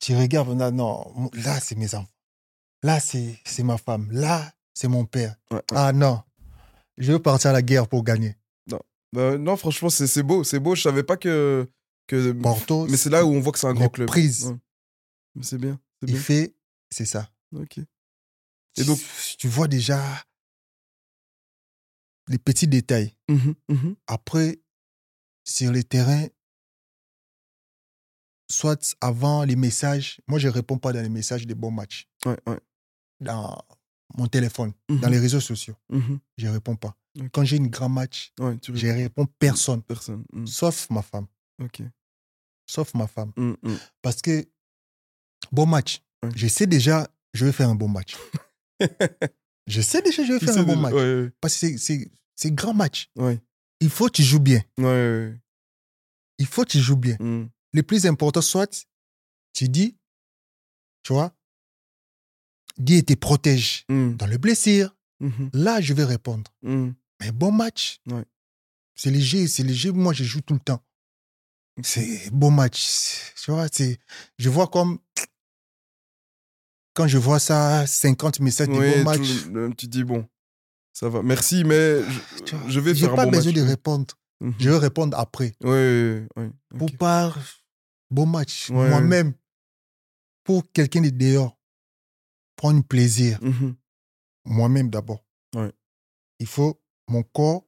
Tu 0.00 0.14
regardes, 0.14 0.50
non, 0.50 0.70
non, 0.70 1.30
là, 1.32 1.58
c'est 1.60 1.76
mes 1.76 1.94
enfants. 1.94 2.06
Là, 2.82 3.00
c'est 3.00 3.38
c'est 3.46 3.62
ma 3.62 3.78
femme. 3.78 4.10
Là, 4.12 4.52
c'est 4.74 4.88
mon 4.88 5.06
père. 5.06 5.36
Ouais, 5.50 5.56
ouais. 5.56 5.62
Ah 5.74 5.92
non, 5.94 6.22
je 6.98 7.12
veux 7.12 7.18
partir 7.22 7.50
à 7.50 7.52
la 7.52 7.62
guerre 7.62 7.88
pour 7.88 8.04
gagner. 8.04 8.36
Bah, 9.12 9.36
non, 9.38 9.56
franchement, 9.56 9.90
c'est 9.90 10.06
c'est 10.06 10.22
beau. 10.22 10.44
C'est 10.44 10.60
beau. 10.60 10.76
Je 10.76 10.82
savais 10.82 11.02
pas 11.02 11.16
que. 11.16 11.68
que... 12.06 12.30
Porto, 12.30 12.86
Mais 12.86 12.96
c'est 12.96 13.10
là 13.10 13.26
où 13.26 13.30
on 13.32 13.40
voit 13.40 13.52
que 13.52 13.58
c'est 13.58 13.66
un 13.66 13.74
grand 13.74 13.88
club. 13.88 14.06
prise. 14.06 14.46
Ouais. 14.46 15.42
C'est 15.42 15.58
bien. 15.58 15.80
C'est 16.00 16.08
Il 16.08 16.12
bien. 16.14 16.22
fait, 16.22 16.54
c'est 16.90 17.06
ça. 17.06 17.28
Ok. 17.52 17.78
Et 17.78 18.84
donc- 18.84 18.98
tu, 19.00 19.36
tu 19.36 19.48
vois 19.48 19.66
déjà 19.66 20.00
les 22.28 22.38
petits 22.38 22.68
détails. 22.68 23.16
Mhm, 23.28 23.54
mhm. 23.68 23.96
Après, 24.06 24.60
sur 25.44 25.72
les 25.72 25.82
terrains, 25.82 26.28
soit 28.48 28.94
avant 29.00 29.42
les 29.44 29.56
messages, 29.56 30.20
moi 30.28 30.38
je 30.38 30.46
ne 30.48 30.52
réponds 30.52 30.78
pas 30.78 30.92
dans 30.92 31.02
les 31.02 31.08
messages 31.08 31.46
des 31.46 31.54
bons 31.56 31.70
matchs, 31.72 32.08
Ouais, 32.26 32.38
ouais. 32.46 32.60
dans 33.20 33.60
mon 34.16 34.26
téléphone, 34.26 34.72
Mhm, 34.88 35.00
dans 35.00 35.08
les 35.08 35.18
réseaux 35.18 35.40
sociaux. 35.40 35.76
mhm. 35.88 36.18
Je 36.38 36.46
ne 36.46 36.52
réponds 36.52 36.76
pas. 36.76 36.96
Quand 37.32 37.44
j'ai 37.44 37.56
une 37.56 37.68
grand 37.68 37.88
match, 37.88 38.32
Ouais, 38.38 38.56
je 38.62 38.86
réponds 38.86 39.26
personne, 39.38 39.82
Personne. 39.82 40.24
Mhm. 40.32 40.46
sauf 40.46 40.88
ma 40.90 41.02
femme. 41.02 41.26
Ok. 41.62 41.82
Sauf 42.66 42.94
ma 42.94 43.06
femme. 43.06 43.32
Mhm, 43.36 43.56
mhm. 43.62 43.78
Parce 44.02 44.22
que, 44.22 44.46
bon 45.52 45.66
match, 45.66 46.02
je 46.36 46.46
sais 46.46 46.66
déjà, 46.66 47.08
je 47.34 47.44
vais 47.46 47.52
faire 47.52 47.68
un 47.68 47.74
bon 47.74 47.88
match. 47.88 48.16
je 49.66 49.80
sais 49.80 50.02
déjà, 50.02 50.24
je 50.24 50.32
vais 50.32 50.38
faire 50.40 50.56
un 50.58 50.62
bon 50.62 50.76
match. 50.76 50.94
Ouais, 50.94 51.22
ouais, 51.22 51.30
Parce 51.40 51.58
que 51.60 51.76
c'est- 51.76 52.10
grand 52.52 52.74
match. 52.74 53.10
Il 53.80 53.90
faut 53.90 54.06
que 54.06 54.12
tu 54.12 54.22
joues 54.22 54.40
bien. 54.40 54.62
Il 56.38 56.46
faut 56.46 56.64
que 56.64 56.70
tu 56.70 56.78
joues 56.80 56.96
bien. 56.96 57.16
Mhm. 57.20 57.48
le 57.72 57.82
plus 57.84 58.04
important, 58.06 58.40
soit 58.42 58.86
tu 59.52 59.68
dis, 59.68 59.96
tu 61.04 61.12
vois, 61.12 61.32
dis 62.80 62.96
et 62.96 63.02
te 63.02 63.14
protège 63.14 63.84
Mhm, 63.88 64.16
dans 64.16 64.26
le 64.26 64.38
blessure. 64.38 64.94
mhm, 65.20 65.50
Là, 65.52 65.80
je 65.80 65.92
vais 65.94 66.04
répondre. 66.04 66.50
mhm. 66.62 66.94
Mais 67.20 67.32
bon 67.32 67.52
match, 67.52 68.00
Ouais. 68.10 68.24
c'est 68.94 69.10
léger, 69.10 69.46
c'est 69.46 69.62
léger. 69.62 69.90
Moi, 69.92 70.12
je 70.14 70.24
joue 70.24 70.40
tout 70.40 70.54
le 70.54 70.60
temps. 70.60 70.82
C'est 71.82 72.30
bon 72.32 72.50
match. 72.50 73.32
Tu 73.42 73.50
vois, 73.50 73.66
c'est, 73.72 73.98
je 74.38 74.48
vois 74.48 74.66
comme, 74.68 74.98
quand 76.94 77.06
je 77.06 77.18
vois 77.18 77.38
ça, 77.38 77.86
50 77.86 78.40
messages 78.40 78.68
de 78.68 78.72
Ouais, 78.74 78.98
bon 78.98 79.04
match, 79.04 79.20
tout- 79.44 79.56
euh, 79.56 79.70
tu 79.76 79.86
dis, 79.86 80.04
bon, 80.04 80.26
ça 80.92 81.08
va. 81.08 81.22
Merci, 81.22 81.64
mais 81.64 82.02
je, 82.02 82.56
vois, 82.56 82.68
je 82.68 82.80
vais 82.80 82.94
j'ai 82.94 83.04
faire 83.06 83.12
un 83.12 83.16
pas 83.16 83.24
bon 83.26 83.30
besoin 83.30 83.52
match. 83.52 83.62
de 83.62 83.66
répondre. 83.66 84.14
Mhm. 84.40 84.54
Je 84.58 84.70
vais 84.70 84.78
répondre 84.78 85.18
après. 85.18 85.52
Ouais, 85.62 85.68
ouais, 85.70 86.26
ouais. 86.36 86.50
Pour 86.78 86.90
pas, 86.96 87.34
bon 88.10 88.26
match. 88.26 88.70
Ouais. 88.70 88.88
Moi-même, 88.88 89.34
pour 90.44 90.70
quelqu'un 90.72 91.02
de 91.02 91.10
dehors, 91.10 91.58
prendre 92.60 92.84
plaisir. 92.84 93.38
Mhm. 93.42 93.74
moi-même 94.44 94.90
d'abord. 94.90 95.24
Ouais. 95.54 95.72
Il 96.40 96.46
faut 96.46 96.78
mon 97.08 97.22
corps. 97.22 97.64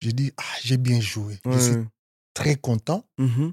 Je 0.00 0.10
dis, 0.10 0.30
ah, 0.36 0.42
j'ai 0.62 0.76
bien 0.76 1.00
joué. 1.00 1.38
Ouais, 1.44 1.52
Je 1.54 1.58
suis 1.58 1.84
très 2.34 2.54
content. 2.56 3.08
Mhm. 3.18 3.52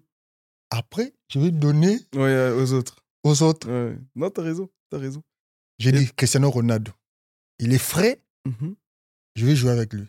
Après, 0.69 1.13
je 1.29 1.39
vais 1.39 1.49
donner 1.51 1.95
Ouais, 2.13 2.33
euh, 2.43 2.61
aux 2.61 2.73
autres. 2.73 3.03
aux 3.23 3.41
autres. 3.41 3.67
Non, 4.15 4.29
t'as 4.29 4.41
raison, 4.43 4.69
t'as 4.89 4.97
raison. 4.99 5.23
J'ai 5.79 5.89
Et- 5.89 5.99
dit, 5.99 6.11
Cristiano 6.15 6.49
Ronaldo, 6.51 6.91
il 7.59 7.73
est 7.73 7.77
frais, 7.93 8.21
Mhm, 8.45 8.75
je 9.35 9.45
vais 9.45 9.55
jouer 9.55 9.71
avec 9.71 9.93
lui. 9.93 10.05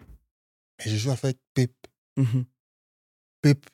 Et 0.84 0.90
je 0.90 0.96
joue 0.96 1.10
avec 1.12 1.38
Pep. 1.54 1.72
Pep, 3.42 3.64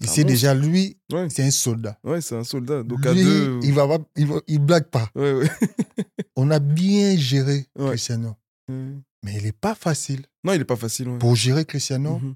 il 0.00 0.06
Ah 0.08 0.12
sait 0.12 0.22
bon, 0.24 0.28
déjà, 0.28 0.54
lui, 0.54 0.98
Ouais, 1.12 1.28
c'est 1.30 1.44
un 1.44 1.50
soldat. 1.50 1.98
ouais 2.04 2.20
c'est 2.20 2.34
un 2.36 2.44
soldat. 2.44 2.82
Donc 2.82 3.04
à 3.06 3.12
lui, 3.12 3.22
deux. 3.22 3.60
il 3.62 3.72
va 3.72 3.86
il, 4.16 4.26
va- 4.26 4.42
il 4.46 4.58
blague 4.58 4.88
pas. 4.88 5.08
Ouais, 5.14 5.32
ouais. 5.32 5.50
On 6.36 6.50
a 6.50 6.58
bien 6.58 7.16
géré. 7.16 7.66
Cristiano. 7.78 8.36
Mais 8.68 9.34
il 9.36 9.42
n'est 9.44 9.52
pas 9.52 9.74
facile. 9.74 10.24
Non, 10.44 10.52
il 10.54 10.60
est 10.60 10.64
pas 10.64 10.76
facile. 10.76 11.16
Pour 11.18 11.36
gérer 11.36 11.64
Cristiano, 11.64 12.18
Mhm. 12.18 12.34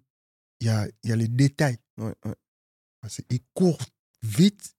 il 0.60 0.66
y, 0.66 0.70
a, 0.70 0.86
il 1.02 1.10
y 1.10 1.12
a 1.12 1.16
les 1.16 1.28
détails. 1.28 1.78
Parce 3.00 3.20
qu'il 3.28 3.40
court 3.54 3.78
vite, 4.22 4.74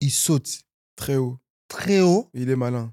il 0.00 0.10
saute 0.10 0.60
Très 0.96 1.16
haut. 1.16 1.38
très 1.68 2.00
haut, 2.00 2.28
Il 2.34 2.48
est 2.50 2.56
malin. 2.56 2.92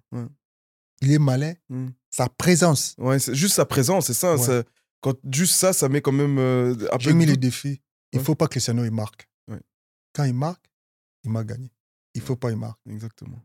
Il 1.02 1.12
est 1.12 1.20
malin. 1.20 1.54
Mhm. 1.70 1.94
Sa 2.10 2.28
présence. 2.30 2.96
Ouais, 2.98 3.20
c'est 3.20 3.36
juste 3.36 3.56
sa 3.56 3.66
présence, 3.66 4.08
c'est 4.08 4.14
ça, 4.14 4.36
Quand 5.02 5.16
juste 5.34 5.54
ça, 5.56 5.72
ça 5.74 5.88
met 5.90 6.02
quand 6.02 6.12
même 6.12 6.38
euh, 6.40 6.76
un 6.92 7.00
J'ai 7.00 7.14
mis 7.14 7.26
le 7.26 7.38
défi. 7.38 7.82
Il 8.14 8.20
Ouais. 8.20 8.26
faut 8.26 8.36
pas 8.36 8.45
que 8.47 8.51
Cristiano 8.51 8.84
il 8.84 8.91
marque. 8.91 9.28
Ouais. 9.47 9.62
Quand 10.14 10.24
il 10.26 10.34
marque, 10.34 10.66
il 11.24 11.32
m'a 11.32 11.43
gagné. 11.43 11.72
Il 12.14 12.22
faut 12.22 12.36
pas 12.36 12.51
il 12.51 12.57
marque. 12.57 12.80
Exactement. 12.88 13.41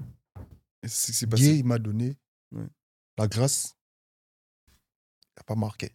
Et 0.83 0.89
c'est 0.89 1.29
Dieu 1.29 1.53
il 1.55 1.65
m'a 1.65 1.79
donné 1.79 2.17
la 3.19 3.27
grâce. 3.29 3.77
Il 4.69 5.39
n'a 5.39 5.43
pas 5.45 5.55
marqué. 5.55 5.91